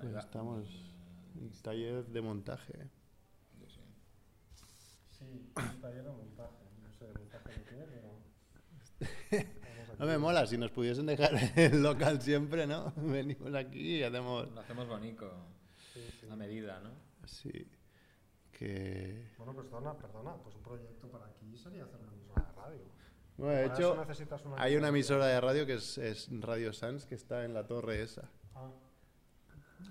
Pues 0.00 0.14
estamos 0.14 0.66
en 1.38 1.50
taller 1.62 2.04
de 2.06 2.20
montaje. 2.22 2.90
Sí, 5.10 5.52
taller 5.82 6.04
de 6.04 6.10
montaje. 6.10 6.64
No 6.82 6.90
sé 6.92 7.06
de 7.06 7.14
montaje 7.14 7.50
de 7.50 7.64
qué, 7.64 7.86
pero. 9.30 9.50
No 9.98 10.06
me 10.06 10.16
mola, 10.16 10.46
si 10.46 10.56
nos 10.56 10.70
pudiesen 10.70 11.04
dejar 11.04 11.32
el 11.56 11.82
local 11.82 12.22
siempre, 12.22 12.66
¿no? 12.66 12.94
Venimos 12.96 13.54
aquí 13.54 13.98
y 13.98 14.02
hacemos... 14.02 14.50
Lo 14.50 14.60
hacemos 14.60 14.88
bonito, 14.88 15.30
Sí, 15.92 16.00
sí. 16.18 16.26
a 16.30 16.36
medida, 16.36 16.80
¿no? 16.80 16.90
Sí, 17.26 17.70
que... 18.50 19.30
Bueno, 19.36 19.52
pues 19.52 19.66
perdona, 19.66 19.94
perdona. 19.98 20.34
Pues 20.36 20.56
un 20.56 20.62
proyecto 20.62 21.06
para 21.08 21.26
aquí 21.26 21.54
sería 21.58 21.84
hacer 21.84 22.00
una 22.00 22.12
emisora 22.14 22.46
de 22.46 22.52
radio. 22.52 22.84
Bueno, 23.36 23.52
de 23.54 23.62
Para 23.64 23.74
hecho, 23.74 23.92
eso 23.92 24.00
necesitas 24.00 24.44
una 24.46 24.62
hay 24.62 24.76
una 24.76 24.88
emisora 24.88 25.26
de 25.26 25.38
radio 25.38 25.66
que 25.66 25.74
es, 25.74 25.98
es 25.98 26.28
Radio 26.40 26.72
Sans, 26.72 27.04
que 27.04 27.14
está 27.14 27.44
en 27.44 27.52
la 27.52 27.66
torre 27.66 28.02
esa. 28.02 28.30
Ah. 28.54 28.70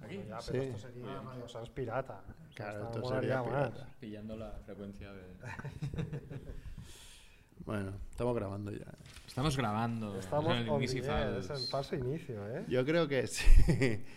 Aquí. 0.03 0.17
Bueno, 0.17 0.29
ya, 0.29 0.41
Sí. 0.41 0.51
pero 0.51 0.63
esto 0.63 0.77
sería 0.87 1.21
Radio 1.21 1.47
Sans 1.47 1.69
pirata. 1.69 2.23
Claro, 2.55 2.83
esto 2.85 3.09
sería 3.09 3.43
más. 3.43 3.71
Pillando 3.99 4.35
la 4.35 4.51
frecuencia 4.65 5.11
de... 5.13 5.23
Bueno, 7.65 7.93
estamos 8.09 8.35
grabando 8.35 8.71
ya. 8.71 8.87
Estamos 9.27 9.55
grabando. 9.55 10.17
Estamos 10.17 10.55
en 10.57 10.67
el 10.67 11.37
es 11.37 11.49
el 11.51 11.67
falso 11.69 11.95
inicio, 11.95 12.47
¿eh? 12.47 12.65
Yo 12.67 12.83
creo 12.83 13.07
que 13.07 13.27
sí. 13.27 13.45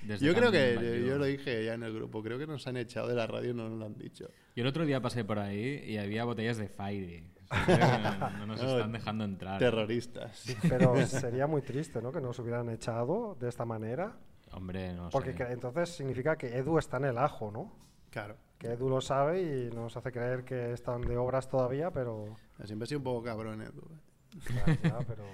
Desde 0.05 0.25
Yo 0.25 0.35
creo 0.35 0.51
que, 0.51 1.05
yo 1.07 1.19
lo 1.19 1.27
dije 1.27 1.63
ya 1.65 1.75
en 1.75 1.83
el 1.83 1.93
grupo, 1.93 2.23
creo 2.23 2.39
que 2.39 2.47
nos 2.47 2.67
han 2.67 2.79
echado 2.79 3.09
de 3.09 3.15
la 3.15 3.27
radio, 3.27 3.53
no 3.53 3.69
nos 3.69 3.79
lo 3.79 3.85
han 3.85 3.99
dicho. 3.99 4.31
Yo 4.57 4.63
el 4.63 4.67
otro 4.67 4.87
día 4.87 5.03
pasé 5.03 5.25
por 5.25 5.39
ahí 5.39 5.85
y 5.87 5.99
había 5.99 6.25
botellas 6.25 6.57
de 6.57 6.69
Fairy. 6.69 7.29
O 7.53 7.65
sea, 7.67 8.31
no, 8.33 8.39
no 8.39 8.47
nos 8.47 8.63
No, 8.63 8.77
están 8.79 8.93
dejando 8.93 9.25
entrar. 9.25 9.59
Terroristas. 9.59 10.57
Pero 10.67 10.97
sería 11.07 11.47
muy 11.47 11.61
triste, 11.61 12.01
¿no? 12.01 12.11
Que 12.11 12.23
nos 12.23 12.39
hubieran 12.39 12.71
echado 12.71 13.37
de 13.39 13.51
esta 13.51 13.67
manera. 13.67 14.17
Hombre, 14.53 14.93
no 14.95 15.09
Porque 15.11 15.33
sé. 15.35 15.53
entonces 15.53 15.91
significa 15.91 16.37
que 16.37 16.57
Edu 16.57 16.79
está 16.79 16.99
en 16.99 17.07
el 17.07 17.19
ajo, 17.19 17.51
¿no? 17.51 17.73
Claro. 18.11 18.37
Que 18.59 18.73
Edu 18.73 18.89
lo 18.89 19.01
sabe 19.01 19.43
y 19.43 19.71
nos 19.75 19.97
hace 19.97 20.13
creer 20.13 20.45
que 20.45 20.73
están 20.73 21.01
de 21.03 21.17
obras 21.17 21.49
todavía, 21.49 21.91
pero... 21.91 22.37
Siempre 22.65 22.85
he 22.85 22.89
sido 22.89 22.99
un 23.01 23.05
poco 23.05 23.23
cabrón, 23.25 23.63
Edu. 23.63 23.83
Ya, 24.55 24.65
ya, 24.83 24.99
pero, 25.07 25.25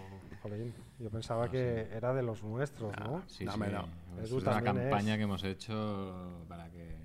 jolín, 0.43 0.73
yo 0.99 1.11
pensaba 1.11 1.49
que 1.51 1.89
era 1.93 2.13
de 2.15 2.23
los 2.23 2.43
nuestros, 2.43 2.93
¿no? 3.01 3.23
Sí, 3.29 3.45
No, 3.45 3.53
sí. 3.53 3.59
me 3.59 3.69
no. 3.69 3.89
Es 4.23 4.33
una 4.33 4.63
campaña 4.63 5.13
es. 5.13 5.19
que 5.19 5.23
hemos 5.25 5.45
hecho 5.45 6.45
para 6.49 6.71
que... 6.71 6.97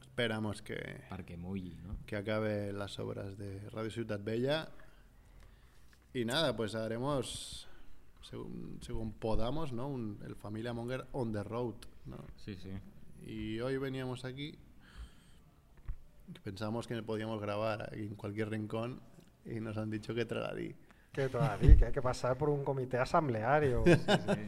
Esperamos 0.00 0.62
que, 0.62 1.02
Para 1.08 1.24
que 1.24 1.36
mulli, 1.36 1.76
¿no? 1.86 1.96
que 2.04 2.16
acabe 2.16 2.72
las 2.72 2.98
obras 2.98 3.38
de 3.38 3.60
Radio 3.70 3.90
Ciudad 3.90 4.18
Bella. 4.20 4.68
Y 6.12 6.24
nada, 6.24 6.56
pues 6.56 6.74
haremos, 6.74 7.67
según, 8.22 8.78
según 8.82 9.12
podamos, 9.12 9.72
¿no? 9.72 9.88
Un- 9.88 10.18
el 10.26 10.34
Familia 10.36 10.72
Monger 10.72 11.06
on 11.12 11.32
the 11.32 11.42
road, 11.44 11.74
¿no? 12.06 12.18
Sí, 12.36 12.56
sí. 12.56 12.70
Y 13.26 13.60
hoy 13.60 13.76
veníamos 13.78 14.24
aquí, 14.24 14.56
pensamos 16.44 16.86
que 16.86 17.02
podíamos 17.02 17.40
grabar 17.40 17.82
aquí 17.82 18.02
en 18.02 18.14
cualquier 18.14 18.50
rincón 18.50 19.00
y 19.44 19.60
nos 19.60 19.76
han 19.76 19.90
dicho 19.90 20.14
que 20.14 20.24
tragadí. 20.24 20.74
Que 21.12 21.28
todavía 21.28 21.76
que 21.76 21.86
hay 21.86 21.92
que 21.92 22.02
pasar 22.02 22.36
por 22.36 22.48
un 22.50 22.62
comité 22.64 22.98
asambleario. 22.98 23.82
Sí, 23.86 23.94
sí. 23.96 24.40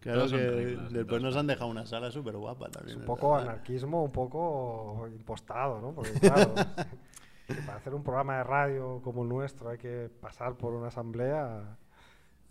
Claro 0.00 0.28
que 0.28 0.36
reglas, 0.36 0.92
después 0.92 1.22
nos 1.22 1.34
han 1.36 1.46
dejado 1.46 1.70
una 1.70 1.86
sala 1.86 2.10
súper 2.10 2.36
guapa 2.36 2.66
Es 2.66 2.72
también. 2.72 2.96
un 2.98 3.02
es 3.04 3.06
poco 3.06 3.32
verdad. 3.32 3.48
anarquismo, 3.52 4.04
un 4.04 4.12
poco 4.12 5.08
impostado, 5.10 5.80
¿no? 5.80 5.92
Porque 5.92 6.12
claro, 6.20 6.52
para 7.66 7.78
hacer 7.78 7.94
un 7.94 8.02
programa 8.02 8.36
de 8.38 8.44
radio 8.44 9.00
como 9.02 9.22
el 9.22 9.28
nuestro 9.30 9.70
hay 9.70 9.78
que 9.78 10.10
pasar 10.20 10.56
por 10.56 10.74
una 10.74 10.88
asamblea, 10.88 11.78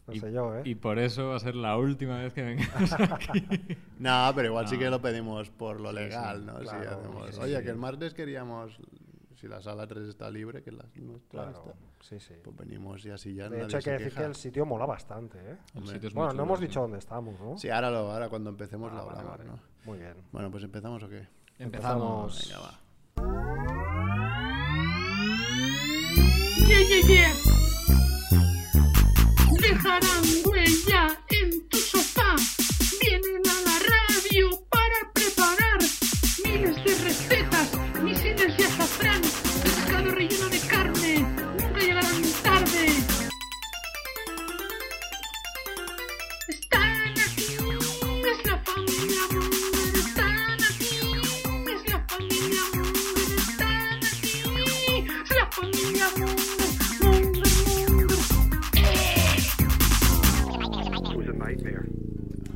no 0.07 0.13
Y- 0.13 0.19
sé 0.19 0.31
yo, 0.33 0.55
¿eh? 0.57 0.61
Y 0.65 0.75
por 0.75 0.99
eso 0.99 1.29
va 1.29 1.35
a 1.37 1.39
ser 1.39 1.55
la 1.55 1.77
última 1.77 2.19
vez 2.19 2.33
que 2.33 2.41
vengamos 2.43 2.91
aquí. 3.11 3.45
No, 3.99 4.31
pero 4.35 4.49
igual 4.49 4.67
sí 4.67 4.77
que 4.77 4.89
lo 4.89 5.01
pedimos 5.01 5.49
por 5.49 5.79
lo 5.79 5.89
Sí, 5.89 5.95
legal, 5.95 6.39
sí, 6.41 6.45
¿no? 6.45 6.59
Si 6.59 6.67
hacemos, 6.75 7.25
sí, 7.27 7.33
sí, 7.33 7.39
Oye, 7.41 7.57
sí. 7.59 7.63
que 7.63 7.69
el 7.69 7.77
martes 7.77 8.13
queríamos, 8.13 8.77
si 9.35 9.47
la 9.47 9.61
sala 9.61 9.87
3 9.87 10.07
está 10.09 10.29
libre, 10.29 10.61
que 10.61 10.71
la 10.71 10.85
nuestra 10.95 11.43
Claro, 11.43 11.57
está, 11.69 11.73
sí, 12.01 12.19
sí. 12.19 12.33
pues 12.43 12.55
venimos 12.57 13.05
y 13.05 13.11
así 13.11 13.33
ya 13.33 13.45
De 13.45 13.51
nadie 13.57 13.63
hecho, 13.65 13.77
hay 13.77 13.83
que 13.83 13.91
decir 13.91 14.07
queja. 14.09 14.21
que 14.21 14.27
el 14.27 14.35
sitio 14.35 14.65
mola 14.65 14.85
bastante, 14.85 15.37
¿eh? 15.39 15.57
El 15.73 15.77
Hombre. 15.79 15.93
sitio 15.93 16.09
es 16.09 16.15
muy 16.15 16.23
Bueno, 16.25 16.33
no 16.37 16.43
hemos 16.43 16.59
sí. 16.59 16.67
dicho 16.67 16.81
dónde 16.81 16.97
estamos, 16.99 17.39
¿no? 17.39 17.57
Sí, 17.57 17.69
ahora, 17.69 17.89
lo, 17.91 18.11
ahora 18.11 18.27
cuando 18.29 18.49
empecemos 18.49 18.91
Ah, 18.91 18.95
lo 18.95 19.05
vale, 19.05 19.19
hablamos, 19.19 19.37
vale. 19.39 19.49
¿no? 19.51 19.59
Muy 19.85 19.99
bien. 19.99 20.15
Bueno, 20.31 20.51
pues 20.51 20.63
empezamos 20.63 21.01
o 21.03 21.09
qué? 21.09 21.27
Empezamos. 21.59 22.49
Venga, 22.49 22.59
va. 22.59 22.79
Yeah, 26.67 26.79
yeah, 26.87 27.07
yeah. 27.07 27.62
Dejarán 29.83 30.23
huella 30.45 31.19
en 31.29 31.67
tu 31.67 31.77
sofá. 31.77 32.62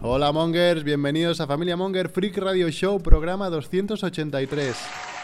Hola 0.10 0.32
Mongers, 0.32 0.86
bienvenidos 0.86 1.42
a 1.42 1.48
Familia 1.48 1.76
Monger 1.76 2.08
Freak 2.08 2.38
Radio 2.38 2.70
Show, 2.70 3.02
programa 3.04 3.50
283. 3.50 4.74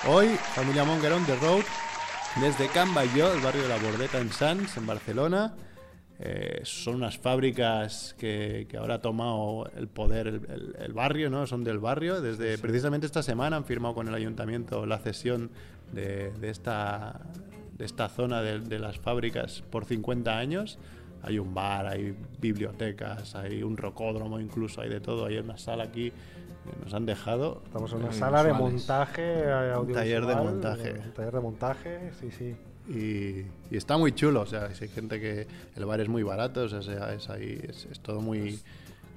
Hoy, 0.10 0.28
Familia 0.56 0.84
Monger 0.84 1.14
on 1.14 1.26
the 1.26 1.38
road, 1.38 1.64
desde 2.42 2.68
Can 2.68 2.90
el 2.90 3.10
barrio 3.42 3.64
de 3.64 3.70
la 3.70 3.78
Bordeta 3.78 4.20
en 4.20 4.30
Sants, 4.30 4.76
en 4.76 4.86
Barcelona. 4.86 5.54
Eh, 6.20 6.60
son 6.64 6.96
unas 6.96 7.18
fábricas 7.18 8.14
que, 8.20 8.68
que 8.70 8.76
ahora 8.76 8.96
ha 8.96 9.02
tomado 9.02 9.70
el 9.78 9.88
poder 9.88 10.28
el, 10.28 10.36
el- 10.50 10.76
el 10.78 10.92
barrio, 10.94 11.30
¿no? 11.30 11.48
Son 11.48 11.64
del 11.64 11.80
barrio. 11.80 12.20
Desde 12.20 12.58
precisamente 12.58 13.06
esta 13.06 13.24
semana 13.24 13.56
han 13.56 13.64
firmado 13.64 13.96
con 13.96 14.10
el 14.10 14.14
ayuntamiento 14.14 14.86
la 14.86 15.00
cesión 15.00 15.50
de, 15.94 16.32
de 16.34 16.50
esta, 16.50 17.22
de 17.78 17.86
esta 17.86 18.10
zona 18.10 18.42
de, 18.42 18.60
de 18.60 18.80
las 18.80 19.00
fábricas 19.00 19.64
por 19.70 19.86
50 19.86 20.38
años. 20.38 20.78
Hay 21.24 21.40
un 21.40 21.54
bar, 21.54 21.88
hay 21.88 22.16
bibliotecas, 22.40 23.34
hay 23.36 23.64
un 23.64 23.78
rocódromo 23.78 24.40
incluso, 24.40 24.82
hay 24.82 24.90
de 24.90 25.00
todo. 25.00 25.26
Hay 25.26 25.38
una 25.38 25.58
sala 25.58 25.86
aquí 25.86 26.12
que 26.12 26.84
nos 26.84 26.94
han 26.94 27.06
dejado. 27.06 27.62
Estamos 27.66 27.92
en 27.94 28.00
una 28.00 28.12
sala 28.12 28.44
de 28.44 28.52
visuales. 28.52 28.74
montaje 28.74 29.22
eh, 29.40 29.52
audiovisual. 29.74 29.94
taller 30.04 30.26
de 30.26 30.36
montaje. 30.36 30.90
eh, 30.90 31.02
Un 31.06 31.12
taller 31.14 31.34
de 31.34 31.40
montaje, 31.40 32.12
sí, 32.20 32.30
sí. 32.32 32.56
Y, 32.90 33.46
y 33.74 33.78
está 33.78 33.98
muy 33.98 34.12
chulo, 34.12 34.42
o 34.42 34.46
sea, 34.46 34.74
si 34.76 34.84
hay 34.84 34.90
gente 34.90 35.20
que 35.22 35.48
el 35.78 35.86
bar 35.86 36.02
es 36.02 36.10
muy 36.10 36.24
barato, 36.24 36.64
o 36.64 36.68
sea, 36.68 37.14
es, 37.14 37.30
ahí, 37.30 37.58
es, 37.70 37.88
es 37.90 38.00
todo 38.02 38.20
muy, 38.20 38.60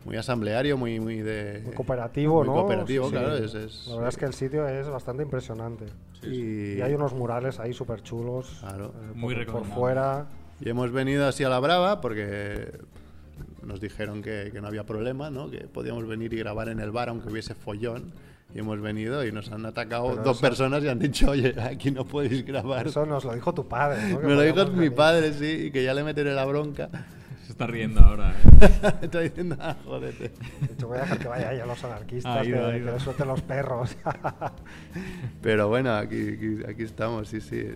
muy 0.05 0.17
asambleario, 0.17 0.77
muy, 0.77 1.01
muy 1.01 1.17
de... 1.17 1.63
Muy 1.65 1.75
cooperativo, 1.75 2.39
muy 2.39 2.47
¿no? 2.47 2.53
cooperativo, 2.55 3.07
Sí, 3.07 3.11
sí. 3.11 3.17
claro, 3.19 3.37
es- 3.37 3.55
es- 3.55 3.87
La 3.89 3.95
verdad 3.97 4.09
es 4.11 4.17
que 4.17 4.25
el 4.27 4.35
sitio 4.35 4.69
es 4.69 4.89
bastante 4.89 5.25
impresionante. 5.25 5.87
Y, 6.23 6.75
Y 6.79 6.81
hay 6.81 6.95
unos 6.95 7.13
murales 7.15 7.59
ahí 7.59 7.73
súper 7.73 8.03
chulos. 8.03 8.59
Claro. 8.61 8.93
Muy 9.17 9.35
por, 9.45 9.47
por 9.47 9.65
fuera. 9.65 10.27
Y 10.61 10.69
hemos 10.69 10.91
venido 10.93 11.27
así 11.27 11.45
a 11.45 11.49
la 11.49 11.59
brava 11.61 12.01
porque 12.01 12.71
nos 13.65 13.81
dijeron 13.81 14.23
que, 14.23 14.51
que 14.53 14.61
no 14.61 14.69
había 14.69 14.85
problema, 14.85 15.31
¿no? 15.31 15.51
que 15.51 15.59
podíamos 15.67 16.07
venir 16.07 16.33
y 16.33 16.39
grabar 16.39 16.69
en 16.69 16.81
el 16.81 16.91
bar 16.91 17.09
aunque 17.09 17.29
hubiese 17.31 17.55
follón. 17.55 18.13
Y 18.55 18.61
hemos 18.61 18.81
venido 18.81 19.27
y 19.27 19.33
nos 19.33 19.51
han 19.51 19.67
atacado 19.67 20.11
Pero 20.11 20.23
dos 20.23 20.37
eso- 20.39 20.47
personas 20.47 20.83
y 20.85 20.89
han 20.89 21.01
dicho, 21.01 21.31
oye, 21.31 21.55
aquí 21.61 21.91
no 21.91 22.05
podéis 22.07 22.47
grabar. 22.47 22.87
Eso 22.87 23.05
nos 23.05 23.25
lo 23.25 23.35
dijo 23.35 23.53
tu 23.53 23.67
padre, 23.69 24.09
¿no? 24.09 24.21
Que 24.21 24.27
Me 24.29 24.35
lo 24.35 24.43
dijo 24.43 24.65
mi 24.69 24.77
venir. 24.79 24.95
padre, 24.95 25.33
sí, 25.35 25.67
y 25.67 25.71
que 25.73 25.83
ya 25.83 25.93
le 25.93 26.05
meteré 26.05 26.33
la 26.33 26.45
bronca. 26.45 26.89
Se 27.45 27.53
está 27.53 27.67
riendo 27.67 28.01
ahora, 28.01 28.33
¿eh? 28.33 28.71
Está 29.03 29.21
diciendo, 29.21 29.57
ah, 29.61 29.77
jódete. 29.85 30.31
De 30.61 30.73
hecho, 30.73 30.87
voy 30.89 30.99
a 30.99 31.01
dejar 31.03 31.19
que 31.19 31.29
vaya 31.29 31.49
ahí 31.51 31.61
a 31.61 31.67
los 31.67 31.85
anarquistas, 31.85 32.43
que, 32.43 32.49
ido, 32.49 32.67
ha 32.69 32.73
que 32.73 32.79
le 32.81 33.01
suelten 33.01 33.29
los 33.29 33.43
perros. 33.43 33.97
Pero 35.43 35.69
bueno, 35.69 35.95
aquí, 35.95 36.29
aquí, 36.35 36.59
aquí 36.69 36.83
estamos, 36.85 37.29
sí, 37.29 37.41
sí. 37.41 37.67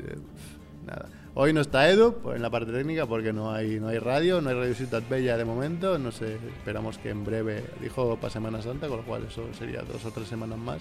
Nada. 0.87 1.07
Hoy 1.35 1.53
no 1.53 1.61
está 1.61 1.89
Edu 1.89 2.15
pues, 2.23 2.37
en 2.37 2.43
la 2.43 2.51
parte 2.51 2.73
técnica 2.73 3.07
porque 3.07 3.33
no 3.33 3.53
hay, 3.53 3.79
no 3.79 3.89
hay 3.89 3.99
radio, 3.99 4.41
no 4.41 4.51
hay 4.51 4.57
Radio 4.57 4.75
Ciudad 4.75 5.03
Bella 5.09 5.37
de 5.37 5.45
momento. 5.45 5.99
No 5.99 6.11
sé, 6.11 6.35
esperamos 6.35 6.99
que 6.99 7.11
en 7.11 7.25
breve, 7.25 7.65
dijo 7.81 8.17
para 8.17 8.31
Semana 8.33 8.61
Santa, 8.63 8.89
con 8.89 8.99
lo 8.99 9.05
cual 9.05 9.25
eso 9.29 9.47
sería 9.57 9.83
dos 9.83 10.05
o 10.05 10.11
tres 10.11 10.27
semanas 10.29 10.59
más. 10.59 10.79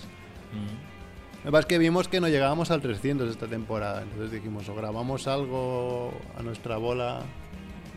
Mm. 0.52 1.38
Lo 1.40 1.44
que 1.46 1.52
pasa 1.52 1.60
es 1.62 1.66
que 1.68 1.78
vimos 1.78 2.08
que 2.08 2.20
no 2.20 2.28
llegábamos 2.28 2.72
al 2.72 2.82
300 2.82 3.30
esta 3.30 3.48
temporada, 3.48 4.02
entonces 4.02 4.32
dijimos 4.32 4.68
o 4.68 4.76
grabamos 4.76 5.28
algo 5.28 6.12
a 6.38 6.42
nuestra 6.44 6.76
bola 6.78 7.22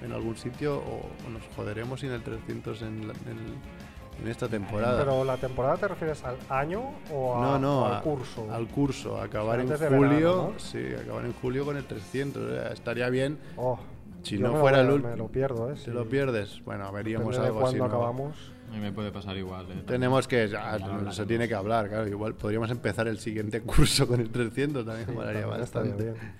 en 0.05 0.13
algún 0.13 0.37
sitio 0.37 0.77
o, 0.77 1.09
nos 1.31 1.43
joderemos 1.57 2.01
sin 2.01 2.11
el 2.13 2.23
300 2.23 2.83
en, 2.83 3.09
la- 3.09 3.15
en- 3.15 3.81
en 4.20 4.29
esta 4.29 4.49
temporada. 4.49 4.99
Pero 4.99 5.25
la 5.25 5.37
temporada 5.37 5.76
te 5.76 5.88
refieres 5.88 6.23
al 6.25 6.37
año 6.49 6.82
o, 7.12 7.37
a- 7.37 7.41
No, 7.41 7.59
no, 7.59 7.82
o 7.82 7.87
al 7.87 7.94
a- 7.97 8.00
curso. 8.03 8.47
Al 8.53 8.67
curso, 8.69 9.20
acabar 9.20 9.61
en 9.61 9.69
verano, 9.69 9.97
julio. 9.97 10.50
¿no? 10.55 10.59
Sí, 10.59 10.79
acabar 11.00 11.25
en 11.25 11.32
julio 11.35 11.64
con 11.64 11.76
el 11.76 11.85
300. 11.85 12.43
eh, 12.53 12.69
Estaría 12.73 13.09
bien 13.11 13.38
Oh, 13.56 13.79
Si 14.23 14.37
Yo 14.38 14.43
no 14.44 14.49
me 14.50 14.55
lo 14.55 14.61
fuera 14.61 14.81
el 14.81 14.87
Me 14.87 14.93
lo 14.93 14.94
último, 15.09 15.29
pierdo, 15.32 15.70
¿eh? 15.70 15.75
te 15.75 15.81
Sí. 15.81 15.91
lo 15.91 16.09
pierdes. 16.09 16.62
Bueno, 16.64 16.91
veríamos 16.93 17.35
Depende 17.35 17.43
de 17.53 17.56
algo 17.59 17.67
así. 17.69 17.81
acabamos. 17.81 18.37
A 18.69 18.75
mí 18.75 18.81
me 18.81 18.93
puede 18.93 19.11
pasar 19.12 19.37
igual. 19.37 19.67
¿eh? 19.70 19.82
Tenemos 19.87 20.29
que. 20.29 20.49
ah, 20.56 20.79
se 21.11 21.26
tiene 21.26 21.47
que 21.49 21.55
hablar, 21.55 21.88
claro. 21.88 22.06
Igual 22.08 22.35
podríamos 22.35 22.70
empezar 22.70 23.08
el 23.08 23.19
siguiente 23.19 23.61
curso 23.62 24.06
con 24.06 24.20
el 24.20 24.31
300, 24.31 24.87
también 24.87 25.08
Sí, 25.08 25.12
molaría 25.15 25.41
también 25.43 25.62
estaría 25.62 25.91
bastante. 25.93 26.12
bien. 26.20 26.35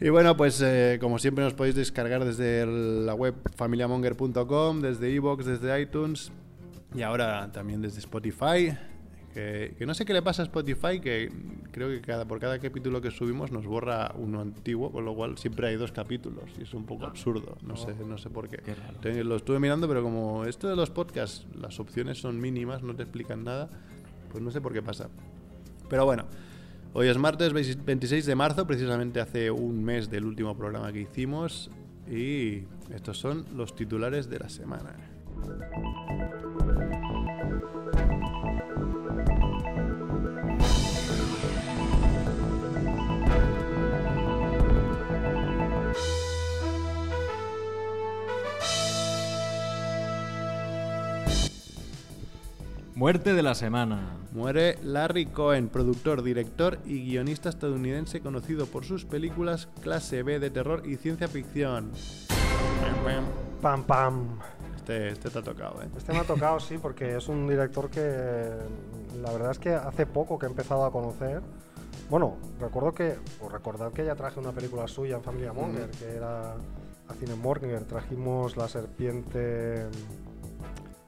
Y 0.00 0.10
bueno, 0.10 0.36
pues 0.36 0.60
eh, 0.60 0.98
como 1.00 1.18
siempre 1.18 1.42
nos 1.42 1.54
podéis 1.54 1.74
descargar 1.74 2.24
desde 2.24 2.64
la 2.66 3.14
web 3.14 3.34
familiamonger.com, 3.56 4.80
desde 4.80 5.10
iVoox, 5.10 5.44
desde 5.44 5.80
iTunes 5.80 6.30
y 6.94 7.02
ahora 7.02 7.50
también 7.52 7.82
desde 7.82 7.98
Spotify. 7.98 8.76
Que, 9.34 9.74
que 9.76 9.86
no 9.86 9.94
sé 9.94 10.04
qué 10.04 10.12
le 10.12 10.22
pasa 10.22 10.42
a 10.42 10.44
Spotify, 10.46 11.00
que 11.00 11.30
creo 11.70 11.88
que 11.88 12.00
cada, 12.00 12.26
por 12.26 12.40
cada 12.40 12.58
capítulo 12.58 13.00
que 13.00 13.10
subimos 13.10 13.52
nos 13.52 13.66
borra 13.66 14.12
uno 14.16 14.40
antiguo, 14.40 14.90
con 14.90 15.04
lo 15.04 15.14
cual 15.14 15.36
siempre 15.36 15.68
hay 15.68 15.76
dos 15.76 15.92
capítulos 15.92 16.44
y 16.58 16.62
es 16.62 16.74
un 16.74 16.86
poco 16.86 17.04
absurdo. 17.04 17.58
No 17.62 17.76
sé, 17.76 17.94
no 18.06 18.18
sé 18.18 18.30
por 18.30 18.48
qué. 18.48 18.58
Qué 19.02 19.24
lo 19.24 19.36
estuve 19.36 19.58
mirando, 19.58 19.86
pero 19.86 20.02
como 20.02 20.44
esto 20.44 20.68
de 20.68 20.76
los 20.76 20.90
podcasts, 20.90 21.46
las 21.60 21.78
opciones 21.78 22.18
son 22.18 22.40
mínimas, 22.40 22.82
no 22.82 22.94
te 22.94 23.02
explican 23.02 23.44
nada, 23.44 23.68
pues 24.30 24.42
no 24.42 24.50
sé 24.50 24.60
por 24.60 24.72
qué 24.72 24.82
pasa. 24.82 25.08
Pero 25.88 26.04
bueno, 26.04 26.24
hoy 26.92 27.08
es 27.08 27.18
martes 27.18 27.52
26 27.52 28.26
de 28.26 28.34
marzo, 28.34 28.66
precisamente 28.66 29.20
hace 29.20 29.50
un 29.50 29.84
mes 29.84 30.10
del 30.10 30.24
último 30.24 30.56
programa 30.56 30.92
que 30.92 31.02
hicimos. 31.02 31.70
Y 32.10 32.64
estos 32.94 33.18
son 33.18 33.44
los 33.54 33.74
titulares 33.74 34.30
de 34.30 34.38
la 34.38 34.48
semana. 34.48 34.94
Muerte 52.94 53.32
de 53.32 53.42
la 53.44 53.54
semana. 53.54 54.17
Muere 54.38 54.78
Larry 54.84 55.26
Cohen, 55.26 55.68
productor, 55.68 56.22
director 56.22 56.78
y 56.86 57.04
guionista 57.04 57.48
estadounidense 57.48 58.20
conocido 58.20 58.66
por 58.66 58.84
sus 58.84 59.04
películas 59.04 59.68
clase 59.80 60.22
B 60.22 60.38
de 60.38 60.48
terror 60.48 60.86
y 60.86 60.94
ciencia 60.94 61.26
ficción. 61.26 61.90
Pam, 63.60 63.82
pam. 63.82 64.38
Este, 64.76 65.08
este 65.08 65.30
te 65.30 65.40
ha 65.40 65.42
tocado, 65.42 65.82
¿eh? 65.82 65.88
Este 65.96 66.12
me 66.12 66.20
ha 66.20 66.24
tocado, 66.24 66.60
sí, 66.60 66.78
porque 66.78 67.16
es 67.16 67.26
un 67.26 67.48
director 67.48 67.90
que 67.90 68.48
la 69.20 69.32
verdad 69.32 69.50
es 69.50 69.58
que 69.58 69.74
hace 69.74 70.06
poco 70.06 70.38
que 70.38 70.46
he 70.46 70.48
empezado 70.48 70.84
a 70.84 70.92
conocer. 70.92 71.42
Bueno, 72.08 72.36
recuerdo 72.60 72.94
que, 72.94 73.16
o 73.40 73.48
recordad 73.48 73.92
que 73.92 74.04
ya 74.04 74.14
traje 74.14 74.38
una 74.38 74.52
película 74.52 74.86
suya 74.86 75.16
en 75.16 75.22
Familia 75.24 75.52
Monger, 75.52 75.90
que 75.90 76.14
era 76.14 76.52
a 76.52 77.14
Cine 77.18 77.34
Monger. 77.34 77.82
Trajimos 77.86 78.56
La 78.56 78.68
Serpiente 78.68 79.88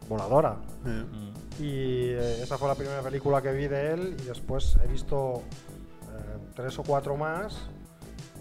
Voladora. 0.08 0.56
Eh, 0.84 1.04
Mm. 1.04 1.39
Y 1.60 2.08
eh, 2.08 2.42
esa 2.42 2.56
fue 2.56 2.68
la 2.68 2.74
primera 2.74 3.02
película 3.02 3.42
que 3.42 3.52
vi 3.52 3.68
de 3.68 3.92
él 3.92 4.16
y 4.18 4.24
después 4.24 4.78
he 4.82 4.86
visto 4.86 5.42
eh, 6.02 6.38
tres 6.54 6.78
o 6.78 6.82
cuatro 6.82 7.18
más 7.18 7.68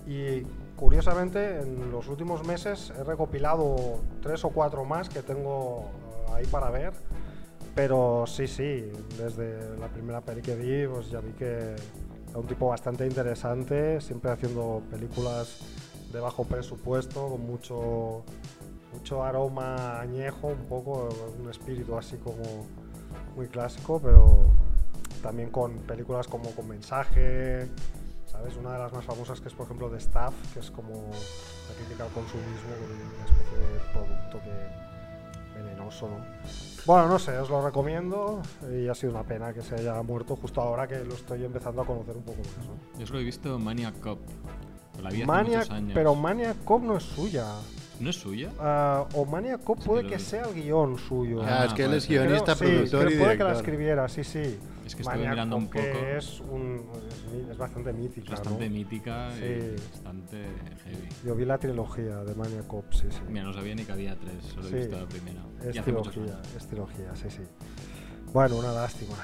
y 0.07 0.43
curiosamente 0.77 1.59
en 1.59 1.91
los 1.91 2.07
últimos 2.07 2.47
meses 2.47 2.93
he 2.97 3.03
recopilado 3.03 3.99
tres 4.21 4.45
o 4.45 4.49
cuatro 4.49 4.85
más 4.85 5.09
que 5.09 5.21
tengo 5.21 5.89
eh, 6.29 6.31
ahí 6.35 6.45
para 6.45 6.69
ver. 6.69 6.93
Pero 7.75 8.23
sí, 8.25 8.47
sí, 8.47 8.89
desde 9.17 9.77
la 9.77 9.87
primera 9.89 10.21
peli 10.21 10.41
que 10.41 10.55
vi 10.55 10.87
pues 10.87 11.11
ya 11.11 11.19
vi 11.19 11.31
que 11.33 11.75
era 12.29 12.39
un 12.39 12.47
tipo 12.47 12.69
bastante 12.69 13.05
interesante, 13.05 13.99
siempre 13.99 14.31
haciendo 14.31 14.81
películas 14.89 15.59
de 16.13 16.19
bajo 16.21 16.45
presupuesto, 16.45 17.27
con 17.27 17.41
mucho, 17.45 18.23
mucho 18.93 19.23
aroma 19.23 19.99
añejo, 19.99 20.47
un 20.47 20.65
poco, 20.67 21.09
un 21.39 21.49
espíritu 21.49 21.97
así 21.97 22.17
como 22.17 22.65
muy 23.35 23.47
clásico, 23.47 23.99
pero 24.01 24.43
también 25.21 25.49
con 25.49 25.73
películas 25.79 26.27
como 26.27 26.51
con 26.51 26.67
mensaje, 26.67 27.67
¿sabes? 28.25 28.55
Una 28.57 28.73
de 28.73 28.79
las 28.79 28.93
más 28.93 29.05
famosas 29.05 29.41
que 29.41 29.49
es, 29.49 29.53
por 29.53 29.65
ejemplo, 29.65 29.89
The 29.89 29.97
Staff, 29.97 30.33
que 30.53 30.59
es 30.59 30.71
como 30.71 30.93
la 30.93 31.75
crítica 31.75 32.05
al 32.05 32.11
consumismo, 32.11 32.69
una 33.15 33.25
especie 33.25 33.57
de 33.57 33.79
producto 33.93 34.39
que 34.43 34.89
venenoso, 35.61 36.07
¿no? 36.07 36.17
Bueno, 36.85 37.07
no 37.07 37.19
sé, 37.19 37.37
os 37.37 37.49
lo 37.49 37.61
recomiendo 37.61 38.41
y 38.71 38.87
ha 38.87 38.95
sido 38.95 39.11
una 39.11 39.23
pena 39.23 39.53
que 39.53 39.61
se 39.61 39.75
haya 39.75 40.01
muerto 40.01 40.35
justo 40.35 40.61
ahora 40.61 40.87
que 40.87 41.03
lo 41.03 41.13
estoy 41.13 41.43
empezando 41.43 41.81
a 41.81 41.85
conocer 41.85 42.15
un 42.15 42.23
poco 42.23 42.37
más, 42.39 42.65
¿no? 42.65 42.99
Yo 42.99 43.05
solo 43.05 43.19
he 43.19 43.23
visto 43.23 43.59
Maniac 43.59 43.99
Cop. 43.99 44.19
La 45.01 45.09
vi 45.09 45.17
hace 45.17 45.25
Maniac, 45.25 45.71
años. 45.71 45.91
pero 45.93 46.15
Maniac 46.15 46.63
Cop 46.63 46.81
no 46.83 46.97
es 46.97 47.03
suya. 47.03 47.45
¿No 47.99 48.09
es 48.09 48.15
suya? 48.15 48.49
Ah, 48.59 49.05
o 49.13 49.25
Maniac 49.25 49.61
Cop 49.63 49.79
Es 49.79 49.85
puede 49.85 50.07
que 50.07 50.19
sea 50.19 50.43
el 50.43 50.53
guion 50.53 50.97
suyo. 50.97 51.41
Ah, 51.43 51.65
es 51.67 51.73
que 51.73 51.83
él 51.83 51.93
es 51.93 52.07
guionista, 52.07 52.55
Creo- 52.55 52.69
sí, 52.69 52.75
productor 52.75 53.05
creo- 53.07 53.11
y 53.19 53.19
puede 53.23 53.37
que 53.37 53.43
la 53.43 53.53
escribiera, 53.53 54.07
sí, 54.07 54.23
sí. 54.23 54.57
Es 54.85 54.95
que 54.95 55.03
Maniac 55.03 55.29
mirando 55.31 55.57
un 55.57 55.67
poco. 55.67 55.79
es, 55.85 56.39
un, 56.39 56.81
es, 57.51 57.57
bastante 57.57 57.91
mítica, 57.93 58.31
Bastante 58.31 58.69
¿no? 58.69 58.75
mítica 58.75 59.29
Sí. 59.37 59.43
y 59.45 59.75
bastante 59.91 60.37
heavy. 60.85 61.09
Yo 61.25 61.35
vi 61.35 61.45
la 61.45 61.57
trilogía 61.57 62.23
de 62.23 62.33
Maniac 62.35 62.65
Cop, 62.67 62.85
sí, 62.93 63.05
sí. 63.09 63.19
Mira, 63.27 63.43
no 63.43 63.53
sabía 63.53 63.75
ni 63.75 63.83
que 63.83 63.91
había 63.91 64.15
tres, 64.15 64.43
solo 64.53 64.67
he 64.67 64.69
Sí. 64.71 64.75
visto 64.77 64.97
la 64.99 65.05
primera. 65.05 65.41
es 65.63 65.75
y 65.75 65.79
trilogía, 65.81 66.41
es 66.57 66.67
trilogía, 66.67 67.15
sí, 67.15 67.29
sí. 67.29 67.41
Bueno, 68.33 68.55
una 68.57 68.71
lástima. 68.71 69.15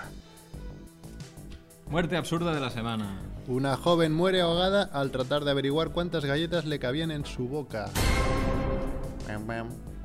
Muerte 1.89 2.17
absurda 2.17 2.53
de 2.53 2.59
la 2.59 2.69
semana. 2.71 3.21
Una 3.47 3.77
joven 3.77 4.11
muere 4.11 4.41
ahogada 4.41 4.83
al 4.91 5.11
tratar 5.11 5.45
de 5.45 5.51
averiguar 5.51 5.91
cuántas 5.91 6.25
galletas 6.25 6.65
le 6.65 6.79
cabían 6.79 7.11
en 7.11 7.25
su 7.25 7.47
boca. 7.47 7.89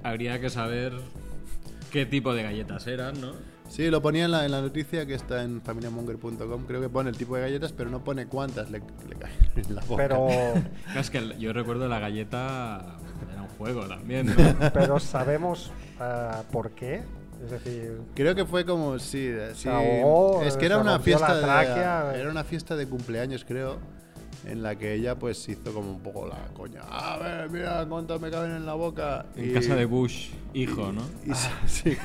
Habría 0.03 0.41
que 0.41 0.51
saber 0.51 0.93
qué 1.91 2.07
tipo 2.07 2.35
de 2.35 2.43
galletas 2.43 2.87
eran, 2.87 3.21
¿no? 3.21 3.33
Sí, 3.71 3.89
lo 3.89 4.03
ponía 4.03 4.25
en 4.25 4.33
la, 4.33 4.45
en 4.45 4.51
la 4.51 4.61
noticia 4.61 5.07
que 5.07 5.15
está 5.15 5.45
en 5.45 5.63
familiamonger.com. 5.63 6.67
Creo 6.67 6.81
que 6.81 6.89
pone 6.89 7.09
el 7.09 7.17
tipo 7.17 7.37
de 7.37 7.43
galletas, 7.43 7.73
pero 7.73 7.89
no 7.89 8.03
pone 8.03 8.27
cuántas 8.27 8.69
le, 8.71 8.83
le 9.09 9.15
caen 9.17 9.35
en 9.55 9.75
la 9.77 9.83
boca. 9.83 10.03
Pero, 10.03 10.29
es 10.99 11.11
que 11.11 11.37
yo 11.39 11.53
recuerdo 11.53 11.87
la 11.87 12.01
galleta 12.01 12.99
era 13.33 13.43
un 13.43 13.49
juego 13.51 13.87
también, 13.87 14.27
¿no? 14.27 14.35
pero 14.75 14.99
sabemos 14.99 15.71
ah, 16.01 16.43
por 16.51 16.73
qué. 16.73 17.03
Es 17.45 17.51
decir, 17.53 18.01
Creo 18.15 18.35
que 18.35 18.45
fue 18.45 18.67
como, 18.67 18.99
sí, 18.99 19.33
sí. 19.55 19.69
ahogó, 19.69 20.43
es 20.43 20.57
que 20.57 20.67
era 20.67 20.79
una 20.79 20.99
fiesta 20.99 21.35
de, 21.35 22.21
era 22.21 22.31
una 22.31 22.45
fiesta 22.45 22.77
de 22.77 22.87
cumpleaños, 22.87 23.45
creo, 23.47 23.79
en 24.47 24.63
la 24.63 24.75
que 24.77 24.95
ella 24.95 25.19
pues 25.19 25.47
hizo 25.49 25.73
como 25.75 25.91
un 25.91 26.01
poco 26.01 26.27
la 26.27 26.49
coña. 26.55 26.81
A 26.89 27.19
ver, 27.19 27.51
mira 27.51 27.85
cuántas 27.89 28.21
me 28.21 28.31
caben 28.31 28.53
en 28.53 28.65
la 28.67 28.75
boca. 28.75 29.27
En 29.37 29.51
Y- 29.51 29.53
casa 29.53 29.75
de 29.77 29.85
Bush, 29.85 30.31
hijo, 30.55 30.93
¿no? 30.93 31.03
Y 31.27 31.35
se, 31.35 31.51
sí. 31.93 31.97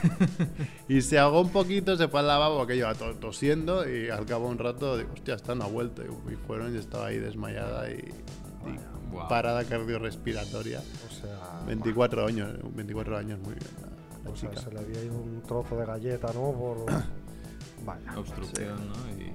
y 0.89 1.01
se 1.01 1.17
ahogó 1.17 1.41
un 1.41 1.49
poquito, 1.49 1.95
se 1.95 2.07
fue 2.09 2.19
al 2.19 2.27
lavabo, 2.27 2.65
to- 2.67 3.15
tosiendo, 3.15 3.89
y 3.89 4.09
al 4.09 4.25
cabo 4.25 4.45
de 4.47 4.51
un 4.51 4.57
rato, 4.59 4.97
digo, 4.97 5.09
hostia, 5.13 5.35
esta 5.35 5.55
no 5.55 5.63
ha 5.63 5.67
vuelto. 5.67 6.01
Y, 6.03 6.33
y 6.33 6.35
fueron 6.35 6.75
y 6.75 6.77
estaba 6.79 7.07
ahí 7.07 7.17
desmayada 7.19 7.89
y, 7.89 7.93
y 7.95 9.17
parada 9.29 9.63
cardiorrespiratoria. 9.63 10.79
o 10.79 11.13
sea, 11.13 11.61
24 11.67 12.25
años, 12.27 12.51
24 12.75 13.17
años, 13.17 13.39
muy 13.39 13.53
bien. 13.53 13.67
la- 13.81 14.25
la 14.25 14.29
o 14.31 14.35
sea, 14.35 14.53
se 14.55 14.71
le 14.71 14.79
había 14.79 15.03
ido 15.03 15.13
un 15.15 15.41
trozo 15.47 15.77
de 15.77 15.85
galleta, 15.85 16.27
¿no? 16.33 16.51
Por... 16.51 16.85
Vaya, 17.85 18.17
Obstrucción, 18.19 18.75
¿no? 18.89 19.21
Y. 19.21 19.31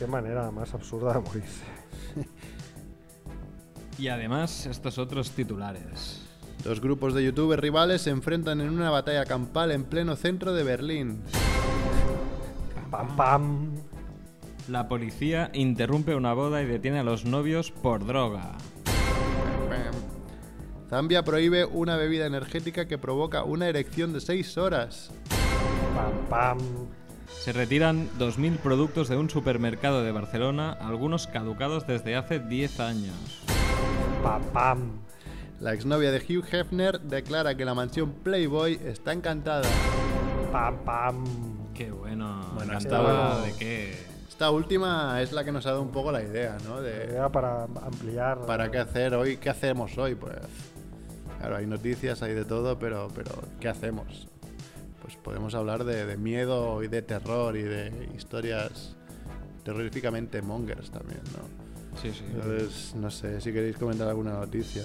qué 0.00 0.06
manera 0.06 0.50
más 0.50 0.72
absurda 0.72 1.12
de 1.12 1.20
morirse. 1.20 1.62
y 3.98 4.08
además, 4.08 4.64
estos 4.64 4.96
otros 4.96 5.32
titulares. 5.32 6.26
Dos 6.64 6.80
grupos 6.80 7.12
de 7.12 7.22
youtubers 7.22 7.60
rivales 7.60 8.00
se 8.00 8.08
enfrentan 8.08 8.62
en 8.62 8.70
una 8.70 8.88
batalla 8.88 9.26
campal 9.26 9.72
en 9.72 9.84
pleno 9.84 10.16
centro 10.16 10.54
de 10.54 10.64
Berlín. 10.64 11.22
Pam, 12.90 13.14
pam. 13.14 13.74
La 14.68 14.88
policía 14.88 15.50
interrumpe 15.52 16.14
una 16.14 16.32
boda 16.32 16.62
y 16.62 16.66
detiene 16.66 17.00
a 17.00 17.04
los 17.04 17.26
novios 17.26 17.70
por 17.70 18.06
droga. 18.06 18.52
Zambia 20.88 21.24
prohíbe 21.24 21.66
una 21.66 21.96
bebida 21.96 22.24
energética 22.24 22.88
que 22.88 22.96
provoca 22.96 23.44
una 23.44 23.68
erección 23.68 24.14
de 24.14 24.22
6 24.22 24.56
horas. 24.56 25.12
Pam, 25.94 26.26
pam. 26.30 26.58
Se 27.40 27.52
retiran 27.52 28.08
2.000 28.18 28.58
productos 28.58 29.08
de 29.08 29.16
un 29.16 29.30
supermercado 29.30 30.02
de 30.02 30.12
Barcelona, 30.12 30.72
algunos 30.72 31.26
caducados 31.26 31.86
desde 31.86 32.14
hace 32.16 32.38
10 32.38 32.80
años. 32.80 33.14
Pam, 34.22 34.42
pam. 34.52 34.90
La 35.60 35.72
exnovia 35.72 36.10
de 36.10 36.18
Hugh 36.18 36.44
Hefner 36.52 37.00
declara 37.00 37.54
que 37.54 37.64
la 37.64 37.74
mansión 37.74 38.12
Playboy 38.22 38.78
está 38.84 39.12
encantada. 39.12 39.66
Pam, 40.52 40.76
pam. 40.84 41.24
Qué 41.74 41.90
bueno. 41.90 42.40
Bueno, 42.54 42.74
¿Encantada 42.74 43.30
estaba- 43.38 43.46
de 43.46 43.52
qué? 43.54 44.10
Esta 44.28 44.50
última 44.50 45.20
es 45.22 45.32
la 45.32 45.42
que 45.44 45.52
nos 45.52 45.64
ha 45.66 45.70
dado 45.70 45.82
un 45.82 45.90
poco 45.92 46.12
la 46.12 46.22
idea, 46.22 46.56
¿no? 46.66 46.80
De 46.80 47.04
Era 47.04 47.28
para 47.30 47.64
ampliar. 47.64 48.44
para 48.46 48.70
qué 48.70 48.78
hacer 48.78 49.14
hoy, 49.14 49.36
qué 49.38 49.50
hacemos 49.50 49.96
hoy, 49.98 50.14
pues. 50.14 50.36
Claro, 51.38 51.56
hay 51.56 51.66
noticias, 51.66 52.22
hay 52.22 52.34
de 52.34 52.44
todo, 52.44 52.78
pero, 52.78 53.08
pero 53.14 53.30
¿qué 53.60 53.68
hacemos? 53.68 54.28
Pues 55.02 55.16
podemos 55.16 55.54
hablar 55.54 55.84
de, 55.84 56.06
de 56.06 56.16
miedo 56.16 56.82
y 56.82 56.88
de 56.88 57.02
terror 57.02 57.56
y 57.56 57.62
de 57.62 58.10
historias 58.16 58.96
terroríficamente 59.64 60.42
mongers 60.42 60.90
también, 60.90 61.20
¿no? 61.36 62.00
Sí, 62.00 62.10
sí. 62.12 62.24
Entonces, 62.32 62.94
no 62.94 63.10
sé 63.10 63.40
si 63.40 63.52
queréis 63.52 63.76
comentar 63.76 64.08
alguna 64.08 64.32
noticia. 64.34 64.84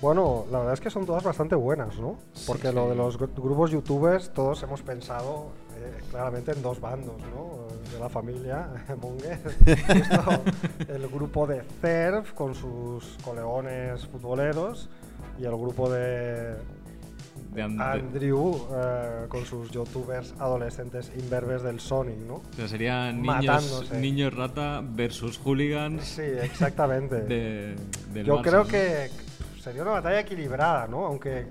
Bueno, 0.00 0.46
la 0.50 0.58
verdad 0.58 0.74
es 0.74 0.80
que 0.80 0.90
son 0.90 1.04
todas 1.06 1.22
bastante 1.22 1.54
buenas, 1.54 1.98
¿no? 1.98 2.18
Porque 2.46 2.72
lo 2.72 2.88
de 2.88 2.96
los 2.96 3.18
gru- 3.18 3.34
grupos 3.34 3.70
youtubers, 3.70 4.30
todos 4.32 4.62
hemos 4.62 4.82
pensado 4.82 5.50
eh, 5.78 6.00
claramente 6.10 6.52
en 6.52 6.62
dos 6.62 6.80
bandos, 6.80 7.20
¿no? 7.34 7.68
De 7.92 8.00
la 8.00 8.08
familia 8.08 8.68
Monger. 9.00 9.38
El 10.88 11.06
grupo 11.08 11.46
de 11.46 11.62
CERF 11.80 12.32
con 12.32 12.54
sus 12.54 13.16
colegones 13.24 14.06
futboleros 14.06 14.88
y 15.38 15.44
el 15.44 15.52
grupo 15.56 15.88
de 15.90 16.56
De 17.52 17.62
And- 17.62 17.78
de- 17.78 17.84
Andrew 17.84 18.54
eh, 18.72 19.26
con 19.28 19.44
sus 19.44 19.70
youtubers 19.70 20.34
adolescentes 20.38 21.10
imberbes 21.18 21.62
del 21.62 21.80
Sonic, 21.80 22.18
¿no? 22.18 22.34
o 22.34 22.42
sea, 22.54 22.68
sería 22.68 23.12
niños, 23.12 23.90
niños 23.92 24.32
rata 24.34 24.82
versus 24.84 25.36
hooligans 25.38 26.04
Sí, 26.04 26.22
exactamente. 26.22 27.16
de, 27.22 27.74
del 28.12 28.24
Yo 28.26 28.38
Barça, 28.38 28.42
creo 28.42 28.62
¿no? 28.64 28.68
que 28.68 29.10
sería 29.60 29.82
una 29.82 29.90
batalla 29.92 30.20
equilibrada, 30.20 30.86
¿no? 30.86 31.04
Aunque 31.06 31.46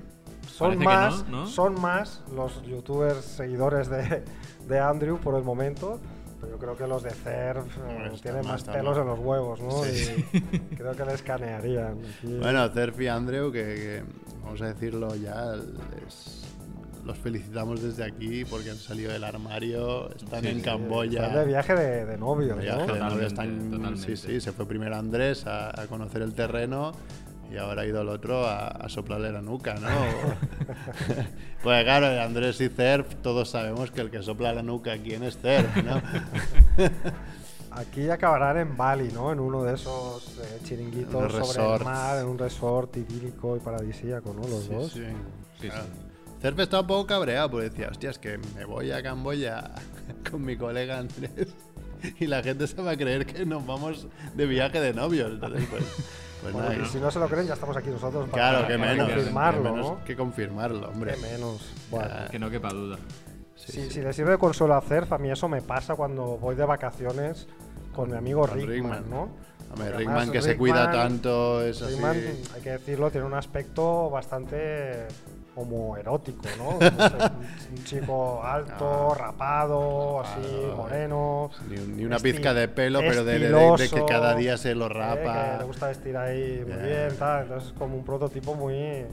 son 0.47 0.69
Parece 0.79 0.85
más, 0.85 1.27
no, 1.27 1.37
¿no? 1.41 1.47
son 1.47 1.81
más 1.81 2.23
los 2.33 2.63
youtubers 2.63 3.23
seguidores 3.25 3.89
de, 3.89 4.23
de 4.67 4.79
Andrew 4.79 5.17
por 5.19 5.35
el 5.35 5.43
momento. 5.43 5.99
Pero 6.39 6.53
yo 6.53 6.57
creo 6.57 6.77
que 6.77 6.87
los 6.87 7.03
de 7.03 7.09
CERF 7.11 7.65
eh, 7.89 8.11
tienen 8.21 8.45
más, 8.45 8.65
más 8.65 8.75
pelos 8.75 8.97
en 8.97 9.05
los 9.07 9.19
huevos, 9.19 9.59
¿no? 9.61 9.83
Sí. 9.83 10.25
Y 10.71 10.75
creo 10.75 10.95
que 10.95 11.05
les 11.05 11.21
canearían. 11.21 11.97
Aquí- 12.17 12.37
Bueno, 12.39 12.67
Cerf 12.69 12.99
y 13.01 13.07
Andrew, 13.07 13.51
que, 13.51 13.59
que, 13.63 14.03
vamos 14.43 14.61
a 14.61 14.67
decirlo 14.67 15.15
ya, 15.15 15.53
les- 15.55 16.45
los 17.05 17.17
felicitamos 17.17 17.81
desde 17.81 18.03
aquí 18.03 18.45
porque 18.45 18.69
han 18.69 18.77
salido 18.77 19.11
del 19.11 19.23
armario, 19.23 20.09
están 20.15 20.41
Sí, 20.41 20.47
en 20.49 20.55
sí, 20.57 20.61
Camboya. 20.61 21.21
Están 21.25 21.39
de 21.39 21.45
viaje 21.45 21.73
de, 21.75 22.05
de 22.05 22.17
novios, 22.17 22.57
De 22.57 22.63
viaje 22.63 22.85
¿no? 22.87 22.93
de 22.93 22.99
novio, 22.99 23.27
Totalmente, 23.27 23.27
están- 23.27 23.71
totalmente. 23.71 24.15
Sí, 24.15 24.17
sí, 24.17 24.41
se 24.41 24.51
fue 24.51 24.65
primero 24.67 24.95
Andrés 24.95 25.45
a, 25.47 25.81
a 25.81 25.87
conocer 25.87 26.21
el 26.21 26.33
terreno 26.33 26.91
y 27.51 27.57
ahora 27.57 27.81
ha 27.81 27.85
ido 27.85 28.01
el 28.01 28.09
otro 28.09 28.45
a, 28.45 28.67
a 28.67 28.89
soplarle 28.89 29.31
la 29.31 29.41
nuca, 29.41 29.75
¿no? 29.75 29.87
pues 31.63 31.83
claro, 31.83 32.21
Andrés 32.21 32.59
y 32.61 32.69
Cerf, 32.69 33.15
todos 33.21 33.49
sabemos 33.49 33.91
que 33.91 34.01
el 34.01 34.11
que 34.11 34.21
sopla 34.21 34.53
la 34.53 34.63
nuca 34.63 34.93
aquí 34.93 35.13
es 35.13 35.37
Cerf, 35.37 35.75
¿no? 35.83 36.01
Aquí 37.71 38.09
acabarán 38.09 38.57
en 38.57 38.75
Bali, 38.75 39.09
¿no? 39.13 39.31
En 39.31 39.39
uno 39.39 39.63
de 39.63 39.75
esos 39.75 40.39
eh, 40.39 40.59
chiringuitos 40.63 41.11
sobre 41.31 41.37
resorts. 41.37 41.81
el 41.81 41.85
mar, 41.85 42.17
en 42.17 42.25
un 42.25 42.37
resort 42.37 42.97
idílico 42.97 43.55
y 43.55 43.59
paradisíaco, 43.59 44.33
¿no? 44.33 44.41
Los 44.47 44.63
Sí, 44.63 44.73
dos. 44.73 44.91
sí. 44.91 45.03
Sí, 45.61 45.67
Claro. 45.69 45.83
sí. 45.83 45.89
Cerf 46.41 46.59
estaba 46.59 46.81
un 46.81 46.87
poco 46.87 47.05
cabreado 47.05 47.51
porque 47.51 47.69
decía, 47.69 47.89
hostia, 47.91 48.09
es 48.09 48.17
que 48.17 48.39
me 48.55 48.65
voy 48.65 48.91
a 48.91 49.03
Camboya 49.03 49.71
con 50.31 50.43
mi 50.43 50.57
colega 50.57 50.97
Andrés 50.97 51.49
y 52.19 52.25
la 52.25 52.41
gente 52.41 52.65
se 52.65 52.81
va 52.81 52.91
a 52.91 52.97
creer 52.97 53.25
que 53.27 53.45
nos 53.45 53.65
vamos 53.65 54.07
de 54.35 54.45
viaje 54.47 54.81
de 54.81 54.93
novios. 54.93 55.31
Entonces, 55.31 55.67
pues, 55.69 55.83
pues 56.41 56.53
Bueno, 56.53 56.69
nada, 56.69 56.81
y 56.81 56.85
si 56.87 56.99
no 56.99 57.11
se 57.11 57.19
lo 57.19 57.27
creen, 57.27 57.47
ya 57.47 57.53
estamos 57.53 57.75
aquí 57.77 57.89
nosotros 57.89 58.29
para, 58.29 58.49
Claro, 58.51 58.67
que 58.67 58.77
para 58.77 58.91
menos. 58.93 59.09
confirmarlo, 59.11 59.63
que 59.63 59.69
menos 59.71 59.87
¿no? 59.91 60.03
que 60.03 60.15
confirmarlo, 60.15 60.89
hombre. 60.89 61.13
Que 61.15 61.21
menos. 61.21 61.73
Bueno. 61.91 62.09
Que 62.31 62.39
no 62.39 62.49
quepa 62.49 62.69
duda. 62.69 62.97
Sí, 63.55 63.71
si, 63.73 63.81
sí. 63.83 63.89
si 63.91 64.01
le 64.01 64.13
sirve 64.13 64.31
de 64.31 64.37
consuelo 64.37 64.75
a 64.75 64.81
Cerf, 64.81 65.11
a 65.11 65.17
mí 65.17 65.29
eso 65.31 65.49
me 65.49 65.61
pasa 65.61 65.95
cuando 65.95 66.37
voy 66.37 66.55
de 66.55 66.65
vacaciones 66.65 67.47
con 67.93 68.09
mi 68.11 68.17
amigo 68.17 68.41
Con 68.47 68.55
Rickman, 68.57 68.73
Rickman. 68.73 69.09
¿no? 69.09 69.29
Hombre, 69.71 69.91
Rickman 69.91 70.17
además 70.17 70.29
que 70.31 70.41
se 70.41 70.57
cuida 70.57 70.89
tanto, 70.91 71.61
es 71.65 71.81
así. 71.81 71.93
Rickman, 71.95 72.17
hay 72.55 72.61
que 72.61 72.69
decirlo, 72.71 73.11
tiene 73.11 73.27
un 73.27 73.33
aspecto 73.33 74.09
bastante 74.09 75.07
homoerótico, 75.61 76.43
¿no? 76.57 76.69
un, 76.77 76.83
un 77.77 77.83
chico 77.83 78.43
alto, 78.43 79.11
Ah, 79.11 79.15
rapado, 79.17 80.21
así, 80.21 80.41
rapado. 80.41 80.75
moreno. 80.77 81.49
Ni, 81.69 81.77
un- 81.77 81.97
ni 81.97 82.05
una 82.05 82.17
pizca 82.19 82.53
de 82.53 82.67
pelo, 82.67 82.99
pero 82.99 83.23
de, 83.23 83.39
de- 83.39 83.49
de- 83.51 83.77
de 83.77 83.89
que 83.89 84.05
cada 84.05 84.35
día 84.35 84.57
se 84.57 84.75
lo 84.75 84.85
eh, 84.87 84.89
rapa. 84.89 85.51
que 85.53 85.57
le 85.59 85.63
gusta 85.65 85.87
vestir 85.87 86.15
ahí 86.17 86.63
muy 86.67 86.81
bien, 86.81 87.15
tal. 87.17 87.43
Entonces 87.43 87.69
es 87.71 87.77
como 87.77 87.95
un 87.95 88.03
prototipo 88.03 88.55
muy... 88.55 89.05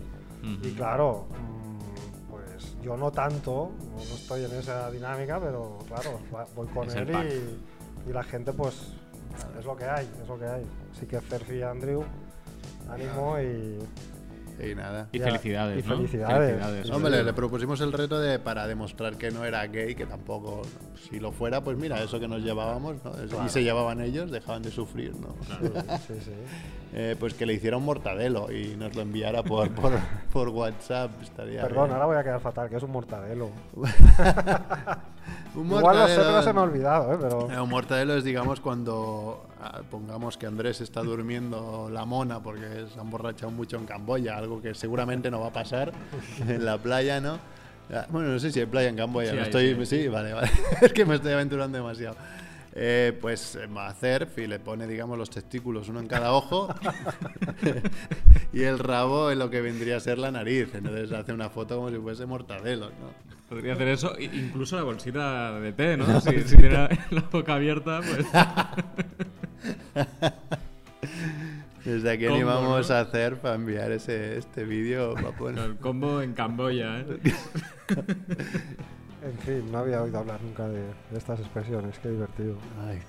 Y 0.62 0.70
claro, 0.76 1.26
mm, 1.30 2.30
pues 2.30 2.76
yo 2.82 2.96
no 2.96 3.10
tanto, 3.10 3.72
no 3.90 3.96
no 3.96 4.14
estoy 4.14 4.44
en 4.44 4.52
esa 4.52 4.88
dinámica, 4.92 5.40
pero 5.40 5.78
claro, 5.88 6.20
voy 6.54 6.68
con 6.68 6.86
Es 6.86 6.94
él 6.94 7.10
y, 8.06 8.10
y 8.10 8.12
la 8.12 8.22
gente 8.22 8.52
pues 8.52 8.92
es 9.58 9.64
lo 9.64 9.74
que 9.76 9.84
hay, 9.86 10.08
es 10.22 10.28
lo 10.28 10.38
que 10.38 10.44
hay. 10.46 10.64
Así 10.94 11.04
que 11.06 11.20
Cerfi 11.20 11.54
y 11.56 11.62
Andrew, 11.62 12.04
ánimo 12.88 13.40
y... 13.40 13.78
Y 14.58 14.74
nada. 14.74 15.08
Y 15.12 15.18
Ya, 15.18 15.26
felicidades, 15.26 15.84
y 15.84 15.88
¿no? 15.88 15.96
felicidades. 15.96 16.90
Hombre, 16.90 17.22
le, 17.22 17.32
propusimos 17.32 17.80
el 17.80 17.92
reto 17.92 18.18
de 18.18 18.38
para 18.38 18.66
demostrar 18.66 19.16
que 19.16 19.30
no 19.30 19.44
era 19.44 19.66
gay, 19.66 19.94
que 19.94 20.06
tampoco, 20.06 20.62
si 21.08 21.20
lo 21.20 21.32
fuera, 21.32 21.62
pues 21.62 21.76
mira, 21.76 22.02
eso 22.02 22.18
que 22.18 22.28
nos 22.28 22.42
llevábamos, 22.42 22.96
¿no? 23.04 23.44
Y 23.44 23.48
se 23.48 23.62
llevaban 23.62 24.00
ellos, 24.00 24.30
dejaban 24.30 24.62
de 24.62 24.70
sufrir, 24.70 25.14
¿no? 25.16 25.34
Sí, 26.06 26.14
sí. 26.20 26.32
Eh, 26.98 27.14
pues 27.18 27.34
que 27.34 27.44
le 27.44 27.52
hiciera 27.52 27.76
un 27.76 27.84
mortadelo 27.84 28.50
y 28.50 28.74
nos 28.76 28.94
lo 28.94 29.02
enviara 29.02 29.42
por, 29.42 29.70
por, 29.72 29.92
por 30.32 30.48
WhatsApp. 30.48 31.10
Estaría 31.20 31.60
Perdón, 31.60 31.84
bien. 31.88 31.94
ahora 31.94 32.06
voy 32.06 32.16
a 32.16 32.22
quedar 32.24 32.40
fatal, 32.40 32.70
que 32.70 32.76
es 32.76 32.82
un 32.82 32.92
mortadelo. 32.92 33.50
Un 35.54 35.66
Igual 35.66 35.98
lo 35.98 36.08
sé, 36.08 36.16
pero 36.16 36.42
se 36.42 36.52
me 36.52 36.60
ha 36.60 36.62
olvidado, 36.62 37.14
¿eh? 37.14 37.18
Pero... 37.20 37.50
Eh, 37.50 37.60
Un 37.60 37.70
mortadelo 37.70 38.14
es, 38.14 38.24
digamos, 38.24 38.60
cuando 38.60 39.46
ah, 39.62 39.80
pongamos 39.90 40.36
que 40.36 40.46
Andrés 40.46 40.80
está 40.82 41.02
durmiendo 41.02 41.88
la 41.90 42.04
mona 42.04 42.40
porque 42.42 42.86
se 42.92 42.98
ha 42.98 43.02
emborrachado 43.02 43.50
mucho 43.50 43.76
en 43.78 43.86
Camboya, 43.86 44.36
algo 44.36 44.60
que 44.60 44.74
seguramente 44.74 45.30
no 45.30 45.40
va 45.40 45.48
a 45.48 45.52
pasar 45.52 45.92
en 46.46 46.64
la 46.64 46.76
playa, 46.78 47.20
¿no? 47.20 47.38
Ah, 47.92 48.06
Bueno, 48.10 48.28
no 48.28 48.38
sé 48.38 48.52
si 48.52 48.60
hay 48.60 48.66
playa 48.66 48.88
en 48.88 48.96
Camboya, 48.96 49.30
Sí 49.30 49.36
no 49.36 49.42
hay, 49.42 49.46
estoy, 49.46 49.86
sí. 49.86 50.02
sí, 50.02 50.08
vale, 50.08 50.32
vale. 50.32 50.50
es 50.82 50.92
que 50.92 51.04
me 51.06 51.14
estoy 51.14 51.32
aventurando 51.32 51.78
demasiado. 51.78 52.16
Eh, 52.78 53.16
pues 53.22 53.56
eh, 53.56 53.66
va 53.68 53.86
a 53.86 53.90
hacer 53.90 54.28
y 54.36 54.46
le 54.46 54.58
pone, 54.58 54.86
digamos, 54.86 55.16
los 55.16 55.30
testículos 55.30 55.88
uno 55.88 55.98
en 56.00 56.08
cada 56.08 56.32
ojo 56.32 56.68
y 58.52 58.62
el 58.64 58.78
rabo 58.78 59.30
en 59.30 59.38
lo 59.38 59.48
que 59.48 59.62
vendría 59.62 59.96
a 59.96 60.00
ser 60.00 60.18
la 60.18 60.30
nariz. 60.30 60.74
Entonces 60.74 61.10
hace 61.12 61.32
una 61.32 61.48
foto 61.48 61.76
como 61.76 61.88
si 61.90 61.96
fuese 61.96 62.26
mortadelo, 62.26 62.90
¿no? 62.90 63.14
Podría 63.48 63.72
hacer 63.72 63.88
eso, 63.88 64.12
incluso 64.20 64.76
la 64.76 64.82
bolsita 64.82 65.58
de 65.58 65.72
té, 65.72 65.96
¿no? 65.96 66.20
Si, 66.20 66.42
si 66.42 66.56
tiene 66.58 66.86
la 67.10 67.22
boca 67.32 67.54
abierta, 67.54 68.02
pues. 68.02 68.26
Desde 71.84 72.10
aquí 72.10 72.24
Combo, 72.26 72.34
animamos 72.36 72.88
¿no? 72.90 72.96
a 72.96 73.00
hacer 73.00 73.36
para 73.36 73.54
enviar 73.54 73.92
ese, 73.92 74.36
este 74.38 74.64
vídeo. 74.64 75.14
va 75.14 75.30
a 75.30 75.32
poner- 75.32 75.64
El 75.64 75.76
combo 75.76 76.20
en 76.20 76.34
Camboya, 76.34 76.98
¿eh? 76.98 77.06
En 79.22 79.38
fin, 79.38 79.72
no 79.72 79.78
había 79.78 80.02
oído 80.02 80.18
hablar 80.18 80.40
nunca 80.42 80.68
de, 80.68 80.82
de 80.82 81.18
estas 81.18 81.40
expresiones, 81.40 81.98
qué 81.98 82.10
divertido. 82.10 82.56
Ay. 82.86 83.00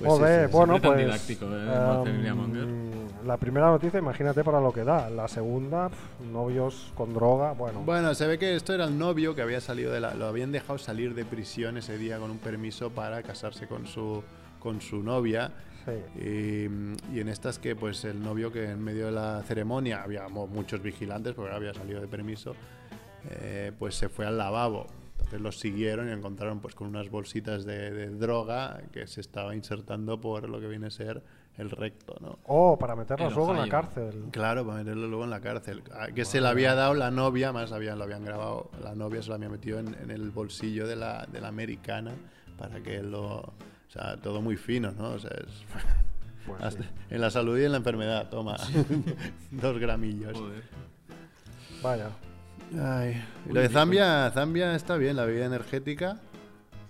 Molt 0.00 0.16
sí, 0.18 0.22
bé, 0.22 0.46
sí, 0.46 0.52
bueno, 0.52 0.80
pues. 0.80 0.98
didáctico, 0.98 1.46
¿eh? 1.46 2.02
Em, 2.06 3.26
la 3.26 3.36
primera 3.36 3.66
noticia, 3.66 3.98
imagínate 3.98 4.44
para 4.44 4.60
lo 4.60 4.72
que 4.72 4.84
da. 4.84 5.10
La 5.10 5.26
segunda, 5.26 5.88
pf, 5.88 6.24
novios 6.32 6.92
con 6.94 7.12
droga, 7.12 7.52
bueno. 7.52 7.82
Bueno, 7.84 8.14
se 8.14 8.26
ve 8.26 8.38
que 8.38 8.54
esto 8.54 8.72
era 8.72 8.84
el 8.84 8.96
novio 8.96 9.34
que 9.34 9.42
había 9.42 9.60
salido 9.60 9.92
de 9.92 10.00
la. 10.00 10.14
Lo 10.14 10.26
habían 10.26 10.52
dejado 10.52 10.78
salir 10.78 11.14
de 11.14 11.24
prisión 11.24 11.76
ese 11.76 11.98
día 11.98 12.18
con 12.18 12.30
un 12.30 12.38
permiso 12.38 12.90
para 12.90 13.22
casarse 13.22 13.66
con 13.66 13.86
su, 13.86 14.22
con 14.60 14.80
su 14.80 15.02
novia. 15.02 15.50
sí. 15.84 16.20
Y, 16.22 17.16
y 17.16 17.20
en 17.20 17.28
estas 17.28 17.58
que, 17.58 17.74
pues, 17.74 18.04
el 18.04 18.22
novio 18.22 18.52
que 18.52 18.70
en 18.70 18.82
medio 18.82 19.06
de 19.06 19.12
la 19.12 19.42
ceremonia 19.42 20.02
había 20.04 20.28
muchos 20.28 20.80
vigilantes 20.80 21.34
porque 21.34 21.52
había 21.54 21.74
salido 21.74 22.00
de 22.00 22.06
permiso, 22.06 22.54
eh, 23.30 23.72
pues 23.78 23.94
se 23.94 24.08
fue 24.08 24.26
al 24.26 24.38
lavabo. 24.38 24.86
Entonces 25.12 25.40
los 25.40 25.58
siguieron 25.58 26.08
y 26.08 26.12
encontraron 26.12 26.60
pues 26.60 26.74
con 26.74 26.88
unas 26.88 27.10
bolsitas 27.10 27.64
de, 27.64 27.90
de 27.90 28.08
droga 28.10 28.80
que 28.92 29.06
se 29.06 29.20
estaba 29.20 29.54
insertando 29.54 30.20
por 30.20 30.48
lo 30.48 30.60
que 30.60 30.66
viene 30.68 30.86
a 30.86 30.90
ser 30.90 31.22
el 31.58 31.70
recto, 31.70 32.14
¿no? 32.20 32.38
Oh, 32.46 32.78
para 32.78 32.94
meterlos 32.94 33.34
luego 33.34 33.52
en 33.52 33.60
la 33.62 33.68
cárcel. 33.68 34.26
Claro, 34.30 34.64
para 34.64 34.78
meterlo 34.78 35.08
luego 35.08 35.24
en 35.24 35.30
la 35.30 35.40
cárcel. 35.40 35.82
Ah, 35.92 36.06
Que 36.14 36.24
se 36.24 36.40
le 36.40 36.46
había 36.48 36.74
dado 36.76 36.94
la 36.94 37.10
novia, 37.10 37.52
más 37.52 37.72
habían, 37.72 37.98
lo 37.98 38.04
habían 38.04 38.24
grabado, 38.24 38.70
la 38.80 38.94
novia 38.94 39.20
se 39.22 39.28
lo 39.30 39.34
había 39.34 39.48
metido 39.48 39.80
en, 39.80 39.94
en 40.00 40.10
el 40.12 40.30
bolsillo 40.30 40.86
de 40.86 40.94
la, 40.96 41.26
de 41.30 41.40
la 41.40 41.48
americana 41.48 42.12
para 42.56 42.80
que 42.80 42.96
él 42.96 43.10
lo... 43.10 43.38
O 43.40 43.52
sea, 43.90 44.16
todo 44.18 44.40
muy 44.40 44.56
fino, 44.56 44.92
¿no? 44.92 45.10
O 45.10 45.18
sea, 45.18 45.30
es- 45.32 45.64
Pues 46.46 46.62
hasta- 46.62 46.82
sí. 46.84 46.88
en 47.10 47.20
la 47.20 47.30
salud 47.30 47.58
y 47.58 47.64
en 47.64 47.72
la 47.72 47.78
enfermedad, 47.78 48.30
toma. 48.30 48.56
Dos 49.50 49.78
gramillos. 49.78 50.32
Joder. 50.38 50.62
Vaya, 51.82 52.10
Ay, 52.80 53.22
y 53.48 53.52
lo 53.52 53.60
de 53.60 53.68
Zambia, 53.68 54.30
Zambia 54.32 54.74
está 54.74 54.96
bien, 54.96 55.16
la 55.16 55.24
bebida 55.24 55.46
energética. 55.46 56.18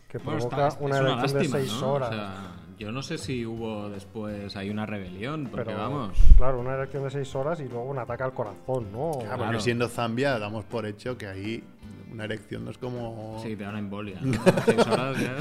que 0.08 0.18
Bueno, 0.18 0.38
provoca 0.40 0.68
está- 0.68 0.78
es 0.78 0.84
una 0.84 1.00
una 1.00 1.10
erección 1.10 1.20
lástima, 1.40 1.58
de 1.58 1.64
6 1.68 1.80
¿no? 1.82 1.92
horas. 1.92 2.08
O 2.08 2.12
sea, 2.12 2.32
yo 2.78 2.92
no 2.92 3.02
sé 3.02 3.18
si 3.18 3.44
hubo 3.44 3.88
después 3.90 4.56
hay 4.56 4.70
una 4.70 4.86
rebelión, 4.86 5.48
porque 5.50 5.66
pero 5.66 5.78
vamos. 5.78 6.18
claro, 6.36 6.60
una 6.60 6.74
erección 6.74 7.04
de 7.04 7.10
6 7.10 7.34
horas 7.34 7.60
y 7.60 7.64
luego 7.64 7.84
un 7.84 7.98
ataque 7.98 8.22
al 8.22 8.32
corazón, 8.32 8.90
¿no? 8.92 9.12
Ah, 9.30 9.36
porque 9.36 9.60
siendo 9.60 9.88
Zambia, 9.88 10.38
damos 10.38 10.64
por 10.64 10.86
hecho 10.86 11.16
que 11.18 11.26
ahí 11.26 11.62
una 12.10 12.24
erección 12.24 12.64
no 12.64 12.70
es 12.70 12.78
como... 12.78 13.38
Sí, 13.42 13.54
te 13.54 13.64
da 13.64 13.68
una 13.70 13.80
embolia. 13.80 14.18
¿no? 14.22 14.32
Seis 14.64 14.86
horas 14.86 15.16
ya. 15.20 15.34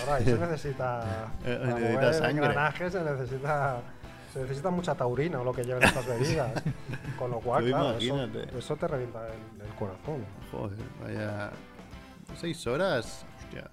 Ahora 0.00 0.14
ahí 0.16 0.24
se 0.24 0.38
necesita, 0.38 1.32
Eh, 1.44 1.60
necesita 1.66 2.12
sangre. 2.14 2.30
engranajes 2.30 2.92
se 2.92 3.02
necesita 3.02 3.80
se 4.32 4.40
necesita 4.42 4.70
mucha 4.70 4.94
taurina 4.94 5.40
o 5.40 5.44
lo 5.44 5.52
que 5.52 5.64
lleven 5.64 5.82
estas 5.82 6.06
bebidas. 6.08 6.62
Con 7.18 7.30
lo 7.30 7.40
cual, 7.40 7.64
claro, 7.66 7.90
eso, 7.98 8.04
imagínate. 8.06 8.58
eso 8.58 8.76
te 8.76 8.88
revienta 8.88 9.26
el, 9.26 9.60
el 9.66 9.74
corazón. 9.74 10.24
Joder, 10.52 10.78
vaya... 11.02 11.50
Seis 12.36 12.66
horas, 12.66 13.24
hostia. 13.42 13.70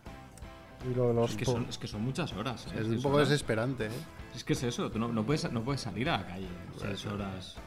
Y 0.89 0.93
lo 0.95 1.09
de 1.09 1.13
los 1.13 1.31
Es 1.31 1.37
que 1.37 1.45
son, 1.45 1.65
es 1.69 1.77
que 1.77 1.87
son 1.87 2.01
muchas 2.03 2.31
horas. 2.33 2.67
¿eh? 2.67 2.77
Es 2.79 2.87
un 2.87 3.01
poco 3.01 3.15
horas. 3.17 3.29
desesperante, 3.29 3.87
¿eh? 3.87 3.91
Es 4.35 4.43
que 4.43 4.53
es 4.53 4.63
eso, 4.63 4.89
tú 4.91 4.97
no, 4.99 5.07
no 5.09 5.25
puedes, 5.25 5.51
no 5.51 5.61
puedes 5.63 5.81
salir 5.81 6.09
a 6.09 6.17
la 6.19 6.25
calle 6.27 6.47
seis 6.77 7.05
horas. 7.05 7.57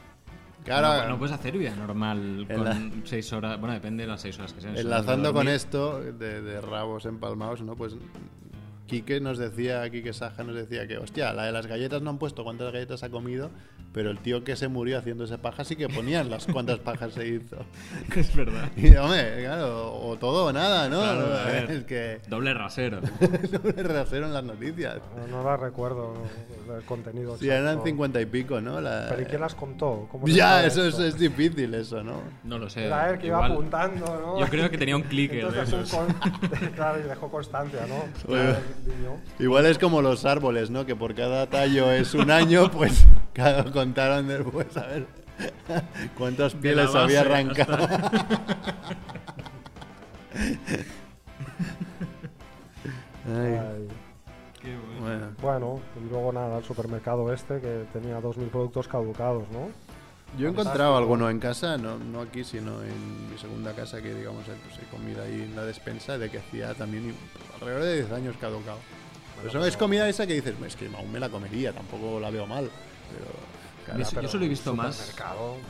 Claro, 0.63 1.03
No, 1.03 1.09
no 1.09 1.17
puedes 1.19 1.33
hacer 1.33 1.57
vida 1.57 1.73
normal 1.75 2.45
con 2.51 2.63
la- 2.65 2.79
seis 3.05 3.31
horas. 3.33 3.59
Bueno, 3.59 3.73
depende 3.73 4.03
de 4.03 4.09
las 4.09 4.21
seis 4.21 4.37
horas 4.39 4.53
que 4.53 4.61
sean. 4.61 4.77
Enlazando 4.77 5.33
con 5.33 5.47
esto 5.47 5.99
de, 6.01 6.41
de 6.41 6.61
rabos 6.61 7.05
empalmados, 7.05 7.61
¿no? 7.61 7.75
Pues 7.75 7.95
Quique 8.89 9.21
nos 9.21 9.37
decía, 9.37 9.87
Quique 9.89 10.13
Saja 10.13 10.43
nos 10.43 10.55
decía 10.55 10.87
que, 10.87 10.97
hostia, 10.97 11.31
la 11.33 11.45
de 11.45 11.51
las 11.51 11.67
galletas 11.67 12.01
no 12.01 12.09
han 12.09 12.17
puesto 12.17 12.43
cuántas 12.43 12.73
galletas 12.73 13.03
ha 13.03 13.09
comido, 13.09 13.51
pero 13.93 14.09
el 14.09 14.17
tío 14.19 14.43
que 14.43 14.55
se 14.55 14.67
murió 14.67 14.97
haciéndose 14.97 15.37
paja 15.37 15.63
sí 15.63 15.75
que 15.75 15.87
ponían 15.87 16.29
las 16.29 16.45
cuántas 16.47 16.79
pajas 16.79 17.13
se 17.13 17.27
hizo. 17.27 17.57
Es 18.15 18.35
verdad. 18.35 18.69
Y 18.75 18.95
hombre, 18.95 19.43
claro, 19.43 19.93
o 19.95 20.17
todo 20.17 20.45
o 20.47 20.51
nada, 20.53 20.89
¿no? 20.89 20.99
Claro, 21.01 21.33
a 21.37 21.43
ver. 21.51 21.71
es 21.71 21.83
que 21.85 22.19
Doble 22.27 22.53
rasero. 22.53 22.99
no 23.51 23.59
me 23.63 23.83
rehaceron 23.83 24.33
las 24.33 24.43
noticias. 24.43 24.97
No, 25.15 25.27
no 25.37 25.43
la 25.43 25.55
recuerdo 25.57 26.15
el 26.75 26.83
contenido. 26.85 27.37
Sí, 27.37 27.47
eran 27.47 27.63
exacto. 27.65 27.85
cincuenta 27.85 28.19
y 28.21 28.25
pico, 28.25 28.59
¿no? 28.59 28.81
La- 28.81 29.05
¿Pero 29.09 29.21
y 29.21 29.25
quién 29.25 29.41
las 29.41 29.53
contó? 29.55 30.07
¿Cómo 30.11 30.27
Ya, 30.27 30.65
eso 30.65 30.85
es, 30.87 30.97
es 30.99 31.17
difícil, 31.17 31.73
eso, 31.75 32.03
¿no? 32.03 32.21
No 32.43 32.57
lo 32.57 32.69
sé. 32.69 32.85
Era 32.87 33.11
él 33.11 33.19
que 33.19 33.27
iba 33.27 33.37
Igual- 33.37 33.51
apuntando, 33.53 34.05
¿no? 34.19 34.39
Yo 34.39 34.47
creo 34.47 34.69
que 34.69 34.77
tenía 34.77 34.95
un 34.95 35.03
clicker 35.03 35.51
de 35.51 35.59
Entonces, 35.59 35.73
esos. 35.73 35.93
un 35.93 36.13
con- 36.13 36.69
claro, 36.75 36.99
y 36.99 37.03
dejó 37.07 37.29
constancia, 37.29 37.81
¿no? 37.87 38.33
Oye. 38.33 38.55
Claro. 38.85 39.17
Igual 39.39 39.65
es 39.65 39.77
como 39.77 40.01
los 40.01 40.25
árboles, 40.25 40.69
¿no? 40.69 40.85
Que 40.85 40.95
por 40.95 41.15
cada 41.15 41.47
tallo 41.47 41.91
es 41.91 42.13
un 42.13 42.31
año, 42.31 42.69
pues 42.75 43.05
cada 43.33 43.71
contaron 43.71 44.27
después 44.27 44.75
a 44.77 44.87
ver 44.87 45.07
cuántas 46.17 46.53
pieles 46.55 46.93
había 46.95 47.21
arrancado. 47.21 47.87
Ay, 53.27 53.53
Ay. 53.53 53.87
Qué 54.61 54.75
bueno. 54.99 54.99
bueno. 54.99 55.27
Bueno, 55.41 55.79
y 55.95 56.09
luego 56.09 56.33
nada, 56.33 56.57
el 56.57 56.63
supermercado 56.63 57.31
este 57.33 57.61
que 57.61 57.85
tenía 57.93 58.19
2.000 58.19 58.49
productos 58.49 58.87
caducados, 58.87 59.43
¿no? 59.51 59.69
Yo 60.37 60.47
he 60.47 60.51
encontrado 60.51 60.95
alguno 60.95 61.29
en 61.29 61.39
casa, 61.39 61.77
no, 61.77 61.97
no 61.97 62.21
aquí, 62.21 62.43
sino 62.43 62.81
en 62.83 63.31
mi 63.31 63.37
segunda 63.37 63.73
casa, 63.73 64.01
que 64.01 64.13
digamos, 64.13 64.47
hay, 64.47 64.55
pues, 64.63 64.77
hay 64.77 64.85
comida 64.85 65.23
ahí 65.23 65.41
en 65.41 65.55
la 65.55 65.65
despensa, 65.65 66.17
de 66.17 66.29
que 66.29 66.37
hacía 66.37 66.73
también 66.75 67.13
alrededor 67.55 67.83
de 67.83 67.95
10 67.95 68.11
años 68.11 68.35
caducado. 68.39 68.77
Pero 69.37 69.49
eso 69.49 69.65
es 69.65 69.77
comida 69.77 70.07
esa 70.07 70.27
que 70.27 70.35
dices, 70.35 70.53
es 70.65 70.75
que 70.75 70.87
aún 70.95 71.11
me 71.11 71.19
la 71.19 71.29
comería, 71.29 71.73
tampoco 71.73 72.19
la 72.19 72.29
veo 72.29 72.45
mal. 72.45 72.69
Pero, 73.11 73.25
Yo- 73.97 74.21
yo 74.21 74.27
solo 74.27 74.45
he 74.45 74.47
visto 74.47 74.75
más. 74.75 75.15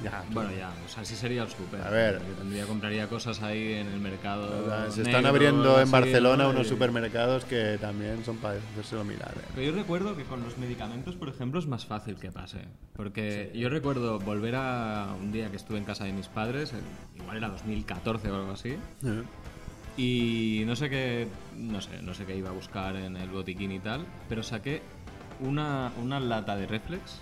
Ya, 0.03 0.23
Bueno, 0.31 0.49
ya, 0.51 0.69
o 0.85 0.89
sea, 0.89 1.05
sí 1.05 1.15
sería 1.15 1.43
el 1.43 1.49
súper. 1.49 1.81
A 1.81 1.89
ver. 1.89 2.19
Tendría, 2.37 2.65
compraría 2.65 3.07
cosas 3.07 3.41
ahí 3.41 3.73
en 3.73 3.87
el 3.87 3.99
mercado. 3.99 4.65
Sea, 4.67 4.91
se 4.91 4.97
negro, 4.97 5.09
están 5.09 5.25
abriendo 5.25 5.79
en 5.81 5.89
Barcelona 5.91 6.43
¿no? 6.45 6.49
unos 6.51 6.67
Y- 6.67 6.69
supermercados 6.69 7.45
que 7.45 7.77
también 7.79 8.23
son 8.25 8.37
para 8.37 8.59
hacérselo 8.59 9.03
mirar. 9.03 9.33
¿eh? 9.37 9.41
Pero 9.55 9.71
yo 9.71 9.77
recuerdo 9.77 10.15
que 10.17 10.23
con 10.23 10.43
los 10.43 10.57
medicamentos, 10.57 11.15
por 11.15 11.29
ejemplo, 11.29 11.59
es 11.59 11.67
más 11.67 11.85
fácil 11.85 12.15
que 12.15 12.31
pase. 12.31 12.59
Porque 12.95 13.51
yo 13.55 13.69
recuerdo 13.69 14.19
volver 14.19 14.55
a 14.55 15.15
un 15.19 15.31
día 15.31 15.49
que 15.49 15.55
estuve 15.57 15.77
en 15.77 15.85
casa 15.85 16.03
de 16.03 16.11
mis 16.13 16.27
padres, 16.27 16.73
en- 16.73 17.21
igual 17.21 17.37
era 17.37 17.47
2014 17.49 18.29
o 18.31 18.35
algo 18.35 18.51
así, 18.51 18.69
Eh. 19.05 19.23
y 19.97 20.63
no 20.65 20.75
sé 20.75 20.89
qué, 20.89 21.27
no 21.55 21.81
sé, 21.81 22.01
no 22.01 22.13
sé 22.13 22.25
qué 22.25 22.35
iba 22.35 22.49
a 22.49 22.53
buscar 22.53 22.95
en 22.95 23.17
el 23.17 23.29
botiquín 23.29 23.71
y 23.71 23.79
tal, 23.79 24.05
pero 24.27 24.43
saqué 24.43 24.81
una, 25.41 25.91
una 26.01 26.19
lata 26.19 26.55
de 26.55 26.67
reflex 26.67 27.19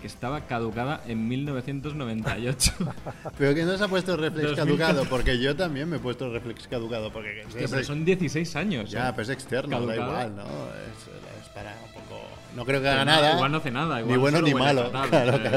que 0.00 0.06
estaba 0.06 0.42
caducada 0.42 1.00
en 1.06 1.26
1998. 1.28 2.72
Pero 3.38 3.54
que 3.54 3.64
no 3.64 3.76
se 3.78 3.84
ha 3.84 3.88
puesto 3.88 4.16
reflex 4.16 4.50
2014. 4.56 4.56
caducado, 4.84 5.08
porque 5.10 5.38
yo 5.38 5.56
también 5.56 5.88
me 5.88 5.96
he 5.96 6.00
puesto 6.00 6.30
reflex 6.30 6.68
caducado. 6.68 7.10
Porque 7.12 7.40
es- 7.42 7.70
pero 7.70 7.84
son 7.84 8.04
16 8.04 8.56
años. 8.56 8.90
Ya, 8.90 9.08
¿eh? 9.08 9.12
pues 9.14 9.28
es 9.28 9.34
externo, 9.34 9.84
da 9.86 9.94
igual, 9.94 10.36
¿no? 10.36 10.42
Es, 10.44 11.42
es 11.42 11.48
para 11.54 11.70
un 11.84 11.92
poco. 11.92 12.22
No 12.54 12.64
creo 12.64 12.80
que 12.80 12.86
Pero 12.86 12.92
haga 13.00 13.04
nada, 13.04 13.20
nada. 13.22 13.34
Igual 13.36 13.52
no 13.52 13.58
hace 13.58 13.70
nada. 13.70 14.00
Igual 14.00 14.12
ni 14.12 14.16
bueno 14.18 14.42
ni 14.42 14.54
malo. 14.54 14.90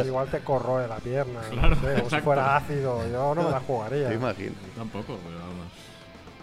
Igual 0.05 0.27
te 0.29 0.39
corroe 0.39 0.88
la 0.88 0.98
pierna, 0.98 1.39
Claro, 1.51 1.69
no 1.75 1.81
sé, 1.81 2.01
o 2.01 2.10
si 2.10 2.17
fuera 2.17 2.55
ácido, 2.58 3.10
yo 3.12 3.36
no 3.36 3.43
me 3.43 3.51
la 3.51 3.60
jugaría. 3.62 4.10
Te 4.10 4.15
imagino. 4.15 4.53
Tampoco, 4.75 5.17
pero 5.24 5.38
vamos. 5.39 5.67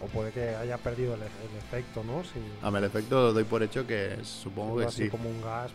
O 0.03 0.07
puede 0.09 0.31
que 0.31 0.51
haya 0.55 0.77
perdido 0.79 1.15
el, 1.15 1.23
el 1.23 1.57
efecto, 1.59 2.05
¿no? 2.05 2.23
Si 2.23 2.39
A 2.63 2.71
mí 2.71 2.79
el 2.79 2.85
efecto 2.85 3.17
lo 3.23 3.33
doy 3.33 3.45
por 3.45 3.63
hecho 3.63 3.87
que 3.87 4.17
supongo 4.23 4.79
que 4.79 4.85
así 4.85 5.05
sí. 5.05 5.09
como 5.11 5.29
un 5.31 5.41
gas, 5.43 5.71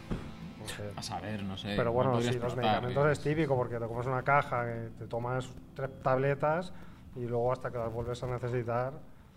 no 0.62 0.68
sé. 0.68 0.84
A 0.96 1.04
saber, 1.04 1.44
no 1.44 1.58
sé. 1.58 1.70
Pero 1.70 1.86
no 1.86 1.92
bueno, 1.92 2.22
sí, 2.22 2.34
los 2.40 2.56
medicamentos 2.56 3.12
es 3.12 3.20
típico 3.20 3.56
porque 3.56 3.78
te 3.78 3.86
comes 3.88 4.08
una 4.08 4.24
caja, 4.24 4.66
que 4.66 4.90
te 5.00 5.08
tomas 5.08 5.50
tres 5.76 5.90
tabletas 6.02 6.74
y 7.16 7.26
luego 7.26 7.52
hasta 7.52 7.72
que 7.72 7.78
las 7.78 7.92
vuelves 7.92 8.22
a 8.24 8.28
necesitar 8.28 8.94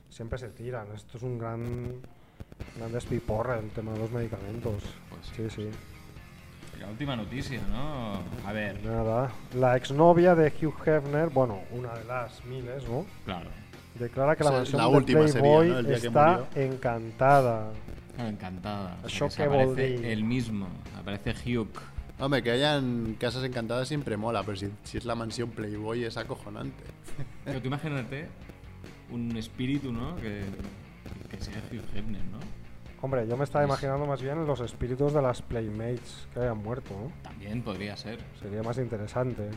siempre 0.09 0.39
se 0.39 0.49
tiran. 0.51 0.89
Esto 0.95 1.17
es 1.19 1.23
un 1.23 1.39
gran, 1.39 2.01
gran 2.77 2.93
despiporre 2.93 3.59
el 3.59 3.71
tema 3.71 3.93
de 3.93 3.99
los 3.99 4.11
medicamentos. 4.11 4.83
Pues 5.09 5.27
Sí, 5.35 5.51
sí. 5.51 5.71
La 6.81 6.89
última 6.89 7.17
noticia, 7.17 7.61
¿no? 7.71 8.21
A 8.47 8.53
ver, 8.53 8.85
Nada. 8.85 9.31
La 9.55 9.77
exnovia 9.77 10.35
de 10.35 10.49
Hugh 10.49 10.75
Hefner, 10.87 11.31
bueno, 11.31 11.61
una 11.71 11.95
de 11.95 12.05
las 12.05 12.45
miles, 12.45 12.87
¿no? 12.89 13.07
claro. 13.25 13.49
Declara 13.99 14.35
que 14.35 14.43
la 14.43 14.51
mansión 14.51 14.83
la 14.83 14.89
de 14.89 14.97
última 14.97 15.29
sería, 15.29 15.41
Playboy 15.41 15.69
¿no? 15.69 15.91
Está 15.91 16.49
encantada. 16.57 17.71
Encantada. 18.19 18.97
Shock 19.09 19.41
aparece 19.41 20.13
el 20.13 20.25
mismo. 20.25 20.69
Aparece 20.99 21.35
Hugh. 21.57 21.69
Hombre, 22.19 22.43
que 22.43 22.53
hayan 22.53 23.17
casas 23.19 23.43
encantadas 23.45 23.89
siempre 23.89 24.17
mola, 24.17 24.43
pero 24.45 24.57
si, 24.57 24.71
si 24.85 24.99
es 24.99 25.05
la 25.05 25.15
mansión 25.17 25.51
Playboy 25.51 26.05
es 26.05 26.17
acojonante. 26.17 26.85
Pero 27.45 27.61
tú 27.61 27.67
imagínate 27.67 28.29
un 29.11 29.37
espíritu, 29.37 29.93
¿no? 29.93 30.15
Que, 30.17 30.43
que 31.29 31.41
sea 31.43 31.61
Hugh 31.73 31.83
Hefner, 31.97 32.23
¿no? 32.27 32.39
Hombre, 33.03 33.27
yo 33.29 33.37
me 33.37 33.43
estaba 33.45 33.65
imaginando 33.65 34.07
más 34.07 34.23
bien 34.23 34.47
los 34.47 34.61
espíritus 34.61 35.13
de 35.13 35.21
las 35.21 35.43
Playmates 35.43 36.27
que 36.33 36.41
hayan 36.41 36.59
muerto, 36.59 36.95
¿no? 36.95 37.13
También 37.23 37.63
podría 37.63 37.97
ser. 37.97 38.21
Sería 38.41 38.63
más 38.63 38.79
interesante. 38.79 39.51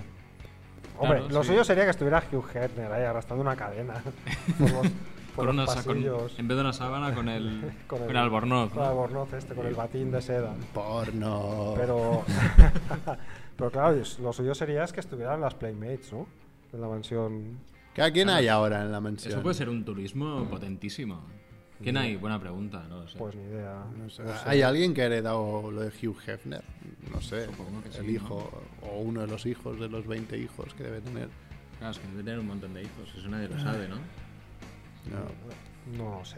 Hombre, 0.98 1.20
Claro, 1.20 1.34
lo 1.34 1.44
sí. 1.44 1.50
suyo 1.50 1.64
sería 1.64 1.84
que 1.86 1.92
estuviera 1.92 2.24
Hugh 2.32 2.44
Hefner 2.56 2.92
ahí 2.92 3.04
arrastrando 3.04 3.44
una 3.44 3.56
cadena 3.56 4.02
Con 5.38 5.46
los 5.48 5.54
una 5.56 5.68
sa- 5.68 5.84
con- 5.84 5.94
pasillos. 5.96 6.38
en 6.40 6.48
vez 6.48 6.56
de 6.58 6.62
una 6.62 6.74
sábana, 6.74 7.14
con 7.16 7.30
el, 7.30 7.62
Con 7.88 8.00
con 8.00 8.04
el- 8.04 8.10
el 8.12 8.18
albornoz. 8.18 8.70
Con 8.72 8.80
el 8.80 8.84
¿no? 8.86 8.90
albornoz 8.92 9.34
este, 9.34 9.54
con 9.56 9.66
el 9.66 9.76
batín 9.76 10.12
de 10.12 10.22
seda. 10.22 10.54
Porno. 10.74 11.74
Pero, 11.78 12.24
pero 13.58 13.72
claro, 13.72 13.98
lo 14.22 14.34
suyo 14.34 14.54
sería 14.56 14.84
es 14.84 14.94
que 14.94 15.00
estuvieran 15.00 15.42
las 15.42 15.54
Playmates, 15.56 16.12
¿no? 16.14 16.28
En 16.74 16.82
la 16.82 16.88
mansión. 16.88 17.60
¿A 17.98 18.12
quién 18.12 18.30
hay 18.30 18.48
ahora 18.48 18.82
en 18.84 18.92
la 18.92 19.00
mansión? 19.02 19.34
Eso 19.34 19.42
puede 19.42 19.56
ser 19.56 19.70
un 19.70 19.84
turismo 19.84 20.46
potentísimo. 20.50 21.22
¿Quién 21.82 21.96
hay? 21.98 22.16
Buena 22.16 22.40
pregunta, 22.40 22.84
no 22.90 23.02
lo 23.02 23.08
sé. 23.08 23.18
Pues 23.20 23.36
ni 23.36 23.44
idea. 23.44 23.86
No 23.96 24.10
sé. 24.10 24.24
No 24.24 24.30
sé. 24.36 24.44
¿Hay 24.50 24.64
alguien 24.64 24.94
que 24.96 25.04
ha 25.04 25.06
heredado 25.06 25.70
lo 25.72 25.82
de 25.82 25.90
Hugh 25.90 26.18
Hefner? 26.26 26.64
No 27.14 27.22
sé. 27.22 27.46
Supongo 27.46 27.82
que 27.84 27.90
el 27.90 28.06
sí, 28.06 28.12
hijo 28.14 28.50
o 28.82 29.00
uno 29.00 29.22
de 29.22 29.28
los 29.28 29.46
hijos 29.46 29.80
de 29.80 29.88
los 29.88 30.08
20 30.08 30.38
hijos 30.40 30.74
que 30.74 30.84
debe 30.84 31.02
tener. 31.02 31.30
Claro, 31.78 31.92
es 31.92 32.00
que 32.00 32.08
debe 32.08 32.24
tener 32.24 32.40
un 32.40 32.48
montón 32.48 32.74
de 32.74 32.82
hijos, 32.82 33.14
eso 33.16 33.28
nadie 33.30 33.48
lo 33.48 33.60
sabe, 33.60 33.88
¿no? 33.88 33.98
No. 35.10 35.98
No 35.98 36.20
lo 36.20 36.26
sé. 36.26 36.38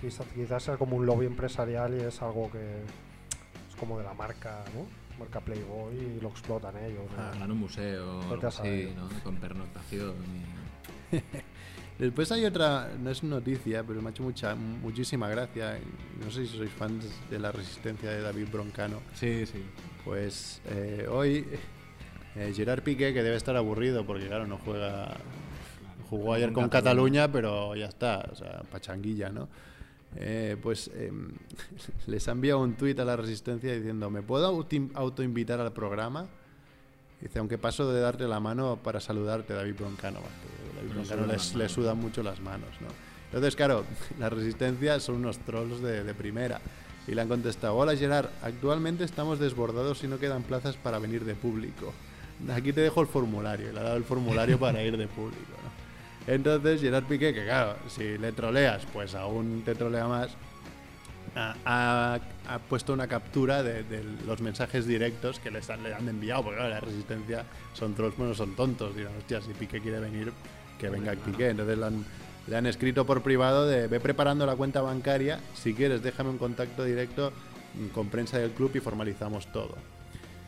Quizás, 0.00 0.26
quizás 0.34 0.62
sea 0.62 0.76
como 0.76 0.96
un 0.96 1.06
lobby 1.06 1.26
empresarial 1.26 1.94
y 1.94 2.04
es 2.04 2.22
algo 2.22 2.50
que 2.50 2.82
es 3.68 3.76
como 3.78 3.98
de 3.98 4.04
la 4.04 4.14
marca, 4.14 4.64
¿no? 4.74 4.86
Marca 5.18 5.40
Playboy 5.40 5.94
y 5.94 6.20
lo 6.20 6.28
explotan 6.28 6.76
ellos. 6.78 7.04
¿no? 7.16 7.22
Ah. 7.22 7.32
Harán 7.34 7.50
un 7.50 7.58
museo. 7.58 8.20
Con 9.22 9.36
pernoctación 9.36 10.14
y... 11.12 11.16
Después 12.00 12.32
hay 12.32 12.46
otra, 12.46 12.88
no 12.98 13.10
es 13.10 13.22
noticia, 13.22 13.84
pero 13.84 14.00
me 14.00 14.08
ha 14.08 14.10
hecho 14.10 14.22
mucha, 14.22 14.54
muchísima 14.54 15.28
gracia. 15.28 15.78
No 16.24 16.30
sé 16.30 16.46
si 16.46 16.56
sois 16.56 16.70
fans 16.70 17.04
de 17.28 17.38
la 17.38 17.52
resistencia 17.52 18.10
de 18.10 18.22
David 18.22 18.48
Broncano. 18.50 19.00
Sí, 19.12 19.44
sí. 19.44 19.62
Pues 20.02 20.62
eh, 20.70 21.06
hoy 21.10 21.44
eh, 22.36 22.52
Gerard 22.56 22.82
Piqué, 22.82 23.12
que 23.12 23.22
debe 23.22 23.36
estar 23.36 23.54
aburrido 23.54 24.06
porque 24.06 24.28
claro, 24.28 24.46
no 24.46 24.56
juega... 24.56 25.14
Jugó 26.10 26.34
ayer 26.34 26.52
con 26.52 26.64
Cataluña, 26.68 27.30
pero 27.32 27.74
ya 27.76 27.86
está, 27.86 28.28
o 28.30 28.34
sea, 28.34 28.62
pachanguilla, 28.70 29.30
¿no? 29.30 29.48
Eh, 30.16 30.56
pues 30.60 30.90
em, 30.94 31.30
les 32.08 32.26
ha 32.28 32.32
enviado 32.32 32.58
un 32.60 32.74
tuit 32.74 32.98
a 32.98 33.04
la 33.04 33.16
Resistencia 33.16 33.72
diciendo, 33.74 34.10
¿me 34.10 34.22
puedo 34.22 34.46
auto- 34.46 34.90
autoinvitar 34.94 35.60
al 35.60 35.72
programa? 35.72 36.26
Dice, 37.20 37.38
aunque 37.38 37.58
paso 37.58 37.90
de 37.92 38.00
darte 38.00 38.26
la 38.26 38.40
mano 38.40 38.78
para 38.82 38.98
saludarte, 38.98 39.52
David 39.54 39.74
Broncano. 39.78 40.20
David 40.76 40.94
Broncano 40.94 41.26
les- 41.26 41.54
le 41.54 41.68
sudan 41.68 41.98
mucho 41.98 42.22
las 42.22 42.40
manos, 42.40 42.70
¿no? 42.80 42.88
Entonces, 43.26 43.54
claro, 43.54 43.84
la 44.18 44.28
Resistencia 44.30 44.98
son 44.98 45.16
unos 45.16 45.38
trolls 45.38 45.80
de, 45.80 46.02
de 46.02 46.14
primera. 46.14 46.60
Y 47.06 47.14
le 47.14 47.22
han 47.22 47.28
contestado, 47.28 47.76
hola 47.76 47.96
Gerard, 47.96 48.28
actualmente 48.42 49.04
estamos 49.04 49.38
desbordados 49.38 50.02
y 50.04 50.08
no 50.08 50.18
quedan 50.18 50.42
plazas 50.42 50.76
para 50.76 50.98
venir 50.98 51.24
de 51.24 51.34
público. 51.34 51.92
Aquí 52.52 52.72
te 52.72 52.80
dejo 52.80 53.00
el 53.00 53.06
formulario. 53.06 53.70
Y 53.70 53.72
le 53.72 53.80
ha 53.80 53.84
dado 53.84 53.96
el 53.96 54.04
formulario 54.04 54.58
para 54.58 54.82
ir 54.82 54.96
de 54.96 55.06
público, 55.06 55.52
¿no? 55.62 55.69
Entonces 56.26 56.80
Gerard 56.80 57.04
Piqué, 57.04 57.32
que 57.32 57.44
claro, 57.44 57.76
si 57.88 58.18
le 58.18 58.32
troleas, 58.32 58.86
pues 58.92 59.14
aún 59.14 59.62
te 59.64 59.74
trolea 59.74 60.06
más, 60.06 60.30
ha, 61.34 62.20
puesto 62.68 62.92
una 62.92 63.06
captura 63.06 63.62
de, 63.62 63.82
de 63.84 64.04
los 64.26 64.40
mensajes 64.40 64.86
directos 64.86 65.38
que 65.38 65.50
les 65.50 65.68
han, 65.70 65.82
le 65.82 65.94
han 65.94 66.08
enviado, 66.08 66.44
porque 66.44 66.58
claro, 66.58 66.70
la 66.70 66.80
resistencia 66.80 67.44
son 67.72 67.94
trolls, 67.94 68.14
pero 68.16 68.28
no 68.28 68.34
son 68.34 68.54
tontos. 68.54 68.94
Dirán, 68.94 69.16
hostia, 69.16 69.40
si 69.40 69.52
Piqué 69.52 69.80
quiere 69.80 70.00
venir, 70.00 70.32
que 70.78 70.88
venga 70.88 71.12
Piqué. 71.12 71.50
Entonces 71.50 71.78
le 71.78 71.86
han, 71.86 72.04
le 72.46 72.56
han 72.56 72.66
escrito 72.66 73.06
por 73.06 73.22
privado 73.22 73.66
de 73.66 73.86
ve 73.86 74.00
preparando 74.00 74.46
la 74.46 74.56
cuenta 74.56 74.80
bancaria, 74.82 75.40
si 75.54 75.74
quieres 75.74 76.02
déjame 76.02 76.30
un 76.30 76.38
contacto 76.38 76.84
directo 76.84 77.32
con 77.94 78.08
prensa 78.08 78.38
del 78.38 78.50
club 78.50 78.72
y 78.74 78.80
formalizamos 78.80 79.50
todo. 79.52 79.76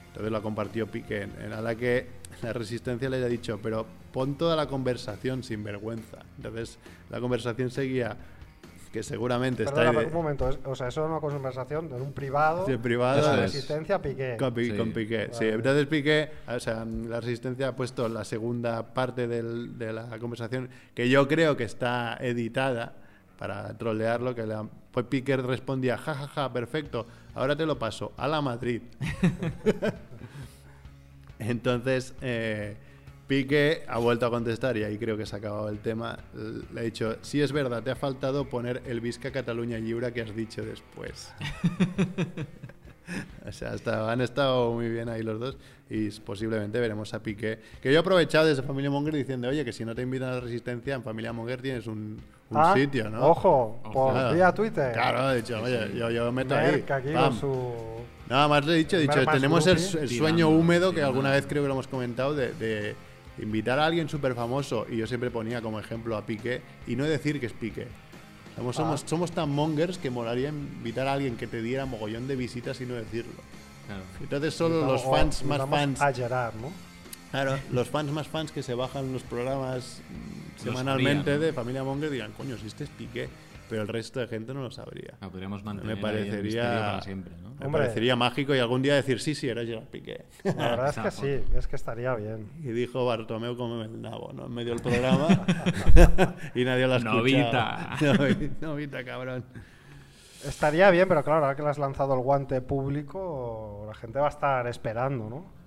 Entonces 0.08 0.32
lo 0.32 0.42
compartió 0.42 0.86
Piqué, 0.86 1.28
a 1.56 1.60
la 1.60 1.74
que 1.74 2.06
la 2.42 2.52
resistencia 2.52 3.08
le 3.08 3.24
ha 3.24 3.28
dicho, 3.28 3.60
pero 3.62 3.86
pon 4.12 4.36
toda 4.36 4.54
la 4.56 4.66
conversación 4.66 5.42
sin 5.42 5.64
vergüenza. 5.64 6.18
Entonces 6.36 6.78
la 7.10 7.20
conversación 7.20 7.70
seguía 7.70 8.16
que 8.92 9.02
seguramente 9.02 9.64
Perdona, 9.64 9.84
está 9.86 9.96
pero 10.00 10.08
un 10.08 10.14
momento, 10.14 10.50
es- 10.50 10.58
o 10.66 10.74
sea, 10.74 10.88
eso 10.88 11.02
es 11.02 11.10
una 11.10 11.18
conversación 11.18 11.86
en 11.94 12.02
un 12.02 12.12
privado. 12.12 12.66
Sí, 12.66 12.76
privado. 12.76 13.16
de 13.16 13.36
la 13.36 13.42
resistencia 13.42 14.02
Piqué. 14.02 14.36
Con, 14.38 14.52
Pi- 14.52 14.70
Sí. 14.70 14.76
con 14.76 14.92
Piqué, 14.92 15.28
sí. 15.32 15.44
Vale. 15.46 15.54
Entonces 15.54 15.86
Piqué, 15.86 16.30
o 16.46 16.60
sea, 16.60 16.84
la 16.84 17.18
Resistencia 17.20 17.68
ha 17.68 17.74
puesto 17.76 18.06
la 18.10 18.22
segunda 18.24 18.92
parte 18.92 19.26
del- 19.28 19.78
de 19.78 19.94
la 19.94 20.18
conversación, 20.18 20.68
que 20.94 21.08
yo 21.08 21.26
creo 21.26 21.56
que 21.56 21.64
está 21.64 22.18
editada 22.20 22.92
para 23.38 23.76
trolearlo, 23.78 24.34
que 24.34 24.46
la, 24.46 24.66
pues 24.92 25.06
Piqué 25.06 25.38
respondía, 25.38 25.96
jajaja, 25.96 26.28
ja, 26.28 26.42
ja, 26.42 26.52
perfecto, 26.52 27.06
ahora 27.34 27.56
te 27.56 27.64
lo 27.64 27.78
paso, 27.78 28.12
a 28.18 28.28
la 28.28 28.42
Madrid. 28.42 28.82
Entonces, 31.38 32.14
eh, 32.20 32.76
Piqué 33.32 33.82
ha 33.88 33.96
vuelto 33.98 34.26
a 34.26 34.30
contestar 34.30 34.76
y 34.76 34.84
ahí 34.84 34.98
creo 34.98 35.16
que 35.16 35.24
se 35.24 35.34
ha 35.34 35.38
acabado 35.38 35.70
el 35.70 35.78
tema. 35.78 36.18
Le 36.74 36.82
he 36.82 36.84
dicho, 36.84 37.16
sí 37.22 37.40
es 37.40 37.50
verdad, 37.50 37.82
te 37.82 37.90
ha 37.90 37.96
faltado 37.96 38.44
poner 38.46 38.82
el 38.84 39.00
Visca 39.00 39.30
Cataluña 39.30 39.78
Lliure 39.78 40.12
que 40.12 40.20
has 40.20 40.36
dicho 40.36 40.62
después. 40.62 41.32
O 43.46 43.50
sea, 43.52 43.72
hasta- 43.72 44.10
han 44.12 44.20
estado 44.20 44.72
muy 44.72 44.88
bien 44.88 45.08
ahí 45.08 45.22
los 45.22 45.38
dos 45.40 45.56
y 45.90 46.08
posiblemente 46.20 46.78
veremos 46.78 47.12
a 47.12 47.22
Piqué. 47.22 47.58
Que 47.82 47.90
yo 47.90 47.96
he 47.96 48.00
aprovechado 48.00 48.46
desde 48.46 48.62
Familia 48.62 48.90
Monger 48.90 49.12
diciendo, 49.14 49.48
oye, 49.48 49.64
que 49.64 49.72
si 49.72 49.84
no 49.84 49.94
te 49.94 50.02
invitan 50.02 50.28
a 50.28 50.34
la 50.34 50.40
Resistencia, 50.40 50.94
en 50.94 51.02
Familia 51.02 51.32
Monger 51.32 51.60
tienes 51.60 51.86
un, 51.88 52.20
un 52.50 52.56
Ah, 52.56 52.72
sitio, 52.74 53.10
¿no? 53.10 53.26
Ojo, 53.26 53.80
por 53.92 54.12
Claro. 54.12 54.34
vía 54.34 54.52
Twitter. 54.54 54.92
Claro, 54.92 55.32
he 55.32 55.36
dicho, 55.38 55.60
oye, 55.60 55.90
yo, 55.98 56.10
yo 56.10 56.30
meto 56.32 56.54
ahí. 56.54 56.70
Merck 56.72 56.90
aquí 56.92 57.08
su. 57.40 57.72
Nada 58.30 58.46
más 58.48 58.64
le 58.64 58.74
he 58.74 58.76
dicho, 58.76 58.96
he 58.96 59.00
dicho, 59.00 59.24
tenemos 59.30 59.66
el, 59.66 59.76
el 59.98 60.08
sueño 60.08 60.48
húmedo 60.48 60.92
que 60.94 61.02
alguna 61.02 61.32
vez 61.32 61.44
creo 61.46 61.62
que 61.64 61.68
lo 61.68 61.74
hemos 61.74 61.88
comentado 61.88 62.34
de, 62.34 62.52
de 62.54 62.94
invitar 63.38 63.78
a 63.78 63.86
alguien 63.86 64.08
súper 64.08 64.34
famoso 64.34 64.86
y 64.90 64.96
yo 64.96 65.06
siempre 65.06 65.30
ponía 65.30 65.60
como 65.62 65.78
ejemplo 65.80 66.16
a 66.16 66.26
Piqué 66.26 66.62
y 66.86 66.96
no 66.96 67.04
decir 67.04 67.40
que 67.40 67.46
es 67.46 67.52
Piqué. 67.52 67.88
Somos, 68.56 68.78
Ah. 68.78 68.82
somos, 68.82 69.00
somos 69.06 69.32
tan 69.32 69.48
mongers 69.50 69.96
que 69.98 70.10
molaría 70.10 70.50
invitar 70.50 71.06
a 71.08 71.14
alguien 71.14 71.36
que 71.36 71.46
te 71.46 71.62
diera 71.62 71.86
mogollón 71.86 72.28
de 72.28 72.36
visitas 72.36 72.80
y 72.82 72.86
no 72.86 72.94
decirlo. 72.94 73.32
Claro. 73.86 74.02
Entonces 74.20 74.54
solo 74.54 74.84
los 74.86 75.02
o- 75.04 75.10
fans 75.10 75.42
más 75.44 75.68
fans, 75.68 76.00
A 76.02 76.12
Gerard, 76.12 76.54
¿no? 76.60 76.70
claro, 77.30 77.58
los 77.72 77.88
fans 77.88 78.10
más 78.12 78.28
fans 78.28 78.52
que 78.52 78.62
se 78.62 78.74
bajan 78.74 79.12
los 79.12 79.22
programas 79.22 80.02
semanalmente 80.62 81.38
de 81.38 81.52
Familia 81.52 81.82
Monger 81.82 82.10
digan, 82.10 82.32
coño, 82.32 82.56
si 82.58 82.66
este 82.66 82.84
es 82.84 82.90
Piqué, 82.90 83.28
pero 83.72 83.82
el 83.82 83.88
resto 83.88 84.20
de 84.20 84.26
gente 84.26 84.52
no 84.52 84.60
lo 84.60 84.70
sabría. 84.70 85.14
Ah, 85.22 85.30
podríamos 85.30 85.64
mantener 85.64 85.86
Me 85.86 85.92
ahí 86.10 86.16
el 86.18 86.26
parecería- 86.28 86.42
misterio 86.42 86.80
para 86.80 87.00
siempre, 87.00 87.32
¿no? 87.42 87.54
Me 87.54 87.66
Hombre. 87.66 87.80
parecería 87.82 88.16
mágico 88.16 88.54
y 88.54 88.58
algún 88.58 88.82
día 88.82 88.94
decir, 88.96 89.18
sí, 89.18 89.34
sí, 89.34 89.48
era 89.48 89.64
Gerard 89.64 89.86
Piqué. 89.86 90.26
La 90.44 90.52
verdad 90.76 90.88
es 90.90 90.98
que 90.98 91.10
sí, 91.10 91.44
es 91.56 91.66
que 91.66 91.76
estaría 91.76 92.14
bien. 92.16 92.50
Y 92.62 92.68
dijo 92.72 93.06
Bartomeu 93.06 93.56
como 93.56 93.80
el 93.80 94.02
nabo, 94.02 94.30
¿no? 94.34 94.44
En 94.44 94.52
medio 94.52 94.74
del 94.74 94.82
programa. 94.82 95.26
y 96.54 96.64
nadie 96.66 96.86
lo 96.86 96.92
ha 96.92 96.96
escuchado. 96.96 97.16
Novita. 97.18 97.90
Novi- 98.00 98.50
Novita, 98.60 99.04
cabrón. 99.04 99.44
Estaría 100.44 100.90
bien, 100.90 101.08
pero 101.08 101.22
claro, 101.24 101.44
ahora 101.44 101.56
que 101.56 101.62
le 101.62 101.68
has 101.68 101.78
lanzado 101.78 102.14
el 102.14 102.20
guante 102.20 102.60
público, 102.60 103.84
la 103.86 103.94
gente 103.94 104.18
va 104.18 104.26
a 104.26 104.30
estar 104.30 104.66
esperando, 104.66 105.30
¿no? 105.30 105.61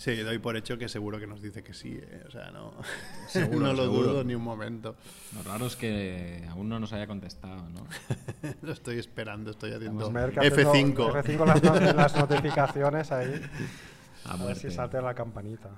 Sí, 0.00 0.16
doy 0.16 0.38
por 0.38 0.56
hecho 0.56 0.78
que 0.78 0.88
seguro 0.88 1.18
que 1.20 1.26
nos 1.26 1.42
dice 1.42 1.62
que 1.62 1.74
sí. 1.74 1.98
¿eh? 2.00 2.22
O 2.26 2.30
sea, 2.30 2.50
no, 2.50 2.72
Seguro, 3.28 3.58
no 3.66 3.72
lo 3.74 3.82
seguro. 3.82 4.08
dudo 4.12 4.24
ni 4.24 4.34
un 4.34 4.42
momento. 4.42 4.96
Lo 5.34 5.42
raro 5.42 5.66
es 5.66 5.76
que 5.76 6.42
aún 6.48 6.70
no 6.70 6.80
nos 6.80 6.94
haya 6.94 7.06
contestado, 7.06 7.68
¿no? 7.68 7.86
lo 8.62 8.72
estoy 8.72 8.98
esperando, 8.98 9.50
estoy 9.50 9.72
haciendo 9.72 10.00
Pues 10.00 10.10
Merck 10.12 10.38
haciendo 10.38 10.72
F5. 10.72 11.22
F5 11.22 11.46
las, 11.46 11.62
no- 11.62 11.92
las 11.92 12.16
notificaciones 12.16 13.12
ahí. 13.12 13.42
A 14.24 14.32
A 14.32 14.44
ver 14.46 14.56
si 14.56 14.70
salta 14.70 15.02
la 15.02 15.14
campanita. 15.14 15.68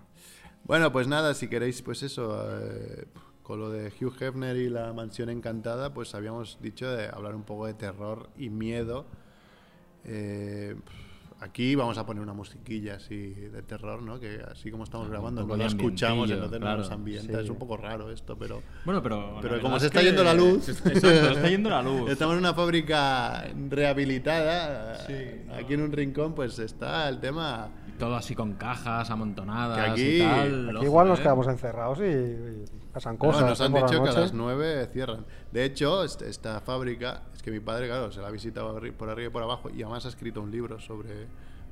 Bueno, 0.64 0.92
pues 0.92 1.08
nada, 1.08 1.34
si 1.34 1.48
queréis, 1.48 1.82
pues 1.82 2.04
eso, 2.04 2.46
eh, 2.60 3.06
con 3.42 3.58
lo 3.58 3.70
de 3.70 3.88
Hugh 4.00 4.14
Hefner 4.22 4.56
y 4.56 4.68
la 4.70 4.92
mansión 4.92 5.30
encantada, 5.30 5.92
pues 5.92 6.14
habíamos 6.14 6.60
dicho 6.62 6.88
de 6.88 7.08
hablar 7.08 7.34
un 7.34 7.42
poco 7.42 7.66
de 7.66 7.74
terror 7.74 8.30
y 8.36 8.50
miedo. 8.50 9.04
Eh, 10.04 10.76
aquí 11.42 11.74
vamos 11.74 11.98
a 11.98 12.06
poner 12.06 12.22
una 12.22 12.32
musiquilla 12.32 12.94
así 12.94 13.16
de 13.34 13.62
terror, 13.62 14.00
¿no? 14.02 14.18
Que 14.20 14.40
así 14.50 14.70
como 14.70 14.84
estamos 14.84 15.06
Un 15.08 15.12
grabando, 15.12 15.44
no 15.44 15.56
lo 15.56 15.64
escuchamos, 15.66 16.30
entonces 16.30 16.58
claro. 16.58 16.76
no 16.76 16.82
nos 16.82 16.90
ambienta. 16.92 17.38
Sí. 17.38 17.44
Es 17.44 17.50
un 17.50 17.56
poco 17.58 17.76
raro 17.76 18.10
esto, 18.10 18.36
pero... 18.38 18.62
Bueno, 18.84 19.02
pero. 19.02 19.38
Pero 19.42 19.56
la 19.56 19.62
como 19.62 19.78
se 19.78 19.86
es 19.86 19.90
está 19.90 20.00
que- 20.00 20.06
yendo 20.06 20.24
la 20.24 20.34
luz. 20.34 20.68
Exacto, 20.68 21.08
está 21.10 21.48
yendo 21.48 21.68
la 21.70 21.82
luz. 21.88 22.10
Estamos 22.10 22.34
en 22.34 22.38
una 22.38 22.54
fábrica 22.54 23.44
rehabilitada, 23.68 24.94
Sí, 25.06 25.14
aquí 25.52 25.74
en 25.74 25.82
un 25.82 25.92
rincón, 25.92 26.34
pues 26.34 26.58
está 26.58 27.08
el 27.08 27.20
tema... 27.20 27.70
Todo 27.98 28.16
así 28.16 28.34
con 28.34 28.54
cajas 28.54 29.10
amontonadas 29.10 29.78
Que 29.78 29.90
aquí- 29.90 30.16
y 30.16 30.18
tal. 30.20 30.68
Aquí 30.68 30.76
ojo, 30.76 30.84
igual 30.84 31.08
nos 31.08 31.18
¿eh? 31.20 31.22
quedamos 31.22 31.46
encerrados 31.46 31.98
y, 32.00 32.02
y 32.04 32.64
pasan 32.92 33.14
No, 33.14 33.18
cosas. 33.20 33.42
nos 33.48 33.60
¿eh? 33.60 33.64
han 33.64 33.72
la 33.72 33.80
dicho 33.82 34.02
que 34.02 34.08
a 34.08 34.12
las 34.12 34.32
9 34.32 34.88
cierran. 34.92 35.24
De 35.52 35.64
hecho, 35.64 36.02
est- 36.04 36.22
esta 36.22 36.60
fábrica, 36.60 37.22
es 37.34 37.42
que 37.42 37.50
mi 37.50 37.60
padre, 37.60 37.86
claro, 37.86 38.10
se 38.10 38.20
la 38.20 38.28
ha 38.28 38.30
visitado 38.30 38.74
por 38.98 39.08
arriba 39.10 39.28
y 39.28 39.30
por 39.30 39.42
abajo 39.42 39.70
y 39.70 39.82
además 39.82 40.04
ha 40.06 40.08
escrito 40.08 40.40
un 40.40 40.50
libro 40.50 40.80
sobre 40.80 41.26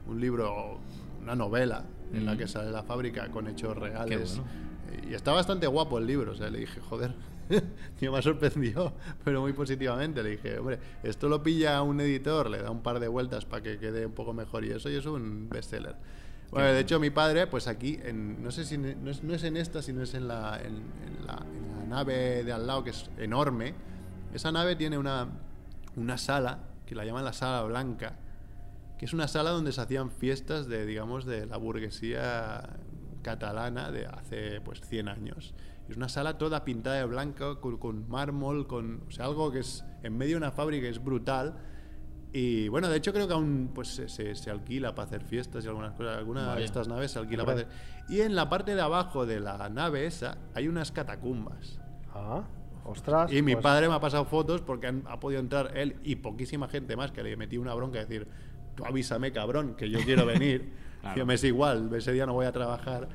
un 0.06 0.20
libro, 0.20 0.78
una 1.22 1.34
novela 1.34 1.84
en 2.12 2.24
la 2.26 2.34
Mm. 2.34 2.38
que 2.38 2.48
sale 2.48 2.70
la 2.70 2.82
fábrica 2.82 3.28
con 3.28 3.46
hechos 3.48 3.76
reales. 3.76 4.36
bueno. 4.38 4.69
Y 5.08 5.14
está 5.14 5.32
bastante 5.32 5.66
guapo 5.66 5.98
el 5.98 6.06
libro, 6.06 6.32
o 6.32 6.34
sea, 6.34 6.50
le 6.50 6.60
dije, 6.60 6.80
joder, 6.80 7.14
tío, 7.98 8.12
me 8.12 8.22
sorprendió, 8.22 8.92
pero 9.24 9.40
muy 9.40 9.52
positivamente. 9.52 10.22
Le 10.22 10.30
dije, 10.30 10.58
hombre, 10.58 10.78
esto 11.02 11.28
lo 11.28 11.42
pilla 11.42 11.82
un 11.82 12.00
editor, 12.00 12.50
le 12.50 12.62
da 12.62 12.70
un 12.70 12.82
par 12.82 13.00
de 13.00 13.08
vueltas 13.08 13.44
para 13.44 13.62
que 13.62 13.78
quede 13.78 14.06
un 14.06 14.12
poco 14.12 14.32
mejor 14.32 14.64
y 14.64 14.70
eso, 14.70 14.90
y 14.90 14.96
es 14.96 15.06
un 15.06 15.48
bestseller. 15.48 15.96
Bueno, 16.50 16.72
de 16.72 16.80
hecho, 16.80 16.98
mi 16.98 17.10
padre, 17.10 17.46
pues 17.46 17.68
aquí, 17.68 18.00
en, 18.02 18.42
no 18.42 18.50
sé 18.50 18.64
si 18.64 18.76
no 18.76 19.10
es, 19.10 19.22
no 19.22 19.34
es 19.34 19.44
en 19.44 19.56
esta, 19.56 19.82
sino 19.82 20.02
es 20.02 20.14
en 20.14 20.26
la, 20.26 20.60
en, 20.60 20.74
en 21.06 21.26
la, 21.26 21.46
en 21.54 21.78
la 21.78 21.86
nave 21.86 22.42
de 22.42 22.52
al 22.52 22.66
lado, 22.66 22.82
que 22.82 22.90
es 22.90 23.08
enorme. 23.18 23.74
Esa 24.34 24.50
nave 24.50 24.74
tiene 24.74 24.98
una, 24.98 25.28
una 25.94 26.18
sala, 26.18 26.58
que 26.86 26.96
la 26.96 27.04
llaman 27.04 27.24
la 27.24 27.32
sala 27.32 27.62
blanca, 27.62 28.16
que 28.98 29.04
es 29.04 29.12
una 29.12 29.28
sala 29.28 29.50
donde 29.50 29.70
se 29.70 29.80
hacían 29.80 30.10
fiestas 30.10 30.66
de, 30.66 30.84
digamos, 30.86 31.24
de 31.24 31.46
la 31.46 31.56
burguesía 31.56 32.68
catalana 33.22 33.90
de 33.90 34.06
hace, 34.06 34.60
pues, 34.60 34.80
100 34.80 35.08
años. 35.08 35.54
Es 35.88 35.96
una 35.96 36.08
sala 36.08 36.38
toda 36.38 36.64
pintada 36.64 36.96
de 36.96 37.04
blanco, 37.04 37.60
con, 37.60 37.76
con 37.78 38.08
mármol, 38.08 38.66
con, 38.66 39.02
o 39.08 39.10
sea, 39.10 39.24
algo 39.26 39.50
que 39.50 39.60
es 39.60 39.84
en 40.02 40.16
medio 40.16 40.32
de 40.34 40.36
una 40.38 40.52
fábrica 40.52 40.86
es 40.88 41.02
brutal. 41.02 41.56
Y 42.32 42.68
bueno, 42.68 42.88
de 42.88 42.96
hecho 42.96 43.12
creo 43.12 43.26
que 43.26 43.34
aún 43.34 43.72
pues 43.74 43.88
se, 43.88 44.08
se- 44.08 44.36
se 44.36 44.50
alquila 44.52 44.94
para 44.94 45.06
hacer 45.08 45.24
fiestas 45.24 45.64
y 45.64 45.68
algunas 45.68 45.94
cosas. 45.94 46.16
Alguna 46.16 46.54
de 46.54 46.64
estas 46.64 46.86
naves 46.86 47.10
se 47.10 47.18
alquila 47.18 47.44
para 47.44 47.62
hacer. 47.62 47.68
Y 48.08 48.20
en 48.20 48.36
la 48.36 48.48
parte 48.48 48.76
de 48.76 48.80
abajo 48.80 49.26
de 49.26 49.40
la 49.40 49.68
nave 49.68 50.06
esa 50.06 50.38
hay 50.54 50.68
unas 50.68 50.92
catacumbas. 50.92 51.80
Ah, 52.14 52.44
ostras. 52.84 53.32
Y 53.32 53.42
mi 53.42 53.54
pues, 53.54 53.64
padre 53.64 53.88
me 53.88 53.94
ha 53.94 54.00
pasado 54.00 54.24
fotos 54.26 54.60
porque 54.62 54.86
han- 54.86 55.02
ha 55.08 55.18
podido 55.18 55.40
entrar 55.40 55.76
él 55.76 55.96
y 56.04 56.14
poquísima 56.16 56.68
gente 56.68 56.94
más 56.94 57.10
que 57.10 57.24
le 57.24 57.36
metí 57.36 57.58
una 57.58 57.74
bronca 57.74 57.98
y 57.98 58.02
decir, 58.02 58.28
tú 58.76 58.84
avísame 58.84 59.32
cabrón, 59.32 59.74
que 59.74 59.90
yo 59.90 59.98
quiero 60.04 60.24
venir. 60.24 60.72
Claro. 61.00 61.16
Yo 61.16 61.26
me 61.26 61.34
es 61.34 61.44
igual, 61.44 61.90
ese 61.94 62.12
día 62.12 62.26
no 62.26 62.32
voy 62.34 62.46
a 62.46 62.52
trabajar. 62.52 63.08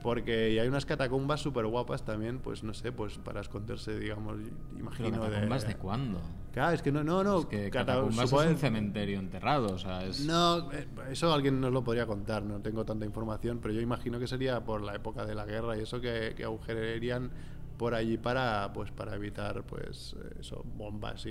Porque 0.00 0.52
y 0.52 0.58
hay 0.60 0.68
unas 0.68 0.86
catacumbas 0.86 1.40
súper 1.40 1.66
guapas 1.66 2.04
también, 2.04 2.38
pues 2.38 2.62
no 2.62 2.72
sé, 2.72 2.92
pues 2.92 3.18
para 3.18 3.40
esconderse, 3.40 3.98
digamos, 3.98 4.36
¿Pero 4.36 4.78
imagino 4.78 5.20
catacumbas 5.20 5.62
de... 5.62 5.68
de 5.68 5.74
cuándo? 5.74 6.20
Claro, 6.52 6.72
es 6.72 6.82
que 6.82 6.92
no, 6.92 7.02
no, 7.02 7.24
no. 7.24 7.40
Es 7.40 7.46
que 7.46 7.68
cata- 7.68 7.94
catacumbas 7.94 8.30
supongo- 8.30 8.42
es 8.44 8.50
un 8.50 8.56
cementerio 8.58 9.18
enterrado, 9.18 9.74
o 9.74 9.78
sea, 9.78 10.04
es... 10.04 10.24
No, 10.24 10.70
eh, 10.72 10.86
eso 11.10 11.34
alguien 11.34 11.60
nos 11.60 11.72
lo 11.72 11.82
podría 11.82 12.06
contar, 12.06 12.44
no 12.44 12.60
tengo 12.60 12.84
tanta 12.84 13.04
información, 13.06 13.58
pero 13.60 13.74
yo 13.74 13.80
imagino 13.80 14.20
que 14.20 14.28
sería 14.28 14.62
por 14.64 14.82
la 14.82 14.94
época 14.94 15.26
de 15.26 15.34
la 15.34 15.44
guerra 15.44 15.76
y 15.76 15.80
eso 15.80 16.00
que, 16.00 16.32
que 16.36 16.44
agujerearían 16.44 17.32
por 17.78 17.94
allí 17.94 18.18
para 18.18 18.72
pues 18.74 18.90
para 18.90 19.14
evitar 19.14 19.64
pues 19.64 20.14
eso 20.38 20.64
bombas 20.76 21.24
y, 21.24 21.30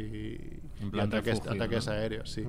En 0.79 0.87
y 0.87 0.89
plan 0.89 1.07
ataques, 1.07 1.39
refugio, 1.39 1.51
ataques 1.51 1.87
¿no? 1.87 1.93
aéreos 1.93 2.31
sí 2.31 2.43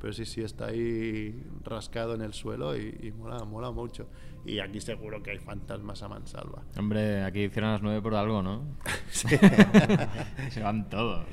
pero 0.00 0.12
sí 0.12 0.26
sí 0.26 0.42
está 0.42 0.66
ahí 0.66 1.42
rascado 1.64 2.14
en 2.14 2.20
el 2.20 2.34
suelo 2.34 2.76
y, 2.76 2.98
y 3.02 3.12
mola 3.12 3.44
mola 3.44 3.70
mucho 3.70 4.08
y 4.44 4.58
aquí 4.58 4.80
seguro 4.80 5.22
que 5.22 5.30
hay 5.30 5.38
fantasmas 5.38 6.02
a 6.02 6.08
mansalva 6.08 6.62
Hombre, 6.76 7.22
aquí 7.22 7.44
hicieron 7.44 7.72
las 7.72 7.82
nueve 7.82 8.02
por 8.02 8.14
algo, 8.14 8.42
¿no? 8.42 8.76
Se 10.50 10.62
van 10.62 10.90
todos. 10.90 11.26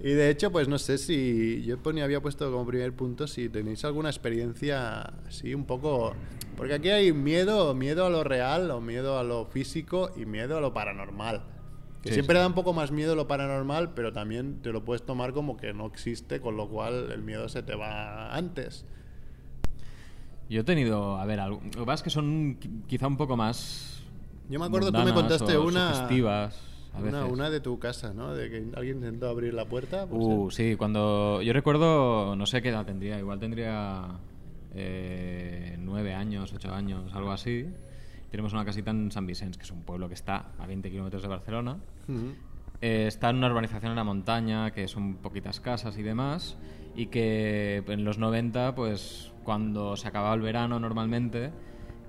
Y 0.00 0.10
de 0.14 0.30
hecho, 0.30 0.50
pues 0.50 0.68
no 0.68 0.78
sé 0.78 0.98
si 0.98 1.62
yo 1.64 1.78
ponía, 1.78 2.04
había 2.04 2.20
puesto 2.20 2.50
como 2.50 2.66
primer 2.66 2.92
punto 2.94 3.26
si 3.26 3.48
tenéis 3.48 3.84
alguna 3.84 4.10
experiencia 4.10 5.00
así 5.26 5.54
un 5.54 5.64
poco... 5.64 6.14
Porque 6.56 6.74
aquí 6.74 6.90
hay 6.90 7.12
miedo, 7.12 7.74
miedo 7.74 8.06
a 8.06 8.10
lo 8.10 8.24
real 8.24 8.70
o 8.70 8.80
miedo 8.80 9.18
a 9.18 9.24
lo 9.24 9.46
físico 9.46 10.10
y 10.16 10.26
miedo 10.26 10.58
a 10.58 10.60
lo 10.60 10.74
paranormal. 10.74 11.44
Que 12.02 12.08
Sí, 12.08 12.14
siempre 12.14 12.36
sí. 12.36 12.40
da 12.40 12.46
un 12.48 12.54
poco 12.54 12.72
más 12.72 12.90
miedo 12.90 13.14
lo 13.14 13.28
paranormal, 13.28 13.94
pero 13.94 14.12
también 14.12 14.60
te 14.60 14.72
lo 14.72 14.84
puedes 14.84 15.04
tomar 15.06 15.32
como 15.32 15.56
que 15.56 15.72
no 15.72 15.86
existe, 15.86 16.40
con 16.40 16.56
lo 16.56 16.68
cual 16.68 17.12
el 17.12 17.22
miedo 17.22 17.48
se 17.48 17.62
te 17.62 17.74
va 17.76 18.34
antes. 18.34 18.84
Yo 20.50 20.60
he 20.62 20.64
tenido, 20.64 21.16
a 21.16 21.24
ver, 21.24 21.40
algo, 21.40 21.60
lo 21.64 21.70
que 21.70 21.86
pasa 21.86 21.94
es 21.94 22.02
que 22.02 22.10
son 22.10 22.58
qui- 22.60 22.86
quizá 22.86 23.06
un 23.06 23.16
poco 23.16 23.36
más. 23.36 24.02
Yo 24.50 24.58
me 24.58 24.66
acuerdo, 24.66 24.90
tú 24.92 24.98
me 25.02 25.14
contaste 25.14 25.56
una... 25.56 25.90
a 26.00 26.08
Una, 26.08 26.50
veces. 27.20 27.32
una 27.32 27.48
de 27.50 27.60
tu 27.60 27.78
casa, 27.78 28.12
¿no? 28.12 28.34
De 28.34 28.50
que 28.50 28.56
alguien 28.76 28.96
intentó 28.98 29.28
abrir 29.30 29.54
la 29.54 29.64
puerta. 29.64 30.04
Uh, 30.10 30.50
sí, 30.50 30.74
cuando. 30.76 31.40
Yo 31.40 31.52
recuerdo, 31.54 32.36
no 32.36 32.44
sé 32.44 32.60
qué 32.60 32.68
edad 32.68 32.84
tendría, 32.84 33.18
igual 33.18 33.38
tendría 33.38 34.08
eh, 34.74 35.76
nueve 35.78 36.12
años, 36.12 36.52
ocho 36.52 36.74
años, 36.74 37.14
algo 37.14 37.30
así. 37.32 37.66
Tenemos 38.32 38.54
una 38.54 38.64
casita 38.64 38.90
en 38.92 39.12
San 39.12 39.26
Vicente, 39.26 39.58
que 39.58 39.64
es 39.64 39.70
un 39.70 39.82
pueblo 39.82 40.08
que 40.08 40.14
está 40.14 40.52
a 40.58 40.66
20 40.66 40.90
kilómetros 40.90 41.20
de 41.20 41.28
Barcelona. 41.28 41.76
Ujú. 42.08 42.32
Eh, 42.80 43.04
está 43.06 43.28
en 43.28 43.36
una 43.36 43.48
urbanización 43.48 43.92
en 43.92 43.96
la 43.96 44.04
montaña, 44.04 44.70
que 44.70 44.88
son 44.88 45.16
poquitas 45.16 45.60
casas 45.60 45.98
y 45.98 46.02
demás, 46.02 46.56
y 46.96 47.08
que 47.08 47.84
en 47.86 48.04
los 48.04 48.16
90, 48.16 48.74
pues 48.74 49.32
cuando 49.44 49.96
se 49.96 50.08
acababa 50.08 50.34
el 50.34 50.40
verano 50.40 50.80
normalmente, 50.80 51.52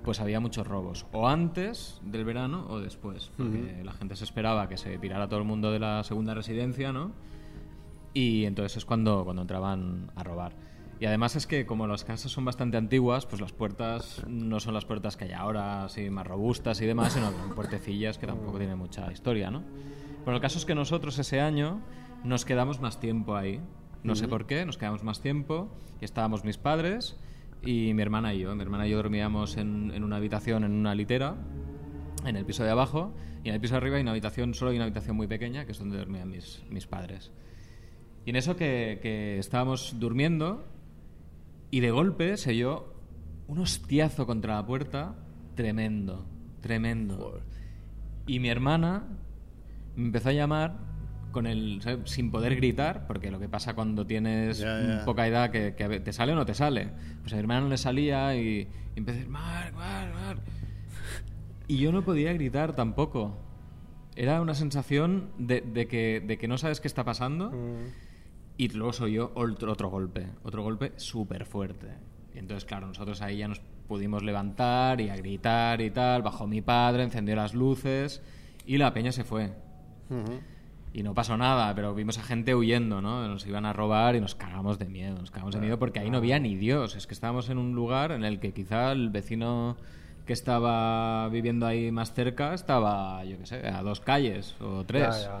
pues 0.02 0.18
había 0.18 0.40
muchos 0.40 0.66
robos, 0.66 1.04
o 1.12 1.28
antes 1.28 2.00
del 2.02 2.24
verano 2.24 2.68
o 2.70 2.80
después, 2.80 3.30
porque 3.36 3.82
la 3.84 3.92
gente 3.92 4.16
se 4.16 4.24
esperaba 4.24 4.66
que 4.66 4.78
se 4.78 4.98
pirara 4.98 5.28
todo 5.28 5.40
el 5.40 5.46
mundo 5.46 5.72
de 5.72 5.78
la 5.78 6.04
segunda 6.04 6.32
residencia, 6.32 6.90
¿no? 6.90 7.12
Y 8.14 8.46
entonces 8.46 8.78
es 8.78 8.86
cuando, 8.86 9.24
cuando 9.24 9.42
entraban 9.42 10.10
a 10.16 10.24
robar. 10.24 10.54
Y 11.04 11.06
además 11.06 11.36
es 11.36 11.46
que 11.46 11.66
como 11.66 11.86
las 11.86 12.02
casas 12.02 12.32
son 12.32 12.46
bastante 12.46 12.78
antiguas, 12.78 13.26
pues 13.26 13.38
las 13.42 13.52
puertas 13.52 14.22
no 14.26 14.58
son 14.58 14.72
las 14.72 14.86
puertas 14.86 15.18
que 15.18 15.24
hay 15.24 15.32
ahora, 15.32 15.84
así 15.84 16.08
más 16.08 16.26
robustas 16.26 16.80
y 16.80 16.86
demás, 16.86 17.12
sino 17.12 17.30
que 17.30 17.54
puertecillas 17.54 18.16
que 18.16 18.26
tampoco 18.26 18.56
tienen 18.56 18.78
mucha 18.78 19.12
historia, 19.12 19.50
¿no? 19.50 19.62
Bueno, 20.24 20.36
el 20.36 20.40
caso 20.40 20.56
es 20.56 20.64
que 20.64 20.74
nosotros 20.74 21.18
ese 21.18 21.42
año 21.42 21.82
nos 22.24 22.46
quedamos 22.46 22.80
más 22.80 23.00
tiempo 23.00 23.36
ahí. 23.36 23.60
No 24.02 24.14
sé 24.14 24.28
por 24.28 24.46
qué, 24.46 24.64
nos 24.64 24.78
quedamos 24.78 25.02
más 25.02 25.20
tiempo. 25.20 25.68
Y 26.00 26.06
estábamos 26.06 26.42
mis 26.42 26.56
padres 26.56 27.18
y 27.62 27.92
mi 27.92 28.00
hermana 28.00 28.32
y 28.32 28.38
yo. 28.38 28.54
Mi 28.54 28.62
hermana 28.62 28.86
y 28.86 28.92
yo 28.92 28.96
dormíamos 28.96 29.58
en, 29.58 29.90
en 29.94 30.04
una 30.04 30.16
habitación, 30.16 30.64
en 30.64 30.72
una 30.72 30.94
litera, 30.94 31.36
en 32.24 32.34
el 32.36 32.46
piso 32.46 32.64
de 32.64 32.70
abajo. 32.70 33.12
Y 33.42 33.50
en 33.50 33.54
el 33.56 33.60
piso 33.60 33.74
de 33.74 33.76
arriba 33.76 33.96
hay 33.96 34.02
una 34.02 34.12
habitación, 34.12 34.54
solo 34.54 34.70
hay 34.70 34.78
una 34.78 34.86
habitación 34.86 35.16
muy 35.16 35.26
pequeña, 35.26 35.66
que 35.66 35.72
es 35.72 35.78
donde 35.78 35.98
dormían 35.98 36.30
mis, 36.30 36.62
mis 36.70 36.86
padres. 36.86 37.30
Y 38.24 38.30
en 38.30 38.36
eso 38.36 38.56
que, 38.56 39.00
que 39.02 39.38
estábamos 39.38 39.96
durmiendo, 40.00 40.64
y 41.74 41.80
de 41.80 41.90
golpe 41.90 42.36
se 42.36 42.50
oyó 42.50 42.86
un 43.48 43.58
hostiazo 43.58 44.28
contra 44.28 44.54
la 44.54 44.64
puerta 44.64 45.16
tremendo, 45.56 46.24
tremendo. 46.60 47.40
Y 48.28 48.38
mi 48.38 48.48
hermana 48.48 49.02
me 49.96 50.04
empezó 50.04 50.28
a 50.28 50.32
llamar 50.34 50.76
con 51.32 51.48
el 51.48 51.82
¿sabes? 51.82 52.08
sin 52.08 52.30
poder 52.30 52.54
gritar, 52.54 53.08
porque 53.08 53.32
lo 53.32 53.40
que 53.40 53.48
pasa 53.48 53.74
cuando 53.74 54.06
tienes 54.06 54.64
poca 55.04 55.26
edad 55.26 55.50
que, 55.50 55.72
te 55.72 56.12
sale 56.12 56.30
o 56.30 56.36
no 56.36 56.46
te 56.46 56.54
sale. 56.54 56.90
Pues 57.22 57.32
a 57.32 57.36
mi 57.36 57.40
hermana 57.40 57.62
no 57.62 57.68
le 57.70 57.76
salía 57.76 58.36
y, 58.36 58.60
y 58.60 58.68
empecé 58.94 59.18
a 59.18 59.20
decir, 59.22 59.32
Marc, 59.32 59.74
Marc, 59.74 60.14
Marc". 60.14 60.38
Y 61.66 61.78
yo 61.78 61.90
no 61.90 62.04
podía 62.04 62.32
gritar 62.34 62.76
tampoco. 62.76 63.36
Era 64.14 64.40
una 64.40 64.54
sensación 64.54 65.32
de, 65.38 65.60
de 65.60 65.88
que, 65.88 66.22
de 66.24 66.38
que 66.38 66.46
no 66.46 66.56
sabes 66.56 66.80
qué 66.80 66.86
está 66.86 67.02
pasando. 67.02 67.50
Mm. 67.50 68.03
Y 68.56 68.68
luego 68.68 68.92
soy 68.92 69.14
yo 69.14 69.32
otro, 69.34 69.72
otro 69.72 69.88
golpe, 69.88 70.28
otro 70.42 70.62
golpe 70.62 70.92
súper 70.96 71.44
fuerte. 71.44 71.88
Y 72.34 72.38
entonces, 72.38 72.64
claro, 72.64 72.86
nosotros 72.86 73.20
ahí 73.22 73.38
ya 73.38 73.48
nos 73.48 73.60
pudimos 73.88 74.22
levantar 74.22 75.00
y 75.00 75.08
a 75.08 75.16
gritar 75.16 75.80
y 75.80 75.90
tal. 75.90 76.22
Bajó 76.22 76.46
mi 76.46 76.60
padre, 76.60 77.02
encendió 77.02 77.36
las 77.36 77.54
luces 77.54 78.22
y 78.66 78.78
la 78.78 78.92
peña 78.92 79.12
se 79.12 79.24
fue. 79.24 79.52
Y 80.92 81.02
no 81.02 81.14
pasó 81.14 81.36
nada, 81.36 81.74
pero 81.74 81.94
vimos 81.94 82.18
a 82.18 82.22
gente 82.22 82.54
huyendo, 82.54 83.02
¿no? 83.02 83.26
Nos 83.26 83.46
iban 83.46 83.66
a 83.66 83.72
robar 83.72 84.14
y 84.14 84.20
nos 84.20 84.36
cagamos 84.36 84.78
de 84.78 84.88
miedo. 84.88 85.18
Nos 85.18 85.32
cagamos 85.32 85.54
de 85.54 85.60
miedo 85.60 85.78
porque 85.78 85.98
ahí 85.98 86.10
no 86.10 86.18
había 86.18 86.38
ni 86.38 86.54
Dios. 86.54 86.94
Es 86.94 87.08
que 87.08 87.14
estábamos 87.14 87.50
en 87.50 87.58
un 87.58 87.74
lugar 87.74 88.12
en 88.12 88.24
el 88.24 88.38
que 88.38 88.52
quizá 88.52 88.92
el 88.92 89.10
vecino 89.10 89.76
que 90.24 90.32
estaba 90.32 91.28
viviendo 91.28 91.66
ahí 91.66 91.90
más 91.90 92.14
cerca 92.14 92.54
estaba, 92.54 93.24
yo 93.24 93.38
qué 93.38 93.46
sé, 93.46 93.66
a 93.66 93.82
dos 93.82 94.00
calles 94.00 94.54
o 94.60 94.84
tres. 94.84 95.24
Ya, 95.24 95.40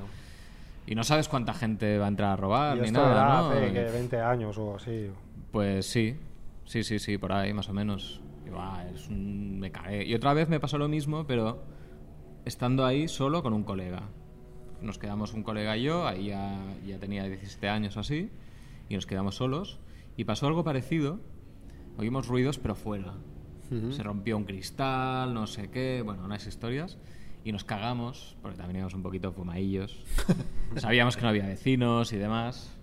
Y 0.86 0.94
no 0.94 1.02
sabes 1.04 1.28
cuánta 1.28 1.54
gente 1.54 1.98
va 1.98 2.06
a 2.06 2.08
entrar 2.08 2.30
a 2.32 2.36
robar 2.36 2.76
ni 2.76 2.84
esto 2.88 2.98
nada, 2.98 3.24
¿no? 3.42 3.48
hace 3.50 3.72
que 3.72 3.90
20 3.90 4.20
años 4.20 4.58
o 4.58 4.76
así. 4.76 5.08
Pues 5.50 5.86
sí, 5.86 6.16
sí, 6.64 6.82
sí, 6.82 6.98
sí, 6.98 7.16
por 7.18 7.32
ahí 7.32 7.52
más 7.54 7.68
o 7.68 7.72
menos. 7.72 8.20
Y, 8.46 8.50
buah, 8.50 8.84
es 8.94 9.08
un- 9.08 9.58
Me 9.60 9.70
cagué. 9.70 10.04
Y 10.04 10.14
otra 10.14 10.34
vez 10.34 10.48
me 10.48 10.60
pasó 10.60 10.76
lo 10.76 10.88
mismo, 10.88 11.26
pero 11.26 11.62
estando 12.44 12.84
ahí 12.84 13.08
solo 13.08 13.42
con 13.42 13.54
un 13.54 13.62
colega. 13.64 14.02
Nos 14.82 14.98
quedamos 14.98 15.32
un 15.32 15.42
colega 15.42 15.76
y 15.78 15.84
yo, 15.84 16.06
ahí 16.06 16.26
ya, 16.26 16.58
ya 16.86 16.98
tenía 16.98 17.24
17 17.24 17.68
años 17.70 17.96
o 17.96 18.00
así, 18.00 18.30
y 18.90 18.94
nos 18.94 19.06
quedamos 19.06 19.36
solos. 19.36 19.78
Y 20.18 20.24
pasó 20.24 20.46
algo 20.46 20.62
parecido. 20.64 21.20
Oímos 21.96 22.26
ruidos, 22.28 22.58
pero 22.58 22.74
fuera. 22.74 23.14
Se 23.90 24.02
rompió 24.04 24.36
un 24.36 24.44
cristal, 24.44 25.32
no 25.34 25.46
sé 25.48 25.68
qué, 25.70 26.02
bueno, 26.04 26.24
unas 26.24 26.46
historias. 26.46 26.98
Y 27.44 27.52
nos 27.52 27.64
cagamos, 27.64 28.36
porque 28.40 28.56
también 28.56 28.78
íbamos 28.78 28.94
un 28.94 29.02
poquito 29.02 29.32
fumadillos. 29.32 30.02
Sabíamos 30.76 31.16
que 31.16 31.22
no 31.22 31.28
había 31.28 31.46
vecinos 31.46 32.12
y 32.12 32.16
demás. 32.16 32.74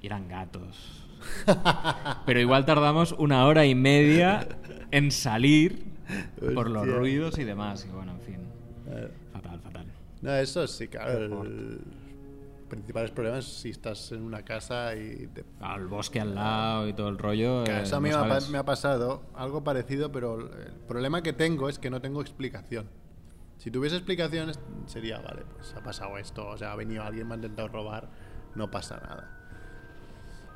Y 0.00 0.06
eran 0.06 0.28
gatos. 0.28 1.08
Pero 2.26 2.40
igual 2.40 2.64
tardamos 2.64 3.12
una 3.18 3.44
hora 3.46 3.66
y 3.66 3.74
media 3.74 4.46
en 4.90 5.10
salir 5.10 5.84
por 6.54 6.70
los 6.70 6.86
ruidos 6.86 7.38
y 7.38 7.44
demás. 7.44 7.84
Y 7.88 7.92
bueno, 7.92 8.12
en 8.12 8.20
fin. 8.20 8.38
Eh, 8.88 9.10
Fatal, 9.32 9.60
fatal. 9.60 9.86
No, 10.22 10.34
eso 10.36 10.66
sí, 10.66 10.88
claro. 10.88 11.42
El 11.42 11.80
principales 12.70 13.10
problemas 13.10 13.44
si 13.44 13.70
estás 13.70 14.12
en 14.12 14.22
una 14.22 14.42
casa 14.44 14.94
y 14.94 15.26
te 15.26 15.44
Al 15.60 15.88
bosque 15.88 16.20
al 16.20 16.34
lado 16.34 16.88
y 16.88 16.94
todo 16.94 17.08
el 17.08 17.18
rollo. 17.18 17.64
Claro, 17.64 17.80
eh, 17.80 17.82
eso 17.82 17.96
a 17.96 18.00
mí 18.00 18.08
no 18.08 18.24
me 18.24 18.34
ha, 18.34 18.40
me 18.40 18.58
ha 18.58 18.64
pasado 18.64 19.24
algo 19.34 19.62
parecido, 19.62 20.10
pero 20.10 20.38
el 20.38 20.72
problema 20.88 21.22
que 21.22 21.34
tengo 21.34 21.68
es 21.68 21.78
que 21.78 21.90
no 21.90 22.00
tengo 22.00 22.22
explicación. 22.22 22.86
Si 23.60 23.70
tuviese 23.70 23.96
explicación 23.96 24.48
es- 24.50 24.58
sería, 24.86 25.20
vale, 25.20 25.44
pues 25.54 25.74
ha 25.74 25.82
pasado 25.82 26.16
esto, 26.16 26.48
o 26.48 26.56
sea, 26.56 26.72
ha 26.72 26.76
venido 26.76 27.02
alguien, 27.04 27.28
me 27.28 27.34
ha 27.34 27.36
intentado 27.36 27.68
robar, 27.68 28.08
no 28.54 28.70
pasa 28.70 28.98
nada. 29.00 29.36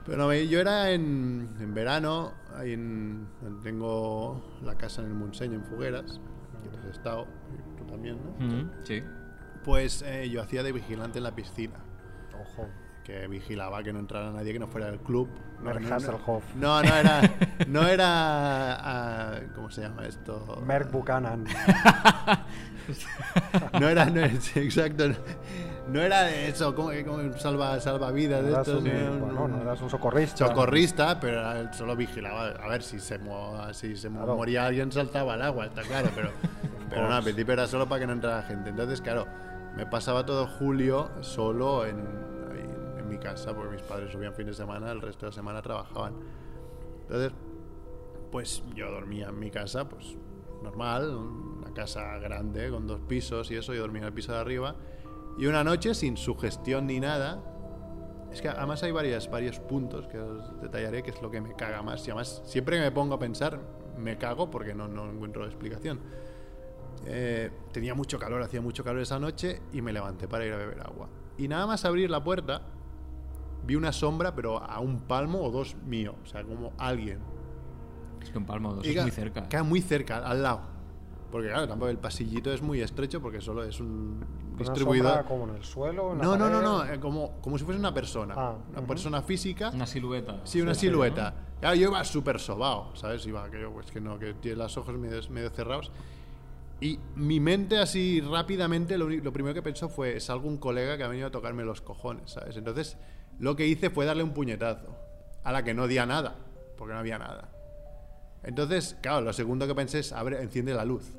Pero 0.07 0.17
no, 0.19 0.33
yo 0.35 0.61
era 0.61 0.91
en, 0.91 1.55
en 1.61 1.75
verano, 1.75 2.33
ahí 2.57 2.73
en, 2.73 3.27
tengo 3.63 4.43
la 4.63 4.75
casa 4.77 5.03
en 5.03 5.09
el 5.09 5.15
Montseny, 5.15 5.55
en 5.55 5.65
Fugueras, 5.65 6.19
que 6.63 6.69
tú 6.71 6.79
has 6.79 6.85
estado, 6.97 7.27
y 7.55 7.79
tú 7.79 7.85
también, 7.85 8.19
¿no? 8.25 8.47
Mm, 8.47 8.71
sí. 8.85 9.03
Pues 9.65 10.03
eh, 10.03 10.29
yo 10.31 10.43
hacía 10.43 10.63
de 10.63 10.73
vigilante 10.73 11.19
en 11.19 11.25
la 11.25 11.35
piscina 11.35 11.77
Ojo. 12.39 12.69
Que 13.05 13.27
vigilaba 13.29 13.83
que 13.83 13.93
no 13.93 13.99
entrara 14.01 14.31
nadie 14.33 14.53
que 14.55 14.59
no 14.59 14.67
fuera 14.67 14.87
del 14.91 14.99
club. 14.99 15.29
No, 15.59 15.65
Merck 15.65 15.81
no, 15.83 15.89
no. 15.91 15.95
Hasselhoff. 15.97 16.55
No, 16.57 16.83
no 16.83 16.95
era. 16.95 17.21
No 17.69 17.87
era. 17.87 18.07
ah, 18.09 19.41
¿Cómo 19.55 19.71
se 19.71 19.83
llama 19.83 20.07
esto? 20.07 20.63
Merck 20.67 20.91
Buchanan. 20.91 21.45
No 23.81 23.89
era. 23.89 24.05
No, 24.07 24.21
exacto. 24.25 25.05
No 25.89 26.01
era 26.01 26.23
de 26.25 26.49
eso, 26.49 26.75
como, 26.75 26.91
como 27.07 27.33
salva, 27.39 27.79
salvavidas 27.81 28.45
de 28.45 28.53
estos. 28.53 28.83
un, 28.83 28.85
¿no? 28.85 29.27
Un- 29.27 29.35
bueno, 29.37 29.49
no 29.57 29.63
eras 29.63 29.81
un 29.83 29.91
socorrista. 29.91 30.47
socorrista, 30.49 31.19
pero 31.21 31.53
él 31.53 31.69
solo 31.73 31.97
vigilaba. 31.97 32.49
A 32.63 32.69
ver 32.69 32.83
si 32.83 32.99
se, 33.01 33.19
mo- 33.19 33.73
si 33.73 33.97
se 33.97 34.09
mo- 34.09 34.21
Claro. 34.21 34.37
moría 34.37 34.67
alguien, 34.67 34.91
saltaba 34.93 35.35
al 35.35 35.43
agua, 35.43 35.67
está 35.67 35.83
claro. 35.83 36.09
Pero, 36.15 36.31
pero 36.91 37.09
no, 37.09 37.15
al 37.15 37.23
principio 37.23 37.53
era 37.55 37.67
solo 37.67 37.89
para 37.89 38.01
que 38.01 38.07
no 38.07 38.13
entrara 38.15 38.43
gente. 38.43 38.71
Entonces, 38.71 39.01
claro, 39.01 39.27
me 39.77 39.87
pasaba 39.87 40.25
todo 40.27 40.47
julio 40.47 41.11
solo 41.21 41.87
en, 41.87 42.07
en- 43.05 43.09
mi 43.11 43.19
casa, 43.19 43.55
porque 43.55 43.73
mis 43.73 43.83
padres 43.83 44.13
subían 44.13 44.35
fin 44.35 44.47
de 44.47 44.55
semana, 44.55 44.91
el 44.91 45.01
resto 45.01 45.27
de 45.27 45.31
la 45.31 45.35
semana 45.35 45.63
trabajaban. 45.63 46.15
Entonces, 47.03 47.33
pues 48.33 48.63
yo 48.75 48.91
dormía 48.91 49.29
en 49.29 49.39
mi 49.39 49.51
casa, 49.51 49.89
pues 49.89 50.17
normal, 50.63 51.15
una 51.15 51.73
casa 51.73 52.19
grande 52.19 52.71
con 52.71 52.87
dos 52.87 53.01
pisos 53.01 53.51
y 53.51 53.57
eso, 53.57 53.75
yo 53.75 53.83
dormía 53.83 54.03
en 54.03 54.09
el 54.09 54.13
piso 54.15 54.33
de 54.33 54.39
arriba. 54.39 54.75
Y 55.39 55.47
una 55.47 55.63
noche, 55.63 55.95
sin 55.95 56.17
sugestión 56.17 56.87
ni 56.87 57.01
nada, 57.01 57.43
es 58.33 58.41
que 58.41 58.49
además 58.49 58.83
hay 58.83 58.91
varias, 58.93 59.31
varios 59.31 59.61
puntos 59.61 60.07
que 60.09 60.19
os 60.19 60.61
detallaré, 60.61 61.03
que 61.03 61.11
es 61.11 61.23
lo 61.23 61.31
que 61.31 61.41
me 61.41 61.55
caga 61.55 61.83
más. 61.83 62.07
Y 62.07 62.11
además, 62.11 62.43
siempre 62.47 62.77
que 62.79 62.83
me 62.83 62.91
pongo 62.91 63.15
a 63.15 63.19
pensar, 63.19 63.61
me 63.97 64.17
cago 64.19 64.51
porque 64.51 64.75
no, 64.75 64.89
no 64.89 65.11
encuentro 65.11 65.45
explicación. 65.45 66.01
Eh, 67.07 67.51
tenía 67.73 67.95
mucho 67.95 68.19
calor, 68.19 68.43
hacía 68.43 68.61
mucho 68.61 68.83
calor 68.83 69.03
esa 69.03 69.19
noche 69.19 69.61
y 69.73 69.83
me 69.83 69.93
levanté 69.93 70.27
para 70.27 70.47
ir 70.47 70.53
a 70.53 70.57
beber 70.57 70.81
agua. 70.81 71.09
Y 71.37 71.49
nada 71.49 71.67
más 71.67 71.85
abrir 71.85 72.11
la 72.11 72.23
puerta, 72.25 72.63
vi 73.67 73.77
una 73.77 73.93
sombra, 73.93 74.35
pero 74.35 74.63
a 74.63 74.81
un 74.81 75.01
palmo 75.01 75.43
o 75.43 75.51
dos 75.51 75.77
mío. 75.87 76.15
O 76.23 76.27
sea, 76.27 76.43
como 76.45 76.73
alguien. 76.79 77.19
Es 78.23 78.31
que 78.31 78.39
un 78.39 78.47
palmo 78.47 78.75
dos 78.75 78.87
Y 78.87 78.91
es 78.91 78.97
ca- 78.97 79.03
muy 79.03 79.11
cerca. 79.11 79.49
Queda 79.49 79.63
muy 79.63 79.81
cerca, 79.81 80.19
al 80.19 80.43
lado. 80.43 80.61
Porque 81.31 81.49
claro, 81.49 81.67
tampoco 81.67 81.91
el 81.91 81.99
pasillito 81.99 82.53
es 82.53 82.63
muy 82.63 82.81
estrecho 82.81 83.21
porque 83.21 83.41
solo 83.41 83.65
es 83.65 83.81
un 83.81 84.25
Una 84.53 84.59
distribuidor. 84.59 85.09
sombra 85.15 85.29
como 85.29 85.49
en 85.49 85.57
el 85.57 85.65
suelo. 85.65 86.13
en 86.13 86.19
la 86.19 86.25
No, 86.25 86.37
no, 86.37 86.49
no, 86.49 86.53
pared. 86.61 86.63
no, 86.63 86.95
eh, 86.95 87.01
como, 87.01 87.33
como 87.41 87.59
si 87.59 87.65
fuese 87.65 87.81
una 87.81 87.93
persona. 87.93 88.35
Ah, 88.37 88.55
una 88.71 88.79
ujú. 88.79 88.87
persona 88.87 89.21
física. 89.23 89.71
Una 89.75 89.87
silueta. 89.87 90.41
Sí, 90.45 90.61
una 90.61 90.75
Sí, 90.75 90.81
sí, 90.83 90.87
silueta. 90.87 91.35
Claro, 91.61 91.75
yo 91.75 91.89
iba 91.89 92.05
súper 92.05 92.39
sobao, 92.39 92.95
¿sabes? 92.95 93.27
Iba 93.27 93.51
que 93.51 93.61
yo, 93.61 93.73
pues 93.73 93.91
que 93.91 94.01
no, 94.01 94.19
que 94.19 94.35
tiene 94.35 94.59
los 94.59 94.77
ojos 94.77 94.97
medio, 94.97 95.21
medio 95.31 95.51
cerrados. 95.51 95.91
Y 96.81 97.01
mi 97.17 97.41
mente 97.41 97.79
así 97.79 98.21
rápidamente, 98.21 98.97
lo, 98.99 99.09
lo 99.09 99.33
primero 99.33 99.55
que 99.55 99.63
pensó 99.63 99.89
fue, 99.89 100.17
es 100.17 100.31
algún 100.31 100.59
colega 100.59 100.97
que 100.97 101.03
ha 101.05 101.09
venido 101.09 101.27
a 101.29 101.31
tocarme 101.31 101.65
los 101.65 101.81
cojones, 101.81 102.31
¿sabes? 102.33 102.57
Entonces, 102.57 102.97
lo 103.39 103.57
que 103.57 103.67
hice 103.67 103.91
fue 103.91 104.05
darle 104.07 104.23
un 104.23 104.33
puñetazo, 104.33 104.97
a 105.43 105.53
la 105.53 105.63
que 105.65 105.75
no 105.75 105.87
di 105.87 105.97
nada, 105.97 106.37
porque 106.77 106.93
no 106.95 107.01
había 107.01 107.19
nada. 107.19 107.51
Entonces, 108.43 108.97
claro, 109.01 109.23
lo 109.23 109.33
segundo 109.33 109.67
que 109.67 109.75
pensé 109.75 110.01
es, 110.01 110.13
abre, 110.13 110.43
enciende 110.43 110.75
la 110.75 110.85
luz. 110.85 111.13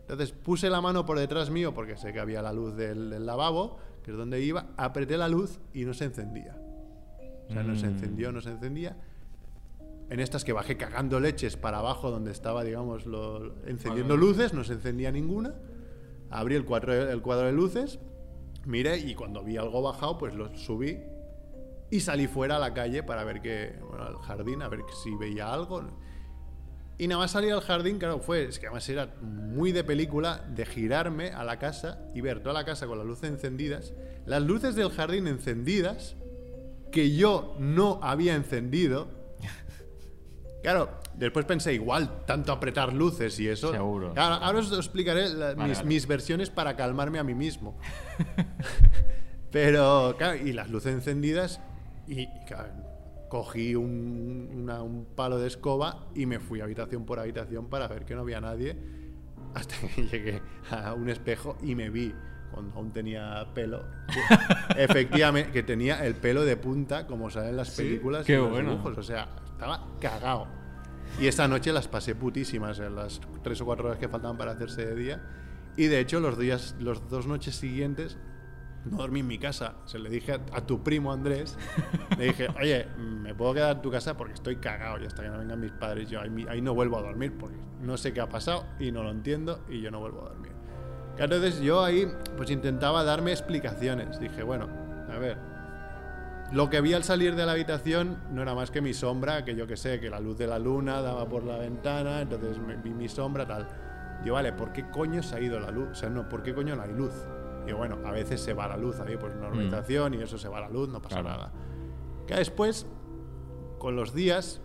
Entonces 0.00 0.32
puse 0.32 0.70
la 0.70 0.80
mano 0.80 1.04
por 1.06 1.18
detrás 1.18 1.50
mío, 1.50 1.74
porque 1.74 1.96
sé 1.96 2.12
que 2.12 2.20
había 2.20 2.42
la 2.42 2.52
luz 2.52 2.76
del, 2.76 3.10
del 3.10 3.26
lavabo, 3.26 3.78
que 4.02 4.10
es 4.12 4.16
donde 4.16 4.40
iba, 4.40 4.66
apreté 4.76 5.16
la 5.16 5.28
luz 5.28 5.58
y 5.74 5.84
no 5.84 5.94
se 5.94 6.04
encendía. 6.06 6.56
O 7.48 7.52
sea, 7.52 7.62
no 7.62 7.76
se 7.76 7.86
Mm. 7.86 7.90
encendió, 7.90 8.32
no 8.32 8.40
se 8.40 8.50
encendía. 8.50 8.96
en 10.10 10.20
estas 10.20 10.42
que 10.42 10.54
bajé 10.54 10.78
cagando 10.78 11.20
leches 11.20 11.58
para 11.58 11.80
abajo 11.80 12.10
donde 12.10 12.30
estaba, 12.32 12.64
digamos, 12.64 13.04
lo- 13.04 13.54
encendiendo 13.66 14.16
luces, 14.16 14.54
no 14.54 14.64
se 14.64 14.72
encendía 14.72 15.10
ninguna. 15.12 15.54
Abrí 16.30 16.54
el 16.54 16.64
cuadro, 16.64 16.94
el 16.94 17.20
cuadro 17.20 17.44
de 17.44 17.52
luces, 17.52 17.98
miré 18.64 18.96
y 18.96 19.14
cuando 19.14 19.44
vi 19.44 19.58
algo 19.58 19.82
bajado, 19.82 20.16
pues 20.16 20.34
lo 20.34 20.56
subí 20.56 20.98
y 21.90 22.00
salí 22.00 22.26
fuera 22.26 22.56
a 22.56 22.58
la 22.58 22.74
calle 22.74 23.02
para 23.02 23.24
ver 23.24 23.40
que, 23.40 23.74
bueno, 23.88 24.04
al 24.04 24.16
jardín, 24.18 24.62
a 24.62 24.68
ver 24.68 24.80
si 25.02 25.14
veía 25.16 25.52
algo. 25.52 25.82
Y 26.98 27.06
nada 27.06 27.20
más 27.22 27.30
salir 27.30 27.52
al 27.52 27.60
jardín, 27.60 27.98
claro, 27.98 28.18
fue, 28.18 28.44
es 28.44 28.58
que 28.58 28.66
además 28.66 28.88
era 28.88 29.14
muy 29.22 29.70
de 29.72 29.84
película, 29.84 30.44
de 30.54 30.66
girarme 30.66 31.30
a 31.30 31.44
la 31.44 31.58
casa 31.58 32.00
y 32.14 32.20
ver 32.20 32.40
toda 32.40 32.52
la 32.54 32.64
casa 32.64 32.86
con 32.86 32.98
las 32.98 33.06
luces 33.06 33.30
encendidas, 33.30 33.92
las 34.26 34.42
luces 34.42 34.74
del 34.74 34.90
jardín 34.90 35.28
encendidas, 35.28 36.16
que 36.90 37.14
yo 37.14 37.54
no 37.58 38.00
había 38.02 38.34
encendido. 38.34 39.08
Claro, 40.60 40.90
después 41.14 41.46
pensé, 41.46 41.72
igual, 41.72 42.24
tanto 42.26 42.50
apretar 42.50 42.92
luces 42.92 43.38
y 43.38 43.48
eso. 43.48 43.70
Seguro. 43.70 44.12
Claro, 44.12 44.34
ahora 44.44 44.58
os 44.58 44.72
explicaré 44.72 45.28
la- 45.28 45.54
Vale, 45.54 45.68
mis, 45.68 45.78
vale. 45.78 45.88
mis 45.88 46.06
versiones 46.08 46.50
para 46.50 46.74
calmarme 46.74 47.20
a 47.20 47.24
mí 47.24 47.32
mismo. 47.32 47.78
Pero, 49.50 50.14
claro, 50.18 50.36
y 50.36 50.52
las 50.52 50.68
luces 50.68 50.92
encendidas, 50.92 51.60
y, 52.08 52.20
y, 52.22 52.28
claro, 52.46 52.72
cogí 53.28 53.74
un, 53.74 54.50
una- 54.54 54.82
un 54.82 55.04
palo 55.14 55.38
de 55.38 55.46
escoba 55.48 56.06
y 56.14 56.26
me 56.26 56.40
fui 56.40 56.60
habitación 56.60 57.04
por 57.04 57.18
habitación 57.18 57.68
para 57.68 57.86
ver 57.88 58.04
que 58.04 58.14
no 58.14 58.22
había 58.22 58.40
nadie, 58.40 58.76
hasta 59.54 59.74
que 59.94 60.06
llegué 60.06 60.42
a 60.70 60.94
un 60.94 61.08
espejo 61.10 61.56
y 61.62 61.74
me 61.74 61.90
vi, 61.90 62.14
cuando 62.52 62.74
aún 62.76 62.92
tenía 62.92 63.46
pelo, 63.54 63.84
que- 64.12 64.82
efectivamente, 64.82 65.50
que 65.52 65.62
tenía 65.62 66.04
el 66.06 66.14
pelo 66.14 66.44
de 66.44 66.56
punta, 66.56 67.06
como 67.06 67.30
sale 67.30 67.50
en 67.50 67.56
las 67.56 67.70
películas 67.76 68.24
Qué 68.26 68.32
y 68.32 68.36
en 68.36 68.42
los 68.42 68.50
bueno. 68.50 68.70
dibujos, 68.72 68.98
o 68.98 69.02
sea, 69.02 69.28
estaba 69.52 69.86
cagado. 70.00 70.46
Y 71.20 71.26
esa 71.26 71.48
noche 71.48 71.72
las 71.72 71.88
pasé 71.88 72.14
putísimas, 72.14 72.78
en 72.78 72.94
las 72.94 73.20
tres 73.42 73.60
o 73.60 73.64
cuatro 73.64 73.86
horas 73.88 73.98
que 73.98 74.08
faltaban 74.08 74.36
para 74.36 74.52
hacerse 74.52 74.84
de 74.86 74.94
día. 74.94 75.22
Y 75.76 75.86
de 75.86 76.00
hecho, 76.00 76.20
los 76.20 76.38
días, 76.38 76.74
los 76.80 77.08
dos 77.08 77.26
noches 77.26 77.54
siguientes, 77.56 78.18
no 78.90 78.96
dormí 78.98 79.20
en 79.20 79.26
mi 79.26 79.38
casa. 79.38 79.74
Se 79.84 79.98
le 79.98 80.08
dije 80.10 80.32
a, 80.32 80.40
a 80.52 80.66
tu 80.66 80.82
primo 80.82 81.12
Andrés, 81.12 81.56
le 82.18 82.24
dije, 82.26 82.48
oye, 82.60 82.86
me 82.98 83.34
puedo 83.34 83.54
quedar 83.54 83.76
en 83.76 83.82
tu 83.82 83.90
casa 83.90 84.16
porque 84.16 84.34
estoy 84.34 84.56
cagado 84.56 85.00
y 85.02 85.06
hasta 85.06 85.22
que 85.22 85.28
no 85.28 85.38
vengan 85.38 85.60
mis 85.60 85.72
padres, 85.72 86.08
yo 86.10 86.20
ahí, 86.20 86.60
no 86.60 86.74
vuelvo 86.74 86.98
a 86.98 87.02
dormir 87.02 87.34
porque 87.38 87.56
no 87.80 87.96
sé 87.96 88.12
qué 88.12 88.20
ha 88.20 88.28
pasado 88.28 88.64
y 88.78 88.90
no 88.92 89.02
lo 89.02 89.10
entiendo 89.10 89.60
y 89.68 89.80
yo 89.80 89.90
no 89.90 90.00
vuelvo 90.00 90.24
a 90.26 90.28
dormir. 90.30 90.52
Entonces 91.18 91.60
yo 91.60 91.82
ahí 91.84 92.06
pues 92.36 92.50
intentaba 92.50 93.02
darme 93.04 93.32
explicaciones. 93.32 94.20
Dije, 94.20 94.42
bueno, 94.42 94.68
a 95.12 95.18
ver, 95.18 95.36
lo 96.52 96.70
que 96.70 96.80
vi 96.80 96.94
al 96.94 97.04
salir 97.04 97.34
de 97.34 97.44
la 97.44 97.52
habitación 97.52 98.18
no 98.30 98.40
era 98.42 98.54
más 98.54 98.70
que 98.70 98.80
mi 98.80 98.94
sombra, 98.94 99.44
que 99.44 99.54
yo 99.54 99.66
que 99.66 99.76
sé, 99.76 100.00
que 100.00 100.08
la 100.10 100.20
luz 100.20 100.38
de 100.38 100.46
la 100.46 100.58
luna 100.58 101.02
daba 101.02 101.28
por 101.28 101.44
la 101.44 101.58
ventana, 101.58 102.20
entonces 102.22 102.58
me- 102.58 102.76
vi 102.76 102.90
mi 102.94 103.08
sombra, 103.08 103.46
tal. 103.46 103.66
Digo, 104.22 104.34
vale, 104.36 104.52
¿por 104.52 104.72
qué 104.72 104.88
coño 104.90 105.22
se 105.22 105.36
ha 105.36 105.40
ido 105.40 105.60
la 105.60 105.70
luz? 105.70 105.88
O 105.90 105.94
sea, 105.94 106.08
no, 106.08 106.28
¿por 106.28 106.42
qué 106.42 106.54
coño 106.54 106.74
no 106.74 106.82
hay 106.82 106.92
luz? 106.92 107.12
Y 107.68 107.72
bueno, 107.72 107.98
a 108.04 108.10
veces 108.10 108.40
se 108.40 108.54
va 108.54 108.66
la 108.66 108.76
luz 108.76 108.98
ahí, 109.00 109.16
pues 109.18 109.34
una 109.34 109.48
urbanización 109.48 110.14
y 110.14 110.22
eso 110.22 110.38
se 110.38 110.48
va 110.48 110.60
la 110.60 110.68
luz, 110.70 110.88
no 110.88 111.02
pasa 111.02 111.20
Claro. 111.20 111.36
nada. 111.36 111.52
Que 112.26 112.34
después, 112.36 112.86
con 113.78 113.94
los 113.96 114.14
días, 114.14 114.60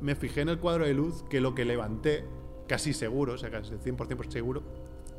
me 0.00 0.14
fijé 0.14 0.40
en 0.40 0.48
el 0.48 0.58
cuadro 0.58 0.84
de 0.86 0.94
luz 0.94 1.24
que 1.28 1.40
lo 1.40 1.54
que 1.54 1.64
levanté, 1.64 2.24
casi 2.66 2.92
seguro, 2.94 3.34
o 3.34 3.38
sea, 3.38 3.50
casi 3.50 3.74
100% 3.74 4.30
seguro, 4.30 4.62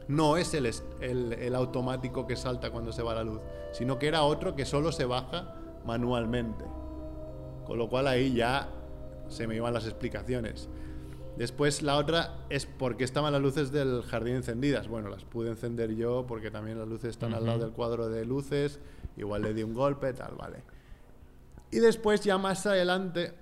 no 0.07 0.37
es 0.37 0.53
el, 0.53 0.65
el, 1.01 1.33
el 1.33 1.55
automático 1.55 2.25
que 2.27 2.35
salta 2.35 2.71
cuando 2.71 2.91
se 2.91 3.03
va 3.03 3.13
la 3.13 3.23
luz, 3.23 3.39
sino 3.71 3.99
que 3.99 4.07
era 4.07 4.23
otro 4.23 4.55
que 4.55 4.65
solo 4.65 4.91
se 4.91 5.05
baja 5.05 5.55
manualmente. 5.85 6.65
Con 7.65 7.77
lo 7.77 7.87
cual 7.89 8.07
ahí 8.07 8.33
ya 8.33 8.69
se 9.29 9.47
me 9.47 9.55
iban 9.55 9.73
las 9.73 9.85
explicaciones. 9.85 10.67
Después 11.37 11.81
la 11.81 11.97
otra 11.97 12.45
es 12.49 12.65
por 12.65 12.95
qué 12.95 13.03
estaban 13.03 13.33
las 13.33 13.41
luces 13.41 13.71
del 13.71 14.03
jardín 14.03 14.35
encendidas. 14.35 14.87
Bueno, 14.87 15.09
las 15.09 15.25
pude 15.25 15.49
encender 15.49 15.95
yo 15.95 16.25
porque 16.27 16.51
también 16.51 16.77
las 16.77 16.87
luces 16.87 17.11
están 17.11 17.33
al 17.33 17.45
lado 17.45 17.59
del 17.59 17.71
cuadro 17.71 18.09
de 18.09 18.25
luces. 18.25 18.79
Igual 19.17 19.41
le 19.41 19.53
di 19.53 19.63
un 19.63 19.73
golpe, 19.73 20.13
tal, 20.13 20.35
vale. 20.35 20.63
Y 21.71 21.79
después 21.79 22.21
ya 22.21 22.37
más 22.37 22.65
adelante, 22.67 23.33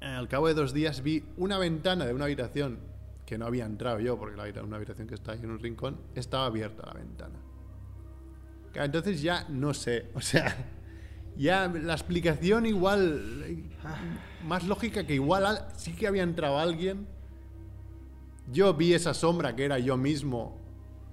al 0.00 0.28
cabo 0.28 0.48
de 0.48 0.54
dos 0.54 0.72
días, 0.72 1.02
vi 1.02 1.24
una 1.36 1.58
ventana 1.58 2.06
de 2.06 2.14
una 2.14 2.24
habitación 2.24 2.78
que 3.26 3.38
no 3.38 3.46
había 3.46 3.64
entrado 3.64 4.00
yo, 4.00 4.18
porque 4.18 4.36
la 4.36 4.62
una 4.62 4.76
habitación 4.76 5.06
que 5.06 5.14
está 5.14 5.32
ahí 5.32 5.40
en 5.42 5.50
un 5.50 5.58
rincón, 5.58 5.98
estaba 6.14 6.46
abierta 6.46 6.86
la 6.86 6.94
ventana. 6.94 7.38
Entonces 8.74 9.22
ya 9.22 9.46
no 9.48 9.74
sé, 9.74 10.10
o 10.14 10.20
sea, 10.20 10.54
ya 11.36 11.68
la 11.68 11.94
explicación 11.94 12.66
igual, 12.66 13.70
más 14.46 14.64
lógica 14.66 15.06
que 15.06 15.14
igual 15.14 15.46
al- 15.46 15.66
sí 15.76 15.92
que 15.92 16.06
había 16.06 16.22
entrado 16.22 16.58
alguien, 16.58 17.06
yo 18.50 18.74
vi 18.74 18.92
esa 18.94 19.14
sombra 19.14 19.54
que 19.56 19.64
era 19.64 19.78
yo 19.78 19.96
mismo 19.96 20.58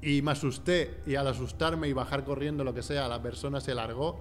y 0.01 0.21
me 0.21 0.31
asusté 0.31 0.97
y 1.05 1.15
al 1.15 1.27
asustarme 1.27 1.87
y 1.87 1.93
bajar 1.93 2.23
corriendo 2.25 2.63
lo 2.63 2.73
que 2.73 2.81
sea, 2.83 3.07
la 3.07 3.21
persona 3.21 3.61
se 3.61 3.73
largó. 3.75 4.19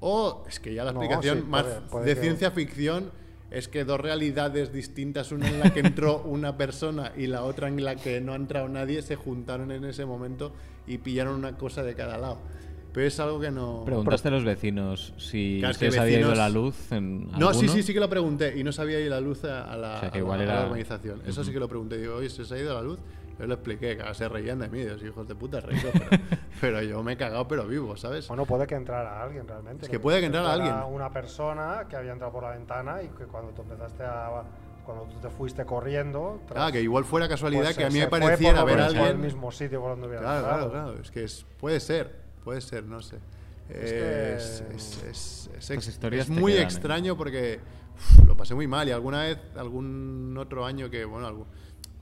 O 0.00 0.44
es 0.48 0.58
que 0.60 0.72
ya 0.74 0.84
la 0.84 0.92
No, 0.92 1.00
explicación 1.02 1.40
sí, 1.40 1.44
más 1.46 1.62
puede- 1.64 1.80
puede 1.82 2.06
de 2.06 2.14
que- 2.14 2.20
ciencia 2.22 2.50
ficción 2.50 3.10
es 3.50 3.68
que 3.68 3.84
dos 3.84 4.00
realidades 4.00 4.72
distintas, 4.72 5.32
una 5.32 5.48
en 5.48 5.60
la 5.60 5.72
que 5.72 5.80
entró 5.80 6.22
una 6.24 6.56
persona 6.56 7.12
y 7.16 7.26
la 7.26 7.42
otra 7.44 7.68
en 7.68 7.84
la 7.84 7.96
que 7.96 8.20
no 8.20 8.32
ha 8.32 8.36
entrado 8.36 8.68
nadie, 8.68 9.02
se 9.02 9.16
juntaron 9.16 9.70
en 9.72 9.84
ese 9.84 10.06
momento 10.06 10.52
y 10.86 10.98
pillaron 10.98 11.34
una 11.34 11.56
cosa 11.58 11.82
de 11.82 11.94
cada 11.94 12.16
lado. 12.16 12.38
Pero 12.92 13.06
es 13.06 13.20
algo 13.20 13.38
que 13.38 13.50
no... 13.50 13.82
Preguntaste 13.84 14.28
a 14.28 14.30
los 14.32 14.44
vecinos 14.44 15.14
si 15.16 15.58
Claro, 15.60 15.72
es 15.80 15.94
se 15.94 16.00
había 16.00 16.18
ido 16.20 16.34
la 16.34 16.48
luz 16.48 16.90
en 16.92 17.26
No, 17.32 17.52
sí, 17.52 17.60
alguno. 17.60 17.72
sí, 17.72 17.82
sí 17.84 17.94
que 17.94 18.00
lo 18.00 18.08
pregunté 18.08 18.58
y 18.58 18.64
no 18.64 18.72
sabía 18.72 18.98
ir 19.00 19.10
la 19.10 19.20
luz 19.20 19.44
a, 19.44 19.76
la, 19.76 19.96
O 19.96 20.00
sea, 20.00 20.10
que 20.10 20.18
a 20.18 20.18
la- 20.18 20.18
igual 20.18 20.40
a 20.40 20.44
la 20.44 20.52
era- 20.54 20.66
urbanización. 20.66 21.22
Eso 21.26 21.44
sí 21.44 21.52
que 21.52 21.60
lo 21.60 21.68
pregunté. 21.68 21.98
Digo, 21.98 22.16
oye, 22.16 22.28
¿se 22.28 22.42
os 22.42 22.50
ha 22.52 22.58
ido 22.58 22.74
la 22.74 22.82
luz? 22.82 22.98
Yo 23.38 23.46
le 23.46 23.54
expliqué, 23.54 23.96
que 23.96 24.14
se 24.14 24.28
reían 24.28 24.58
de 24.58 24.68
mí, 24.68 24.84
los 24.84 25.02
hijos 25.02 25.26
de 25.26 25.34
puta 25.34 25.60
reídos, 25.60 25.92
pero, 25.92 26.10
pero 26.60 26.82
yo 26.82 27.02
me 27.02 27.12
he 27.12 27.16
cagado, 27.16 27.46
pero 27.48 27.64
vivo, 27.66 27.96
¿sabes? 27.96 28.28
Bueno, 28.28 28.44
puede 28.44 28.66
que 28.66 28.74
entrara 28.74 29.22
alguien 29.22 29.46
realmente. 29.48 29.84
Es 29.86 29.90
que 29.90 29.98
puede 29.98 30.20
que 30.20 30.26
entrara 30.26 30.52
alguien. 30.52 30.74
Una 30.92 31.10
persona 31.10 31.86
que 31.88 31.96
había 31.96 32.12
entrado 32.12 32.32
por 32.32 32.42
la 32.42 32.50
ventana 32.50 33.02
y 33.02 33.08
que 33.16 33.24
cuando 33.24 33.52
tú 33.52 33.62
empezaste 33.62 34.02
a. 34.04 34.42
Cuando 34.84 35.04
tú 35.04 35.20
te 35.20 35.30
fuiste 35.30 35.64
corriendo. 35.64 36.40
tras- 36.48 36.64
Ah, 36.68 36.72
que 36.72 36.82
igual 36.82 37.04
fuera 37.04 37.28
casualidad 37.28 37.64
pues 37.64 37.76
que 37.78 37.84
a 37.84 37.90
se- 37.90 37.92
mí 37.92 37.98
me 38.00 38.04
se 38.06 38.10
pareciera 38.10 38.64
ver 38.64 38.80
a 38.80 38.86
lo- 38.88 38.88
por 38.88 38.96
el 38.96 39.02
alguien. 39.06 39.20
mismo 39.20 39.52
sitio 39.52 39.80
por 39.80 39.90
donde 39.92 40.08
hubiera 40.08 40.22
Claro, 40.22 40.38
entrado. 40.40 40.70
claro, 40.70 40.86
claro. 40.88 41.02
Es 41.02 41.10
que 41.10 41.24
es, 41.24 41.46
puede 41.58 41.78
ser, 41.80 42.19
puede 42.44 42.60
ser, 42.60 42.84
no 42.84 43.00
sé. 43.02 43.16
Es 43.68 43.92
que- 43.92 44.34
Es, 44.34 44.64
es- 44.74 45.48
es- 45.58 45.70
ex- 45.70 45.86
historias 45.88 46.28
muy 46.28 46.52
quedan, 46.52 46.62
¿eh? 46.64 46.66
extraño 46.66 47.16
porque 47.16 47.60
uf, 47.94 48.26
lo 48.26 48.36
pasé 48.36 48.54
muy 48.54 48.66
mal 48.66 48.88
y 48.88 48.92
alguna 48.92 49.22
vez, 49.22 49.38
algún 49.56 50.36
otro 50.38 50.64
año 50.66 50.90
que, 50.90 51.04
bueno, 51.04 51.26
algún- 51.28 51.46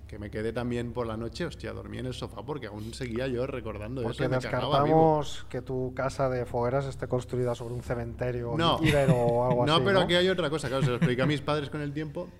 que 0.06 0.18
me 0.18 0.30
quedé 0.30 0.54
también 0.54 0.94
por 0.94 1.06
la 1.06 1.18
noche, 1.18 1.44
hostia, 1.44 1.74
dormí 1.74 1.98
en 1.98 2.06
el 2.06 2.14
sofá 2.14 2.42
porque 2.42 2.66
aún 2.68 2.94
seguía 2.94 3.26
yo 3.26 3.46
recordando 3.46 4.00
eso 4.00 4.08
Porque 4.08 4.24
y 4.24 4.28
me 4.28 4.38
cagaba 4.38 4.82
vivo. 4.84 5.18
descartamos 5.18 5.46
que 5.50 5.60
tu 5.60 5.92
casa 5.94 6.30
de 6.30 6.46
fogueras 6.46 6.86
esté 6.86 7.06
construida 7.08 7.54
sobre 7.54 7.74
un 7.74 7.82
cementerio 7.82 8.54
No. 8.56 8.78
ibero 8.82 9.14
o 9.14 9.44
algo 9.46 9.66
no, 9.66 9.74
así. 9.74 9.82
pero 9.84 10.00
aquí 10.00 10.14
hay 10.14 10.30
otra 10.30 10.48
cosa, 10.48 10.68
claro, 10.68 10.82
se 10.82 10.88
lo 10.88 10.96
expliqué 10.96 11.20
a 11.20 11.26
mis 11.26 11.42
padres 11.42 11.68
con 11.68 11.82
el 11.82 11.92
tiempo. 11.92 12.30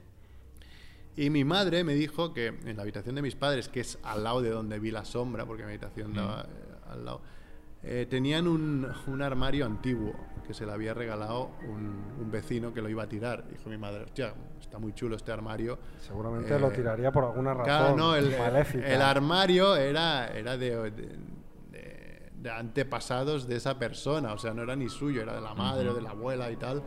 Y 1.17 1.31
mi 1.31 1.45
madre 1.45 1.83
me 1.85 1.95
dijo 1.95 2.33
que 2.33 2.47
en 2.47 2.77
la 2.77 2.83
habitación 2.83 3.17
de 3.17 3.23
mis 3.23 3.35
padres, 3.35 3.69
que 3.69 3.81
es 3.81 3.99
al 4.03 4.23
lado 4.25 4.41
de 4.41 4.49
donde 4.51 4.79
vi 4.79 4.91
la 4.91 5.05
sombra, 5.05 5.45
porque 5.45 5.65
mi 5.65 5.71
habitación 5.71 6.15
daba 6.15 6.43
eh, 6.49 6.91
al 6.93 7.05
lado, 7.05 7.21
eh, 7.83 8.07
tenían 8.11 8.47
un, 8.49 8.87
un 9.07 9.23
armario 9.23 9.65
antiguo 9.67 10.13
que 10.47 10.55
se 10.55 10.65
le 10.67 10.73
había 10.73 10.95
regalado 10.95 11.51
un, 11.69 12.03
un 12.21 12.31
vecino 12.31 12.73
que 12.73 12.81
lo 12.83 12.89
iba 12.89 13.03
a 13.03 13.09
tirar. 13.09 13.47
Dijo 13.49 13.69
mi 13.69 13.77
madre, 13.77 14.05
hostia, 14.05 14.33
está 14.61 14.79
muy 14.79 14.93
chulo 14.95 15.17
este 15.17 15.31
armario. 15.31 15.79
Seguramente 16.01 16.55
Eh, 16.57 16.59
lo 16.59 16.71
tiraría 16.71 17.13
por 17.13 17.25
alguna 17.25 17.53
razón 17.53 17.65
Claro, 17.65 17.97
no, 17.97 18.17
el, 18.17 18.33
el 18.83 19.03
armario 19.03 19.77
era, 19.77 20.29
era 20.29 20.57
de, 20.57 20.91
de- 20.91 20.91
de- 21.71 22.31
de 22.41 22.51
antepasados 22.51 23.47
de 23.49 23.57
esa 23.57 23.79
persona, 23.79 24.33
o 24.33 24.39
sea, 24.39 24.55
no 24.55 24.63
era 24.63 24.77
ni 24.77 24.89
suyo, 24.89 25.21
era 25.23 25.35
de 25.35 25.41
la 25.41 25.55
madre 25.55 25.89
o 25.89 25.95
de 25.95 26.01
la 26.03 26.11
abuela 26.11 26.51
y 26.53 26.57
tal. 26.57 26.83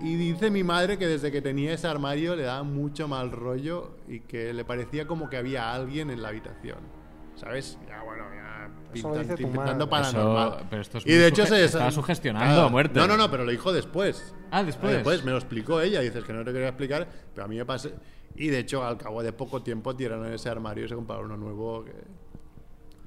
Y 0.00 0.16
dice 0.16 0.50
mi 0.50 0.64
madre 0.64 0.98
que 0.98 1.06
desde 1.06 1.30
que 1.30 1.40
tenía 1.42 1.74
ese 1.74 1.86
armario 1.86 2.34
le 2.34 2.42
daba 2.44 2.62
mucho 2.64 3.06
mal 3.06 3.30
rollo 3.30 3.96
y 4.08 4.20
que 4.20 4.52
le 4.52 4.64
parecía 4.64 5.06
como 5.06 5.28
que 5.30 5.36
había 5.36 5.72
alguien 5.72 6.10
en 6.10 6.22
la 6.22 6.28
habitación. 6.28 6.78
¿Sabes? 7.36 7.78
Ya, 7.88 8.02
bueno, 8.02 8.24
ya 8.34 8.70
pintan- 8.92 9.36
pintando. 9.36 9.84
Eso- 9.84 9.90
paranormal. 9.90 10.66
pero 10.70 10.82
esto 10.82 10.98
es 10.98 11.06
y 11.06 11.12
de 11.12 11.26
hecho 11.28 11.46
se 11.46 11.64
estaba 11.64 11.90
sugestionando 11.90 12.62
a 12.62 12.68
muerte. 12.68 12.98
No, 13.00 13.06
no, 13.06 13.16
no, 13.16 13.30
pero 13.30 13.44
lo 13.44 13.50
dijo 13.50 13.72
después. 13.72 14.34
Ah, 14.50 14.62
después. 14.62 14.92
Después 14.92 15.24
me 15.24 15.30
lo 15.32 15.38
explicó 15.38 15.80
ella, 15.80 16.00
dices 16.00 16.24
que 16.24 16.32
no 16.32 16.44
te 16.44 16.52
quería 16.52 16.68
explicar, 16.68 17.08
pero 17.34 17.44
a 17.44 17.48
mí 17.48 17.56
me 17.56 17.64
pasó. 17.64 17.90
Y 18.36 18.48
de 18.48 18.60
hecho, 18.60 18.84
al 18.84 18.96
cabo 18.98 19.22
de 19.22 19.32
poco 19.32 19.62
tiempo 19.62 19.94
tiraron 19.96 20.32
ese 20.32 20.48
armario 20.48 20.84
y 20.84 20.88
se 20.88 20.94
compraron 20.94 21.26
uno 21.26 21.36
nuevo. 21.36 21.84
que- 21.84 21.92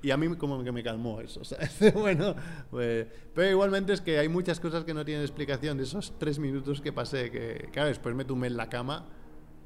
Y 0.01 0.11
a 0.11 0.17
mí 0.17 0.35
como 0.35 0.63
que 0.63 0.71
me 0.71 0.83
calmó 0.83 1.19
eso, 1.21 1.43
¿sabes? 1.43 1.93
bueno, 1.93 2.35
pues- 2.69 3.07
pero 3.33 3.49
igualmente 3.49 3.93
es 3.93 4.01
que 4.01 4.19
hay 4.19 4.27
muchas 4.29 4.59
cosas 4.59 4.83
que 4.83 4.93
no 4.93 5.03
tienen 5.05 5.23
explicación. 5.23 5.77
De 5.77 5.83
esos 5.83 6.13
tres 6.19 6.37
minutos 6.39 6.81
que 6.81 6.91
pasé, 6.93 7.31
que 7.31 7.69
claro, 7.71 7.87
después 7.89 8.13
me 8.15 8.25
tumbé 8.25 8.47
en 8.47 8.57
la 8.57 8.69
cama 8.69 9.07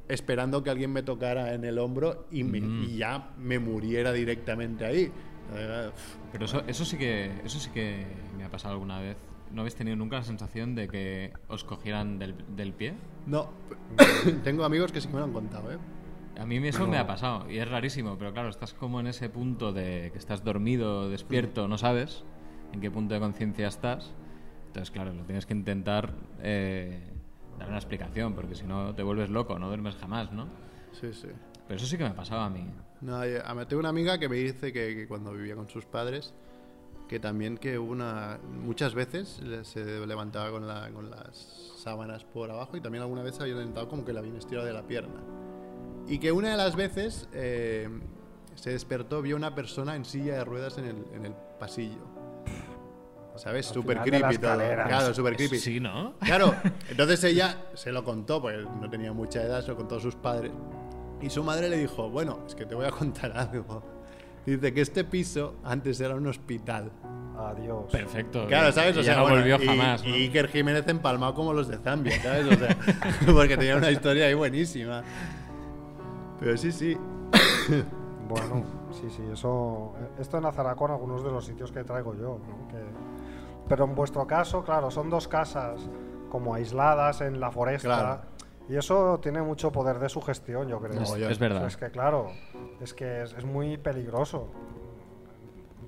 esperando 0.10 0.62
que 0.64 0.70
alguien 0.70 0.91
me 0.91 1.03
tocara 1.03 1.53
en 1.53 1.64
el 1.64 1.78
hombro 1.80 2.26
y, 2.32 2.43
me- 2.43 2.60
Mm. 2.62 2.84
y 2.84 2.97
ya 2.97 3.32
me 3.38 3.60
muriera 3.60 4.12
directamente 4.12 4.84
ahí. 4.86 5.12
Pero 6.32 6.45
eso, 6.45 6.62
eso 6.68 6.86
sí 6.86 6.97
que 6.97 7.32
eso 7.43 7.60
sí 7.60 7.70
que 7.72 8.05
me 8.38 8.43
ha 8.43 8.49
pasado 8.49 8.74
alguna 8.74 8.99
vez. 8.99 9.18
¿no 9.51 9.62
habéis 9.62 9.74
tenido 9.74 9.95
nunca 9.95 10.18
la 10.18 10.24
sensación 10.24 10.76
de 10.76 10.88
que 10.88 11.34
os 11.47 11.64
cogieran 11.64 12.20
del, 12.20 12.36
del 12.55 12.72
pie? 12.72 12.93
No, 13.26 13.49
tengo 14.43 14.64
amigos 14.64 14.91
que 14.91 15.01
sí 15.01 15.07
me 15.07 15.18
lo 15.18 15.24
han 15.24 15.34
contado, 15.34 15.72
¿eh? 15.72 15.78
A 16.39 16.45
mí 16.45 16.57
eso 16.68 16.88
me 16.88 16.99
ha 16.99 17.07
pasado 17.07 17.49
y 17.49 17.57
es 17.57 17.68
rarísimo, 17.68 18.16
pero 18.20 18.32
claro, 18.32 18.49
estás 18.49 18.76
como 18.76 18.99
en 18.99 19.07
ese 19.07 19.28
punto 19.28 19.74
de 19.74 20.10
que 20.14 20.20
estás 20.20 20.43
dormido, 20.43 21.10
despierto, 21.10 21.68
no 21.68 21.80
sabes 21.80 22.24
en 22.74 22.80
qué 22.80 22.91
punto 22.91 23.16
de 23.16 23.20
conciencia 23.20 23.68
estás. 23.68 24.14
Entonces, 24.68 24.91
claro, 24.91 25.14
lo 25.14 25.24
tienes 25.24 25.47
que 25.47 25.53
intentar 25.55 26.14
eh, 26.43 27.01
dar 27.60 27.68
una 27.68 27.78
explicación, 27.78 28.34
porque 28.34 28.55
si 28.55 28.66
no 28.66 28.95
te 28.95 29.03
vuelves 29.03 29.30
loco, 29.30 29.60
no 29.60 29.68
duermes 29.68 29.95
jamás, 29.97 30.32
¿no? 30.32 30.47
Sí, 30.99 31.14
sí. 31.14 31.28
Pero 31.68 31.78
eso 31.78 31.86
sí 31.86 31.97
que 31.97 32.03
me 32.03 32.10
ha 32.10 32.16
pasado 32.16 32.41
a 32.41 32.49
mí. 32.49 32.66
No, 33.01 33.24
yo- 33.26 33.45
a 33.45 33.53
mí 33.53 33.66
tengo 33.68 33.80
una 33.80 33.89
amiga 33.89 34.18
que 34.18 34.28
me 34.28 34.38
dice 34.38 34.74
que, 34.74 34.95
que 34.95 35.07
cuando 35.07 35.32
vivía 35.34 35.55
con 35.55 35.70
sus 35.70 35.86
padres, 35.86 36.34
que 37.07 37.20
también 37.20 37.57
que 37.57 37.78
una 37.80 38.39
muchas 38.64 38.93
veces 38.93 39.41
se 39.64 40.05
levantaba 40.07 40.51
con, 40.51 40.68
la- 40.68 40.89
con 40.91 41.10
las 41.12 41.74
sábanas 41.78 42.24
por 42.24 42.49
abajo 42.51 42.76
y 42.78 42.82
también 42.82 43.01
alguna 43.03 43.24
vez 43.24 43.39
había 43.39 43.55
levantado 43.55 43.88
como 43.88 44.03
que 44.05 44.14
la 44.14 44.20
habían 44.20 44.36
estirado 44.36 44.66
de 44.66 44.74
la 44.74 44.84
pierna. 44.84 45.22
Y 46.07 46.18
que 46.20 46.32
una 46.32 46.49
de 46.51 46.57
las 46.57 46.76
veces 46.76 47.30
eh, 47.34 47.88
se 48.55 48.72
despertó, 48.72 49.22
vio 49.22 49.36
una 49.36 49.53
persona 49.55 49.95
en 49.95 50.05
silla 50.05 50.36
de 50.38 50.43
ruedas 50.45 50.78
en 50.80 50.86
el, 50.86 51.05
en 51.14 51.26
el 51.26 51.34
pasillo. 51.60 52.18
¿Sabes? 53.40 53.68
Súper 53.68 54.02
creepy 54.02 54.38
todo. 54.38 54.58
Claro, 54.58 55.14
súper 55.14 55.36
creepy. 55.38 55.58
Sí, 55.58 55.80
¿no? 55.80 56.14
Claro, 56.20 56.54
entonces 56.90 57.24
ella 57.24 57.56
se 57.74 57.92
lo 57.92 58.04
contó, 58.04 58.42
porque 58.42 58.58
no 58.58 58.90
tenía 58.90 59.14
mucha 59.14 59.42
edad, 59.42 59.62
se 59.62 59.70
lo 59.70 59.78
contó 59.78 59.96
a 59.96 60.00
sus 60.02 60.16
padres. 60.16 60.52
Y 61.22 61.30
su 61.30 61.44
madre 61.44 61.70
le 61.70 61.78
dijo, 61.78 62.10
bueno, 62.10 62.40
es 62.46 62.54
que 62.56 62.66
te 62.66 62.76
voy 62.76 62.86
a 62.86 62.92
contar 62.92 63.32
algo. 63.38 63.82
Dice 64.46 64.74
que 64.74 64.82
este 64.82 65.04
piso 65.04 65.56
antes 65.64 66.00
era 66.02 66.16
un 66.16 66.28
hospital. 66.28 66.92
Adiós. 67.38 67.90
Perfecto. 67.92 68.46
Claro, 68.48 68.72
¿sabes? 68.74 68.96
Y 68.98 69.00
O 69.00 69.02
ya 69.02 69.14
sea, 69.14 69.16
no 69.18 69.22
bueno, 69.24 69.38
volvió 69.38 69.62
y, 69.62 69.66
jamás. 69.68 70.04
¿no? 70.04 70.10
y 70.10 70.14
Iker 70.24 70.50
Jiménez 70.50 70.86
empalmado 70.88 71.34
como 71.34 71.54
los 71.54 71.70
de 71.70 71.78
Zambia, 71.78 72.22
¿sabes? 72.22 72.46
O 72.48 72.56
sea, 72.56 72.78
porque 73.34 73.56
tenía 73.56 73.78
una 73.78 73.92
historia 73.92 74.26
ahí 74.26 74.34
buenísima. 74.34 75.02
Pero 76.42 76.58
sí, 76.58 76.72
sí. 76.74 76.98
Bueno, 78.28 78.64
sí, 78.92 79.08
sí, 79.10 79.24
eso. 79.32 79.94
Esto 80.20 80.38
enlazará 80.38 80.76
con 80.76 80.92
algunos 80.92 81.24
de 81.24 81.32
los 81.32 81.46
sitios 81.46 81.72
que 81.72 81.84
traigo 81.84 82.14
yo. 82.16 82.40
¿no? 82.40 82.68
Que- 82.68 83.09
pero 83.70 83.86
en 83.86 83.95
vuestro 83.95 84.28
caso, 84.28 84.63
claro, 84.63 84.91
son 84.91 85.09
dos 85.09 85.28
casas 85.28 85.80
como 86.30 86.53
aisladas 86.55 87.22
en 87.22 87.39
la 87.39 87.51
foresta. 87.51 87.88
Claro. 87.88 88.22
Y 88.67 88.76
eso 88.76 89.20
tiene 89.20 89.41
mucho 89.41 89.72
poder 89.72 89.97
de 89.99 90.09
sugestión, 90.09 90.67
yo 90.67 90.80
creo. 90.80 91.01
Es, 91.01 91.39
verdad. 91.39 91.65
Es 91.65 91.78
que, 91.78 91.89
claro, 91.89 92.32
es 92.82 92.93
que 92.93 93.24
es, 93.24 93.34
es 93.34 93.45
muy 93.45 93.78
peligroso. 93.78 94.47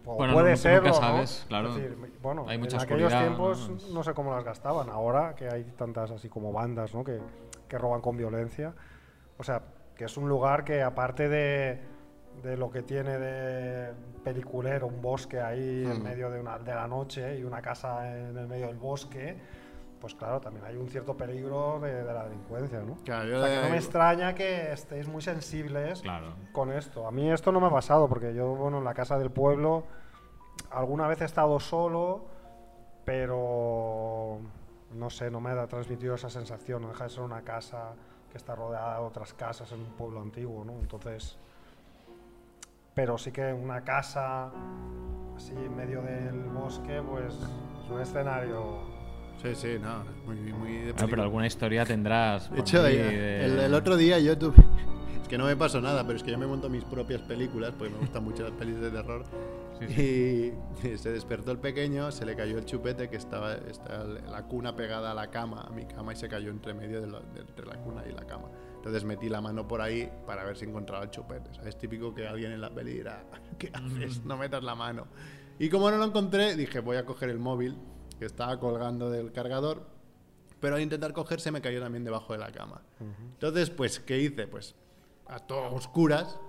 O 0.06 0.16
Bueno, 0.16 0.34
puede 0.34 0.46
no- 0.46 0.56
nunca 0.56 0.62
serlo, 0.62 0.88
¿no? 0.90 0.94
sabes, 0.96 1.46
claro. 1.48 1.70
Es 1.70 1.76
decir, 1.76 1.98
bueno, 2.24 2.46
Hay 2.48 2.58
en 2.58 2.80
aquellos 2.80 3.12
tiempos 3.14 3.70
¿no? 3.70 3.94
¿no? 3.94 4.04
sé 4.04 4.14
cómo 4.14 4.34
las 4.34 4.44
gastaban. 4.44 4.90
Ahora 4.90 5.36
que 5.36 5.48
hay 5.48 5.64
tantas 5.78 6.10
así 6.10 6.28
como 6.28 6.52
bandas 6.52 6.96
¿no? 6.96 7.04
que, 7.04 7.20
que 7.68 7.78
roban 7.78 8.02
con 8.02 8.18
violencia. 8.18 8.74
O 9.38 9.44
sea, 9.44 9.62
que 9.96 10.06
es 10.06 10.18
un 10.18 10.28
lugar 10.28 10.64
que 10.64 10.82
aparte 10.82 11.30
de, 11.30 11.82
de 12.44 12.58
lo 12.58 12.70
que 12.72 12.82
tiene 12.82 13.18
de 13.20 13.94
peliculero, 14.24 14.88
un 14.88 15.02
bosque 15.02 15.40
ahí 15.40 15.84
en 15.86 16.00
Mm. 16.00 16.04
medio 16.04 16.30
de, 16.32 16.40
una, 16.40 16.58
de 16.60 16.74
la 16.74 16.88
noche 16.88 17.38
y 17.38 17.44
una 17.44 17.62
casa 17.62 18.18
en 18.18 18.38
el 18.38 18.48
medio 18.48 18.68
del 18.68 18.78
bosque, 18.78 19.38
pues 20.00 20.16
claro, 20.16 20.42
también 20.42 20.66
hay 20.66 20.76
un 20.78 20.90
cierto 20.90 21.16
peligro 21.16 21.80
de, 21.80 22.04
de 22.04 22.14
la 22.14 22.24
delincuencia, 22.24 22.80
¿no? 22.82 22.96
Claro, 23.06 23.30
yo 23.30 23.38
O 23.38 23.40
sea, 23.42 23.50
que 23.50 23.56
de- 23.58 23.64
no 23.64 23.70
me 23.70 23.78
extraña 23.78 24.34
que 24.34 24.72
estéis 24.72 25.08
muy 25.08 25.22
sensibles 25.22 26.02
Claro. 26.02 26.34
con 26.52 26.72
esto. 26.72 27.06
A 27.08 27.12
mí 27.12 27.30
esto 27.32 27.52
no 27.52 27.60
me 27.60 27.68
ha 27.68 27.72
pasado 27.72 28.08
porque 28.10 28.34
yo, 28.34 28.56
bueno, 28.56 28.80
en 28.80 28.84
la 28.84 28.94
casa 28.96 29.20
del 29.20 29.30
pueblo 29.30 29.84
alguna 30.72 31.08
vez 31.08 31.22
he 31.22 31.26
estado 31.26 31.60
solo, 31.60 32.26
pero 33.06 34.40
no 34.94 35.10
sé, 35.10 35.30
no 35.30 35.40
me 35.40 35.52
ha 35.52 35.68
transmitido 35.68 36.16
esa 36.16 36.30
sensación. 36.30 36.82
No 36.82 36.90
deja 36.90 37.04
de 37.06 37.10
ser 37.10 37.24
una 37.24 37.42
casa 37.42 37.94
que 38.32 38.38
está 38.38 38.56
rodeada 38.56 39.00
de 39.00 39.06
otras 39.06 39.34
casas 39.34 39.72
en 39.72 39.82
un 39.82 39.92
pueblo 39.98 40.22
antiguo, 40.22 40.64
¿no? 40.66 40.74
Entonces, 40.80 41.38
pero 42.94 43.18
sí 43.18 43.32
que 43.32 43.54
una 43.54 43.82
casa 43.84 44.52
así 45.36 45.54
en 45.56 45.76
medio 45.76 46.02
del 46.02 46.44
bosque, 46.50 47.02
pues 47.10 47.34
es 47.34 47.90
un 47.90 48.02
escenario. 48.02 48.90
Sí, 49.42 49.56
sí, 49.56 49.78
no, 49.82 50.02
es 50.04 50.26
muy, 50.26 50.54
muy 50.54 50.74
de 50.78 50.92
Ah, 50.92 51.06
pero 51.10 51.24
alguna 51.24 51.48
historia 51.48 51.84
tendrás. 51.86 52.52
De 52.52 52.60
hecho, 52.60 52.84
ahí 52.84 52.96
eh, 52.96 53.02
de- 53.04 53.46
el, 53.46 53.60
el 53.60 53.74
otro 53.74 53.96
día 53.98 54.20
yo 54.20 54.38
tuve... 54.38 54.56
Es 55.22 55.28
que 55.28 55.38
no 55.38 55.46
me 55.46 55.56
pasó 55.56 55.80
nada, 55.80 56.04
pero 56.06 56.18
es 56.18 56.24
que 56.24 56.32
yo 56.32 56.38
me 56.38 56.46
monto 56.46 56.70
mis 56.70 56.84
propias 56.84 57.22
películas, 57.22 57.72
porque 57.78 57.94
me 57.94 58.00
gustan 58.00 58.22
mucho 58.24 58.44
las 58.44 58.52
pelis 58.52 58.80
de 58.82 58.92
terror. 58.92 59.24
Sí, 59.80 60.54
Y 60.84 60.98
se 60.98 61.10
despertó 61.12 61.52
el 61.52 61.58
pequeño, 61.60 62.12
se 62.12 62.26
le 62.26 62.36
cayó 62.36 62.58
el 62.58 62.66
chupete 62.66 63.10
que 63.10 63.16
estaba, 63.16 63.54
estaba 63.54 64.04
la 64.04 64.44
cuna 64.44 64.76
pegada 64.76 65.12
a 65.12 65.14
la 65.14 65.32
cama, 65.32 65.62
a 65.62 65.70
mi 65.72 65.86
cama, 65.86 66.12
y 66.12 66.18
se 66.18 66.28
cayó 66.28 66.52
entre 66.52 66.74
medio 66.74 67.00
de, 67.02 67.08
la- 67.08 67.22
de- 67.22 67.42
entre 67.42 67.66
la 67.66 67.78
cuna 67.78 68.04
y 68.08 68.12
la 68.12 68.26
cama. 68.26 68.50
Entonces 68.82 69.04
metí 69.04 69.30
la 69.30 69.42
mano 69.42 69.68
por 69.68 69.80
ahí 69.80 70.12
para 70.26 70.44
ver 70.44 70.58
si 70.58 70.66
encontraba 70.66 71.04
el 71.04 71.12
chupete. 71.12 71.54
¿sabes? 71.54 71.70
Es 71.76 71.78
típico 71.78 72.16
que 72.16 72.28
alguien 72.28 72.52
en 72.52 72.62
la 72.62 72.72
peli 72.74 72.94
dirá, 72.94 73.24
¿qué 73.60 73.70
haces? 73.74 74.26
No 74.26 74.38
metas 74.38 74.64
la 74.64 74.74
mano. 74.74 75.06
Y 75.60 75.70
como 75.70 75.92
no 75.92 75.98
lo 75.98 76.06
encontré, 76.06 76.56
dije, 76.56 76.80
voy 76.80 76.98
a 76.98 77.06
coger 77.06 77.30
el 77.30 77.38
móvil 77.38 77.78
que 78.18 78.26
estaba 78.26 78.60
colgando 78.60 79.12
del 79.12 79.32
cargador, 79.32 79.86
pero 80.60 80.76
al 80.76 80.82
intentar 80.82 81.14
coger 81.14 81.40
se 81.40 81.52
me 81.52 81.62
cayó 81.62 81.80
también 81.80 82.04
debajo 82.04 82.34
de 82.34 82.40
la 82.40 82.52
cama. 82.52 82.82
Entonces, 83.34 83.70
pues, 83.70 84.00
¿qué 84.00 84.20
hice? 84.20 84.48
Pues 84.48 84.74
a 85.28 85.38
todas 85.40 85.72
oscuras, 85.74 86.40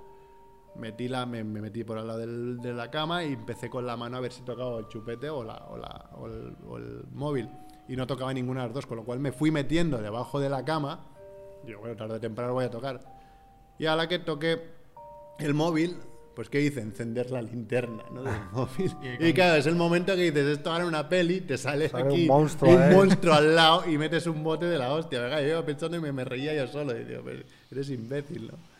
metí 0.76 1.08
la, 1.08 1.26
me, 1.26 1.44
me 1.44 1.60
metí 1.60 1.84
por 1.84 1.98
al 1.98 2.06
lado 2.06 2.18
del- 2.20 2.58
de 2.62 2.72
la 2.72 2.90
cama 2.90 3.24
y 3.24 3.34
empecé 3.34 3.68
con 3.68 3.84
la 3.86 3.96
mano 3.98 4.16
a 4.16 4.20
ver 4.20 4.32
si 4.32 4.42
tocaba 4.42 4.78
el 4.78 4.88
chupete 4.88 5.28
o, 5.28 5.44
la, 5.44 5.66
o, 5.68 5.76
la- 5.76 6.10
o 6.16 6.26
el, 6.26 6.56
o 6.66 6.76
el 6.78 7.04
móvil. 7.12 7.50
Y 7.88 7.96
no 7.96 8.06
tocaba 8.06 8.32
ninguna 8.32 8.62
de 8.62 8.68
las 8.68 8.74
dos, 8.74 8.86
con 8.86 8.96
lo 8.96 9.04
cual 9.04 9.18
me 9.18 9.32
fui 9.32 9.50
metiendo 9.50 9.98
debajo 9.98 10.40
de 10.40 10.48
la 10.48 10.64
cama. 10.64 11.08
Digo, 11.66 11.80
bueno, 11.80 11.96
tarde 11.96 12.14
o 12.14 12.20
temprano 12.20 12.54
voy 12.54 12.64
a 12.64 12.70
tocar. 12.70 13.00
Y 13.78 13.86
a 13.86 13.96
la 13.96 14.08
que 14.08 14.18
toqué 14.18 14.60
el 15.38 15.54
móvil, 15.54 15.96
pues 16.34 16.48
¿qué 16.48 16.60
hice? 16.60 16.80
Encender 16.80 17.30
la 17.30 17.42
linterna 17.42 18.04
¿no? 18.12 18.22
del 18.22 18.40
móvil. 18.52 18.92
Y 19.20 19.32
claro, 19.32 19.56
es 19.56 19.66
el 19.66 19.76
momento 19.76 20.14
que 20.14 20.30
dices, 20.30 20.46
esto 20.58 20.72
ahora 20.72 20.86
una 20.86 21.08
peli, 21.08 21.40
te 21.40 21.58
sale, 21.58 21.88
Sale 21.88 22.04
aquí 22.04 22.22
un 22.22 22.28
monstruo, 22.28 22.70
un 22.70 22.82
¿eh? 22.82 22.90
monstruo 22.90 23.34
al 23.34 23.54
lado 23.54 23.90
y 23.90 23.98
metes 23.98 24.26
un 24.26 24.42
bote 24.42 24.66
de 24.66 24.78
la 24.78 24.92
hostia. 24.92 25.20
Venga, 25.20 25.40
yo 25.40 25.48
iba 25.48 25.64
pensando 25.64 25.96
y 25.96 26.00
me, 26.00 26.12
me 26.12 26.24
reía 26.24 26.54
yo 26.54 26.66
solo. 26.66 26.98
Y 26.98 27.04
digo, 27.04 27.22
pero 27.24 27.42
eres 27.70 27.90
imbécil, 27.90 28.48
¿no? 28.48 28.71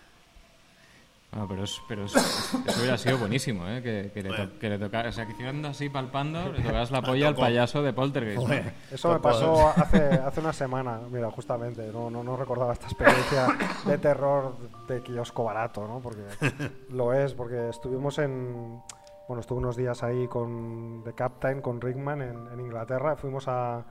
Ah, 1.34 1.46
pero, 1.48 1.64
es, 1.64 1.80
pero 1.88 2.04
es- 2.04 2.14
eso 2.14 2.78
hubiera 2.80 2.98
sido 2.98 3.16
buenísimo, 3.16 3.66
¿eh? 3.66 3.82
Que, 3.82 4.10
que 4.12 4.22
le, 4.22 4.36
to- 4.36 4.58
que 4.58 4.68
le 4.68 4.78
tocara, 4.78 5.08
o 5.08 5.12
sea, 5.12 5.24
que 5.24 5.32
hicieran 5.32 5.64
así 5.64 5.88
palpando, 5.88 6.52
le 6.52 6.60
tocas 6.62 6.90
la 6.90 7.00
polla 7.00 7.28
al 7.28 7.34
payaso 7.34 7.82
de 7.82 7.94
Poltergeist. 7.94 8.46
¿no? 8.46 8.54
Eso 8.90 9.12
me 9.14 9.18
pasó 9.18 9.68
hace, 9.68 10.02
hace 10.12 10.40
una 10.40 10.52
semana, 10.52 11.00
mira, 11.10 11.30
justamente, 11.30 11.90
no, 11.90 12.10
no, 12.10 12.22
no 12.22 12.36
recordaba 12.36 12.74
esta 12.74 12.84
experiencia 12.86 13.46
de 13.86 13.96
terror 13.96 14.56
de 14.86 15.02
kiosco 15.02 15.44
barato, 15.44 15.88
¿no? 15.88 16.00
Porque 16.00 16.20
lo 16.90 17.14
es, 17.14 17.32
porque 17.32 17.70
estuvimos 17.70 18.18
en, 18.18 18.82
bueno, 19.26 19.40
estuve 19.40 19.58
unos 19.60 19.74
días 19.76 20.02
ahí 20.02 20.28
con 20.28 21.00
The 21.02 21.14
Captain, 21.14 21.62
con 21.62 21.80
Rickman 21.80 22.20
en, 22.20 22.46
en 22.52 22.60
Inglaterra, 22.60 23.16
fuimos 23.16 23.48
a 23.48 23.86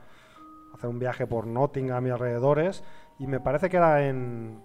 hacer 0.74 0.88
un 0.88 1.00
viaje 1.00 1.26
por 1.26 1.48
Nottingham 1.48 2.06
y 2.06 2.10
alrededores, 2.10 2.84
y 3.18 3.26
me 3.26 3.40
parece 3.40 3.68
que 3.68 3.78
era 3.78 4.06
en, 4.06 4.62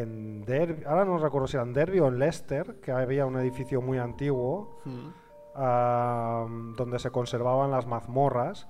en 0.00 0.44
Derby, 0.44 0.84
ahora 0.84 1.04
no 1.04 1.18
recuerdo 1.18 1.46
si 1.46 1.56
era 1.56 1.64
en 1.64 1.72
Derby 1.72 2.00
o 2.00 2.08
en 2.08 2.18
Leicester, 2.18 2.80
que 2.80 2.92
había 2.92 3.26
un 3.26 3.36
edificio 3.38 3.80
muy 3.80 3.98
antiguo, 3.98 4.80
ah, 5.54 6.46
donde 6.76 6.98
se 6.98 7.10
conservaban 7.10 7.70
las 7.70 7.86
mazmorras. 7.86 8.68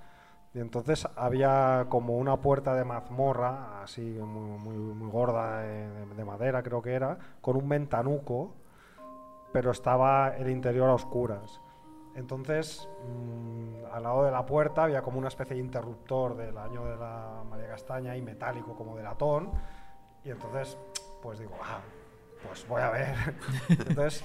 Y 0.54 0.60
entonces 0.60 1.06
había 1.14 1.86
como 1.88 2.16
una 2.16 2.38
puerta 2.38 2.74
de 2.74 2.84
mazmorra, 2.84 3.82
así 3.82 4.00
muy, 4.00 4.58
muy, 4.58 4.76
muy 4.76 5.10
gorda, 5.10 5.60
de, 5.60 6.06
de 6.06 6.24
madera 6.24 6.62
creo 6.62 6.80
que 6.80 6.94
era, 6.94 7.18
con 7.40 7.56
un 7.56 7.68
ventanuco, 7.68 8.54
pero 9.52 9.70
estaba 9.70 10.30
el 10.36 10.50
interior 10.50 10.88
a 10.88 10.94
oscuras. 10.94 11.60
Entonces, 12.18 12.88
mm, 13.06 13.92
al 13.92 14.02
lado 14.02 14.24
de 14.24 14.32
la 14.32 14.44
puerta 14.44 14.82
había 14.82 15.02
como 15.02 15.18
una 15.18 15.28
especie 15.28 15.54
de 15.54 15.62
interruptor 15.62 16.36
del 16.36 16.58
año 16.58 16.84
de 16.84 16.96
la 16.96 17.44
María 17.48 17.68
Castaña 17.68 18.16
y 18.16 18.22
metálico 18.22 18.74
como 18.74 18.96
de 18.96 19.04
latón. 19.04 19.52
Y 20.24 20.30
entonces, 20.30 20.76
pues 21.22 21.38
digo, 21.38 21.56
ah, 21.62 21.80
pues 22.46 22.66
voy 22.68 22.82
a 22.82 22.90
ver. 22.90 23.14
Entonces 23.68 24.24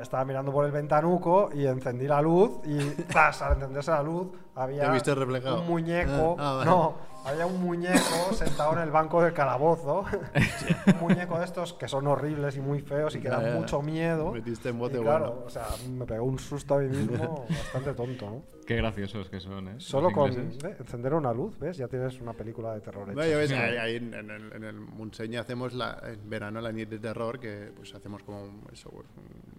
estaba 0.00 0.24
mirando 0.24 0.52
por 0.52 0.64
el 0.66 0.72
ventanuco 0.72 1.50
y 1.52 1.66
encendí 1.66 2.06
la 2.06 2.20
luz 2.20 2.60
y 2.64 2.78
¡zas! 3.12 3.42
al 3.42 3.54
encenderse 3.54 3.90
la 3.90 4.02
luz 4.02 4.28
había 4.54 4.82
¿Te 4.84 4.90
viste 4.90 5.14
reflejado? 5.14 5.60
un 5.62 5.66
muñeco, 5.68 6.36
Ah, 6.38 6.50
ah, 6.50 6.52
vale. 6.58 6.70
no, 6.70 6.94
había 7.24 7.46
un 7.46 7.60
muñeco 7.60 7.98
sentado 8.32 8.72
en 8.74 8.80
el 8.80 8.90
banco 8.90 9.22
del 9.22 9.32
calabozo, 9.32 10.04
un 10.94 11.00
muñeco 11.00 11.38
de 11.38 11.44
estos 11.44 11.72
que 11.72 11.88
son 11.88 12.06
horribles 12.06 12.56
y 12.56 12.60
muy 12.60 12.80
feos 12.80 13.14
y 13.16 13.20
que 13.20 13.28
dan 13.28 13.54
mucho 13.54 13.82
miedo. 13.82 14.32
Metiste 14.32 14.68
en 14.68 14.78
bote 14.78 14.98
Y 14.98 15.02
claro, 15.02 15.26
bueno. 15.32 15.46
o 15.46 15.50
sea, 15.50 15.66
me 15.90 16.04
pegó 16.06 16.24
un 16.24 16.38
susto 16.38 16.74
a 16.74 16.78
mí 16.78 16.88
mismo 16.88 17.46
bastante 17.48 17.94
tonto, 17.94 18.26
¿no? 18.30 18.42
Qué 18.66 18.76
graciosos 18.76 19.28
que 19.28 19.40
son, 19.40 19.68
¿eh? 19.68 19.74
Solo 19.76 20.10
con. 20.10 20.30
¿eh? 20.32 20.76
encender 20.78 21.12
una 21.12 21.34
luz, 21.34 21.58
¿ves? 21.58 21.76
Ya 21.76 21.86
tienes 21.86 22.18
una 22.22 22.32
película 22.32 22.72
de 22.72 22.80
terror 22.80 23.02
hecha. 23.10 23.12
No, 23.12 23.36
ves, 23.36 23.50
Mira. 23.50 23.62
ahí, 23.64 23.76
ahí 23.76 23.96
en, 23.96 24.14
en 24.14 24.30
el, 24.30 24.52
en 24.54 24.64
el 24.64 24.74
Montseny 24.80 25.36
hacemos 25.36 25.74
la, 25.74 26.00
en 26.04 26.30
verano 26.30 26.62
la 26.62 26.72
Nit 26.72 26.88
de 26.88 26.98
Terror, 26.98 27.38
que 27.38 27.72
pues 27.76 27.94
hacemos 27.94 28.22
como 28.22 28.42
un- 28.42 28.62
eso, 28.72 28.88
pues, 28.90 29.06
un- 29.18 29.24
¿cómo 29.24 29.53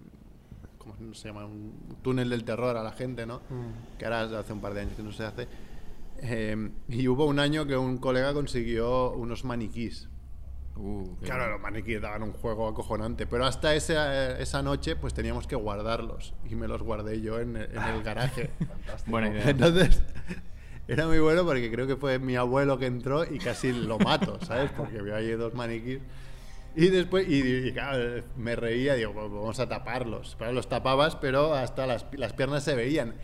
se 1.14 1.28
llama? 1.30 1.46
Un 1.46 1.98
túnel 2.02 2.30
del 2.30 2.44
terror 2.44 2.76
a 2.78 2.84
la 2.84 2.92
gente, 2.92 3.26
¿no? 3.26 3.40
Mm. 3.50 3.98
Que 3.98 4.06
ahora 4.06 4.40
hace 4.40 4.54
un 4.54 4.62
par 4.62 4.74
de 4.74 4.82
años 4.82 4.94
que 4.96 5.04
no 5.04 5.12
se 5.12 5.24
hace. 5.24 5.48
Eh, 6.20 6.70
y 6.90 7.08
hubo 7.08 7.26
un 7.26 7.40
año 7.40 7.66
que 7.66 7.76
un 7.78 7.98
colega 7.98 8.34
consiguió 8.34 9.12
unos 9.12 9.44
maniquís. 9.44 10.10
Uh, 10.78 11.16
Claro, 11.22 11.42
bueno. 11.44 11.54
los 11.54 11.62
maniquíes 11.62 12.02
daban 12.02 12.24
un 12.24 12.34
juego 12.34 12.68
acojonante, 12.68 13.26
pero 13.28 13.46
hasta 13.46 13.76
esa, 13.76 14.38
esa 14.40 14.62
noche 14.62 14.96
pues 14.98 15.14
teníamos 15.14 15.48
que 15.48 15.56
guardarlos 15.56 16.34
y 16.50 16.56
me 16.56 16.68
los 16.68 16.84
guardé 16.84 17.22
yo 17.22 17.40
en, 17.40 17.56
en 17.56 17.82
el 17.82 18.04
garaje. 18.04 18.50
Buena 19.08 19.30
idea. 19.30 19.50
Entonces 19.50 20.04
era 20.88 21.08
muy 21.08 21.20
bueno 21.20 21.46
porque 21.46 21.72
creo 21.72 21.88
que 21.88 21.96
fue 21.96 22.20
mi 22.20 22.36
abuelo 22.36 22.78
que 22.78 22.86
entró 22.88 23.24
y 23.24 23.40
casi 23.40 23.72
lo 23.72 23.98
mato, 24.00 24.38
¿sabes? 24.46 24.70
Porque 24.76 25.02
vio 25.02 25.16
ahí 25.16 25.32
dos 25.32 25.54
maniquíes. 25.54 26.02
Y 26.76 26.88
después, 26.88 27.28
y, 27.30 27.68
y, 27.68 27.72
claro, 27.74 28.24
me 28.38 28.56
reía, 28.56 28.96
digo, 28.96 29.14
"Pues 29.14 29.26
vamos 29.32 29.60
a 29.60 29.70
taparlos. 29.70 30.36
Pero 30.38 30.52
los 30.52 30.68
tapabas, 30.68 31.16
pero 31.16 31.54
hasta 31.54 31.88
las, 31.88 32.06
las 32.14 32.34
piernas 32.34 32.64
se 32.64 32.76
veían. 32.76 33.16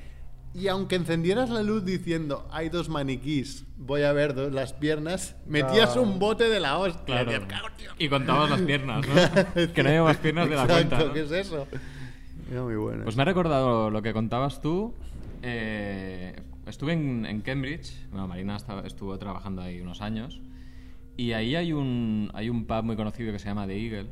Y 0.54 0.68
aunque 0.68 0.96
encendieras 0.96 1.50
la 1.50 1.64
luz 1.64 1.86
diciendo, 1.86 2.46
hay 2.52 2.68
dos 2.70 2.90
maniquís, 2.90 3.66
voy 3.78 4.02
a 4.04 4.12
ver 4.12 4.34
dos- 4.36 4.52
las 4.52 4.74
piernas, 4.74 5.36
metías 5.46 5.96
un 5.96 6.20
bote 6.20 6.50
de 6.50 6.60
la 6.60 6.78
hostia. 6.78 7.26
Y 7.98 8.10
contabas 8.10 8.50
las 8.50 8.62
piernas, 8.62 9.06
¿no? 9.08 9.14
que 9.74 9.84
no 9.84 9.90
había 9.90 10.04
más 10.04 10.18
piernas 10.18 10.50
de 10.50 10.56
la 10.56 10.64
Exacto, 10.64 10.90
cuenta. 10.90 11.08
¿no? 11.08 11.14
¿qué 11.14 11.22
es 11.22 11.32
eso? 11.32 11.68
Era 12.52 12.64
muy 12.64 12.76
bueno. 12.76 13.04
Pues 13.06 13.16
me 13.16 13.22
ha 13.22 13.26
recordado 13.26 13.90
lo 13.90 14.02
que 14.02 14.12
contabas 14.12 14.62
tú. 14.62 14.94
Eh, 15.42 16.36
estuve 16.68 16.94
en, 16.94 17.26
en 17.26 17.42
Cambridge. 17.42 17.94
Bueno, 18.12 18.28
Marina 18.28 18.58
estaba- 18.58 18.82
estuvo 18.86 19.18
trabajando 19.18 19.62
ahí 19.62 19.80
unos 19.80 20.02
años. 20.02 20.42
Y 21.22 21.34
ahí 21.34 21.56
hay 21.56 21.72
un, 21.72 22.32
hay 22.34 22.50
un 22.50 22.66
pub 22.66 22.84
muy 22.84 22.96
conocido 22.96 23.32
que 23.32 23.38
se 23.38 23.46
llama 23.46 23.68
The 23.68 23.78
Eagle. 23.78 24.10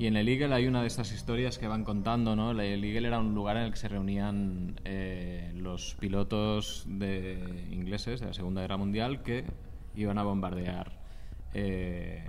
Y 0.00 0.06
en 0.06 0.16
el 0.16 0.26
Eagle 0.26 0.52
hay 0.54 0.66
una 0.66 0.80
de 0.80 0.88
estas 0.88 1.12
historias 1.12 1.56
que 1.56 1.68
van 1.68 1.84
contando, 1.84 2.34
¿no? 2.34 2.50
El 2.50 2.82
Eagle 2.82 3.06
era 3.06 3.20
un 3.20 3.32
lugar 3.32 3.58
en 3.58 3.64
el 3.64 3.70
que 3.70 3.76
se 3.76 3.86
reunían 3.86 4.74
eh, 4.84 5.52
los 5.54 5.94
pilotos 6.00 6.84
de 6.88 7.68
ingleses 7.70 8.18
de 8.18 8.26
la 8.26 8.32
Segunda 8.32 8.62
Guerra 8.62 8.76
Mundial 8.76 9.22
que 9.22 9.44
iban 9.94 10.18
a 10.18 10.24
bombardear 10.24 10.98
eh, 11.54 12.24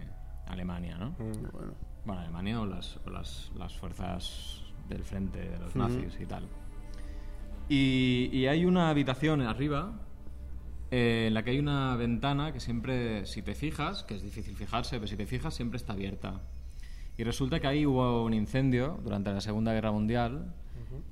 Alemania, 0.45 0.97
¿no? 0.99 1.15
Muy 1.17 1.49
bueno. 1.51 1.73
Bueno, 2.05 2.21
Alemania 2.21 2.61
o 2.61 2.67
las, 2.67 2.99
o 3.03 3.09
las, 3.09 3.51
las 3.57 3.73
fuerzas 3.73 4.61
del 4.89 5.03
frente 5.03 5.39
de 5.39 5.57
los 5.57 5.75
nazis 5.75 6.19
y 6.21 6.25
tal. 6.27 6.47
Y, 7.67 8.29
y 8.31 8.45
hay 8.45 8.65
una 8.65 8.89
habitación 8.89 9.41
arriba 9.41 9.93
eh, 10.91 11.25
en 11.27 11.33
la 11.33 11.43
que 11.43 11.51
hay 11.51 11.59
una 11.59 11.95
ventana 11.95 12.53
que 12.53 12.59
siempre, 12.59 13.25
si 13.25 13.41
te 13.41 13.55
fijas, 13.55 14.03
que 14.03 14.15
es 14.15 14.23
difícil 14.23 14.55
fijarse, 14.55 14.97
pero 14.97 15.07
si 15.07 15.17
te 15.17 15.25
fijas 15.25 15.53
siempre 15.53 15.77
está 15.77 15.93
abierta. 15.93 16.41
Y 17.17 17.23
resulta 17.23 17.59
que 17.59 17.67
ahí 17.67 17.85
hubo 17.85 18.23
un 18.23 18.33
incendio 18.33 18.99
durante 19.03 19.31
la 19.31 19.41
Segunda 19.41 19.73
Guerra 19.73 19.91
Mundial 19.91 20.53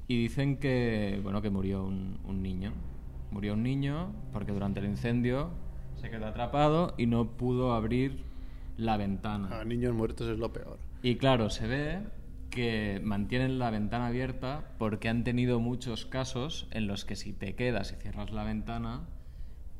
y 0.07 0.21
dicen 0.21 0.57
que, 0.57 1.19
bueno, 1.23 1.41
que 1.41 1.49
murió 1.49 1.83
un, 1.83 2.19
un 2.23 2.43
niño. 2.43 2.73
Murió 3.31 3.53
un 3.53 3.63
niño 3.63 4.13
porque 4.31 4.51
durante 4.51 4.79
el 4.79 4.85
incendio 4.85 5.49
se 5.95 6.09
quedó 6.09 6.27
atrapado 6.27 6.93
y 6.97 7.07
no 7.07 7.31
pudo 7.31 7.73
abrir 7.73 8.23
la 8.77 8.97
ventana. 8.97 9.59
A 9.59 9.65
niños 9.65 9.93
muertos 9.93 10.29
es 10.29 10.37
lo 10.37 10.53
peor. 10.53 10.77
Y 11.01 11.15
claro, 11.15 11.49
se 11.49 11.67
ve 11.67 11.99
que 12.49 13.01
mantienen 13.03 13.59
la 13.59 13.69
ventana 13.69 14.07
abierta 14.07 14.63
porque 14.77 15.09
han 15.09 15.23
tenido 15.23 15.59
muchos 15.59 16.05
casos 16.05 16.67
en 16.71 16.87
los 16.87 17.05
que 17.05 17.15
si 17.15 17.33
te 17.33 17.55
quedas 17.55 17.91
y 17.91 18.01
cierras 18.01 18.31
la 18.31 18.43
ventana, 18.43 19.01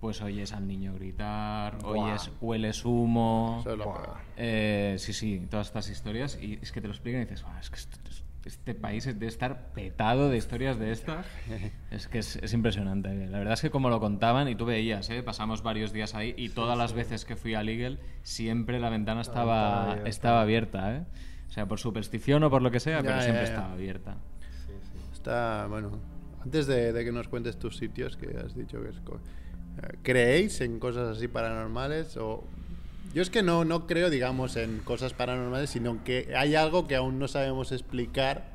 pues 0.05 0.21
oyes 0.21 0.53
al 0.53 0.67
niño 0.67 0.93
gritar, 0.93 1.79
Buah. 1.79 1.91
oyes, 2.11 2.31
hueles 2.41 2.85
humo. 2.85 3.57
Eso 3.61 3.71
es 3.71 3.77
lo. 3.79 4.17
Eh, 4.37 4.97
sí, 4.99 5.13
sí, 5.13 5.47
todas 5.49 5.65
estas 5.65 5.89
historias. 5.89 6.37
Y 6.39 6.59
es 6.61 6.71
que 6.71 6.79
te 6.79 6.87
lo 6.87 6.93
explican 6.93 7.21
y 7.21 7.25
dices, 7.25 7.41
"Buah, 7.41 7.59
es 7.59 7.71
que 7.71 7.77
esto- 7.77 7.97
este 8.45 8.75
país 8.75 9.05
debe 9.05 9.25
estar 9.25 9.73
petado 9.73 10.29
de 10.29 10.37
historias 10.37 10.77
de 10.77 10.91
estas. 10.91 11.25
Es 11.89 12.07
que 12.07 12.19
es, 12.19 12.35
es 12.35 12.53
impresionante. 12.53 13.09
La 13.27 13.39
verdad 13.39 13.55
es 13.55 13.61
que 13.61 13.71
como 13.71 13.89
lo 13.89 13.99
contaban, 13.99 14.47
y 14.47 14.53
tú 14.55 14.65
veías, 14.65 15.09
¿eh? 15.09 15.23
pasamos 15.23 15.63
varios 15.63 15.91
días 15.91 16.13
ahí, 16.13 16.35
y 16.37 16.49
todas 16.49 16.77
las 16.77 16.93
veces 16.93 17.25
que 17.25 17.35
fui 17.35 17.55
a 17.55 17.61
Eagle, 17.63 17.97
siempre 18.21 18.79
la 18.79 18.91
ventana 18.91 19.21
estaba, 19.21 19.87
ventana 19.87 20.07
estaba 20.09 20.41
abierta. 20.41 20.95
¿eh? 20.97 21.03
O 21.47 21.51
sea, 21.51 21.65
por 21.67 21.79
superstición 21.79 22.43
o 22.43 22.51
por 22.51 22.61
lo 22.61 22.69
que 22.69 22.79
sea, 22.79 22.97
Ya, 22.97 23.01
pero 23.03 23.15
ya, 23.15 23.21
siempre 23.23 23.45
ya. 23.45 23.49
estaba 23.51 23.71
abierta. 23.73 24.17
Está, 25.13 25.65
bueno, 25.67 25.97
antes 26.43 26.67
de, 26.67 26.93
de 26.93 27.03
que 27.03 27.11
nos 27.11 27.27
cuentes 27.27 27.57
tus 27.57 27.77
sitios, 27.77 28.15
que 28.17 28.37
has 28.37 28.53
dicho 28.55 28.79
que 28.83 28.89
es... 28.89 29.01
¿Creéis 30.03 30.61
en 30.61 30.79
cosas 30.79 31.17
así 31.17 31.27
paranormales? 31.27 32.17
O... 32.17 32.43
Yo 33.13 33.21
es 33.21 33.29
que 33.29 33.43
no, 33.43 33.63
no 33.65 33.87
creo, 33.87 34.09
digamos, 34.09 34.55
en 34.57 34.79
cosas 34.79 35.13
paranormales, 35.13 35.69
sino 35.69 36.03
que 36.03 36.33
hay 36.35 36.55
algo 36.55 36.87
que 36.87 36.95
aún 36.95 37.17
no 37.19 37.27
sabemos 37.27 37.71
explicar, 37.71 38.53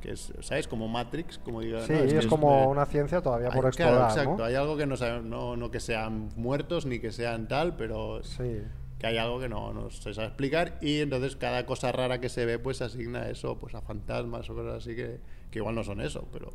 que 0.00 0.12
es, 0.12 0.32
¿sabes? 0.40 0.66
Como 0.68 0.88
Matrix, 0.88 1.38
como 1.38 1.60
digo. 1.60 1.80
Sí, 1.82 1.92
¿no? 1.92 1.98
es, 1.98 2.26
como 2.26 2.68
una 2.70 2.86
ciencia 2.86 3.20
todavía 3.20 3.50
por 3.50 3.64
hay- 3.64 3.68
explorar, 3.68 3.94
Claro, 3.96 4.10
exacto. 4.10 4.36
¿no? 4.38 4.44
Hay 4.44 4.54
algo 4.54 4.76
que 4.76 4.86
no 4.86 4.96
sabemos, 4.96 5.24
no, 5.26 5.56
no 5.56 5.70
que 5.70 5.80
sean 5.80 6.30
muertos 6.36 6.86
ni 6.86 6.98
que 6.98 7.12
sean 7.12 7.46
tal, 7.48 7.76
pero 7.76 8.22
Sí. 8.24 8.62
que 8.98 9.06
hay 9.06 9.16
algo 9.18 9.38
que 9.38 9.48
no, 9.48 9.72
no 9.72 9.90
se 9.90 10.12
sabe 10.14 10.28
explicar 10.28 10.76
y 10.80 11.00
entonces 11.00 11.36
cada 11.36 11.64
cosa 11.66 11.92
rara 11.92 12.20
que 12.20 12.28
se 12.28 12.46
ve 12.46 12.58
pues 12.58 12.78
se 12.78 12.84
asigna 12.84 13.28
eso 13.28 13.58
pues 13.58 13.74
a 13.76 13.80
fantasmas 13.80 14.48
o 14.50 14.54
cosas 14.56 14.82
así 14.82 14.96
que, 14.96 15.20
que 15.52 15.58
igual 15.60 15.74
no 15.76 15.84
son 15.84 16.00
eso, 16.00 16.26
pero 16.32 16.50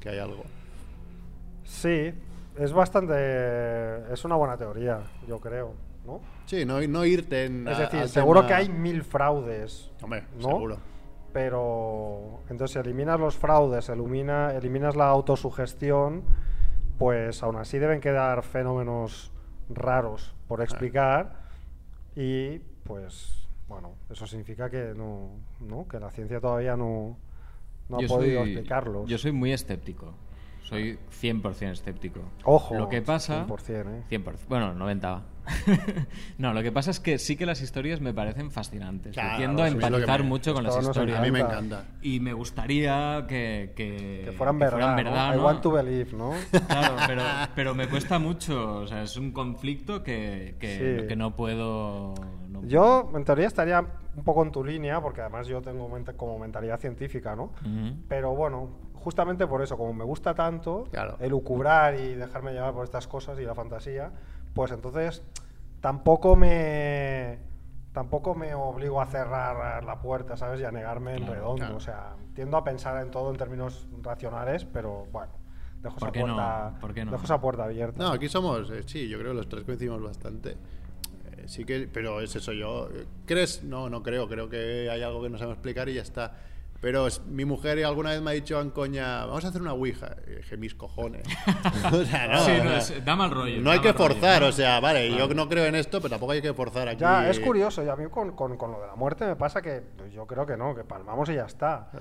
que 0.00 0.10
hay 0.10 0.18
algo. 0.18 0.44
Sí, 1.64 2.12
es 2.58 2.72
bastante... 2.72 4.12
Es 4.12 4.24
una 4.24 4.36
buena 4.36 4.56
teoría, 4.56 5.00
yo 5.26 5.38
creo, 5.40 5.74
¿no? 6.06 6.20
Sí, 6.46 6.64
no, 6.64 6.80
no 6.80 7.04
irte 7.04 7.44
en... 7.46 7.66
Es 7.68 7.78
decir, 7.78 8.08
seguro 8.08 8.40
tema- 8.40 8.48
que 8.48 8.54
hay 8.54 8.68
mil 8.68 9.02
fraudes, 9.02 9.90
Hombre, 10.02 10.24
¿no? 10.40 10.48
seguro. 10.48 10.78
pero 11.32 12.40
entonces 12.50 12.72
si 12.72 12.78
eliminas 12.78 13.20
los 13.20 13.36
fraudes, 13.36 13.88
elimina, 13.88 14.52
eliminas 14.54 14.96
la 14.96 15.08
autosugestión, 15.08 16.22
pues 16.98 17.42
aún 17.42 17.56
así 17.56 17.78
deben 17.78 18.00
quedar 18.00 18.42
fenómenos 18.42 19.30
raros 19.70 20.34
por 20.48 20.62
explicar 20.62 21.42
y 22.16 22.58
pues 22.84 23.46
bueno, 23.68 23.92
eso 24.10 24.26
significa 24.26 24.70
que 24.70 24.94
no, 24.96 25.28
¿no? 25.60 25.86
que 25.86 26.00
la 26.00 26.10
ciencia 26.10 26.40
todavía 26.40 26.74
no, 26.76 27.16
no 27.90 27.98
ha 27.98 28.00
Yo 28.00 28.08
podido 28.08 28.40
soy- 28.42 28.52
explicarlos. 28.54 29.08
Yo 29.08 29.18
soy 29.18 29.32
muy 29.32 29.52
escéptico. 29.52 30.14
Soy 30.68 30.98
100% 31.22 31.72
escéptico. 31.72 32.20
Ojo, 32.44 32.74
Lo 32.74 32.88
que 32.88 33.00
pasa... 33.02 33.46
100%, 33.46 33.86
¿eh? 33.86 34.02
100%, 34.10 34.36
bueno, 34.48 34.74
90 34.74 35.10
va. 35.10 35.22
no, 36.38 36.52
lo 36.52 36.62
que 36.62 36.70
pasa 36.70 36.90
es 36.90 37.00
que 37.00 37.18
sí 37.18 37.34
que 37.36 37.46
las 37.46 37.62
historias 37.62 38.02
me 38.02 38.12
parecen 38.12 38.50
fascinantes. 38.50 39.14
Claro, 39.14 39.38
tiendo 39.38 39.62
a 39.62 39.66
que 39.66 39.72
empatizar 39.72 40.22
me- 40.22 40.28
mucho 40.28 40.52
con 40.52 40.62
las 40.64 40.76
historias. 40.76 41.18
A 41.18 41.22
mí 41.22 41.30
me 41.30 41.40
encanta. 41.40 41.84
Y 42.02 42.20
me 42.20 42.34
gustaría 42.34 43.24
que, 43.26 43.72
que, 43.74 44.22
que 44.26 44.32
fueran 44.32 44.58
verdad, 44.58 44.90
¿no? 44.90 44.96
verdad, 44.96 45.34
I 45.34 45.36
¿no? 45.38 45.44
want 45.46 45.62
to 45.62 45.70
believe, 45.72 46.12
¿no? 46.14 46.32
Claro, 46.68 46.96
pero, 47.06 47.22
pero 47.54 47.74
me 47.74 47.88
cuesta 47.88 48.18
mucho. 48.18 48.80
O 48.80 48.86
sea, 48.86 49.02
es 49.04 49.16
un 49.16 49.32
conflicto 49.32 50.02
que, 50.02 50.56
que, 50.60 50.98
Sí. 51.00 51.06
que 51.08 51.16
no 51.16 51.34
puedo. 51.34 52.12
No- 52.62 52.68
Yo, 52.68 53.10
en 53.14 53.24
teoría, 53.24 53.46
estaría 53.46 53.80
un 54.16 54.24
poco 54.24 54.42
en 54.42 54.50
tu 54.52 54.64
línea, 54.64 55.00
porque 55.00 55.20
además 55.20 55.46
yo 55.46 55.60
tengo 55.62 55.88
mente- 55.88 56.14
como 56.14 56.38
mentalidad 56.38 56.78
científica, 56.80 57.34
¿no? 57.36 57.44
Ujú. 57.62 57.96
Pero 58.08 58.34
bueno, 58.34 58.68
justamente 58.94 59.46
por 59.46 59.62
eso, 59.62 59.76
como 59.76 59.92
me 59.94 60.04
gusta 60.04 60.34
tanto 60.34 60.84
Claro. 60.90 61.16
elucubrar 61.20 61.94
y 61.94 62.14
dejarme 62.14 62.52
llevar 62.52 62.72
por 62.74 62.84
estas 62.84 63.06
cosas 63.08 63.38
y 63.38 63.42
la 63.44 63.54
fantasía, 63.54 64.10
pues 64.54 64.72
entonces 64.72 65.22
tampoco 65.80 66.34
me 66.36 67.38
tampoco 67.92 68.34
me 68.34 68.54
obligo 68.54 69.00
a 69.00 69.06
cerrar 69.06 69.82
la 69.82 70.00
puerta, 70.00 70.36
¿sabes? 70.36 70.60
Y 70.60 70.64
a 70.64 70.70
negarme 70.70 71.16
en 71.16 71.26
redondo. 71.26 71.56
claro. 71.56 71.76
O 71.76 71.80
sea, 71.80 72.14
tiendo 72.34 72.56
a 72.56 72.62
pensar 72.62 73.00
en 73.02 73.10
todo 73.10 73.30
en 73.30 73.36
términos 73.36 73.88
racionales, 74.02 74.64
pero 74.64 75.06
bueno, 75.10 75.32
dejo 75.82 75.96
¿Por 75.96 76.08
esa 76.08 76.12
qué 76.12 76.20
no? 76.20 76.26
puerta, 76.36 76.74
¿Por 76.80 76.94
qué 76.94 77.04
no? 77.04 77.10
dejo 77.12 77.24
esa 77.24 77.40
puerta 77.40 77.64
abierta. 77.64 78.00
No, 78.02 78.10
aquí 78.12 78.28
somos, 78.28 78.70
eh, 78.70 78.82
sí, 78.86 79.08
yo 79.08 79.18
creo 79.18 79.32
que 79.32 79.36
los 79.38 79.48
tres 79.48 79.64
coincidimos 79.64 80.00
bastante. 80.02 80.56
Eh, 81.48 81.50
sí 81.50 81.64
que, 81.64 81.88
pero 81.92 82.20
es 82.20 82.34
eso, 82.36 82.52
yo... 82.52 82.88
eh, 82.94 83.06
¿Crees? 83.26 83.62
No, 83.64 83.88
no 83.88 84.02
creo, 84.02 84.28
creo 84.28 84.48
que 84.48 84.88
hay 84.90 85.02
algo 85.02 85.22
que 85.22 85.28
no 85.30 85.38
sabemos 85.38 85.56
explicar 85.56 85.88
y 85.88 85.94
ya 85.94 86.02
está. 86.02 86.34
Pero 86.80 87.08
es- 87.08 87.24
mi 87.26 87.44
mujer 87.44 87.84
alguna 87.84 88.10
vez 88.10 88.22
me 88.22 88.30
ha 88.30 88.34
dicho 88.34 88.60
en 88.60 88.70
coña, 88.70 89.26
vamos 89.26 89.44
a 89.44 89.48
hacer 89.48 89.60
una 89.60 89.72
ouija. 89.72 90.14
Y 90.28 90.36
dije, 90.36 90.56
mis 90.56 90.76
cojones. 90.76 91.26
o 91.92 92.04
sea, 92.04 92.28
no, 92.28 92.38
Sí, 92.44 92.52
no, 92.62 92.76
es- 92.76 93.04
da 93.04 93.16
mal 93.16 93.30
rollo. 93.32 93.60
no 93.60 93.70
hay 93.72 93.80
que 93.80 93.92
rollo, 93.92 94.04
forzar, 94.14 94.42
¿no? 94.42 94.48
o 94.48 94.52
sea, 94.52 94.78
vale, 94.78 95.08
yo 95.10 95.16
Claro. 95.16 95.34
no 95.34 95.48
creo 95.48 95.64
en 95.66 95.74
esto, 95.74 95.98
pero 96.00 96.10
tampoco 96.10 96.32
hay 96.32 96.42
que 96.42 96.54
forzar 96.54 96.86
aquí. 96.88 97.00
Ya, 97.00 97.28
es 97.28 97.40
curioso, 97.40 97.82
y 97.82 97.88
a 97.88 97.96
mí 97.96 98.04
con, 98.10 98.36
con- 98.36 98.56
con 98.56 98.70
lo 98.70 98.80
de 98.80 98.86
la 98.86 98.94
muerte 98.94 99.26
me 99.26 99.34
pasa 99.36 99.60
que 99.60 99.82
yo 100.12 100.26
creo 100.26 100.46
que 100.46 100.56
no, 100.56 100.74
que 100.74 100.84
palmamos 100.84 101.28
y 101.30 101.34
ya 101.34 101.46
está. 101.46 101.90
Eh. 101.94 101.98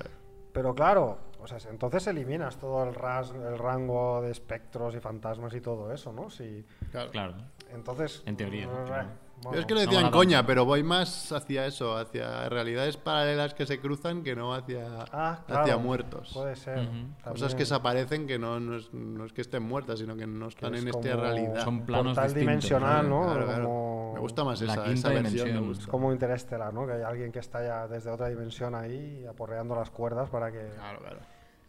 Pero 0.53 0.73
claro, 0.75 1.19
o 1.39 1.47
sea, 1.47 1.57
entonces 1.69 2.05
eliminas 2.07 2.57
todo 2.57 2.83
el, 2.83 2.93
ras- 2.95 3.31
el 3.33 3.57
rango 3.57 4.21
de 4.21 4.31
espectros 4.31 4.93
y 4.95 4.99
fantasmas 4.99 5.53
y 5.55 5.61
todo 5.61 5.91
eso, 5.91 6.11
¿no? 6.13 6.29
Si, 6.29 6.63
Claro. 6.91 7.11
Claro. 7.11 7.33
entonces... 7.73 8.21
En 8.27 8.37
teoría, 8.37 8.65
eh, 8.65 8.69
claro. 8.85 9.07
Yo 9.09 9.26
bueno, 9.43 9.59
es 9.59 9.65
que 9.65 9.73
lo 9.73 9.79
no 9.79 9.85
decía 9.85 9.99
en 9.99 10.05
mola 10.05 10.17
coña, 10.17 10.45
pero 10.45 10.65
voy 10.65 10.83
más 10.83 11.31
hacia 11.31 11.65
eso, 11.65 11.95
hacia 11.97 12.49
realidades 12.49 12.97
paralelas 12.97 13.53
que 13.53 13.65
se 13.65 13.79
cruzan 13.79 14.23
que 14.23 14.35
no 14.35 14.53
hacia, 14.53 14.85
ah, 15.11 15.39
claro, 15.45 15.61
hacia 15.63 15.77
muertos. 15.77 16.31
Puede 16.33 16.55
ser. 16.55 16.87
Cosas 17.23 17.53
que 17.53 17.59
desaparecen 17.59 18.27
que 18.27 18.39
no, 18.39 18.59
no, 18.59 18.77
es, 18.77 18.93
no 18.93 19.25
es 19.25 19.33
que 19.33 19.41
estén 19.41 19.63
muertas, 19.63 19.99
sino 19.99 20.15
que 20.15 20.25
no 20.27 20.47
Que 20.47 20.53
están 20.55 20.75
es 20.75 20.81
en 20.81 20.87
esta 20.89 21.15
realidad. 21.15 21.63
Son 21.63 21.85
planos 21.85 22.15
portal 22.15 22.25
distintos, 22.33 22.39
dimensional, 22.41 23.09
¿no? 23.09 23.19
¿no? 23.25 23.31
Claro, 23.31 23.45
claro. 23.45 23.63
Como- 23.65 24.13
Me 24.15 24.19
gusta 24.21 24.43
más 24.43 24.61
La 24.61 24.73
esa, 24.73 24.83
quinta 24.85 25.13
esa 25.13 25.21
versión. 25.21 25.67
gusta. 25.67 25.91
Como 25.91 26.11
Interestelar, 26.11 26.73
¿no? 26.73 26.87
Que 26.87 26.93
hay 26.93 27.01
alguien 27.03 27.31
que 27.31 27.39
está 27.39 27.61
ya 27.63 27.87
desde 27.87 28.09
otra 28.09 28.29
dimensión 28.29 28.73
ahí 28.73 29.23
aporreando 29.29 29.75
las 29.75 29.91
cuerdas 29.91 30.29
para 30.29 30.51
que, 30.51 30.67
Claro, 30.75 30.99
claro. 30.99 31.19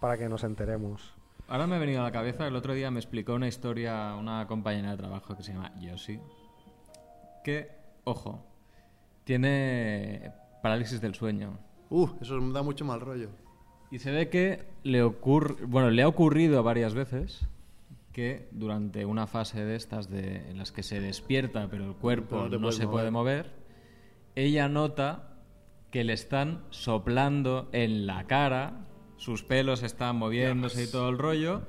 para 0.00 0.16
que 0.16 0.28
nos 0.30 0.42
enteremos. 0.44 1.12
ahora 1.48 1.66
me 1.66 1.76
ha 1.76 1.78
venido 1.78 2.00
a 2.00 2.04
la 2.04 2.12
cabeza, 2.12 2.46
el 2.46 2.56
otro 2.56 2.72
día 2.72 2.90
me 2.90 3.00
explicó 3.00 3.34
una 3.34 3.48
historia 3.48 4.14
una 4.18 4.46
compañera 4.46 4.92
de 4.92 4.96
trabajo 4.96 5.36
que 5.36 5.42
se 5.42 5.52
llama 5.52 5.72
Yoshi, 5.78 6.20
que, 7.48 7.70
ojo, 8.04 8.44
tiene 9.24 10.32
parálisis 10.62 11.00
del 11.00 11.14
sueño. 11.14 11.58
Uh, 11.88 12.10
eso 12.20 12.38
me 12.42 12.52
da 12.52 12.62
mucho 12.62 12.84
mal 12.84 13.00
rollo. 13.00 13.30
Y 13.90 14.00
se 14.00 14.10
ve 14.10 14.28
que 14.28 14.66
le 14.82 15.02
ocurre, 15.02 15.64
bueno, 15.64 15.88
le 15.90 16.02
ha 16.02 16.08
ocurrido 16.08 16.62
varias 16.62 16.92
veces 16.92 17.48
que 18.12 18.48
durante 18.50 19.06
una 19.06 19.26
fase 19.26 19.64
de 19.64 19.76
estas 19.76 20.10
de, 20.10 20.50
en 20.50 20.58
las 20.58 20.72
que 20.72 20.82
se 20.82 21.00
despierta 21.00 21.68
pero 21.70 21.86
el 21.86 21.94
cuerpo 21.94 22.48
Pero 22.50 22.58
no 22.58 22.70
se 22.70 22.86
puede 22.86 23.10
mover, 23.10 23.50
ella 24.34 24.68
nota 24.68 25.38
que 25.90 26.04
le 26.04 26.12
están 26.12 26.64
soplando 26.68 27.70
en 27.72 28.06
la 28.06 28.26
cara, 28.26 28.84
sus 29.16 29.42
pelos 29.42 29.82
están 29.82 30.16
moviéndose 30.16 30.84
y 30.84 30.90
todo 30.90 31.08
el 31.08 31.16
rollo, 31.16 31.62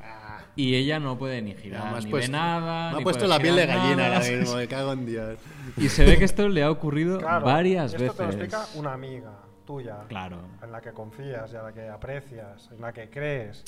y 0.61 0.75
ella 0.75 0.99
no 0.99 1.17
puede 1.17 1.41
ni 1.41 1.53
girar, 1.55 1.95
has 1.95 2.05
ni 2.05 2.11
puesto, 2.11 2.31
ve 2.31 2.37
nada. 2.37 2.89
me 2.89 2.95
ha 2.95 2.97
ni 2.99 3.03
puesto 3.03 3.25
puede 3.25 3.29
la 3.37 3.39
piel 3.39 3.55
de 3.55 3.65
gallina 3.65 3.95
nada. 3.95 4.17
ahora 4.17 4.29
mismo, 4.29 4.55
me 4.57 4.67
cago 4.67 4.93
en 4.93 5.05
Dios. 5.05 5.39
Y 5.77 5.89
se 5.89 6.05
ve 6.05 6.17
que 6.17 6.25
esto 6.25 6.47
le 6.49 6.63
ha 6.63 6.71
ocurrido 6.71 7.19
Claro, 7.19 7.45
varias 7.45 7.93
esto 7.93 8.13
te 8.13 8.21
lo 8.23 8.27
veces. 8.29 8.43
explica 8.53 8.65
una 8.79 8.93
amiga 8.93 9.31
tuya. 9.65 9.97
Claro. 10.07 10.37
En 10.63 10.71
la 10.71 10.81
que 10.81 10.91
confías 10.91 11.51
y 11.53 11.55
a 11.55 11.61
la 11.63 11.71
que 11.71 11.87
aprecias, 11.87 12.69
en 12.71 12.81
la 12.81 12.91
que 12.91 13.09
crees. 13.09 13.63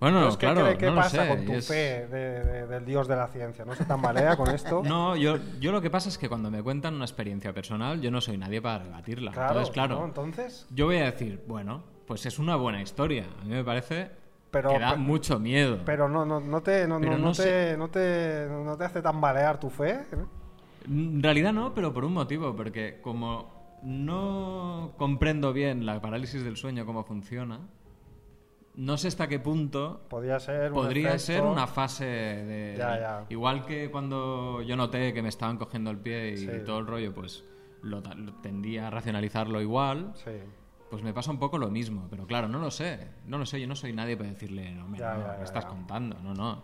Bueno, 0.00 0.16
Entonces, 0.18 0.38
¿qué, 0.38 0.46
claro, 0.46 0.66
cree- 0.66 0.76
qué 0.78 0.86
no 0.86 0.92
lo 0.92 1.00
pasa 1.00 1.22
sé, 1.22 1.28
con 1.28 1.44
tu 1.44 1.52
es- 1.52 1.68
fe 1.68 2.06
de- 2.08 2.42
de- 2.42 2.66
del 2.66 2.84
dios 2.84 3.06
de 3.06 3.14
la 3.14 3.28
ciencia? 3.28 3.64
¿No 3.64 3.74
se 3.76 3.84
tambalea 3.84 4.36
con 4.36 4.48
esto? 4.50 4.82
No, 4.84 5.14
yo, 5.14 5.38
yo 5.60 5.70
lo 5.70 5.80
que 5.80 5.90
pasa 5.90 6.08
es 6.08 6.18
que 6.18 6.28
cuando 6.28 6.50
me 6.50 6.60
cuentan 6.60 6.94
una 6.94 7.04
experiencia 7.04 7.52
personal, 7.52 8.00
yo 8.00 8.10
no 8.10 8.20
soy 8.20 8.36
nadie 8.36 8.60
para 8.60 8.82
rebatirla. 8.82 9.30
Claro, 9.30 9.48
Entonces, 9.50 9.72
claro, 9.72 9.98
¿no? 10.00 10.04
Entonces, 10.06 10.66
yo 10.74 10.86
voy 10.86 10.96
a 10.96 11.04
decir, 11.04 11.44
bueno, 11.46 11.84
pues 12.06 12.26
es 12.26 12.40
una 12.40 12.56
buena 12.56 12.82
historia. 12.82 13.26
A 13.40 13.44
mí 13.44 13.50
me 13.50 13.62
parece 13.62 14.10
Pero- 14.52 14.70
que 14.70 14.78
da 14.78 14.90
pero- 14.90 15.00
mucho 15.00 15.40
miedo. 15.40 15.80
pero 15.84 16.08
no, 16.08 16.24
no, 16.24 16.38
no, 16.38 16.62
te, 16.62 16.86
no, 16.86 17.00
no- 17.00 17.18
no 17.18 17.34
sé. 17.34 17.42
te, 17.72 17.76
no, 17.76 17.88
te, 17.88 18.46
no 18.48 18.76
te 18.76 18.84
hace 18.84 19.02
tambalear 19.02 19.58
tu 19.58 19.68
fe. 19.70 19.90
¿eh? 19.90 20.06
En 20.86 21.20
realidad 21.22 21.52
no, 21.52 21.74
pero 21.74 21.92
por 21.92 22.04
un 22.04 22.12
motivo, 22.12 22.54
porque 22.54 23.00
como 23.02 23.80
no 23.82 24.92
comprendo 24.96 25.52
bien 25.52 25.84
la 25.86 26.00
parálisis 26.00 26.44
del 26.44 26.56
sueño, 26.56 26.86
cómo 26.86 27.02
funciona, 27.02 27.60
no 28.74 28.96
sé 28.96 29.08
hasta 29.08 29.26
qué 29.28 29.38
punto 29.38 30.02
Podría 30.08 30.38
ser 30.40 30.70
podría 30.72 31.08
efecto- 31.14 31.26
ser 31.26 31.42
una 31.42 31.66
fase 31.66 32.04
de... 32.04 32.74
Ya, 32.78 32.98
ya. 32.98 33.26
Igual 33.28 33.64
que 33.66 33.90
cuando 33.90 34.62
yo 34.62 34.76
noté 34.76 35.12
que 35.12 35.22
me 35.22 35.28
estaban 35.28 35.56
cogiendo 35.58 35.90
el 35.90 35.98
pie 35.98 36.32
y 36.32 36.36
Sí. 36.38 36.48
todo 36.64 36.78
el 36.78 36.86
rollo, 36.86 37.14
pues 37.14 37.44
lo 37.82 38.02
tendía 38.42 38.86
a 38.86 38.90
racionalizarlo 38.90 39.60
igual. 39.60 40.12
Sí. 40.14 40.30
Pues 40.92 41.02
me 41.02 41.14
pasa 41.14 41.30
un 41.30 41.38
poco 41.38 41.56
lo 41.56 41.70
mismo, 41.70 42.06
pero 42.10 42.26
claro, 42.26 42.48
no 42.48 42.58
lo 42.58 42.70
sé. 42.70 42.98
No 43.26 43.38
lo 43.38 43.46
sé, 43.46 43.58
yo 43.58 43.66
no 43.66 43.74
soy 43.74 43.94
nadie 43.94 44.14
para 44.14 44.28
decirle, 44.28 44.72
no, 44.72 44.86
mira, 44.86 45.14
Ya, 45.14 45.18
no, 45.18 45.26
ya, 45.26 45.32
¿qué 45.32 45.38
ya, 45.38 45.44
estás 45.44 45.64
ya. 45.64 45.70
contando? 45.70 46.18
No, 46.22 46.34
no. 46.34 46.62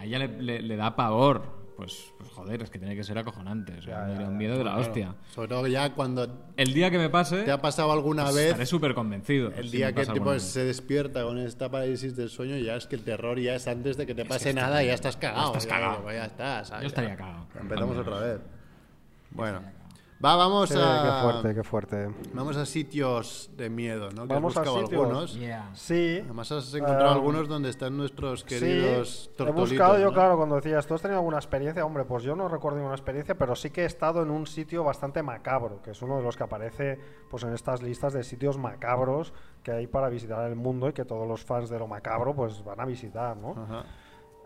A 0.00 0.04
ella 0.06 0.18
le, 0.20 0.28
le- 0.40 0.62
le 0.62 0.76
da 0.76 0.96
pavor. 0.96 1.66
Pues, 1.76 2.10
pues 2.16 2.30
joder, 2.30 2.62
es 2.62 2.70
que 2.70 2.78
tiene 2.78 2.96
que 2.96 3.04
ser 3.04 3.18
acojonante. 3.18 3.74
O 3.76 3.82
sea, 3.82 4.06
Ya, 4.08 4.14
me 4.14 4.14
ya, 4.14 4.20
un 4.28 4.32
ya. 4.32 4.38
miedo 4.38 4.56
de 4.56 4.64
la 4.64 4.70
Claro. 4.76 4.80
hostia. 4.86 5.14
Sobre 5.34 5.48
todo 5.48 5.66
ya 5.66 5.92
cuando 5.92 6.46
El 6.56 6.72
día 6.72 6.90
que 6.90 6.96
me 6.96 7.10
pase, 7.10 7.42
te 7.42 7.50
ha 7.52 7.60
pasado 7.60 7.92
alguna 7.92 8.22
pues, 8.22 8.36
vez, 8.36 8.46
estaré 8.46 8.64
súper 8.64 8.94
convencido. 8.94 9.52
el 9.54 9.68
si 9.68 9.76
día 9.76 9.88
me 9.88 9.94
que 9.94 10.06
tipo, 10.06 10.38
se 10.38 10.64
despierta 10.64 11.22
con 11.24 11.36
esta 11.36 11.70
parálisis 11.70 12.16
del 12.16 12.30
sueño, 12.30 12.56
ya 12.56 12.76
es 12.76 12.86
que 12.86 12.96
el 12.96 13.04
terror 13.04 13.38
ya 13.38 13.56
es 13.56 13.68
antes 13.68 13.98
de 13.98 14.06
que 14.06 14.14
te 14.14 14.22
que 14.22 14.28
pase 14.30 14.48
está 14.48 14.60
nada, 14.62 14.78
bien. 14.78 14.88
ya 14.88 14.94
estás 14.94 15.18
cagado. 15.18 15.52
Ya 15.52 15.58
estás 15.58 15.66
cagado. 15.66 16.02
pues 16.02 16.16
ya 16.16 16.24
está, 16.24 16.64
¿sabes? 16.64 16.80
Yo 16.84 16.88
estaría 16.88 17.10
Ya. 17.10 17.16
cagado. 17.16 17.46
Empezamos 17.60 17.96
otra 17.98 18.20
vez. 18.20 18.40
Bueno, 19.32 19.60
va, 20.24 20.36
vamos 20.36 20.70
Qué, 20.70 20.78
a. 20.80 21.02
qué 21.02 21.22
fuerte, 21.22 21.54
qué 21.54 21.62
fuerte. 21.64 22.08
Vamos 22.32 22.56
a 22.56 22.64
sitios 22.66 23.50
de 23.56 23.68
miedo, 23.70 24.10
¿no? 24.12 24.26
Que 24.26 24.34
Vamos 24.34 24.56
a 24.56 24.60
has 24.60 24.66
buscado 24.66 24.86
sitios. 24.86 25.02
algunos. 25.02 25.34
Yeah. 25.38 25.70
Sí. 25.74 26.20
Además 26.24 26.52
has 26.52 26.72
encontrado 26.74 27.10
Um, 27.10 27.16
algunos 27.16 27.48
donde 27.48 27.68
están 27.70 27.96
nuestros 27.96 28.44
queridos 28.44 29.30
sí, 29.36 29.42
he 29.42 29.50
buscado 29.52 29.98
yo, 29.98 30.06
¿no? 30.06 30.12
claro, 30.12 30.36
cuando 30.36 30.56
decías, 30.56 30.86
¿tú 30.86 30.94
has 30.94 31.02
tenido 31.02 31.18
alguna 31.18 31.36
experiencia? 31.36 31.84
Hombre, 31.84 32.04
pues 32.04 32.22
yo 32.22 32.34
no 32.34 32.48
recuerdo 32.48 32.78
ninguna 32.78 32.94
experiencia, 32.96 33.36
pero 33.36 33.54
sí 33.54 33.70
que 33.70 33.82
he 33.82 33.86
estado 33.86 34.22
en 34.22 34.30
un 34.30 34.46
sitio 34.46 34.82
bastante 34.84 35.22
macabro, 35.22 35.82
que 35.82 35.90
es 35.92 36.02
uno 36.02 36.16
de 36.16 36.22
los 36.22 36.36
que 36.36 36.44
aparece 36.44 36.98
pues 37.30 37.42
en 37.44 37.52
estas 37.52 37.82
listas 37.82 38.12
de 38.12 38.24
sitios 38.24 38.56
macabros 38.58 39.32
que 39.62 39.72
hay 39.72 39.86
para 39.86 40.08
visitar 40.08 40.48
el 40.48 40.56
mundo 40.56 40.88
y 40.88 40.92
que 40.92 41.04
todos 41.04 41.26
los 41.28 41.44
fans 41.44 41.68
de 41.68 41.78
lo 41.78 41.86
macabro 41.88 42.34
pues 42.34 42.64
van 42.64 42.80
a 42.80 42.84
visitar, 42.86 43.36
¿no? 43.36 43.50
Ajá. 43.50 43.84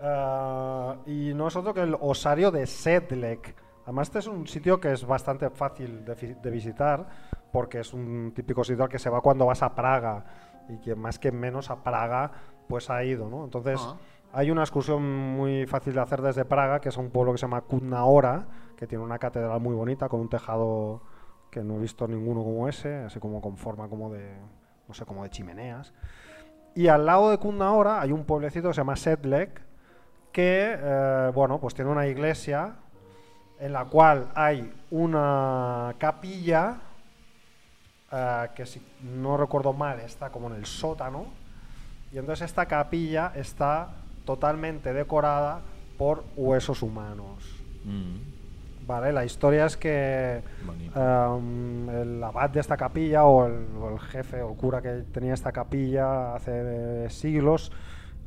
Ah, 0.03 0.97
y 1.07 1.33
no 1.35 1.49
es 1.49 1.57
otro 1.57 1.75
que 1.75 1.83
el 1.83 1.97
osario 2.01 2.51
de 2.51 2.67
Sedlec. 2.67 3.55
Además, 3.85 4.09
este 4.09 4.19
es 4.21 4.27
un 4.27 4.47
sitio 4.47 4.81
que 4.81 4.93
es 4.93 5.05
bastante 5.07 5.49
fácil 5.51 6.05
de, 6.05 6.15
de 6.15 6.51
visitar 6.51 7.07
porque 7.53 7.81
es 7.81 7.93
un 7.93 8.33
típico 8.35 8.63
sitio 8.63 8.85
al 8.85 8.91
que 8.91 8.99
se 8.99 9.11
va 9.11 9.21
cuando 9.21 9.47
vas 9.47 9.63
a 9.63 9.75
Praga 9.75 10.25
y 10.69 10.79
que 10.79 10.95
más 10.95 11.19
que 11.19 11.33
menos 11.33 11.71
a 11.71 11.83
Praga 11.83 12.31
pues 12.69 12.89
ha 12.91 13.03
ido, 13.03 13.29
¿no? 13.29 13.45
Entonces, 13.45 13.81
Ah. 13.83 13.97
hay 14.33 14.51
una 14.51 14.63
excursión 14.63 15.03
muy 15.03 15.67
fácil 15.67 15.95
de 15.95 16.01
hacer 16.01 16.23
desde 16.23 16.45
Praga, 16.45 16.81
que 16.81 16.89
es 16.91 16.97
un 16.97 17.11
pueblo 17.11 17.33
que 17.33 17.39
se 17.39 17.43
llama 17.47 17.63
Kutna 17.63 18.47
que 18.77 18.87
tiene 18.87 19.03
una 19.03 19.19
catedral 19.19 19.61
muy 19.61 19.75
bonita 19.75 20.09
con 20.09 20.21
un 20.21 20.29
tejado 20.29 21.03
que 21.51 21.65
no 21.65 21.75
he 21.77 21.79
visto 21.81 22.07
ninguno 22.07 22.45
como 22.45 22.69
ese, 22.69 22.95
así 22.99 23.19
como 23.19 23.41
con 23.41 23.57
forma 23.57 23.89
como 23.89 24.11
de, 24.13 24.39
no 24.87 24.95
sé, 24.95 25.05
como 25.05 25.25
de 25.25 25.31
chimeneas. 25.31 25.93
Y 26.77 26.87
al 26.87 27.05
lado 27.05 27.31
de 27.31 27.39
Kutna 27.39 28.01
hay 28.01 28.13
un 28.13 28.25
pueblecito 28.25 28.69
que 28.69 28.75
se 28.75 28.81
llama 28.83 28.95
Sedlec, 28.95 29.61
que, 30.31 30.77
eh, 30.79 31.33
bueno, 31.35 31.59
pues 31.59 31.75
tiene 31.75 31.91
una 31.91 32.07
iglesia 32.07 32.77
en 33.61 33.73
la 33.73 33.85
cual 33.85 34.29
hay 34.35 34.73
una 34.91 35.95
capilla 35.99 36.79
eh, 38.11 38.49
que 38.55 38.67
si 38.67 38.81
no 39.03 39.37
recuerdo 39.37 39.73
mal 39.73 40.01
está 40.01 40.31
como 40.31 40.49
en 40.49 40.57
el 40.57 40.67
sótano 40.67 41.27
y 42.13 42.19
entonces 42.19 42.47
esta 42.47 42.67
capilla 42.67 43.33
está 43.37 43.91
totalmente 44.25 44.93
decorada 44.93 45.61
por 45.97 46.25
huesos 46.37 46.83
humanos. 46.83 47.45
Mm, 47.85 48.41
Vale, 48.87 49.13
la 49.13 49.25
historia 49.25 49.67
es 49.67 49.77
que 49.77 50.43
um, 50.97 51.89
el 51.91 52.25
abad 52.25 52.51
de 52.51 52.59
esta 52.59 52.77
capilla 52.77 53.25
o 53.25 53.47
el, 53.47 53.67
o 53.81 53.91
el 53.91 54.01
jefe 54.01 54.43
o 54.43 54.51
el 54.51 54.57
cura 54.57 54.83
que 54.83 55.05
tenía 55.13 55.33
esta 55.33 55.53
capilla 55.53 56.35
hace 56.35 56.51
eh, 57.05 57.07
siglos 57.09 57.71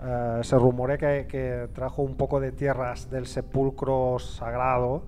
eh, 0.01 0.39
se 0.43 0.57
rumorea 0.57 0.97
que, 0.97 1.27
que 1.27 1.67
trajo 1.73 2.01
un 2.01 2.15
poco 2.15 2.39
de 2.39 2.51
tierras 2.51 3.09
del 3.09 3.25
sepulcro 3.27 4.17
sagrado 4.19 5.03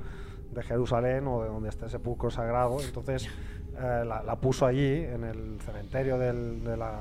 de 0.51 0.63
Jerusalén 0.63 1.27
o 1.27 1.41
de 1.41 1.49
donde 1.49 1.69
esté 1.69 1.85
el 1.85 1.91
sepulcro 1.91 2.29
sagrado, 2.31 2.77
entonces 2.81 3.27
eh, 3.77 4.03
la, 4.07 4.23
la 4.23 4.35
puso 4.37 4.65
allí 4.65 4.99
en 5.03 5.23
el 5.25 5.59
cementerio 5.61 6.17
del- 6.17 6.63
de, 6.63 6.77
la, 6.77 6.99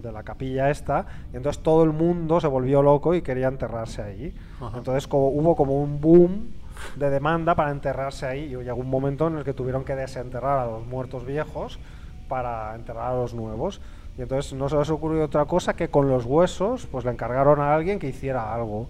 de 0.00 0.12
la 0.12 0.22
capilla 0.22 0.70
esta 0.70 1.06
y 1.32 1.36
entonces 1.36 1.62
todo 1.62 1.82
el 1.82 1.90
mundo 1.90 2.40
se 2.40 2.46
volvió 2.46 2.80
loco 2.82 3.14
y 3.14 3.22
quería 3.22 3.48
enterrarse. 3.48 4.32
Ajá. 4.60 4.78
Entonces 4.78 5.08
como, 5.08 5.28
hubo 5.30 5.56
como 5.56 5.82
un 5.82 6.00
boom 6.00 6.52
de 6.96 7.10
demanda 7.10 7.54
para 7.56 7.70
enterrarse 7.72 8.26
ahí 8.26 8.44
y 8.44 8.56
llegó 8.62 8.76
un 8.80 8.88
momento 8.90 9.26
en 9.26 9.38
el 9.38 9.44
que 9.44 9.52
tuvieron 9.52 9.84
que 9.84 9.96
desenterrar 9.96 10.58
a 10.60 10.66
los 10.66 10.86
muertos 10.86 11.26
viejos 11.26 11.80
para 12.28 12.74
enterrar 12.76 13.12
a 13.12 13.16
los 13.16 13.34
nuevos. 13.34 13.80
Y 14.18 14.22
entonces 14.22 14.52
no 14.52 14.68
se 14.68 14.76
les 14.76 14.90
ocurrió 14.90 15.24
otra 15.24 15.44
cosa 15.46 15.74
que 15.74 15.88
con 15.88 16.08
los 16.08 16.24
huesos 16.24 16.86
pues 16.86 17.04
le 17.04 17.10
encargaron 17.10 17.60
a 17.60 17.74
alguien 17.74 17.98
que 17.98 18.08
hiciera 18.08 18.54
algo. 18.54 18.88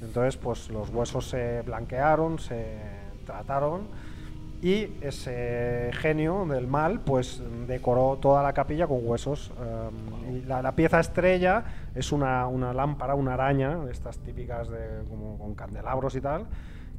Entonces 0.00 0.36
pues 0.36 0.70
los 0.70 0.90
huesos 0.90 1.28
se 1.28 1.62
blanquearon, 1.62 2.38
se 2.38 2.76
trataron 3.24 3.82
y 4.64 4.96
ese 5.02 5.90
genio 5.92 6.46
del 6.46 6.66
mal 6.66 7.00
pues 7.00 7.42
decoró 7.68 8.18
toda 8.20 8.42
la 8.42 8.54
capilla 8.54 8.86
con 8.86 9.00
huesos. 9.02 9.52
Um, 9.60 10.36
y 10.36 10.40
la, 10.42 10.62
la 10.62 10.72
pieza 10.72 11.00
estrella 11.00 11.64
es 11.94 12.12
una, 12.12 12.46
una 12.46 12.72
lámpara, 12.72 13.14
una 13.14 13.34
araña, 13.34 13.76
de 13.76 13.92
estas 13.92 14.18
típicas 14.18 14.70
de, 14.70 15.04
como 15.08 15.38
con 15.38 15.54
candelabros 15.54 16.16
y 16.16 16.20
tal, 16.22 16.46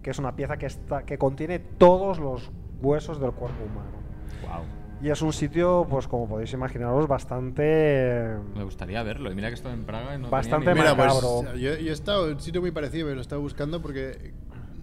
que 0.04 0.12
es 0.12 0.20
una 0.20 0.36
pieza 0.36 0.58
que, 0.58 0.68
está, 0.68 1.04
que 1.04 1.18
contiene 1.18 1.58
todos 1.58 2.20
los 2.20 2.52
huesos 2.82 3.20
del 3.20 3.32
cuerpo 3.32 3.64
humano. 3.64 3.98
Wow. 4.44 4.85
Y 5.06 5.12
es 5.12 5.22
un 5.22 5.32
sitio, 5.34 5.86
pues 5.88 6.08
como 6.08 6.28
podéis 6.28 6.52
imaginaros, 6.54 7.08
bastante... 7.08 8.28
Me 8.56 8.64
gustaría 8.64 9.04
verlo. 9.04 9.32
Y 9.32 9.36
mira 9.36 9.50
que 9.50 9.54
estoy 9.54 9.72
en 9.74 9.84
Praga 9.84 10.16
y 10.16 10.18
no 10.20 10.32
Bastante 10.32 10.66
tenía 10.74 10.84
ni. 10.84 10.90
Mira, 10.92 10.96
macabro. 10.96 11.42
pues 11.44 11.60
yo, 11.62 11.76
yo 11.78 11.90
he 11.92 11.94
estado 11.94 12.28
en 12.28 12.34
un 12.34 12.40
sitio 12.42 12.60
muy 12.60 12.72
parecido, 12.72 13.06
pero 13.06 13.16
lo 13.16 13.22
estaba 13.22 13.40
buscando 13.40 13.84
porque 13.84 14.34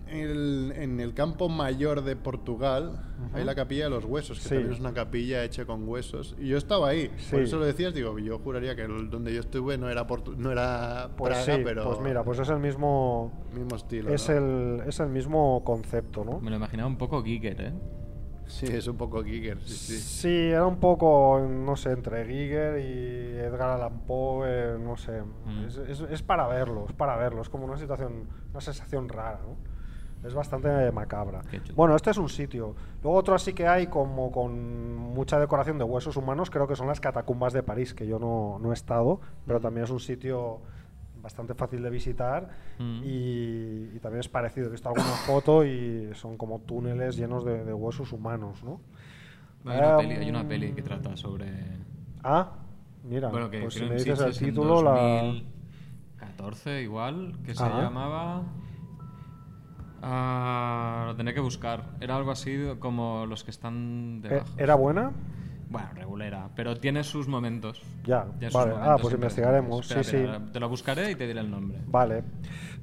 en 0.07 0.21
el, 0.31 0.73
en 0.77 1.01
el 1.01 1.13
campo 1.15 1.49
mayor 1.49 2.05
de 2.05 2.15
Portugal 2.15 3.01
hay 3.35 3.43
la 3.45 3.57
capilla 3.57 3.85
de 3.85 3.91
los 3.91 4.05
huesos, 4.05 4.39
que 4.39 4.45
Sí. 4.45 4.51
también 4.51 4.73
es 4.75 4.79
una 4.79 4.93
capilla 4.93 5.43
hecha 5.43 5.65
con 5.65 5.89
huesos. 5.89 6.37
Y 6.39 6.47
yo 6.47 6.57
estaba 6.57 6.89
ahí, 6.91 7.11
por 7.31 7.41
eso 7.41 7.59
lo 7.59 7.65
decías, 7.65 7.93
digo, 7.93 8.17
yo 8.21 8.39
juraría 8.39 8.77
que 8.77 8.83
el- 8.83 9.11
donde 9.11 9.35
yo 9.35 9.41
estuve 9.41 9.77
no 9.77 9.91
era, 9.91 10.07
Portu- 10.07 10.37
no 10.37 10.53
era 10.53 11.09
Pues 11.17 11.31
Praga, 11.37 11.57
sí, 11.57 11.63
pero 11.65 11.83
pues 11.85 11.99
mira, 12.01 12.23
pues 12.23 12.39
es 12.39 12.49
el 12.49 12.61
mismo... 12.61 13.33
mismo 13.53 13.75
estilo. 13.75 14.11
Es 14.15 14.29
¿no? 14.29 14.37
el, 14.37 14.89
es 14.89 15.01
el 15.01 15.09
mismo 15.09 15.65
concepto, 15.65 16.25
¿no? 16.25 16.39
Me 16.41 16.51
lo 16.51 16.57
imaginaba 16.57 16.89
un 16.89 16.97
poco 16.99 17.25
Giger, 17.25 17.61
¿eh? 17.61 17.73
Sí, 18.47 18.67
es 18.67 18.87
un 18.87 18.97
poco 18.97 19.23
Giger, 19.25 19.59
sí, 19.61 19.73
sí. 19.75 19.99
Sí, 19.99 20.51
era 20.51 20.67
un 20.67 20.77
poco, 20.79 21.41
no 21.49 21.75
sé, 21.77 21.93
entre 21.93 22.25
Giger 22.27 22.79
y 22.81 23.39
Edgar 23.39 23.71
Allan 23.71 24.01
Poe, 24.07 24.47
eh, 24.49 24.79
no 24.79 24.97
sé. 24.97 25.23
Mm. 25.23 25.65
Es, 25.67 25.77
es- 25.79 26.01
es 26.11 26.23
para 26.23 26.47
verlo, 26.49 26.87
es 26.89 26.95
para 26.95 27.17
verlo. 27.17 27.41
Es 27.43 27.49
como 27.49 27.65
una 27.65 27.77
situación, 27.79 28.27
una 28.51 28.61
sensación 28.61 29.09
rara, 29.09 29.41
¿no? 29.47 29.57
Es 30.27 30.35
bastante 30.35 30.93
macabra. 30.93 31.41
Bueno, 31.75 31.97
este 31.97 32.11
es 32.11 32.17
un 32.17 32.29
sitio. 32.29 32.77
Luego 33.03 33.19
otro 33.19 33.35
así 33.35 33.55
que 33.55 33.67
hay 33.67 33.89
como 33.89 34.31
con 34.31 34.95
mucha 34.97 35.41
decoración 35.41 35.79
de 35.79 35.85
huesos 35.85 36.17
humanos, 36.17 36.49
creo 36.49 36.69
que 36.69 36.77
son 36.77 36.87
las 36.87 37.01
catacumbas 37.01 37.53
de 37.53 37.65
París, 37.65 37.93
que 37.93 38.07
yo 38.07 38.21
no, 38.21 38.59
no 38.61 38.71
he 38.71 38.75
estado, 38.75 39.21
pero 39.47 39.59
también 39.61 39.83
es 39.85 39.91
un 39.91 39.99
sitio 39.99 40.61
bastante 41.23 41.55
fácil 41.55 41.83
de 41.83 41.91
visitar 41.91 42.49
Mm. 42.79 43.01
y, 43.05 43.91
y 43.95 43.99
también 44.03 44.21
es 44.21 44.29
parecido. 44.29 44.67
He 44.67 44.71
visto 44.71 44.89
alguna 44.89 45.05
foto 45.27 45.65
y 45.65 46.11
son 46.15 46.37
como 46.37 46.61
túneles 46.61 47.17
llenos 47.17 47.45
de, 47.45 47.65
de 47.65 47.73
huesos 47.73 48.13
humanos, 48.13 48.63
¿no? 48.65 48.81
Hay 49.65 49.79
una, 49.79 49.95
Ah, 49.95 49.99
peli, 49.99 50.15
hay 50.15 50.29
una 50.31 50.49
peli 50.49 50.73
que 50.73 50.83
trata 50.83 51.17
sobre... 51.17 51.49
Ah, 52.25 52.53
mira, 53.05 53.29
Bueno, 53.29 53.49
que 53.49 53.61
pues 53.61 53.75
si 53.75 53.81
me 53.85 53.87
en 53.93 53.97
dices 53.99 54.19
el 54.21 54.27
en 54.33 54.39
título, 54.39 54.83
la... 54.83 54.91
2014 54.91 56.83
igual, 56.83 57.39
que 57.45 57.55
se 57.55 57.63
Ajá. 57.63 57.83
llamaba... 57.83 58.43
Ah, 60.03 61.05
lo 61.07 61.15
tendré 61.17 61.33
que 61.35 61.41
buscar. 61.41 61.85
Era 62.01 62.17
algo 62.17 62.33
así 62.33 62.57
como 62.81 63.25
los 63.27 63.45
que 63.45 63.51
están 63.53 64.21
Eh, 64.25 64.29
debajo. 64.29 64.49
¿Era 64.57 64.75
buena? 64.75 65.13
Bueno, 65.73 65.89
regulera, 65.95 66.49
pero 66.55 66.77
tiene 66.77 67.03
sus 67.03 67.27
momentos. 67.29 67.83
Ya, 68.05 68.25
Tiene 68.39 68.51
sus 68.53 68.61
vale. 68.61 68.75
Ah, 68.79 68.97
pues 69.01 69.15
investigaremos. 69.15 69.81
Espera, 69.87 70.05
sí, 70.05 70.17
espera, 70.17 70.39
sí. 70.39 70.45
Te 70.53 70.61
lo 70.61 70.69
buscaré 70.69 71.11
y 71.11 71.15
te 71.15 71.27
diré 71.27 71.41
el 71.41 71.51
nombre. 71.51 71.79
Vale. 71.87 72.23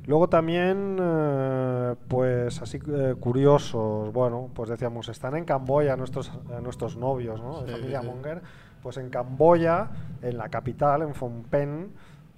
Luego 0.05 0.27
también, 0.27 0.97
eh, 0.99 1.95
pues 2.07 2.61
así 2.61 2.79
eh, 2.87 3.15
curiosos, 3.19 4.11
bueno, 4.11 4.49
pues 4.53 4.69
decíamos, 4.69 5.07
están 5.09 5.35
en 5.35 5.45
Camboya 5.45 5.95
nuestros, 5.95 6.29
eh, 6.49 6.59
nuestros 6.63 6.97
novios, 6.97 7.39
¿no? 7.41 7.61
De 7.61 7.67
Sí, 7.67 7.73
familia. 7.73 8.01
Monger. 8.01 8.41
Pues 8.81 8.97
en 8.97 9.09
Camboya, 9.09 9.89
en 10.21 10.37
la 10.37 10.49
capital, 10.49 11.01
en 11.03 11.13
Phnom 11.13 11.43
Penh, 11.43 11.89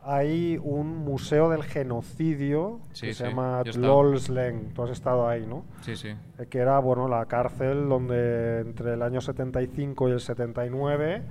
hay 0.03 0.59
un 0.63 0.97
museo 0.97 1.49
del 1.49 1.63
genocidio 1.63 2.79
Sí, 2.93 3.07
que 3.07 3.13
se 3.13 3.23
sí, 3.23 3.29
llama 3.29 3.61
yo 3.63 3.67
he 3.67 3.69
estado. 3.69 3.87
Tlol 4.01 4.19
Sleng. 4.19 4.73
Tú 4.73 4.83
has 4.83 4.89
estado 4.91 5.27
ahí, 5.27 5.45
¿no? 5.45 5.63
Sí, 5.81 5.95
sí. 5.95 6.09
Eh, 6.39 6.45
que 6.49 6.59
era 6.59 6.79
bueno 6.79 7.07
la 7.07 7.25
cárcel 7.25 7.87
donde 7.89 8.61
entre 8.61 8.93
el 8.93 9.01
año 9.01 9.21
75 9.21 10.09
y 10.09 10.11
el 10.13 10.19
79 10.19 11.21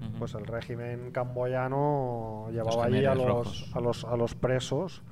Ujú. 0.00 0.18
pues 0.18 0.34
el 0.34 0.46
régimen 0.46 1.10
camboyano 1.10 2.48
llevaba 2.52 2.84
allí 2.84 3.04
a 3.04 3.14
los, 3.14 3.70
a 3.74 3.80
los 3.80 4.04
a 4.04 4.16
los 4.16 4.34
presos 4.34 5.02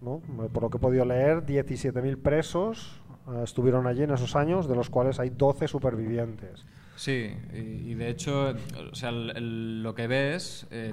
¿no? 0.00 0.22
Eh, 0.42 0.48
por 0.52 0.62
lo 0.62 0.70
que 0.70 0.78
he 0.78 0.80
podido 0.80 1.04
leer 1.04 1.44
17.000 1.44 2.16
presos 2.22 3.00
eh, 3.28 3.40
estuvieron 3.44 3.86
allí 3.86 4.02
en 4.02 4.10
esos 4.12 4.34
años 4.36 4.68
de 4.68 4.76
los 4.76 4.88
cuales 4.90 5.20
hay 5.20 5.30
12 5.30 5.68
supervivientes 5.68 6.64
Sí, 6.96 7.30
y, 7.52 7.90
y 7.90 7.94
de 7.94 8.08
hecho, 8.08 8.54
o 8.90 8.94
sea, 8.94 9.08
el- 9.10 9.30
el- 9.36 9.82
lo 9.82 9.94
que 9.94 10.06
ves 10.06 10.66
eh, 10.70 10.90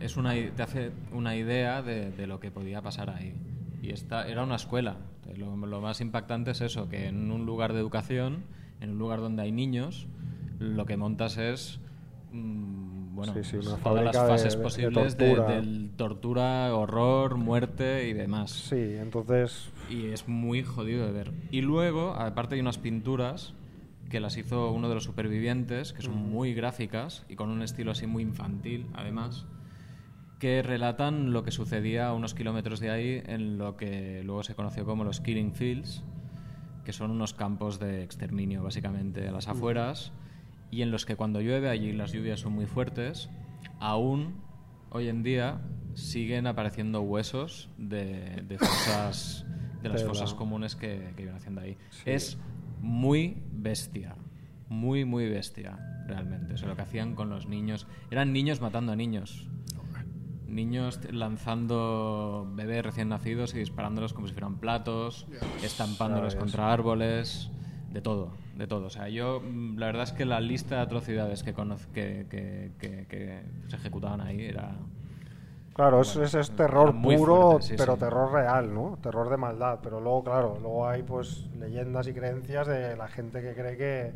es 0.00 0.16
una, 0.16 0.34
te 0.34 0.62
hace 0.62 0.92
una 1.12 1.36
idea 1.36 1.82
de, 1.82 2.10
de 2.12 2.26
lo 2.26 2.38
que 2.40 2.50
podía 2.50 2.80
pasar 2.82 3.10
ahí. 3.10 3.34
Y 3.82 3.90
esta 3.90 4.28
era 4.28 4.44
una 4.44 4.56
escuela. 4.56 4.96
Lo, 5.36 5.56
lo 5.56 5.80
más 5.80 6.00
impactante 6.00 6.52
es 6.52 6.60
eso, 6.60 6.88
que 6.88 7.06
en 7.06 7.30
un 7.32 7.46
lugar 7.46 7.72
de 7.72 7.80
educación, 7.80 8.44
en 8.80 8.90
un 8.90 8.98
lugar 8.98 9.20
donde 9.20 9.42
hay 9.42 9.52
niños, 9.52 10.06
lo 10.60 10.86
que 10.86 10.96
montas 10.96 11.38
es 11.38 11.80
mm, 12.32 13.14
bueno, 13.16 13.34
Sí, 13.34 13.42
sí, 13.44 13.56
una 13.56 13.76
todas 13.78 14.04
las 14.04 14.16
fases 14.16 14.56
de- 14.56 14.62
posibles 14.62 15.16
de, 15.16 15.34
tortura. 15.34 15.54
del 15.54 15.90
tortura, 15.96 16.74
horror, 16.74 17.36
muerte 17.36 18.08
y 18.08 18.12
demás. 18.12 18.50
sí 18.52 18.76
entonces 19.00 19.70
Y 19.90 20.06
es 20.06 20.28
muy 20.28 20.62
jodido 20.62 21.04
de 21.06 21.12
ver. 21.12 21.32
Y 21.50 21.60
luego, 21.62 22.12
aparte 22.14 22.54
hay 22.54 22.60
unas 22.60 22.78
pinturas 22.78 23.54
que 24.10 24.20
las 24.20 24.36
hizo 24.36 24.72
uno 24.72 24.88
de 24.88 24.94
los 24.94 25.04
supervivientes, 25.04 25.92
que 25.92 26.02
son 26.02 26.16
muy 26.16 26.54
gráficas 26.54 27.24
y 27.28 27.36
con 27.36 27.48
un 27.48 27.62
estilo 27.62 27.92
así 27.92 28.06
muy 28.06 28.22
infantil, 28.22 28.86
además, 28.94 29.46
que 30.38 30.62
relatan 30.62 31.32
lo 31.32 31.44
que 31.44 31.50
sucedía 31.50 32.08
a 32.08 32.12
unos 32.12 32.34
kilómetros 32.34 32.80
de 32.80 32.90
ahí 32.90 33.22
en 33.26 33.58
lo 33.58 33.76
que 33.76 34.22
luego 34.24 34.42
se 34.42 34.54
conoció 34.54 34.84
como 34.84 35.04
los 35.04 35.20
Killing 35.20 35.54
Fields, 35.54 36.02
que 36.84 36.92
son 36.92 37.10
unos 37.10 37.32
campos 37.32 37.78
de 37.78 38.02
exterminio, 38.02 38.62
básicamente, 38.62 39.28
a 39.28 39.32
las 39.32 39.48
afueras, 39.48 40.12
y 40.70 40.82
en 40.82 40.90
los 40.90 41.06
que 41.06 41.16
cuando 41.16 41.40
llueve 41.40 41.68
allí 41.68 41.92
las 41.92 42.12
lluvias 42.12 42.40
son 42.40 42.54
muy 42.54 42.66
fuertes, 42.66 43.30
aún 43.78 44.42
hoy 44.90 45.08
en 45.08 45.22
día 45.22 45.60
siguen 45.94 46.46
apareciendo 46.46 47.02
huesos 47.02 47.70
de, 47.78 48.42
de 48.48 48.58
fosas 48.58 49.46
de 49.82 49.88
las 49.88 50.00
Tela. 50.00 50.08
fosas 50.08 50.34
comunes 50.34 50.76
que, 50.76 51.12
que 51.16 51.22
iban 51.22 51.36
haciendo 51.36 51.60
ahí. 51.60 51.76
Es 52.04 52.38
muy 52.82 53.38
bestia, 53.52 54.14
muy, 54.68 55.04
muy 55.06 55.28
bestia, 55.28 55.78
realmente. 56.06 56.52
O 56.54 56.56
sea, 56.58 56.68
lo 56.68 56.76
que 56.76 56.82
hacían 56.82 57.14
con 57.14 57.30
los 57.30 57.46
niños. 57.46 57.86
Eran 58.10 58.32
niños 58.34 58.60
matando 58.60 58.92
a 58.92 58.96
niños. 58.96 59.48
Niños 60.48 61.00
lanzando 61.10 62.46
bebés 62.54 62.84
recién 62.84 63.08
nacidos 63.08 63.54
y 63.54 63.58
disparándolos 63.58 64.12
como 64.12 64.26
si 64.26 64.34
fueran 64.34 64.56
platos, 64.58 65.26
estampándolos 65.64 66.34
contra 66.40 66.72
árboles, 66.72 67.50
de 67.90 68.00
todo, 68.02 68.32
de 68.56 68.66
todo. 68.66 68.86
O 68.86 68.90
sea, 68.90 69.08
yo, 69.08 69.40
mm, 69.40 69.78
la 69.78 69.86
verdad 69.86 70.02
es 70.02 70.12
que 70.12 70.24
la 70.26 70.40
lista 70.40 70.76
de 70.76 70.80
atrocidades 70.82 71.42
que, 71.42 71.54
conoz- 71.54 71.86
que, 71.94 72.26
que, 72.28 72.72
que- 72.78 73.06
que 73.08 73.42
se 73.68 73.76
ejecutaban 73.76 74.20
ahí 74.20 74.40
era. 74.42 74.76
Claro, 75.74 76.02
es, 76.02 76.14
Bueno, 76.14 76.26
es, 76.26 76.34
es 76.34 76.48
era 76.48 76.56
terror 76.56 76.92
muy 76.92 77.16
puro, 77.16 77.52
fuerte, 77.52 77.68
sí, 77.68 77.74
pero 77.76 77.94
sí. 77.94 78.00
terror 78.00 78.32
real, 78.32 78.74
¿no? 78.74 78.98
Terror 79.02 79.30
de 79.30 79.36
maldad. 79.36 79.80
Pero 79.82 80.00
luego, 80.00 80.24
claro, 80.24 80.58
luego 80.60 80.86
hay 80.86 81.02
pues 81.02 81.48
leyendas 81.58 82.06
y 82.08 82.12
creencias 82.12 82.66
de 82.66 82.96
la 82.96 83.08
gente 83.08 83.40
que 83.40 83.54
cree 83.54 83.76
que, 83.76 84.12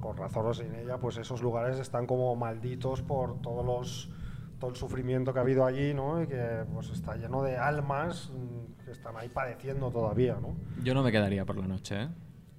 con 0.00 0.16
razón 0.16 0.46
o 0.46 0.54
sin 0.54 0.74
ella, 0.74 0.98
pues 0.98 1.18
esos 1.18 1.42
lugares 1.42 1.78
están 1.78 2.06
como 2.06 2.34
malditos 2.36 3.02
por 3.02 3.40
todos 3.42 3.64
los 3.64 4.10
todo 4.58 4.70
el 4.70 4.76
sufrimiento 4.76 5.32
que 5.32 5.38
ha 5.38 5.42
habido 5.42 5.64
allí, 5.64 5.94
¿no? 5.94 6.22
Y 6.22 6.26
que 6.26 6.64
pues 6.72 6.90
está 6.90 7.16
lleno 7.16 7.42
de 7.42 7.56
almas 7.56 8.30
mm, 8.30 8.84
que 8.84 8.90
están 8.92 9.16
ahí 9.16 9.28
padeciendo 9.28 9.90
todavía, 9.90 10.36
¿no? 10.40 10.54
Yo 10.84 10.92
no 10.94 11.02
me 11.02 11.10
quedaría 11.10 11.46
por 11.46 11.56
la 11.56 11.66
noche, 11.66 12.02
¿eh? 12.02 12.08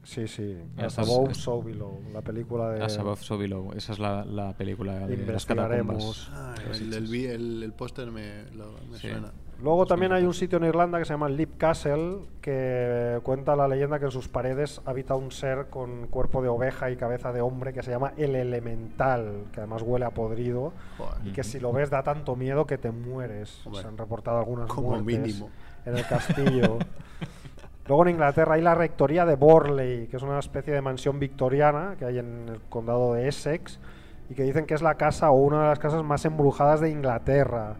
Sí, 0.04 0.28
sí. 0.28 0.58
As 0.78 0.97
Above, 0.97 1.32
es- 1.32 1.38
So 1.38 1.62
Below, 1.62 2.02
la 2.12 2.22
película 2.22 2.70
de... 2.72 2.84
As 2.84 2.97
Above, 2.97 3.22
So 3.22 3.38
Below. 3.38 3.74
Esa 3.76 3.93
es 3.93 3.99
la, 3.99 4.26
la 4.26 4.54
película 4.58 5.06
de 5.08 5.18
las 5.28 5.45
catacumbas. 5.45 6.04
Investigaremos. 6.04 6.32
Ah, 6.34 6.56
el, 6.74 6.93
el, 6.93 7.16
el- 7.26 7.64
el 7.64 7.74
póster 7.74 8.10
me, 8.12 8.43
lo- 8.56 8.74
me 8.89 8.97
Sí. 8.97 9.10
suena. 9.10 9.32
Luego 9.62 9.86
también 9.86 10.12
hay 10.12 10.24
un 10.24 10.34
sitio 10.34 10.58
en 10.58 10.64
Irlanda 10.64 10.97
que 10.97 11.06
se 11.06 11.14
llama 11.14 11.30
Lip 11.30 11.56
Castle, 11.58 12.22
que 12.41 13.20
cuenta 13.22 13.56
la 13.56 13.68
leyenda 13.68 13.99
que 13.99 14.06
en 14.06 14.12
sus 14.12 14.28
paredes 14.28 14.82
habita 14.86 15.14
un 15.14 15.30
ser 15.32 15.68
con 15.70 16.08
cuerpo 16.08 16.41
de 16.41 16.49
oveja 16.49 16.89
y 16.89 16.95
cabeza 16.95 17.32
de 17.32 17.41
hombre 17.41 17.72
que 17.72 17.84
se 17.84 17.91
llama 17.91 18.14
el 18.18 18.36
Elemental, 18.36 19.43
que 19.54 19.60
además 19.60 19.84
huele 19.84 20.06
a 20.06 20.10
podrido 20.10 20.74
Joder. 20.97 21.28
y 21.28 21.32
que 21.32 21.43
si 21.43 21.60
lo 21.60 21.72
ves 21.72 21.91
da 21.91 22.02
tanto 22.02 22.36
miedo 22.36 22.66
que 22.66 22.80
te 22.80 22.89
mueres. 22.89 23.62
Hombre, 23.64 23.84
Se 23.84 23.88
han 23.88 23.97
reportado 23.99 24.39
algunas 24.39 24.68
como 24.68 24.99
muertes 24.99 25.06
mínimo. 25.28 25.52
en 25.86 25.95
el 25.97 26.08
castillo. 26.08 26.80
Luego 27.92 28.04
en 28.06 28.12
Inglaterra 28.12 28.56
hay 28.56 28.62
la 28.62 28.74
rectoría 28.74 29.26
de 29.26 29.36
Borley, 29.36 30.08
que 30.08 30.16
es 30.16 30.24
una 30.24 30.39
especie 30.39 30.74
de 30.74 30.80
mansión 30.80 31.20
victoriana 31.20 31.98
que 32.00 32.06
hay 32.06 32.20
en 32.20 32.48
el 32.48 32.62
condado 32.70 33.16
de 33.16 33.28
Essex 33.28 33.82
y 34.30 34.34
que 34.34 34.44
dicen 34.44 34.66
que 34.66 34.76
es 34.76 34.82
la 34.82 34.96
casa 34.96 35.30
o 35.30 35.34
una 35.36 35.64
de 35.64 35.68
las 35.68 35.80
casas 35.80 36.02
más 36.02 36.24
embrujadas 36.24 36.80
de 36.80 36.89
Inglaterra. 36.89 37.76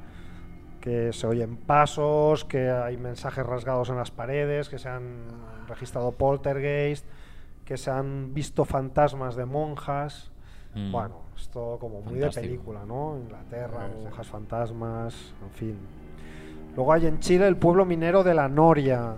Que 0.82 1.14
se 1.14 1.28
oyen 1.28 1.56
pasos, 1.56 2.44
que 2.44 2.70
hay 2.70 2.98
mensajes 2.98 3.46
rasgados 3.46 3.90
en 3.90 3.96
las 3.96 4.12
paredes, 4.12 4.68
que 4.68 4.80
se 4.80 4.90
han 4.90 5.28
registrado 5.70 6.12
poltergeist, 6.12 7.06
que 7.64 7.78
se 7.78 7.90
han 7.90 8.34
visto 8.34 8.66
fantasmas 8.66 9.38
de 9.38 9.46
monjas. 9.46 10.30
Mm. 10.76 10.92
Bueno, 10.92 11.22
esto 11.38 11.78
como 11.80 12.02
muy 12.02 12.16
Fantástico. 12.16 12.42
de 12.42 12.48
película, 12.50 12.86
¿no? 12.86 13.16
Inglaterra, 13.18 13.88
Sí, 13.88 13.94
sí. 13.98 14.04
monjas 14.04 14.28
fantasmas, 14.28 15.34
en 15.42 15.52
fin. 15.52 15.78
Luego 16.76 16.92
hay 16.92 17.08
en 17.08 17.20
Chile 17.20 17.48
el 17.48 17.56
pueblo 17.56 17.86
minero 17.86 18.26
de 18.26 18.34
la 18.34 18.50
Noria, 18.50 19.16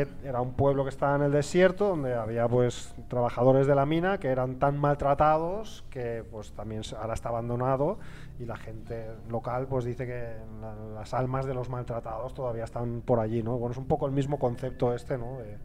era 0.00 0.40
un 0.40 0.52
pueblo 0.52 0.84
que 0.84 0.90
estaba 0.90 1.16
en 1.16 1.22
el 1.22 1.32
desierto, 1.32 1.88
donde 1.88 2.14
había 2.14 2.48
pues 2.48 2.94
trabajadores 3.08 3.66
de 3.66 3.74
la 3.74 3.86
mina 3.86 4.18
que 4.18 4.28
eran 4.28 4.56
tan 4.56 4.78
maltratados 4.78 5.84
que 5.90 6.24
pues 6.30 6.52
también 6.52 6.82
ahora 7.00 7.14
está 7.14 7.28
abandonado 7.28 7.98
y 8.38 8.44
la 8.44 8.56
gente 8.56 9.06
local 9.30 9.66
pues 9.68 9.84
dice 9.84 10.06
que 10.06 10.34
la- 10.60 10.74
las 10.94 11.14
almas 11.14 11.46
de 11.46 11.54
los 11.54 11.68
maltratados 11.68 12.34
todavía 12.34 12.64
están 12.64 13.02
por 13.02 13.20
allí, 13.20 13.42
¿no? 13.42 13.56
Bueno, 13.58 13.72
es 13.72 13.78
un 13.78 13.86
poco 13.86 14.06
el 14.06 14.12
mismo 14.12 14.38
concepto 14.38 14.94
este, 14.94 15.18
¿no? 15.18 15.38
De, 15.38 15.58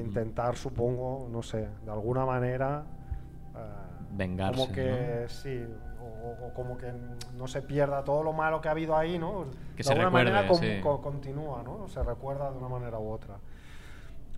intentar, 0.00 0.56
supongo, 0.56 1.28
no 1.30 1.42
sé, 1.42 1.68
de 1.84 1.90
alguna 1.90 2.24
manera 2.26 2.82
eh, 3.54 3.58
Vengarse, 4.10 4.58
como 4.60 4.72
que 4.72 5.26
sí 5.28 5.64
o, 6.26 6.46
o 6.48 6.54
como 6.54 6.76
que 6.76 6.92
no 7.36 7.46
se 7.46 7.62
pierda 7.62 8.02
todo 8.04 8.22
lo 8.22 8.32
malo 8.32 8.60
que 8.60 8.68
ha 8.68 8.72
habido 8.72 8.96
ahí 8.96 9.18
no 9.18 9.44
Que 9.72 9.78
de 9.78 9.82
se 9.84 9.90
alguna 9.92 10.10
manera 10.10 10.42
recuerde, 10.42 10.66
con- 10.68 10.76
sí. 10.76 10.80
co- 10.82 11.02
continúa 11.02 11.62
no 11.62 11.88
se 11.88 12.02
recuerda 12.02 12.50
de 12.50 12.58
una 12.58 12.68
manera 12.68 12.98
u 12.98 13.10
otra. 13.10 13.36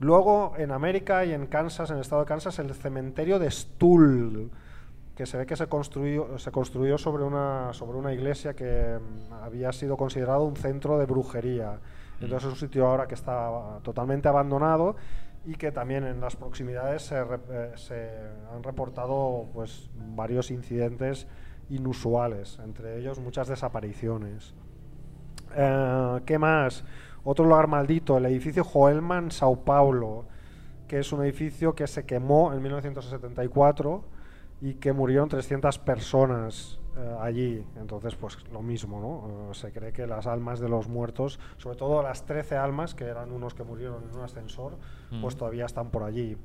Luego 0.00 0.52
en 0.56 0.70
América 0.70 1.24
y 1.24 1.32
en 1.32 1.46
Kansas 1.46 1.90
en 1.90 1.96
el 1.96 2.02
estado 2.02 2.22
de 2.22 2.26
Kansas 2.28 2.58
el 2.60 2.72
cementerio 2.74 3.38
de 3.38 3.50
Stull 3.50 4.50
que 5.16 5.26
se 5.26 5.36
ve 5.36 5.46
que 5.46 5.56
se 5.56 5.66
construyó 5.66 6.38
se 6.38 6.52
construyó 6.52 6.96
sobre 6.98 7.24
una 7.24 7.72
sobre 7.72 7.98
una 7.98 8.12
iglesia 8.12 8.54
que 8.54 8.98
mm, 9.00 9.32
había 9.42 9.72
sido 9.72 9.96
considerado 9.96 10.44
un 10.44 10.56
centro 10.56 10.98
de 10.98 11.06
brujería. 11.06 11.80
Entonces 12.20 12.46
es 12.48 12.52
un 12.52 12.58
sitio 12.58 12.86
ahora 12.86 13.06
que 13.08 13.14
está 13.14 13.78
totalmente 13.82 14.28
abandonado 14.28 14.94
y 15.44 15.54
que 15.54 15.72
también 15.72 16.04
en 16.04 16.20
las 16.20 16.36
proximidades 16.36 17.02
se, 17.02 17.16
eh, 17.20 17.72
se 17.76 18.10
han 18.54 18.62
reportado 18.62 19.46
pues 19.54 19.88
varios 19.94 20.50
incidentes 20.52 21.26
inusuales, 21.70 22.58
entre 22.64 22.98
ellos 22.98 23.18
muchas 23.20 23.48
desapariciones. 23.48 24.54
Eh, 25.54 26.20
¿Qué 26.26 26.38
más? 26.38 26.84
Otro 27.24 27.44
lugar 27.44 27.66
maldito, 27.66 28.16
el 28.18 28.26
edificio 28.26 28.64
Joelman 28.64 29.30
Sao 29.30 29.56
Paulo, 29.64 30.24
que 30.86 30.98
es 31.00 31.12
un 31.12 31.22
edificio 31.22 31.74
que 31.74 31.86
se 31.86 32.04
quemó 32.06 32.52
en 32.52 32.62
1974 32.62 34.04
y 34.60 34.74
que 34.74 34.92
murieron 34.92 35.28
300 35.28 35.78
personas. 35.78 36.78
eh, 37.00 37.16
allí. 37.20 37.64
Entonces, 37.76 38.16
pues 38.16 38.38
lo 38.50 38.60
mismo, 38.60 39.00
¿no? 39.00 39.50
Eh, 39.52 39.54
se 39.54 39.70
cree 39.70 39.92
que 39.92 40.04
las 40.08 40.26
almas 40.26 40.58
de 40.58 40.68
los 40.68 40.88
muertos, 40.88 41.38
sobre 41.56 41.76
todo 41.76 42.02
las 42.02 42.24
13 42.26 42.56
almas, 42.56 42.96
que 42.96 43.04
eran 43.04 43.30
unos 43.30 43.54
que 43.54 43.62
murieron 43.62 44.02
en 44.10 44.16
un 44.16 44.24
ascensor, 44.24 44.78
pues 45.20 45.36
Mm. 45.36 45.38
todavía 45.38 45.64
están 45.66 45.90
por 45.90 46.02
allí. 46.02 46.36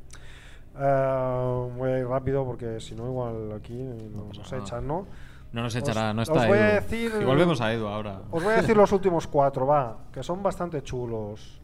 Eh, 0.78 1.70
voy 1.78 1.92
a 1.92 2.00
ir 2.00 2.08
rápido 2.08 2.44
porque 2.46 2.80
si 2.80 2.96
no, 2.96 3.06
igual 3.06 3.52
aquí 3.56 3.74
no 3.74 4.26
nos 4.36 4.52
echan, 4.54 4.88
¿no? 4.88 5.06
No 5.52 5.62
nos 5.62 5.76
Os- 5.76 5.82
echará, 5.84 6.14
no 6.14 6.24
os 6.24 6.30
está 6.30 6.48
voy 6.48 6.58
a 6.58 6.72
Edu. 6.78 6.82
decir- 6.82 7.12
Y 7.22 7.26
volvemos 7.26 7.62
a 7.62 7.72
Edu 7.74 7.88
ahora. 7.88 8.22
Os 8.32 8.44
voy 8.44 8.54
a 8.54 8.58
decir 8.58 8.76
los 8.76 8.92
últimos 8.92 9.28
cuatro, 9.28 9.68
va, 9.68 9.98
que 10.12 10.24
son 10.24 10.42
bastante 10.42 10.82
chulos. 10.82 11.60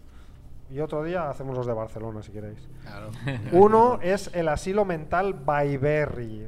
Y 0.71 0.79
otro 0.79 1.03
día 1.03 1.27
hacemos 1.29 1.57
los 1.57 1.65
de 1.65 1.73
Barcelona, 1.73 2.21
si 2.21 2.31
queréis. 2.31 2.59
Claro. 2.83 3.09
Uno 3.51 3.97
es 4.03 4.29
el 4.35 4.47
asilo 4.47 4.85
mental 4.85 5.33
Bayberry. 5.33 6.47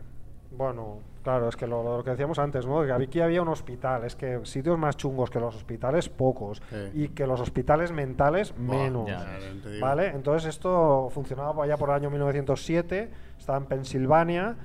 Bueno, 0.55 0.99
claro, 1.23 1.47
es 1.49 1.55
que 1.55 1.67
lo, 1.67 1.83
lo 1.97 2.03
que 2.03 2.11
decíamos 2.11 2.39
antes, 2.39 2.65
¿no? 2.65 2.83
Que 2.83 2.91
aquí 2.91 3.21
había 3.21 3.41
un 3.41 3.47
hospital. 3.49 4.03
Es 4.05 4.15
que 4.15 4.39
sitios 4.45 4.77
más 4.77 4.97
chungos 4.97 5.29
que 5.29 5.39
los 5.39 5.55
hospitales, 5.55 6.09
pocos. 6.09 6.61
Sí. 6.69 6.89
Y 6.93 7.07
que 7.09 7.27
los 7.27 7.39
hospitales 7.41 7.91
mentales, 7.91 8.53
Buah, 8.57 8.77
menos. 8.77 9.07
ya. 9.07 9.25
Digo. 9.69 9.85
¿Vale? 9.85 10.07
Entonces 10.07 10.49
esto 10.49 11.09
funcionaba 11.11 11.63
allá 11.63 11.77
por 11.77 11.89
el 11.89 11.95
año 11.95 12.09
1907, 12.09 13.09
estaba 13.37 13.57
en 13.57 13.65
Pensilvania. 13.65 14.55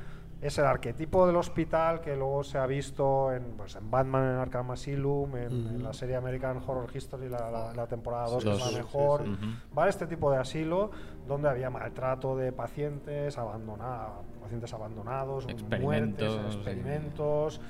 Es 0.42 0.58
el 0.58 0.66
arquetipo 0.66 1.26
del 1.26 1.36
hospital 1.36 2.02
que 2.02 2.14
luego 2.14 2.44
se 2.44 2.58
ha 2.58 2.66
visto 2.66 3.32
en, 3.32 3.42
pues, 3.56 3.74
en 3.74 3.90
Batman, 3.90 4.22
en 4.24 4.36
Arkham 4.36 4.70
Asylum, 4.70 5.34
en, 5.34 5.50
en 5.50 5.82
la 5.82 5.94
serie 5.94 6.14
American 6.14 6.58
Horror 6.64 6.90
History, 6.94 7.30
la, 7.30 7.50
la- 7.50 7.72
la 7.72 7.86
temporada 7.86 8.26
2, 8.28 8.44
que 8.44 8.50
es 8.52 8.58
la 8.60 8.66
Sí, 8.66 8.76
mejor. 8.76 9.24
¿Vale? 9.72 9.88
Este 9.90 10.06
tipo 10.06 10.30
de 10.30 10.36
asilo 10.36 10.90
donde 11.26 11.48
había 11.48 11.70
maltrato 11.70 12.36
de 12.36 12.52
pacientes, 12.52 13.38
abandona- 13.38 14.08
pacientes 14.46 14.72
abandonados, 14.72 15.44
Experimentos, 15.48 16.28
muertes, 16.36 16.54
experimentos. 16.54 17.60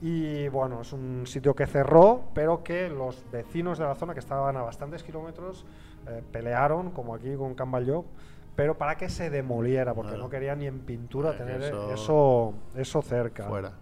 Y 0.00 0.48
bueno, 0.48 0.80
es 0.82 0.92
un 0.92 1.24
sitio 1.26 1.54
que 1.54 1.66
cerró, 1.66 2.22
pero 2.34 2.62
que 2.64 2.88
los 2.88 3.24
vecinos 3.30 3.78
de 3.78 3.84
la 3.84 3.94
zona, 3.94 4.14
que 4.14 4.20
estaban 4.20 4.56
a 4.56 4.62
bastantes 4.62 5.02
kilómetros, 5.04 5.64
eh, 6.08 6.22
pelearon, 6.32 6.90
como 6.90 7.14
aquí 7.14 7.34
con 7.36 7.54
Camballo, 7.54 8.04
pero 8.56 8.76
para 8.76 8.96
que 8.96 9.08
se 9.08 9.30
demoliera, 9.30 9.94
porque 9.94 10.16
no 10.16 10.28
querían 10.28 10.58
ni 10.58 10.66
en 10.66 10.80
pintura 10.80 11.36
tener 11.36 11.62
eso- 11.62 11.92
eso, 11.94 12.54
eso, 12.76 13.02
cerca. 13.02 13.44
Fuera. 13.48 13.72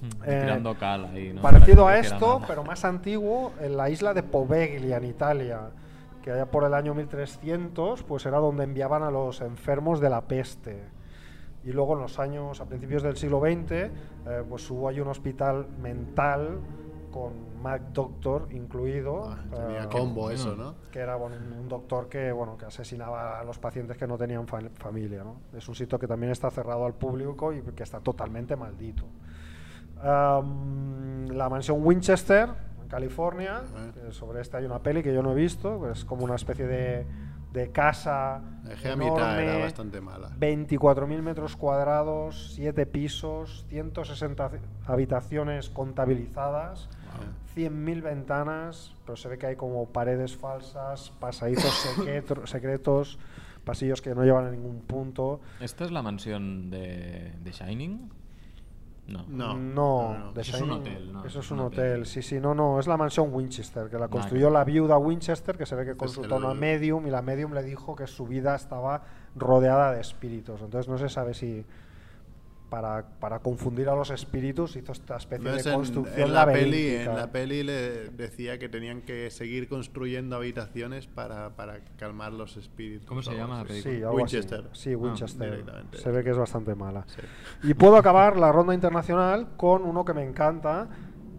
Y 0.00 0.06
Eh, 0.30 0.40
tirando 0.42 0.76
cal 0.78 1.06
ahí, 1.06 1.32
¿no? 1.32 1.42
Parecido 1.42 1.86
a 1.86 1.98
esto, 1.98 2.40
pero 2.46 2.64
más 2.64 2.84
antiguo, 2.84 3.52
en 3.60 3.76
la 3.76 3.90
isla 3.90 4.14
de 4.14 4.22
Poveglia, 4.22 4.96
en 4.96 5.04
Italia, 5.04 5.70
que 6.22 6.30
allá 6.32 6.46
por 6.46 6.64
el 6.64 6.74
año 6.74 6.94
1300, 6.94 8.02
pues 8.04 8.24
era 8.26 8.38
donde 8.38 8.64
enviaban 8.64 9.02
a 9.02 9.10
los 9.10 9.40
enfermos 9.40 10.00
de 10.00 10.10
la 10.10 10.22
peste. 10.22 10.82
Y 11.64 11.72
luego 11.72 11.94
en 11.94 12.00
los 12.00 12.18
años, 12.18 12.60
a 12.60 12.64
principios 12.66 13.02
del 13.02 13.16
siglo 13.16 13.40
XX, 13.40 13.70
eh, 13.72 13.90
pues 14.48 14.70
hubo 14.70 14.88
ahí 14.88 14.98
un 15.00 15.08
hospital 15.08 15.66
mental 15.82 16.58
con 17.10 17.60
Mac 17.60 17.82
Doctor 17.92 18.46
incluido. 18.52 19.24
Ah, 19.30 19.38
tenía 19.54 19.82
eh, 19.84 19.88
combo 19.90 20.22
bueno. 20.22 20.34
eso, 20.34 20.54
¿no? 20.56 20.74
que 20.90 21.00
era 21.00 21.16
bueno, 21.16 21.36
un 21.60 21.68
doctor 21.68 22.08
que 22.08 22.30
bueno 22.32 22.56
que 22.56 22.64
asesinaba 22.66 23.38
a 23.40 23.44
los 23.44 23.58
pacientes 23.58 23.96
que 23.96 24.06
no 24.06 24.16
tenían 24.16 24.46
fa- 24.46 24.60
familia 24.74 25.22
¿no? 25.24 25.36
es 25.56 25.68
un 25.68 25.74
sitio 25.74 25.98
que 25.98 26.06
también 26.06 26.30
está 26.32 26.50
cerrado 26.50 26.86
al 26.86 26.94
público 26.94 27.52
y 27.52 27.60
que 27.62 27.82
está 27.82 28.00
totalmente 28.00 28.54
maldito 28.56 29.04
la 30.02 31.48
mansión 31.50 31.84
Winchester 31.84 32.48
en 32.82 32.88
California 32.88 33.62
sobre 34.10 34.40
esta 34.40 34.58
hay 34.58 34.64
una 34.64 34.78
peli 34.80 35.02
que 35.02 35.12
yo 35.12 35.22
no 35.22 35.32
he 35.32 35.34
visto 35.34 35.90
es 35.90 36.04
como 36.04 36.24
una 36.24 36.36
especie 36.36 36.66
de, 36.66 37.06
de 37.52 37.70
casa 37.72 38.42
Dejé 38.64 38.90
a 38.92 38.96
mitad, 38.96 39.34
era 39.40 39.42
enorme, 39.42 39.62
bastante 39.64 40.00
mala. 40.00 40.30
24.000 40.38 41.22
metros 41.22 41.56
cuadrados, 41.56 42.52
7 42.54 42.86
pisos, 42.86 43.64
160 43.68 44.50
habitaciones 44.86 45.68
contabilizadas, 45.70 46.88
100.000 47.56 48.02
ventanas, 48.02 48.94
pero 49.04 49.16
se 49.16 49.28
ve 49.28 49.38
que 49.38 49.46
hay 49.46 49.56
como 49.56 49.86
paredes 49.88 50.36
falsas, 50.36 51.10
pasadizos 51.18 51.72
secreto- 51.96 52.46
secretos, 52.46 53.18
pasillos 53.64 54.00
que 54.00 54.14
no 54.14 54.22
llevan 54.24 54.46
a 54.46 54.50
ningún 54.50 54.80
punto. 54.82 55.40
¿Esta 55.60 55.84
es 55.84 55.90
la 55.90 56.02
mansión 56.02 56.70
de, 56.70 57.32
de 57.42 57.50
Shining? 57.52 58.10
No. 59.06 59.24
No, 59.28 59.54
no, 59.54 59.54
no, 59.56 60.18
no. 60.18 60.32
The 60.32 60.42
Eso 60.42 60.56
es 60.56 60.62
un 60.62 60.70
hotel, 60.70 61.12
¿no? 61.12 61.24
Eso 61.24 61.40
es 61.40 61.50
un 61.50 61.58
un 61.60 61.66
hotel. 61.66 61.92
hotel. 61.92 62.06
sí, 62.06 62.22
sí, 62.22 62.38
no, 62.38 62.54
no, 62.54 62.78
es 62.78 62.86
la 62.86 62.96
mansión 62.96 63.34
Winchester, 63.34 63.88
que 63.90 63.98
la 63.98 64.08
construyó 64.08 64.50
la 64.50 64.64
viuda 64.64 64.98
Winchester, 64.98 65.56
que 65.58 65.66
se 65.66 65.74
ve 65.74 65.84
que 65.84 65.96
consultó 65.96 66.36
a 66.36 66.38
una 66.38 66.54
medium 66.54 67.06
y 67.06 67.10
la 67.10 67.20
medium 67.22 67.52
le 67.52 67.62
dijo 67.62 67.96
que 67.96 68.06
su 68.06 68.26
vida 68.26 68.54
estaba 68.54 69.02
rodeada 69.34 69.92
de 69.92 70.00
espíritus. 70.00 70.60
Entonces 70.60 70.88
no 70.88 70.98
se 70.98 71.08
sabe 71.08 71.34
si 71.34 71.64
para, 72.70 73.04
para 73.18 73.40
confundir 73.40 73.88
a 73.88 73.94
los 73.94 74.10
espíritus 74.10 74.76
hizo 74.76 74.92
esta 74.92 75.16
especie 75.16 75.44
No, 75.44 75.52
de 75.52 75.58
es 75.58 75.66
construcción 75.66 76.28
en 76.28 76.32
la 76.32 76.46
peli, 76.46 76.94
en 76.94 77.16
la 77.16 77.30
peli 77.30 77.62
le 77.64 78.08
decía 78.10 78.58
que 78.58 78.68
tenían 78.68 79.02
que 79.02 79.30
seguir 79.30 79.68
construyendo 79.68 80.36
habitaciones 80.36 81.06
para, 81.06 81.50
para 81.56 81.80
calmar 81.98 82.32
los 82.32 82.56
espíritus. 82.56 83.06
¿Cómo 83.06 83.22
se 83.22 83.34
llama 83.34 83.58
la 83.58 83.64
película? 83.64 83.94
Sí, 83.94 84.02
algo 84.02 84.24
así. 84.24 84.36
Winchester. 84.36 84.64
Sí, 84.72 84.94
Winchester. 84.94 85.50
directamente. 85.50 85.98
se 85.98 86.10
ve 86.10 86.24
que 86.24 86.30
es 86.30 86.38
bastante 86.38 86.74
mala. 86.74 87.04
Sí. 87.08 87.22
Y 87.64 87.74
puedo 87.74 87.96
acabar 87.96 88.36
la 88.36 88.52
ronda 88.52 88.72
internacional 88.72 89.48
con 89.56 89.82
uno 89.82 90.04
que 90.04 90.14
me 90.14 90.22
encanta, 90.22 90.88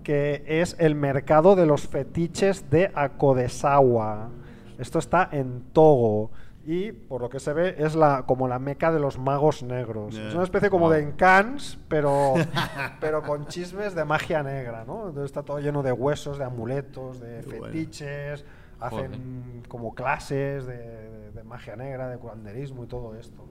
que 0.04 0.44
es 0.46 0.76
el 0.80 0.96
mercado 0.96 1.56
de 1.56 1.66
los 1.66 1.88
fetiches 1.88 2.70
de 2.70 2.92
Akodesawa. 2.94 4.30
Esto 4.78 5.00
está 5.00 5.30
en 5.32 5.62
Togo. 5.72 6.32
Y 6.64 6.92
por 6.92 7.22
lo 7.22 7.30
que 7.30 7.40
se 7.40 7.54
ve 7.54 7.76
es 7.80 7.96
la 7.96 8.24
como 8.28 8.48
la 8.48 8.60
meca 8.60 8.92
de 8.92 9.00
los 9.00 9.18
magos 9.18 9.64
negros. 9.64 10.14
Yeah. 10.14 10.28
Es 10.28 10.34
una 10.36 10.44
especie 10.44 10.70
como 10.70 10.86
Wow. 10.86 10.94
de 10.94 11.00
Encans, 11.02 11.80
pero, 11.88 12.34
pero 13.00 13.24
con 13.24 13.48
chismes 13.48 13.96
de 13.96 14.06
magia 14.06 14.44
negra, 14.44 14.84
¿no? 14.86 15.08
Entonces 15.08 15.26
está 15.26 15.42
todo 15.44 15.60
lleno 15.60 15.82
de 15.82 15.92
huesos, 15.92 16.38
de 16.38 16.44
amuletos, 16.46 17.20
de 17.20 17.42
Qué 17.42 17.58
bueno. 17.60 17.66
fetiches, 17.74 18.46
hacen 18.80 19.64
como 19.68 19.96
clases 19.96 20.66
de, 20.68 20.78
de- 20.78 21.32
de 21.32 21.44
magia 21.44 21.76
negra, 21.76 22.10
de 22.10 22.18
curanderismo 22.18 22.84
y 22.84 22.88
todo 22.88 23.16
esto. 23.16 23.44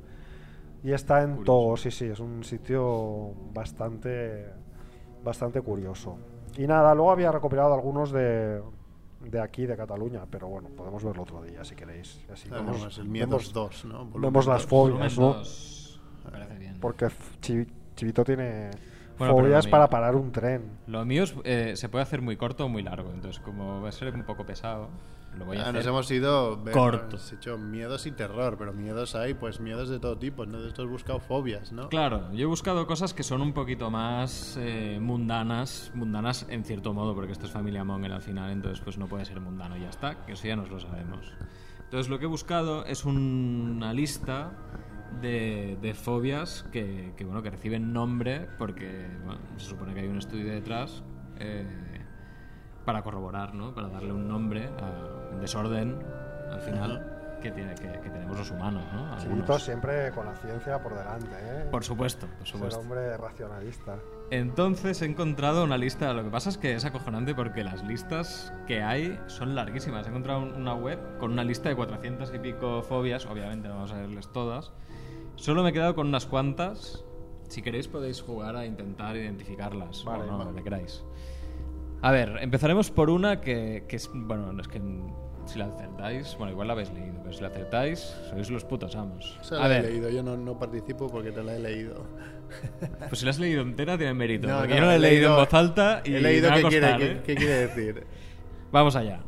Y 0.84 0.92
está 0.92 1.22
en 1.22 1.30
Curioso. 1.36 1.44
Togo, 1.44 1.76
sí, 1.78 1.90
sí, 1.90 2.04
es 2.06 2.20
un 2.20 2.44
sitio 2.44 3.32
bastante, 3.52 4.46
bastante 5.24 5.60
curioso. 5.62 6.16
Y 6.56 6.66
nada, 6.66 6.94
luego 6.94 7.10
había 7.10 7.32
recopilado 7.32 7.74
algunos 7.74 8.12
de, 8.12 8.60
de 9.20 9.40
aquí, 9.40 9.66
de 9.66 9.76
Cataluña, 9.76 10.22
pero 10.30 10.48
bueno, 10.48 10.68
podemos 10.70 11.04
verlo 11.04 11.22
otro 11.22 11.42
día 11.42 11.62
si 11.64 11.74
queréis. 11.74 12.20
Así 12.32 12.48
Claro, 12.48 12.64
vemos- 12.64 12.98
el 12.98 13.08
2, 13.52 13.84
¿no? 13.84 13.98
Volumen 14.06 14.20
vemos 14.22 14.46
las 14.46 14.62
2. 14.62 14.66
fobias, 14.70 15.18
¿no? 15.18 15.34
dos. 15.34 16.00
Me 16.24 16.30
parece 16.30 16.58
bien. 16.58 16.78
Porque 16.80 17.08
Chivito 17.96 18.24
tiene 18.24 18.70
Bueno, 19.18 19.34
fobias 19.34 19.66
para 19.66 19.88
parar 19.90 20.16
un 20.16 20.32
tren. 20.32 20.62
Lo 20.86 21.04
mío 21.04 21.24
es, 21.24 21.34
eh, 21.44 21.72
se 21.76 21.88
puede 21.88 22.02
hacer 22.02 22.22
muy 22.22 22.36
corto 22.36 22.64
o 22.64 22.68
muy 22.68 22.82
largo. 22.82 23.10
Entonces, 23.12 23.40
como 23.42 23.82
va 23.82 23.88
a 23.90 23.92
ser 23.92 24.14
un 24.14 24.22
poco 24.24 24.44
pesado, 24.46 24.88
lo 25.38 25.44
voy 25.44 25.56
a 25.56 25.60
Ah, 25.60 25.62
hacer. 25.64 25.74
nos 25.76 25.86
hemos 25.86 26.10
ido 26.10 26.62
ver- 26.62 26.74
corto. 26.74 27.16
Hemos 27.16 27.32
hecho 27.32 27.56
miedos 27.58 28.06
y 28.06 28.10
terror, 28.12 28.56
pero 28.58 28.72
miedos 28.72 29.14
hay, 29.14 29.34
pues 29.34 29.60
miedos 29.60 29.88
de 29.88 29.98
todo 30.00 30.18
tipo. 30.18 30.44
¿no? 30.46 30.58
Esto 30.66 30.82
has 30.82 30.88
buscado 30.88 31.20
fobias, 31.20 31.72
¿no? 31.72 31.88
Claro, 31.88 32.32
yo 32.32 32.42
he 32.42 32.46
buscado 32.46 32.86
cosas 32.86 33.14
que 33.14 33.22
son 33.22 33.40
un 33.40 33.52
poquito 33.52 33.90
más 33.90 34.56
eh, 34.60 34.98
mundanas, 35.00 35.90
mundanas 35.94 36.46
en 36.50 36.64
cierto 36.64 36.92
modo, 36.92 37.14
porque 37.14 37.32
esto 37.32 37.46
es 37.46 37.52
familia 37.52 37.84
Monger 37.84 38.12
al 38.12 38.22
final, 38.22 38.50
entonces 38.50 38.80
pues 38.82 38.98
no 38.98 39.06
puede 39.06 39.24
ser 39.24 39.40
mundano 39.40 39.76
y 39.76 39.80
ya 39.82 39.90
está, 39.90 40.24
que 40.26 40.32
eso 40.32 40.46
ya 40.46 40.56
nos 40.56 40.70
lo 40.70 40.80
sabemos. 40.80 41.32
Entonces 41.84 42.08
lo 42.08 42.18
que 42.18 42.26
he 42.26 42.28
buscado 42.28 42.84
es 42.84 43.04
una 43.04 43.92
lista 43.92 44.52
de, 45.20 45.76
de 45.82 45.94
fobias 45.94 46.64
que, 46.72 47.12
que, 47.16 47.24
bueno, 47.24 47.42
que 47.42 47.50
reciben 47.50 47.92
nombre 47.92 48.46
porque 48.58 49.08
bueno, 49.24 49.40
se 49.56 49.66
supone 49.66 49.92
que 49.94 50.00
hay 50.00 50.06
un 50.06 50.18
estudio 50.18 50.52
detrás 50.52 51.02
eh, 51.38 51.66
para 52.90 53.02
corroborar, 53.04 53.54
¿no? 53.54 53.72
Para 53.72 53.88
darle 53.88 54.12
un 54.12 54.26
nombre 54.26 54.66
a 54.80 55.32
un 55.32 55.40
desorden 55.40 55.96
al 56.50 56.60
final 56.60 57.36
que, 57.40 57.52
tiene, 57.52 57.72
que, 57.76 57.88
que 58.00 58.10
tenemos 58.10 58.36
los 58.36 58.50
humanos, 58.50 58.82
¿no? 58.92 59.14
Algunos. 59.14 59.62
siempre 59.62 60.10
con 60.10 60.26
la 60.26 60.34
ciencia 60.34 60.82
por 60.82 60.96
delante, 60.96 61.30
¿eh? 61.40 61.68
Por 61.70 61.84
supuesto, 61.84 62.26
por 62.36 62.46
supuesto. 62.48 62.80
hombre 62.80 63.16
racionalista. 63.16 63.96
Entonces 64.32 65.00
he 65.02 65.06
encontrado 65.06 65.62
una 65.62 65.78
lista. 65.78 66.12
Lo 66.12 66.24
que 66.24 66.30
pasa 66.30 66.50
es 66.50 66.58
que 66.58 66.74
es 66.74 66.84
acojonante 66.84 67.32
porque 67.34 67.62
las 67.62 67.84
listas 67.84 68.52
que 68.66 68.82
hay 68.82 69.18
son 69.28 69.54
larguísimas. 69.54 70.04
He 70.06 70.10
encontrado 70.10 70.40
un- 70.40 70.54
una 70.54 70.74
web 70.74 70.98
con 71.18 71.30
una 71.32 71.44
lista 71.44 71.68
de 71.68 71.76
400 71.76 72.32
y 72.34 72.38
pico 72.40 72.82
fobias. 72.82 73.24
Obviamente 73.26 73.68
no 73.68 73.74
vamos 73.74 73.92
a 73.92 73.96
leerles 73.98 74.28
todas. 74.32 74.72
Solo 75.36 75.62
me 75.62 75.70
he 75.70 75.72
quedado 75.72 75.94
con 75.94 76.08
unas 76.08 76.26
cuantas. 76.26 77.04
Si 77.48 77.62
queréis 77.62 77.88
podéis 77.88 78.20
jugar 78.22 78.54
a 78.56 78.66
intentar 78.66 79.16
identificarlas. 79.16 80.04
Vale, 80.04 80.24
o 80.24 80.26
no, 80.26 80.38
vale. 80.38 80.50
lo 80.50 80.56
que 80.56 80.62
queráis. 80.62 81.02
A 82.02 82.10
ver, 82.12 82.38
empezaremos 82.40 82.90
por 82.90 83.10
una 83.10 83.40
que, 83.40 83.84
que 83.88 83.96
es. 83.96 84.10
Bueno, 84.12 84.58
es 84.60 84.68
que 84.68 84.80
si 85.44 85.58
la 85.58 85.66
acertáis. 85.66 86.34
Bueno, 86.38 86.52
igual 86.52 86.68
la 86.68 86.72
habéis 86.72 86.90
leído, 86.92 87.14
pero 87.22 87.32
si 87.32 87.42
la 87.42 87.48
acertáis, 87.48 88.16
sois 88.30 88.50
los 88.50 88.64
putos 88.64 88.96
amos. 88.96 89.38
Esa 89.42 89.56
A 89.62 89.68
la 89.68 89.78
he 89.78 89.82
ver, 89.82 89.90
leído, 89.92 90.08
yo 90.10 90.22
no, 90.22 90.36
no 90.36 90.58
participo 90.58 91.08
porque 91.08 91.30
te 91.32 91.42
la 91.42 91.56
he 91.56 91.58
leído. 91.58 92.04
pues 93.08 93.18
si 93.18 93.24
la 93.26 93.30
has 93.32 93.38
leído 93.38 93.62
entera 93.62 93.98
tiene 93.98 94.14
mérito. 94.14 94.48
No, 94.48 94.58
porque 94.60 94.74
no, 94.74 94.74
yo 94.76 94.80
no 94.80 94.86
la 94.86 94.92
he 94.94 94.96
he 94.96 95.00
leído 95.00 95.16
en 95.16 95.32
leído- 95.32 95.36
voz 95.36 95.54
alta 95.54 96.02
y 96.04 96.14
he 96.14 96.20
leído 96.20 96.50
me 96.50 96.54
va 96.54 96.54
a 96.54 96.62
qué 96.62 96.68
quiere, 96.68 96.86
costar, 96.90 97.00
qué- 97.00 97.12
¿eh? 97.12 97.22
qué 97.24 97.34
quiere 97.34 97.66
decir. 97.66 98.06
Vamos 98.72 98.96
allá. 98.96 99.20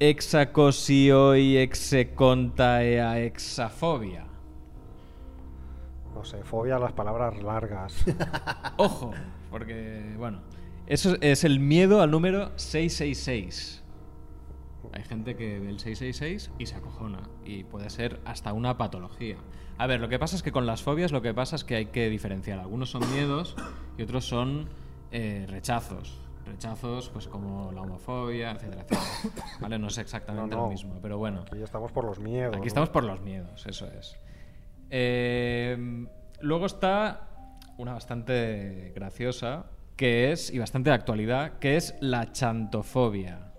Hexacosioi 0.00 1.56
execontaea 1.58 3.20
exafobia. 3.20 4.24
No 6.14 6.24
sé, 6.24 6.42
fobia 6.44 6.76
a 6.76 6.78
las 6.78 6.92
palabras 6.92 7.42
largas. 7.42 8.04
Ojo, 8.78 9.12
porque, 9.50 10.14
bueno, 10.18 10.40
eso 10.86 11.16
es 11.20 11.44
el 11.44 11.60
miedo 11.60 12.00
al 12.00 12.10
número 12.10 12.52
666. 12.56 13.82
Hay 14.92 15.02
gente 15.02 15.36
que 15.36 15.58
ve 15.58 15.68
el 15.68 15.78
666 15.78 16.52
y 16.58 16.66
se 16.66 16.76
acojona, 16.76 17.28
y 17.44 17.64
puede 17.64 17.90
ser 17.90 18.20
hasta 18.24 18.52
una 18.52 18.78
patología. 18.78 19.36
A 19.78 19.86
ver, 19.86 20.00
lo 20.00 20.08
que 20.08 20.18
pasa 20.18 20.36
es 20.36 20.42
que 20.42 20.52
con 20.52 20.64
las 20.64 20.82
fobias 20.82 21.12
lo 21.12 21.20
que 21.20 21.34
pasa 21.34 21.56
es 21.56 21.64
que 21.64 21.76
hay 21.76 21.86
que 21.86 22.08
diferenciar. 22.08 22.58
Algunos 22.60 22.90
son 22.90 23.02
miedos 23.12 23.56
y 23.98 24.02
otros 24.02 24.24
son 24.26 24.68
eh, 25.10 25.44
rechazos. 25.48 26.20
Rechazos, 26.46 27.10
pues 27.10 27.26
como 27.26 27.72
la 27.72 27.82
homofobia, 27.82 28.52
etcétera, 28.52 28.82
etcétera. 28.88 29.46
¿Vale? 29.60 29.78
No 29.78 29.88
es 29.88 29.98
exactamente 29.98 30.54
No, 30.54 30.62
no. 30.62 30.66
lo 30.68 30.70
mismo, 30.70 30.98
pero 31.02 31.18
bueno. 31.18 31.44
Aquí 31.46 31.62
estamos 31.62 31.92
por 31.92 32.04
los 32.04 32.18
miedos. 32.20 32.54
Aquí 32.54 32.60
¿no? 32.60 32.66
estamos 32.66 32.88
por 32.88 33.04
los 33.04 33.20
miedos, 33.20 33.66
eso 33.66 33.86
es. 33.88 34.16
Eh, 34.88 36.06
luego 36.40 36.66
está 36.66 37.28
una 37.76 37.92
bastante 37.92 38.92
graciosa, 38.94 39.66
que 39.96 40.30
es, 40.32 40.52
y 40.52 40.58
bastante 40.58 40.90
de 40.90 40.96
actualidad, 40.96 41.58
que 41.58 41.76
es 41.76 41.94
la 42.00 42.30
chantofobia. 42.32 43.52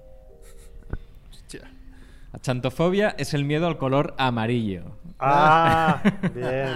Hostia. 1.29 1.61
La 2.33 2.39
chantofobia 2.39 3.15
es 3.17 3.33
el 3.33 3.43
miedo 3.45 3.67
al 3.67 3.77
color 3.77 4.13
amarillo. 4.17 4.83
Ah, 5.19 6.01
bien. 6.35 6.67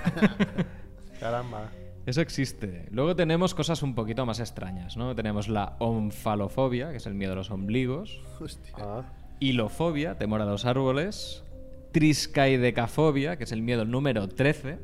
Caramba. 1.20 1.70
Eso 2.07 2.20
existe. 2.20 2.87
Luego 2.91 3.14
tenemos 3.14 3.55
cosas 3.55 3.83
un 3.83 3.95
poquito 3.95 4.26
más 4.26 4.41
extrañas, 4.41 4.97
¿no? 4.97 5.14
Tenemos 5.14 5.49
la 5.49 5.76
omfalofobia, 5.78 6.91
que 6.91 6.97
es 6.97 7.07
el 7.07 7.14
miedo 7.14 7.33
a 7.33 7.37
los 7.37 7.51
ombligos. 7.51 8.20
Hostia. 8.41 8.72
Ah, 8.78 9.03
Hilofobia, 9.39 10.16
temor 10.18 10.41
a 10.41 10.47
los 10.47 10.64
árboles. 10.64 11.45
Triscaidecafobia, 11.93 13.37
que 13.37 13.45
es 13.45 13.53
el 13.53 13.62
miedo 13.62 13.85
número 13.85 14.28
13. 14.28 14.78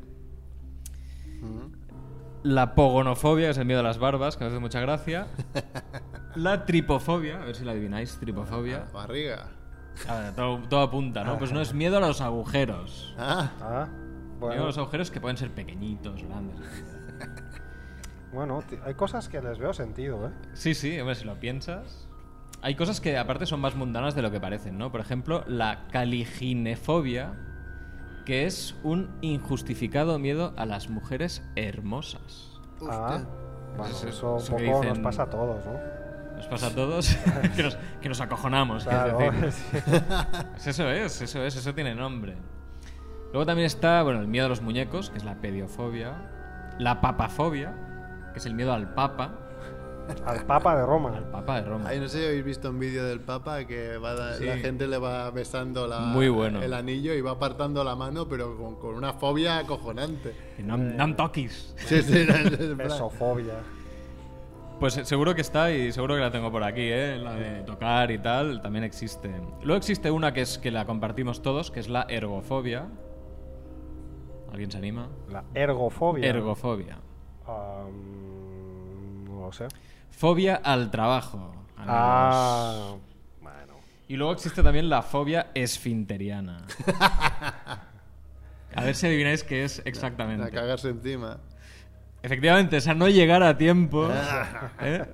La 2.43 2.73
pogonofobia, 2.73 3.47
que 3.47 3.51
es 3.51 3.57
el 3.57 3.65
miedo 3.65 3.81
a 3.81 3.83
las 3.83 3.97
barbas, 3.97 4.37
que 4.37 4.45
me 4.45 4.49
hace 4.49 4.59
mucha 4.59 4.79
gracia. 4.79 5.27
La 6.35 6.65
tripofobia, 6.65 7.41
a 7.41 7.45
ver 7.45 7.55
si 7.55 7.65
la 7.65 7.71
adivináis, 7.71 8.17
tripofobia. 8.19 8.87
Barriga. 8.93 9.49
A 10.07 10.19
ver, 10.19 10.35
todo, 10.35 10.59
todo 10.69 10.81
apunta, 10.81 11.23
¿no? 11.23 11.37
Pues 11.37 11.51
no 11.51 11.59
es 11.59 11.73
miedo 11.73 11.97
a 11.97 11.99
los 11.99 12.21
agujeros. 12.21 13.13
Ah, 13.17 13.51
ah. 13.61 13.87
Miedo 14.39 14.63
a 14.63 14.67
los 14.67 14.77
agujeros 14.77 15.11
que 15.11 15.19
pueden 15.19 15.37
ser 15.37 15.49
pequeñitos, 15.51 16.23
grandes. 16.23 16.55
bueno, 18.31 18.63
hay 18.85 18.93
cosas 18.93 19.27
que 19.27 19.41
les 19.41 19.57
veo 19.57 19.73
sentido, 19.73 20.27
¿eh? 20.27 20.31
Sí, 20.53 20.75
sí, 20.75 20.99
hombre, 20.99 21.15
si 21.15 21.25
lo 21.25 21.39
piensas. 21.39 22.07
Hay 22.61 22.75
cosas 22.75 23.01
que 23.01 23.17
aparte 23.17 23.45
son 23.45 23.59
más 23.59 23.75
mundanas 23.75 24.15
de 24.15 24.21
lo 24.21 24.31
que 24.31 24.39
parecen, 24.39 24.77
¿no? 24.77 24.91
Por 24.91 25.01
ejemplo, 25.01 25.43
la 25.47 25.87
caliginefobia, 25.91 27.33
que 28.25 28.45
es 28.45 28.75
un 28.83 29.09
injustificado 29.21 30.19
miedo 30.19 30.53
a 30.57 30.65
las 30.65 30.89
mujeres 30.89 31.43
hermosas. 31.55 32.59
Ah, 32.89 33.21
bueno, 33.77 33.93
Eso- 33.95 34.07
eso, 34.07 34.37
eso 34.37 34.53
un 34.53 34.57
que 34.59 34.71
poco 34.71 34.83
nos 34.85 34.99
pasa 34.99 35.23
a 35.23 35.29
todos, 35.29 35.65
¿no? 35.65 35.73
Nos 36.37 36.47
pasa 36.47 36.67
a 36.67 36.69
todos 36.69 37.15
que, 37.55 37.63
nos, 37.63 37.77
que 38.01 38.09
nos 38.09 38.21
acojonamos. 38.21 38.83
es 38.83 38.89
Claro, 38.89 39.17
decir. 39.17 39.51
sí. 39.51 39.79
Pues 40.51 40.67
eso 40.67 40.89
es, 40.89 41.21
eso 41.21 41.43
es, 41.43 41.55
eso 41.55 41.73
tiene 41.73 41.95
nombre. 41.95 42.35
Luego 43.31 43.45
también 43.45 43.65
está, 43.67 44.01
bueno, 44.03 44.21
el 44.21 44.27
miedo 44.27 44.45
a 44.47 44.49
los 44.49 44.61
muñecos, 44.61 45.09
que 45.11 45.17
es 45.17 45.23
la 45.23 45.35
pediofobia. 45.35 46.13
La 46.79 47.01
papafobia, 47.01 47.73
que 48.33 48.39
es 48.39 48.45
el 48.45 48.53
miedo 48.55 48.73
al 48.73 48.93
papa. 48.93 49.35
Al 50.25 50.45
Papa 50.45 50.75
de 50.75 50.85
Roma. 50.85 51.15
Al 51.17 51.29
papa 51.29 51.61
de 51.61 51.67
Roma. 51.69 51.85
Ay, 51.89 51.99
no 51.99 52.07
sé 52.07 52.19
si 52.19 52.25
habéis 52.25 52.43
visto 52.43 52.69
un 52.69 52.79
vídeo 52.79 53.03
del 53.05 53.19
Papa 53.21 53.65
que 53.65 53.97
va 53.97 54.13
da- 54.15 54.35
Sí. 54.35 54.45
la 54.45 54.57
gente 54.57 54.87
le 54.87 54.97
va 54.97 55.29
besando 55.31 55.87
la- 55.87 55.99
Muy 55.99 56.29
bueno. 56.29 56.61
el 56.61 56.73
anillo 56.73 57.13
y 57.13 57.21
va 57.21 57.31
apartando 57.31 57.83
la 57.83 57.95
mano, 57.95 58.27
pero 58.27 58.57
con, 58.57 58.75
con 58.75 58.95
una 58.95 59.13
fobia 59.13 59.59
acojonante. 59.59 60.33
No, 60.59 60.77
no 60.77 61.15
toquis. 61.15 61.73
Sí, 61.77 62.01
sí, 62.01 62.25
Pesofobia. 62.77 63.55
Pues 64.79 64.97
eh, 64.97 65.03
seguro 65.05 65.35
que 65.35 65.41
está 65.41 65.71
y 65.71 65.91
seguro 65.91 66.15
que 66.15 66.21
la 66.21 66.31
tengo 66.31 66.51
por 66.51 66.63
aquí, 66.63 66.81
¿eh? 66.83 67.17
La 67.21 67.33
de 67.35 67.61
tocar 67.63 68.11
y 68.11 68.17
tal, 68.19 68.61
también 68.61 68.85
existe. 68.85 69.29
Luego 69.61 69.75
existe 69.77 70.09
una 70.09 70.31
que 70.33 70.41
es 70.41 70.57
que 70.57 70.71
la 70.71 70.85
compartimos 70.85 71.41
todos, 71.41 71.69
que 71.69 71.81
es 71.81 71.89
la 71.89 72.03
ergofobia. 72.09 72.87
¿Alguien 74.51 74.71
se 74.71 74.77
anima? 74.77 75.09
La 75.29 75.43
ergofobia. 75.53 76.27
Ergofobia. 76.27 76.97
Am, 77.45 79.25
no 79.25 79.41
lo 79.41 79.51
sé. 79.51 79.67
Fobia 80.11 80.55
al 80.55 80.91
trabajo. 80.91 81.37
amigos. 81.77 81.87
Ah, 81.87 82.95
bueno. 83.41 83.73
Y 84.07 84.15
luego 84.17 84.33
existe 84.33 84.61
también 84.63 84.89
la 84.89 85.01
fobia 85.01 85.47
esfinteriana. 85.53 86.65
A 88.75 88.83
ver 88.83 88.95
si 88.95 89.07
adivináis 89.07 89.43
qué 89.43 89.63
es 89.63 89.79
a 89.79 89.81
exactamente. 89.85 90.51
cagarse 90.51 90.89
encima. 90.89 91.39
Efectivamente, 92.21 92.77
esa 92.77 92.93
no 92.93 93.07
llegar 93.07 93.41
a 93.41 93.57
tiempo. 93.57 94.07
¿eh? 94.81 95.05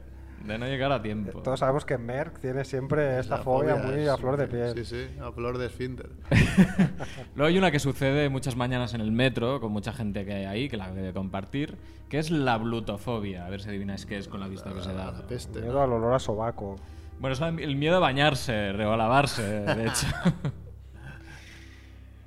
De 0.46 0.58
no 0.60 0.66
llegar 0.68 0.92
a 0.92 1.02
tiempo. 1.02 1.42
Todos 1.42 1.60
sabemos 1.60 1.86
que 1.86 1.98
Merck 1.98 2.40
tiene 2.40 2.64
siempre 2.66 3.20
esta 3.20 3.38
La 3.38 3.44
fobia, 3.44 3.76
muy 3.78 4.02
es- 4.02 4.10
a 4.10 4.18
flor 4.18 4.38
de 4.38 4.48
piel. 4.48 4.74
Sí, 4.76 4.86
sí, 4.86 5.20
a 5.20 5.32
flor 5.32 5.58
de 5.58 5.66
esfínter. 5.66 6.10
Luego 7.36 7.48
hay 7.50 7.58
una 7.58 7.72
que 7.72 7.80
sucede 7.80 8.30
muchas 8.30 8.56
mañanas 8.56 8.94
en 8.94 9.02
el 9.02 9.12
metro, 9.12 9.60
con 9.60 9.72
mucha 9.72 9.92
gente 9.94 10.24
que 10.26 10.34
hay 10.34 10.46
ahí, 10.46 10.70
que 10.70 10.78
la 10.78 10.92
debe 10.92 11.14
compartir, 11.14 11.78
que 12.10 12.20
es 12.20 12.30
la 12.32 12.58
blutofobia. 12.58 13.46
A 13.46 13.50
ver 13.50 13.62
si 13.62 13.70
adivináis 13.70 14.06
qué 14.06 14.18
es 14.18 14.28
con 14.28 14.40
la 14.40 14.48
vista 14.48 14.72
que 14.74 14.82
se 14.82 14.94
da. 14.94 15.12
la 15.12 15.28
peste. 15.28 15.62
Miedo 15.62 15.82
al 15.82 15.92
olor 15.92 16.14
a 16.14 16.20
sobaco. 16.20 16.76
Bueno, 17.20 17.34
es 17.34 17.42
el 17.42 17.76
miedo 17.78 17.96
a 17.96 18.00
bañarse 18.00 18.72
o 18.72 18.92
a 18.92 18.98
lavarse, 18.98 19.42
de 19.42 19.84
hecho. 19.88 20.06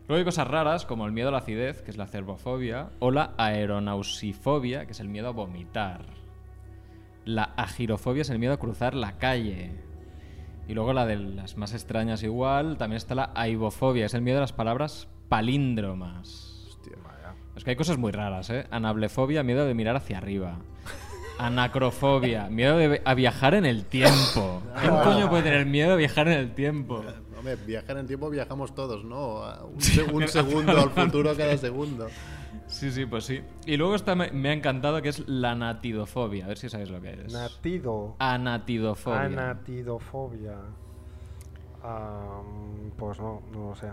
Luego 0.08 0.18
hay 0.20 0.24
cosas 0.24 0.48
raras, 0.48 0.86
como 0.86 1.04
el 1.06 1.12
miedo 1.12 1.28
a 1.28 1.32
la 1.32 1.38
acidez, 1.38 1.82
que 1.82 1.90
es 1.90 1.98
la 1.98 2.06
cervofobia, 2.06 2.88
o 2.98 3.10
la 3.10 3.34
aeronausifobia, 3.36 4.86
que 4.86 4.92
es 4.92 5.00
el 5.00 5.08
miedo 5.08 5.28
a 5.28 5.32
vomitar. 5.32 6.00
La 7.28 7.42
agirofobia 7.58 8.22
es 8.22 8.30
el 8.30 8.38
miedo 8.38 8.54
a 8.54 8.58
cruzar 8.58 8.94
la 8.94 9.18
calle. 9.18 9.70
Y 10.66 10.72
luego 10.72 10.94
la 10.94 11.04
de 11.04 11.16
las 11.16 11.58
más 11.58 11.74
extrañas 11.74 12.22
igual, 12.22 12.78
también 12.78 12.96
está 12.96 13.14
la 13.14 13.32
aibofobia, 13.34 14.06
es 14.06 14.14
el 14.14 14.22
miedo 14.22 14.38
a 14.38 14.40
las 14.40 14.54
palabras 14.54 15.08
palíndromas. 15.28 16.64
Hostia, 16.66 16.96
Es 17.54 17.64
que 17.64 17.70
hay 17.72 17.76
cosas 17.76 17.98
muy 17.98 18.12
raras, 18.12 18.48
¿eh? 18.48 18.66
Anablefobia, 18.70 19.42
miedo 19.42 19.66
de 19.66 19.74
mirar 19.74 19.96
hacia 19.96 20.16
arriba. 20.16 20.56
Anacrofobia, 21.38 22.48
miedo 22.50 22.78
de, 22.78 23.02
a 23.04 23.12
viajar 23.12 23.52
en 23.52 23.66
el 23.66 23.84
tiempo. 23.84 24.62
¿Quién 24.80 24.94
coño 24.94 25.28
puede 25.28 25.42
tener 25.42 25.66
miedo 25.66 25.92
a 25.92 25.96
viajar 25.96 26.28
en 26.28 26.38
el 26.38 26.54
tiempo? 26.54 27.04
Hombre, 27.38 27.56
viajar 27.56 27.90
en 27.90 27.98
el 27.98 28.06
tiempo 28.06 28.30
viajamos 28.30 28.74
todos, 28.74 29.04
¿no? 29.04 29.42
Un, 29.66 30.14
un 30.14 30.28
segundo 30.28 30.72
al 30.80 30.90
futuro 30.92 31.36
cada 31.36 31.58
segundo. 31.58 32.08
Sí, 32.68 32.92
sí, 32.92 33.06
pues 33.06 33.24
sí. 33.24 33.40
Y 33.66 33.76
luego 33.76 33.94
está, 33.94 34.14
me, 34.14 34.30
me 34.30 34.50
ha 34.50 34.52
encantado 34.52 35.02
que 35.02 35.08
es 35.08 35.26
la 35.26 35.54
natidofobia. 35.54 36.44
A 36.44 36.48
ver 36.48 36.58
si 36.58 36.68
sabéis 36.68 36.90
lo 36.90 37.00
que 37.00 37.12
es. 37.12 37.32
Natido. 37.32 38.14
Anatidofobia. 38.18 39.20
Anatidofobia. 39.22 40.58
Pues 42.96 43.18
no, 43.20 43.42
no 43.52 43.70
lo 43.70 43.74
sé. 43.74 43.88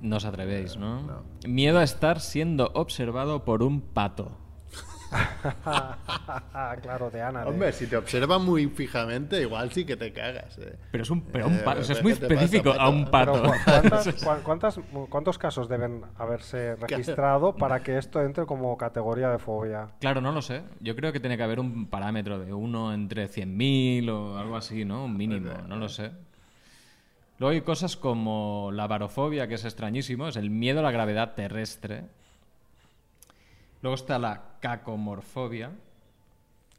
No 0.00 0.16
os 0.16 0.24
atrevéis, 0.24 0.76
¿no? 0.76 1.02
No. 1.02 1.22
Miedo 1.46 1.78
a 1.78 1.82
estar 1.82 2.20
siendo 2.20 2.70
observado 2.74 3.44
por 3.44 3.62
un 3.62 3.80
pato. 3.80 4.32
claro, 6.82 7.10
de 7.10 7.22
Ana. 7.22 7.44
Hombre, 7.46 7.72
si 7.72 7.86
te 7.86 7.96
observa 7.96 8.38
muy 8.38 8.66
fijamente, 8.68 9.40
igual 9.40 9.70
sí 9.72 9.84
que 9.84 9.96
te 9.96 10.12
cagas. 10.12 10.58
eh. 10.58 10.76
Pero 10.90 11.02
es 11.02 11.10
un, 11.10 11.22
pero 11.22 11.46
un 11.48 11.54
Eh, 11.54 11.62
pato. 11.64 11.80
O 11.80 11.84
sea, 11.84 11.92
es 11.94 11.98
¿qué 11.98 12.02
muy 12.02 12.12
específico 12.12 12.72
a 12.72 12.88
un 12.88 13.10
pato. 13.10 13.42
¿cu- 13.42 13.50
¿cuántas- 13.64 14.06
cu- 14.24 14.42
cuántas- 14.44 14.80
¿Cuántos 15.08 15.38
casos 15.38 15.68
deben 15.68 16.02
haberse 16.18 16.76
registrado 16.80 17.54
para 17.56 17.82
que 17.82 17.98
esto 17.98 18.20
entre 18.22 18.46
como 18.46 18.76
categoría 18.76 19.30
de 19.30 19.38
fobia? 19.38 19.88
Claro, 20.00 20.20
no 20.20 20.32
lo 20.32 20.42
sé. 20.42 20.62
Yo 20.80 20.94
creo 20.96 21.12
que 21.12 21.20
tiene 21.20 21.36
que 21.36 21.42
haber 21.42 21.60
un 21.60 21.86
parámetro 21.86 22.38
de 22.38 22.52
uno 22.52 22.92
entre 22.92 23.28
100.000 23.28 24.08
o 24.10 24.38
algo 24.38 24.56
así, 24.56 24.84
¿no? 24.84 25.04
Un 25.04 25.16
mínimo, 25.16 25.50
no 25.68 25.76
lo 25.76 25.88
sé. 25.88 26.10
Luego 27.38 27.52
hay 27.52 27.62
cosas 27.62 27.96
como 27.96 28.70
la 28.72 28.86
varofobia, 28.86 29.48
que 29.48 29.54
es 29.54 29.64
extrañísimo, 29.64 30.28
es 30.28 30.36
el 30.36 30.50
miedo 30.50 30.80
a 30.80 30.82
la 30.82 30.90
gravedad 30.90 31.32
terrestre. 31.34 32.04
Luego 33.82 33.94
está 33.94 34.18
la 34.18 34.56
cacomorfobia, 34.60 35.72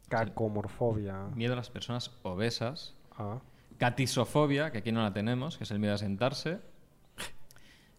Cacomorfobia. 0.09 1.27
miedo 1.35 1.53
a 1.53 1.55
las 1.55 1.69
personas 1.69 2.11
obesas. 2.23 2.95
Ah. 3.17 3.39
Catisofobia, 3.77 4.71
que 4.71 4.79
aquí 4.79 4.91
no 4.91 5.01
la 5.01 5.13
tenemos, 5.13 5.57
que 5.57 5.63
es 5.63 5.71
el 5.71 5.79
miedo 5.79 5.95
a 5.95 5.97
sentarse. 5.97 6.59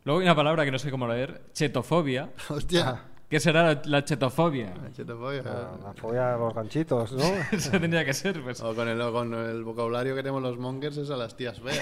Luego 0.05 0.21
hay 0.21 0.27
una 0.27 0.37
palabra 0.37 0.65
que 0.65 0.71
no 0.71 0.79
sé 0.79 0.91
cómo 0.91 1.07
leer, 1.09 1.43
chetofobia, 1.53 2.31
Hostia. 2.49 3.05
¿Qué 3.33 3.41
será 3.41 3.63
la, 3.63 3.83
la 3.87 4.05
chetofobia? 4.05 4.75
La 4.83 4.93
chetofobia. 4.93 5.43
La, 5.43 5.71
la 5.83 5.93
fobia 5.95 6.35
a 6.35 6.37
los 6.37 6.53
ganchitos, 6.55 7.13
¿no? 7.13 7.25
Eso 7.51 7.71
tendría 7.81 8.05
que 8.05 8.13
ser, 8.13 8.43
pues. 8.43 8.61
O 8.61 8.75
con 8.75 8.87
el, 8.87 8.99
con 9.11 9.33
el 9.33 9.65
vocabulario 9.65 10.15
que 10.15 10.23
tenemos 10.23 10.43
los 10.43 10.59
mongers 10.59 10.99
es 10.99 11.09
a 11.11 11.17
las 11.17 11.35
tías 11.35 11.59
feas. 11.59 11.81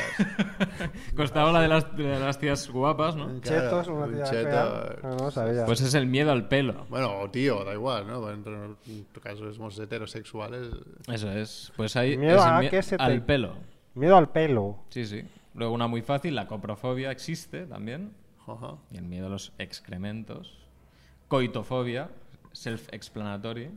Costaba 1.16 1.50
la 1.50 1.60
de 1.62 1.66
las, 1.66 1.96
de 1.96 2.18
las 2.20 2.38
tías 2.38 2.70
guapas, 2.70 3.16
¿no? 3.16 3.40
Chetos, 3.40 3.88
una 3.88 4.04
un 4.06 4.14
tía 4.14 4.24
cheto. 4.24 4.48
fea. 4.48 4.96
No, 5.02 5.16
no 5.16 5.30
sabía. 5.32 5.64
Pues 5.66 5.80
es 5.80 5.94
el 5.94 6.06
miedo 6.06 6.30
al 6.30 6.46
pelo. 6.46 6.86
Bueno, 6.88 7.18
o 7.20 7.28
tío, 7.30 7.64
da 7.64 7.72
igual, 7.74 8.06
¿no? 8.06 8.30
En 8.30 8.44
tu 9.12 9.20
caso 9.20 9.52
somos 9.52 9.76
heterosexuales. 9.78 10.68
Eso 11.12 11.30
es. 11.32 11.72
Pues 11.76 11.96
ahí 11.96 12.16
Miedo 12.16 12.36
es 12.36 12.42
a 12.42 12.60
mie- 12.60 12.70
que 12.70 12.82
se 12.82 12.96
te- 12.96 13.02
al 13.02 13.24
pelo. 13.24 13.54
Miedo 13.94 14.16
al 14.16 14.28
pelo. 14.30 14.78
Sí, 14.90 15.04
sí. 15.04 15.24
Luego 15.54 15.74
una 15.74 15.88
muy 15.88 16.02
fácil, 16.02 16.36
la 16.36 16.46
coprofobia 16.46 17.10
existe 17.10 17.66
también. 17.66 18.12
Ajá. 18.46 18.76
Y 18.92 18.98
el 18.98 19.04
miedo 19.04 19.26
a 19.26 19.30
los 19.30 19.52
excrementos. 19.58 20.56
Coitofobia, 21.30 22.10
self-explanatory. 22.52 23.70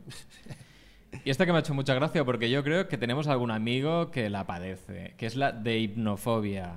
Y 1.24 1.30
esta 1.30 1.46
que 1.46 1.52
me 1.52 1.58
ha 1.58 1.60
hecho 1.60 1.72
mucha 1.72 1.94
gracia 1.94 2.24
porque 2.24 2.50
yo 2.50 2.64
creo 2.64 2.88
que 2.88 2.98
tenemos 2.98 3.28
algún 3.28 3.52
amigo 3.52 4.10
que 4.10 4.28
la 4.28 4.44
padece, 4.48 5.14
que 5.16 5.26
es 5.26 5.36
la 5.36 5.52
deipnofobia. 5.52 6.74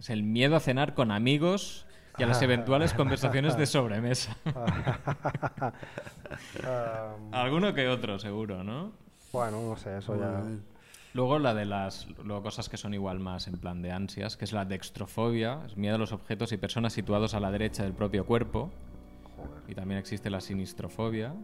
Es 0.00 0.10
el 0.10 0.24
miedo 0.24 0.56
a 0.56 0.60
cenar 0.60 0.94
con 0.94 1.12
amigos 1.12 1.86
y 2.18 2.24
a 2.24 2.26
las 2.26 2.42
eventuales 2.42 2.92
conversaciones 2.94 3.56
de 3.56 3.66
sobremesa. 3.66 4.36
Ah, 6.64 7.14
Alguno 7.30 7.72
que 7.72 7.86
otro, 7.88 8.18
seguro, 8.18 8.64
¿no? 8.64 8.92
bueno, 9.32 9.62
no 9.62 9.76
sé, 9.76 9.98
eso 9.98 10.18
ya. 10.18 10.42
Luego 11.14 11.38
la 11.38 11.54
de 11.54 11.64
las 11.64 12.08
luego 12.24 12.42
cosas 12.42 12.68
que 12.68 12.76
son 12.76 12.92
igual 12.94 13.20
más 13.20 13.46
en 13.46 13.58
plan 13.58 13.82
de 13.82 13.92
ansias, 13.92 14.36
que 14.36 14.46
es 14.46 14.52
la 14.52 14.64
dextrofobia, 14.64 15.60
es 15.66 15.76
miedo 15.76 15.94
a 15.94 15.98
los 15.98 16.10
objetos 16.12 16.50
y 16.52 16.56
personas 16.56 16.92
situados 16.92 17.34
a 17.34 17.40
la 17.40 17.52
derecha 17.52 17.84
del 17.84 17.92
propio 17.92 18.26
cuerpo. 18.26 18.72
Y 19.68 19.74
también 19.74 19.98
existe 19.98 20.30
la 20.30 20.40
sinistrofobia. 20.40 21.34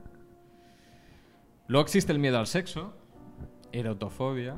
Luego 1.66 1.82
existe 1.84 2.12
el 2.12 2.18
miedo 2.18 2.38
al 2.38 2.46
sexo, 2.46 2.94
erotofobia. 3.72 4.56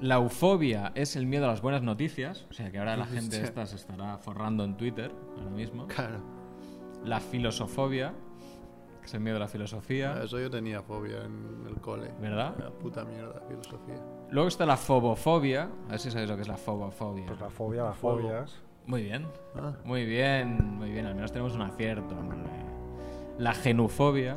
La 0.00 0.16
eufobia 0.16 0.92
es 0.94 1.16
el 1.16 1.26
miedo 1.26 1.46
a 1.46 1.48
las 1.48 1.62
buenas 1.62 1.82
noticias, 1.82 2.46
o 2.50 2.52
sea 2.52 2.70
que 2.70 2.78
ahora 2.78 2.96
la 2.96 3.06
gente 3.06 3.40
esta 3.42 3.64
se 3.64 3.76
estará 3.76 4.18
forrando 4.18 4.64
en 4.64 4.76
Twitter 4.76 5.10
ahora 5.38 5.50
mismo. 5.50 5.86
Claro. 5.86 6.20
La 7.04 7.20
filosofobia, 7.20 8.12
que 9.00 9.06
es 9.06 9.14
el 9.14 9.20
miedo 9.20 9.38
a 9.38 9.40
la 9.40 9.48
filosofía. 9.48 10.22
Eso 10.22 10.38
yo 10.38 10.50
tenía 10.50 10.82
fobia 10.82 11.24
en 11.24 11.64
el 11.66 11.80
cole. 11.80 12.12
¿Verdad? 12.20 12.54
La 12.58 12.70
puta 12.70 13.04
mierda, 13.06 13.40
filosofía. 13.48 13.96
Luego 14.30 14.48
está 14.48 14.66
la 14.66 14.76
fobofobia, 14.76 15.70
a 15.86 15.92
ver 15.92 16.00
si 16.00 16.10
sabéis 16.10 16.28
lo 16.28 16.36
que 16.36 16.42
es 16.42 16.48
la 16.48 16.58
fobofobia. 16.58 17.24
Pues 17.26 17.40
la 17.40 17.48
fobia, 17.48 17.84
las 17.84 17.96
fobias. 17.96 18.60
Muy 18.86 19.02
bien. 19.02 19.26
Ah. 19.56 19.72
Muy 19.84 20.04
bien, 20.04 20.76
muy 20.76 20.90
bien. 20.90 21.06
Al 21.06 21.14
menos 21.14 21.32
tenemos 21.32 21.54
un 21.54 21.62
acierto. 21.62 22.14
La 23.38 23.52
genufobia. 23.54 24.36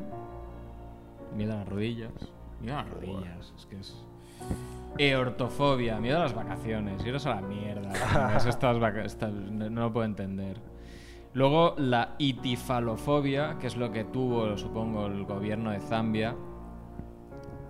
Miedo 1.36 1.54
a 1.54 1.58
las 1.58 1.68
rodillas. 1.70 2.12
Miedo 2.62 2.78
a 2.78 2.84
las 2.84 2.92
rodillas. 2.94 3.54
Es 3.58 3.66
que 3.66 3.80
es. 3.80 3.96
Eortofobia. 4.98 6.00
Miedo 6.00 6.18
a 6.18 6.22
las 6.24 6.36
vacaciones. 6.36 7.04
Iros 7.06 7.26
a 7.26 7.36
la 7.36 7.42
mierda. 7.42 7.92
Eso 8.38 8.50
estas 8.50 8.80
vaca- 8.80 9.04
estas- 9.06 9.34
no, 9.34 9.70
no 9.70 9.82
lo 9.82 9.94
puedo 9.94 10.06
entender. 10.06 10.58
Luego 11.34 11.74
la 11.78 12.14
itifalofobia, 12.20 13.58
que 13.60 13.66
es 13.66 13.76
lo 13.76 13.92
que 13.92 14.04
tuvo, 14.04 14.56
supongo, 14.56 15.08
el 15.08 15.26
gobierno 15.26 15.72
de 15.72 15.80
Zambia. 15.80 16.36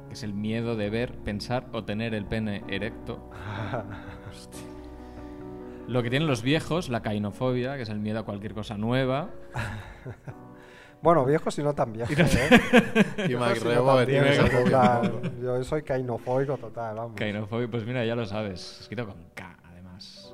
Que 0.08 0.14
es 0.14 0.24
el 0.24 0.34
miedo 0.34 0.76
de 0.76 0.90
ver, 0.90 1.14
pensar 1.20 1.68
o 1.72 1.86
tener 1.86 2.14
el 2.14 2.26
pene 2.26 2.64
erecto. 2.68 3.30
Lo 5.88 6.02
que 6.02 6.10
tienen 6.10 6.28
los 6.28 6.42
viejos, 6.42 6.90
la 6.90 7.02
cainofobia, 7.02 7.76
que 7.76 7.84
es 7.84 7.90
el 7.90 8.00
miedo 8.00 8.20
a 8.20 8.24
cualquier 8.24 8.54
cosa 8.54 8.78
nueva. 8.78 9.30
Bueno, 11.04 11.26
viejos 11.26 11.60
y 11.60 11.64
no 11.64 11.76
tan 11.76 11.92
viejos. 11.92 12.18
¿eh? 12.18 12.50
Y 13.28 13.36
Rebo 13.36 14.02
Yo 15.42 15.62
soy 15.66 15.84
cainofóbico 15.84 16.58
total, 16.58 16.96
vamos. 16.96 17.16
Cainofobia, 17.18 17.68
pues 17.70 17.86
mira, 17.86 18.06
ya 18.06 18.16
lo 18.16 18.26
sabes. 18.26 18.80
Escrito 18.80 19.06
con 19.06 19.18
K, 19.34 19.58
además. 19.66 20.34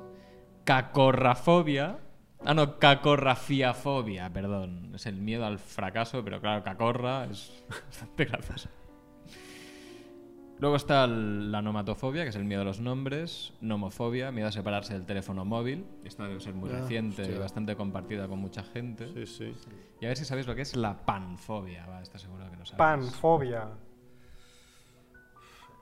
Cacorrafobia. 0.62 1.98
Ah, 2.44 2.54
no, 2.54 2.78
cacorrafiafobia, 2.78 4.30
perdón. 4.32 4.92
Es 4.94 5.06
el 5.06 5.16
miedo 5.16 5.44
al 5.44 5.58
fracaso, 5.58 6.22
pero 6.22 6.40
claro, 6.40 6.62
cacorra 6.62 7.24
es 7.24 7.52
bastante 7.68 8.26
gracioso. 8.26 8.68
Luego 10.60 10.76
está 10.76 11.04
el- 11.04 11.50
la 11.50 11.62
nomatofobia, 11.62 12.22
que 12.22 12.28
es 12.28 12.36
el 12.36 12.44
miedo 12.44 12.60
a 12.60 12.64
los 12.64 12.80
nombres. 12.80 13.54
Nomofobia, 13.62 14.30
miedo 14.30 14.48
a 14.48 14.52
separarse 14.52 14.92
del 14.92 15.06
teléfono 15.06 15.44
móvil. 15.46 15.86
Esta 16.04 16.24
debe 16.28 16.38
ser 16.40 16.52
muy 16.54 16.68
Ah, 16.70 16.80
reciente 16.80 17.24
y 17.24 17.38
bastante 17.38 17.74
compartida 17.76 18.28
con 18.28 18.38
mucha 18.40 18.62
gente. 18.62 19.08
Sí, 19.14 19.26
sí. 19.26 19.54
Y 20.00 20.04
a 20.04 20.08
ver 20.08 20.18
si 20.18 20.26
sabéis 20.26 20.46
lo 20.46 20.54
que 20.54 20.60
es 20.62 20.76
la 20.76 21.06
panfobia. 21.06 21.86
Va, 21.86 22.02
está 22.02 22.18
seguro 22.18 22.44
que 22.50 22.56
lo 22.58 22.66
sabéis. 22.66 22.76
Panfobia. 22.76 23.68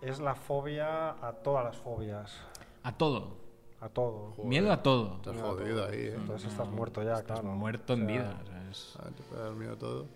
Es 0.01 0.21
la 0.21 0.37
fobia 0.37 1.11
a 1.27 1.33
todas 1.43 1.65
las 1.65 1.77
fobias. 1.77 2.37
A 2.85 2.93
todo. 2.97 3.37
A 3.81 3.89
todo. 3.89 4.33
Miedo 4.45 4.71
a 4.73 4.81
todo. 4.81 5.17
Estás 5.17 5.41
jodido 5.41 5.87
ahí, 5.89 5.99
¿eh? 5.99 6.15
Entonces 6.17 6.51
estás 6.53 6.69
muerto 6.69 7.03
ya, 7.03 7.15
Estás 7.15 7.41
claro. 7.41 7.57
muerto 7.57 7.95
en 7.95 8.05
O 8.05 8.07
sea, 8.07 8.15
vida. 8.17 8.41
o 8.43 8.47
sea, 8.47 8.71
es- 8.71 8.97
Ah, 9.01 9.09
te 9.17 9.23
puede 9.25 9.43
dar 9.43 9.53
miedo 9.55 9.77
todo. 9.77 10.07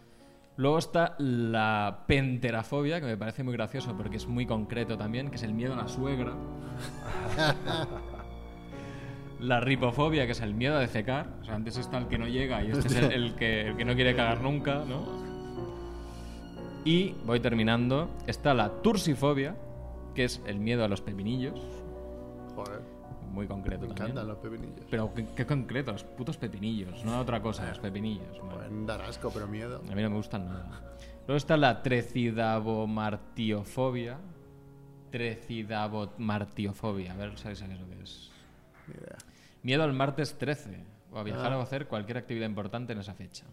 Luego 0.57 0.78
está 0.78 1.14
la 1.18 2.05
penterafobia, 2.07 3.00
que 3.00 3.07
me 3.07 3.16
parece 3.16 3.42
muy 3.42 3.55
gracioso 3.55 3.96
porque 3.96 4.18
es 4.18 4.26
muy 4.26 4.46
concreto 4.46 4.98
también, 4.98 5.30
que 5.30 5.36
es 5.36 5.42
el 5.42 5.55
miedo 5.55 5.72
a 5.72 5.76
la 5.76 5.88
suegra. 5.88 6.34
la 9.40 9.61
ripofobia, 9.61 10.26
que 10.26 10.32
es 10.32 10.40
el 10.40 10.55
miedo 10.55 10.76
a 10.76 10.80
defecar. 10.80 11.28
O 11.40 11.44
sea, 11.44 11.55
antes 11.55 11.78
está 11.78 11.98
el 11.98 12.07
que 12.07 12.18
no 12.18 12.28
llega 12.28 12.62
y 12.62 12.70
este 12.70 12.88
es 12.88 12.96
el, 12.96 13.12
el 13.12 13.34
que, 13.34 13.68
el 13.68 13.76
que 13.76 13.84
no 13.84 13.94
quiere 13.94 14.14
cagar 14.14 14.42
nunca, 14.42 14.84
¿no? 14.86 15.22
Y, 16.84 17.14
voy 17.24 17.40
terminando, 17.40 18.11
está 18.26 18.55
la 18.55 18.82
tursifobia, 18.82 19.55
que 20.14 20.24
es 20.24 20.42
el 20.46 20.59
miedo 20.59 20.84
a 20.84 20.88
los 20.88 21.00
pepinillos. 21.00 21.61
Muy 23.32 23.46
concreto 23.46 23.82
me 23.82 23.88
también. 23.94 24.10
encantan 24.10 24.28
los 24.28 24.38
pepinillos. 24.38 24.86
Pero 24.90 25.14
qué, 25.14 25.26
qué 25.34 25.46
concreto, 25.46 25.92
los 25.92 26.04
putos 26.04 26.36
pepinillos, 26.36 27.02
no 27.04 27.18
otra 27.18 27.40
cosa, 27.42 27.66
los 27.68 27.78
pepinillos. 27.78 28.38
vale. 28.40 28.54
Pueden 28.54 28.86
dar 28.86 29.00
asco, 29.02 29.30
pero 29.32 29.46
miedo. 29.48 29.80
A 29.90 29.94
mí 29.94 30.02
no 30.02 30.10
me 30.10 30.16
gustan 30.16 30.46
nada. 30.46 30.80
Luego 31.26 31.36
está 31.36 31.56
la 31.56 31.82
trecidabomartiofobia. 31.82 34.18
Trecidabomartiofobia. 35.10 37.12
A 37.12 37.16
ver, 37.16 37.38
¿sabéis 37.38 37.58
sabéis 37.60 37.80
lo 37.80 37.88
que 37.88 38.02
es? 38.02 38.30
Ni 38.88 38.94
idea. 38.94 39.16
Miedo 39.62 39.82
al 39.84 39.92
martes 39.92 40.36
13. 40.38 40.84
O 41.12 41.18
a 41.18 41.22
viajar 41.22 41.52
Ah. 41.52 41.56
o 41.58 41.60
a 41.60 41.64
hacer 41.64 41.86
cualquier 41.88 42.18
actividad 42.18 42.46
importante 42.46 42.92
en 42.92 42.98
esa 43.00 43.14
fecha. 43.14 43.44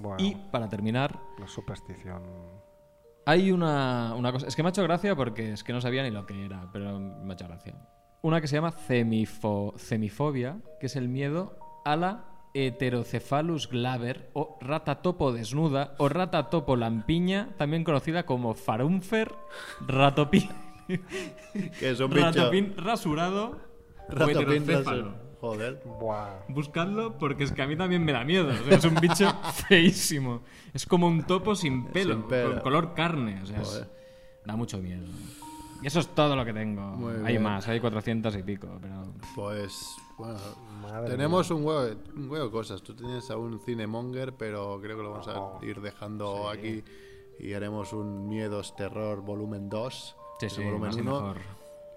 Bueno, 0.00 0.16
Y 0.22 0.34
para 0.50 0.68
terminar, 0.68 1.18
una 1.36 1.46
superstición. 1.48 2.22
hay 3.26 3.52
una, 3.52 4.14
una 4.16 4.32
cosa. 4.32 4.46
Es 4.46 4.56
que 4.56 4.62
me 4.62 4.68
ha 4.68 4.70
hecho 4.70 4.82
gracia 4.82 5.14
porque 5.14 5.52
es 5.52 5.62
que 5.64 5.72
no 5.72 5.80
sabía 5.80 6.02
ni 6.02 6.10
lo 6.10 6.26
que 6.26 6.44
era, 6.46 6.68
pero 6.72 6.98
me 6.98 7.30
ha 7.30 7.34
hecho 7.34 7.46
gracia. 7.48 7.74
Una 8.22 8.40
que 8.40 8.48
se 8.48 8.56
llama 8.56 8.72
cemifo- 8.72 9.76
cemifobia, 9.78 10.58
que 10.78 10.86
es 10.86 10.96
el 10.96 11.08
miedo 11.08 11.56
a 11.84 11.96
la 11.96 12.24
Heterocephalus 12.52 13.68
glaber 13.68 14.28
o 14.34 14.58
rata 14.60 15.02
topo 15.02 15.32
desnuda 15.32 15.94
o 15.98 16.08
rata 16.08 16.50
topo 16.50 16.76
lampiña, 16.76 17.50
también 17.56 17.84
conocida 17.84 18.24
como 18.26 18.54
farunfer, 18.54 19.32
ratopín, 19.86 20.50
Que 21.78 21.90
es 21.90 22.00
un 22.00 22.10
bicho. 22.10 22.24
ratopín 22.26 22.74
rasurado 22.76 23.58
o 24.08 24.12
Ratopín 24.12 24.38
heterocéfalo. 24.64 25.04
raso. 25.10 25.16
Joder. 25.40 25.80
Buah. 25.98 26.40
Buscadlo 26.48 27.16
porque 27.16 27.44
es 27.44 27.52
que 27.52 27.62
a 27.62 27.66
mí 27.66 27.74
también 27.74 28.04
me 28.04 28.12
da 28.12 28.24
miedo. 28.24 28.48
O 28.50 28.64
sea, 28.68 28.76
es 28.76 28.84
un 28.84 28.96
bicho 28.96 29.26
feísimo. 29.68 30.42
Es 30.74 30.84
como 30.84 31.06
un 31.06 31.22
topo 31.22 31.54
sin 31.54 31.86
pelo, 31.86 32.14
Sin 32.14 32.22
pelo. 32.24 32.50
con 32.50 32.60
color 32.60 32.94
carne. 32.94 33.40
O 33.42 33.46
sea, 33.46 33.62
es- 33.62 33.86
da 34.44 34.56
mucho 34.56 34.78
miedo. 34.82 35.06
Y 35.82 35.86
eso 35.86 36.00
es 36.00 36.08
todo 36.08 36.36
lo 36.36 36.44
que 36.44 36.52
tengo. 36.52 36.82
Muy 36.82 37.14
hay 37.24 37.32
bien. 37.34 37.42
más, 37.42 37.66
hay 37.68 37.80
400 37.80 38.36
y 38.36 38.42
pico, 38.42 38.68
pero... 38.82 39.02
Pues, 39.34 39.96
bueno, 40.18 40.38
Madre 40.82 41.10
tenemos 41.10 41.50
un 41.50 41.64
huevo, 41.64 41.82
de- 41.84 41.96
un 42.16 42.30
huevo 42.30 42.44
de 42.46 42.50
cosas. 42.50 42.82
Tú 42.82 42.94
tienes 42.94 43.30
a 43.30 43.36
un 43.36 43.58
cinemonger, 43.60 44.34
pero 44.34 44.78
creo 44.82 44.96
que 44.96 45.02
lo 45.02 45.10
vamos 45.12 45.28
Oh, 45.28 45.58
a 45.60 45.64
ir 45.64 45.80
dejando 45.80 46.48
aquí 46.50 46.82
y 47.38 47.54
haremos 47.54 47.92
un 47.94 48.28
Miedos 48.28 48.76
Terror 48.76 49.22
volumen 49.22 49.68
2. 49.70 50.16
Sí, 50.40 50.46
el 50.46 50.50
sí, 50.50 50.62
volumen 50.64 50.88
más 50.88 50.96
y 50.96 51.00
1. 51.00 51.12
mejor. 51.12 51.36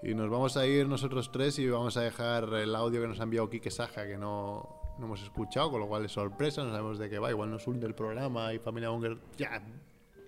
Y 0.02 0.14
nos 0.14 0.30
vamos 0.30 0.56
a 0.56 0.66
ir 0.66 0.86
nosotros 0.88 1.30
tres 1.32 1.58
y 1.58 1.68
vamos 1.68 1.96
a 1.96 2.02
dejar 2.02 2.44
el 2.54 2.74
audio 2.76 3.00
que 3.00 3.08
nos 3.08 3.20
ha 3.20 3.22
enviado 3.22 3.48
Quique 3.48 3.70
Saja, 3.70 4.06
que 4.06 4.18
no, 4.18 4.68
no 4.98 5.06
hemos 5.06 5.22
escuchado, 5.22 5.70
con 5.70 5.80
lo 5.80 5.86
cual 5.88 6.04
es 6.04 6.12
sorpresa, 6.12 6.62
no 6.62 6.70
sabemos 6.70 6.98
de 6.98 7.08
qué 7.08 7.18
va. 7.18 7.30
Igual 7.30 7.50
nos 7.50 7.66
hunde 7.66 7.86
el 7.86 7.94
programa 7.94 8.52
y 8.52 8.58
Familia 8.58 8.90
Monger 8.90 9.16
ya, 9.38 9.62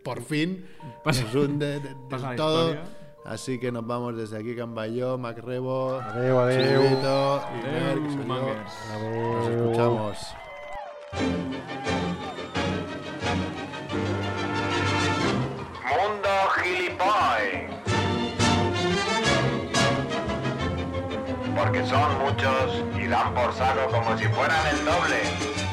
por 0.03 0.23
fin, 0.23 0.65
Pasa- 1.05 1.25
nos 1.25 1.35
hunde 1.35 1.81
de- 1.81 1.97
pasa 2.09 2.31
la 2.31 2.37
todo. 2.37 2.71
historia. 2.75 3.06
Así 3.29 3.59
que 3.59 3.73
nos 3.73 3.85
vamos 3.85 4.17
desde 4.17 4.39
aquí, 4.39 4.55
Cambayó, 4.55 5.19
Macrebo, 5.19 5.95
Adeu, 6.01 6.39
adeu. 6.39 6.83
Chivito 6.83 7.43
y 7.51 7.67
Mer, 7.67 7.95
que 8.01 8.11
soy 8.11 8.19
yo. 8.19 8.25
Mongers. 8.25 8.73
Nos 9.03 9.49
escuchamos. 9.49 10.35
Mundo 15.91 16.29
Gilipoy. 16.55 17.67
Porque 21.57 21.85
son 21.85 22.19
muchos 22.21 22.85
y 22.97 23.09
dan 23.09 23.35
por 23.35 23.53
saco 23.55 23.91
como 23.91 24.17
si 24.17 24.25
fueran 24.27 24.67
el 24.69 24.85
doble. 24.85 25.66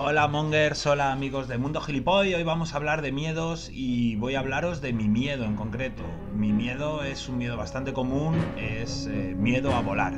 Hola 0.00 0.28
Mongers, 0.28 0.86
hola 0.86 1.10
amigos 1.10 1.48
de 1.48 1.58
Mundo 1.58 1.80
Gilipoy. 1.80 2.32
Hoy 2.32 2.44
vamos 2.44 2.72
a 2.72 2.76
hablar 2.76 3.02
de 3.02 3.10
miedos 3.10 3.68
y 3.72 4.14
voy 4.14 4.36
a 4.36 4.38
hablaros 4.38 4.80
de 4.80 4.92
mi 4.92 5.08
miedo 5.08 5.44
en 5.44 5.56
concreto. 5.56 6.04
Mi 6.32 6.52
miedo 6.52 7.02
es 7.02 7.28
un 7.28 7.36
miedo 7.36 7.56
bastante 7.56 7.92
común, 7.92 8.36
es 8.56 9.08
eh, 9.08 9.34
miedo 9.36 9.74
a 9.74 9.80
volar. 9.80 10.12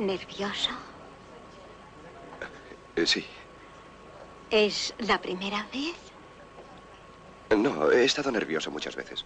¿Nervioso? 0.00 0.70
Eh, 2.96 3.06
sí. 3.06 3.24
¿Es 4.50 4.94
la 4.98 5.20
primera 5.20 5.68
vez? 5.72 5.94
No, 7.56 7.92
he 7.92 8.04
estado 8.04 8.32
nervioso 8.32 8.72
muchas 8.72 8.96
veces. 8.96 9.24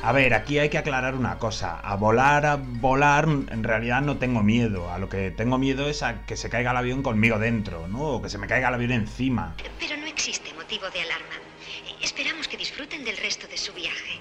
A 0.00 0.12
ver, 0.12 0.32
aquí 0.32 0.58
hay 0.58 0.68
que 0.68 0.78
aclarar 0.78 1.16
una 1.16 1.38
cosa. 1.38 1.80
A 1.80 1.96
volar, 1.96 2.46
a 2.46 2.56
volar, 2.56 3.26
en 3.26 3.64
realidad 3.64 4.00
no 4.00 4.16
tengo 4.16 4.42
miedo. 4.42 4.90
A 4.92 4.98
lo 4.98 5.08
que 5.08 5.32
tengo 5.32 5.58
miedo 5.58 5.88
es 5.88 6.02
a 6.02 6.24
que 6.24 6.36
se 6.36 6.48
caiga 6.48 6.70
el 6.70 6.76
avión 6.76 7.02
conmigo 7.02 7.38
dentro, 7.38 7.88
¿no? 7.88 8.02
O 8.02 8.22
que 8.22 8.28
se 8.28 8.38
me 8.38 8.46
caiga 8.46 8.68
el 8.68 8.74
avión 8.74 8.92
encima. 8.92 9.54
Pero 9.78 9.96
no 9.96 10.06
existe 10.06 10.54
motivo 10.54 10.88
de 10.90 11.00
alarma. 11.00 11.34
Esperamos 12.00 12.46
que 12.46 12.56
disfruten 12.56 13.04
del 13.04 13.16
resto 13.16 13.48
de 13.48 13.56
su 13.56 13.72
viaje. 13.72 14.20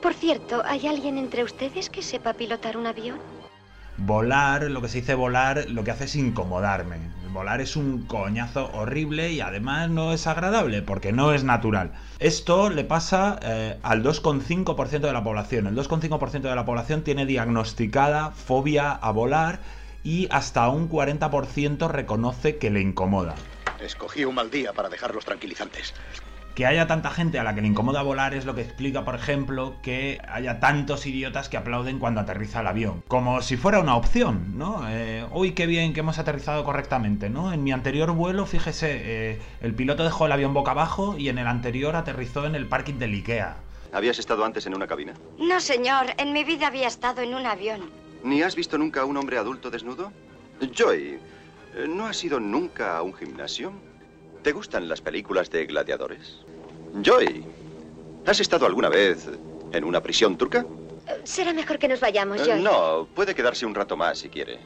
Por 0.00 0.14
cierto, 0.14 0.62
¿hay 0.64 0.86
alguien 0.86 1.18
entre 1.18 1.44
ustedes 1.44 1.90
que 1.90 2.02
sepa 2.02 2.32
pilotar 2.32 2.76
un 2.76 2.86
avión? 2.86 3.18
Volar, 3.98 4.62
lo 4.62 4.80
que 4.80 4.88
se 4.88 5.00
dice 5.00 5.14
volar, 5.14 5.66
lo 5.68 5.84
que 5.84 5.90
hace 5.90 6.04
es 6.04 6.16
incomodarme. 6.16 6.96
Volar 7.32 7.60
es 7.60 7.76
un 7.76 8.06
coñazo 8.06 8.70
horrible 8.72 9.32
y 9.32 9.40
además 9.40 9.90
no 9.90 10.12
es 10.12 10.26
agradable 10.26 10.82
porque 10.82 11.12
no 11.12 11.32
es 11.32 11.44
natural. 11.44 11.92
Esto 12.18 12.70
le 12.70 12.84
pasa 12.84 13.38
eh, 13.42 13.78
al 13.82 14.02
2,5% 14.02 15.00
de 15.00 15.12
la 15.12 15.22
población. 15.22 15.66
El 15.66 15.76
2,5% 15.76 16.40
de 16.40 16.54
la 16.54 16.64
población 16.64 17.02
tiene 17.02 17.26
diagnosticada 17.26 18.30
fobia 18.30 18.92
a 18.92 19.10
volar 19.10 19.60
y 20.02 20.28
hasta 20.30 20.68
un 20.68 20.88
40% 20.88 21.90
reconoce 21.90 22.56
que 22.56 22.70
le 22.70 22.80
incomoda. 22.80 23.34
Escogí 23.80 24.24
un 24.24 24.34
mal 24.34 24.50
día 24.50 24.72
para 24.72 24.88
dejar 24.88 25.14
los 25.14 25.24
tranquilizantes. 25.24 25.94
Que 26.58 26.66
haya 26.66 26.88
tanta 26.88 27.10
gente 27.10 27.38
a 27.38 27.44
la 27.44 27.54
que 27.54 27.60
le 27.60 27.68
incomoda 27.68 28.02
volar 28.02 28.34
es 28.34 28.44
lo 28.44 28.56
que 28.56 28.62
explica, 28.62 29.04
por 29.04 29.14
ejemplo, 29.14 29.76
que 29.80 30.20
haya 30.28 30.58
tantos 30.58 31.06
idiotas 31.06 31.48
que 31.48 31.56
aplauden 31.56 32.00
cuando 32.00 32.20
aterriza 32.20 32.62
el 32.62 32.66
avión. 32.66 33.04
Como 33.06 33.42
si 33.42 33.56
fuera 33.56 33.78
una 33.78 33.94
opción, 33.94 34.58
¿no? 34.58 34.82
Eh, 34.88 35.24
Uy, 35.30 35.52
qué 35.52 35.68
bien 35.68 35.94
que 35.94 36.00
hemos 36.00 36.18
aterrizado 36.18 36.64
correctamente, 36.64 37.30
¿no? 37.30 37.52
En 37.52 37.62
mi 37.62 37.70
anterior 37.70 38.10
vuelo, 38.10 38.44
fíjese, 38.44 38.88
eh, 38.90 39.38
el 39.60 39.72
piloto 39.72 40.02
dejó 40.02 40.26
el 40.26 40.32
avión 40.32 40.52
boca 40.52 40.72
abajo 40.72 41.14
y 41.16 41.28
en 41.28 41.38
el 41.38 41.46
anterior 41.46 41.94
aterrizó 41.94 42.44
en 42.44 42.56
el 42.56 42.66
parking 42.66 42.94
del 42.94 43.12
Ikea. 43.12 43.58
¿Habías 43.92 44.18
estado 44.18 44.44
antes 44.44 44.66
en 44.66 44.74
una 44.74 44.88
cabina? 44.88 45.14
No, 45.38 45.60
señor. 45.60 46.06
En 46.16 46.32
mi 46.32 46.42
vida 46.42 46.66
había 46.66 46.88
estado 46.88 47.22
en 47.22 47.36
un 47.36 47.46
avión. 47.46 47.82
¿Ni 48.24 48.42
has 48.42 48.56
visto 48.56 48.76
nunca 48.78 49.02
a 49.02 49.04
un 49.04 49.16
hombre 49.16 49.38
adulto 49.38 49.70
desnudo? 49.70 50.10
Joy, 50.74 51.20
eh, 51.76 51.86
¿no 51.88 52.08
has 52.08 52.24
ido 52.24 52.40
nunca 52.40 52.96
a 52.96 53.02
un 53.02 53.14
gimnasio? 53.14 53.72
¿Te 54.42 54.50
gustan 54.50 54.88
las 54.88 55.00
películas 55.00 55.50
de 55.50 55.66
gladiadores? 55.66 56.47
Joy, 56.94 57.44
¿has 58.26 58.40
estado 58.40 58.66
alguna 58.66 58.88
vez 58.88 59.28
en 59.72 59.84
una 59.84 60.00
prisión 60.02 60.36
turca? 60.36 60.66
Será 61.24 61.52
mejor 61.52 61.78
que 61.78 61.88
nos 61.88 62.00
vayamos, 62.00 62.40
Eh, 62.40 62.44
Joy. 62.46 62.62
no, 62.62 63.06
puede 63.14 63.34
quedarse 63.34 63.66
un 63.66 63.74
rato 63.74 63.96
más 63.96 64.18
si 64.18 64.28
quiere. 64.28 64.58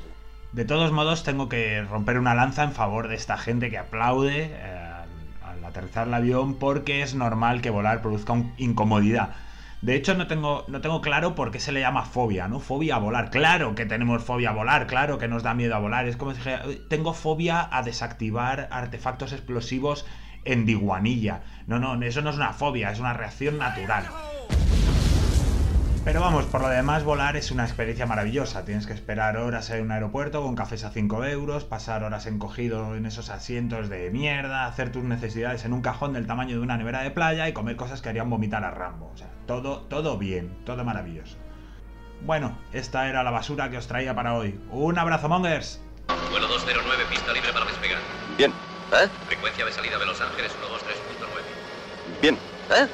De 0.52 0.64
todos 0.64 0.92
modos, 0.92 1.24
tengo 1.24 1.48
que 1.48 1.82
romper 1.82 2.18
una 2.18 2.34
lanza 2.34 2.62
en 2.64 2.72
favor 2.72 3.08
de 3.08 3.14
esta 3.14 3.38
gente 3.38 3.70
que 3.70 3.78
aplaude 3.78 4.50
eh, 4.52 4.94
al, 5.44 5.64
aterrizar 5.64 6.06
el 6.08 6.14
avión 6.14 6.54
porque 6.58 7.02
es 7.02 7.14
normal 7.14 7.62
que 7.62 7.70
volar 7.70 8.02
produzca 8.02 8.32
un- 8.34 8.52
incomodidad. 8.58 9.30
De 9.80 9.96
hecho, 9.96 10.14
no 10.14 10.28
tengo, 10.28 10.64
no 10.68 10.80
tengo 10.80 11.00
claro 11.00 11.34
por 11.34 11.50
qué 11.50 11.58
se 11.58 11.72
le 11.72 11.80
llama 11.80 12.04
fobia, 12.04 12.46
¿no? 12.46 12.60
Fobia 12.60 12.96
a 12.96 12.98
volar. 12.98 13.30
Claro 13.30 13.74
que 13.74 13.84
tenemos 13.86 14.22
fobia 14.22 14.50
a 14.50 14.52
volar, 14.52 14.86
claro 14.86 15.18
que 15.18 15.26
nos 15.26 15.42
da 15.42 15.54
miedo 15.54 15.74
a 15.74 15.78
volar. 15.80 16.06
Es 16.06 16.16
como 16.16 16.30
si 16.32 16.36
dijera, 16.38 16.64
"Uy, 16.68 16.80
tengo 16.88 17.14
fobia 17.14 17.68
a 17.72 17.82
desactivar 17.82 18.68
artefactos 18.70 19.32
explosivos 19.32 20.06
en 20.44 20.66
Diguanilla. 20.66 21.42
No, 21.66 21.78
no, 21.78 22.00
eso 22.02 22.22
no 22.22 22.30
es 22.30 22.36
una 22.36 22.52
fobia, 22.52 22.90
es 22.90 23.00
una 23.00 23.12
reacción 23.12 23.58
natural. 23.58 24.06
Pero 26.04 26.20
vamos, 26.20 26.46
por 26.46 26.60
lo 26.60 26.68
demás, 26.68 27.04
volar 27.04 27.36
es 27.36 27.52
una 27.52 27.62
experiencia 27.62 28.06
maravillosa. 28.06 28.64
Tienes 28.64 28.88
que 28.88 28.92
esperar 28.92 29.36
horas 29.36 29.70
en 29.70 29.82
un 29.82 29.92
aeropuerto 29.92 30.42
con 30.42 30.56
cafés 30.56 30.82
a 30.82 30.90
5 30.90 31.24
euros, 31.26 31.62
pasar 31.62 32.02
horas 32.02 32.26
encogido 32.26 32.96
en 32.96 33.06
esos 33.06 33.30
asientos 33.30 33.88
de 33.88 34.10
mierda, 34.10 34.66
hacer 34.66 34.90
tus 34.90 35.04
necesidades 35.04 35.64
en 35.64 35.72
un 35.72 35.80
cajón 35.80 36.12
del 36.12 36.26
tamaño 36.26 36.56
de 36.56 36.62
una 36.62 36.76
nevera 36.76 37.02
de 37.02 37.12
playa 37.12 37.48
y 37.48 37.52
comer 37.52 37.76
cosas 37.76 38.02
que 38.02 38.08
harían 38.08 38.28
vomitar 38.28 38.64
a 38.64 38.72
Rambo. 38.72 39.12
O 39.14 39.16
sea, 39.16 39.28
todo, 39.46 39.82
todo 39.82 40.18
bien, 40.18 40.52
todo 40.64 40.84
maravilloso. 40.84 41.36
Bueno, 42.26 42.58
esta 42.72 43.08
era 43.08 43.22
la 43.22 43.30
basura 43.30 43.70
que 43.70 43.78
os 43.78 43.86
traía 43.86 44.12
para 44.12 44.34
hoy. 44.34 44.60
¡Un 44.70 44.98
abrazo, 44.98 45.28
Mongers! 45.28 45.80
Vuelo 46.32 46.48
209, 46.48 47.04
pista 47.10 47.32
libre 47.32 47.52
para 47.52 47.64
despegar. 47.64 47.98
Bien, 48.36 48.52
¿Eh? 48.92 49.08
Frecuencia 49.26 49.64
de 49.64 49.72
salida 49.72 49.98
de 49.98 50.06
Los 50.06 50.20
Ángeles 50.20 50.52
123.9. 50.52 52.20
bien. 52.20 52.38
¿Eh? 52.70 52.86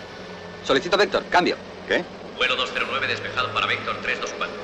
Solicito 0.65 0.97
Vector, 0.97 1.25
cambio. 1.31 1.57
¿Qué? 1.87 2.05
Vuelo 2.37 2.55
209 2.57 3.07
despejado 3.07 3.53
para 3.53 3.67
Vector 3.67 3.97
324. 4.03 4.57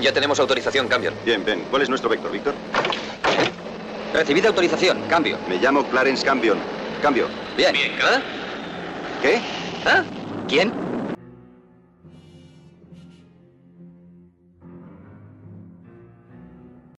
Ya 0.00 0.12
tenemos 0.12 0.38
autorización, 0.40 0.88
cambio. 0.88 1.12
Bien, 1.24 1.44
Ben. 1.44 1.60
¿Cuál 1.70 1.82
es 1.82 1.88
nuestro 1.88 2.10
vector, 2.10 2.30
Víctor? 2.32 2.52
Recibida 4.12 4.48
autorización, 4.48 5.00
cambio. 5.08 5.38
Me 5.48 5.56
llamo 5.56 5.88
Clarence 5.88 6.24
Cambion. 6.24 6.58
Cambio. 7.00 7.28
Bien. 7.56 7.72
Bien, 7.72 7.92
¿Eh? 7.92 8.22
¿Qué? 9.22 9.34
¿Eh? 9.36 10.04
¿Quién? 10.48 10.72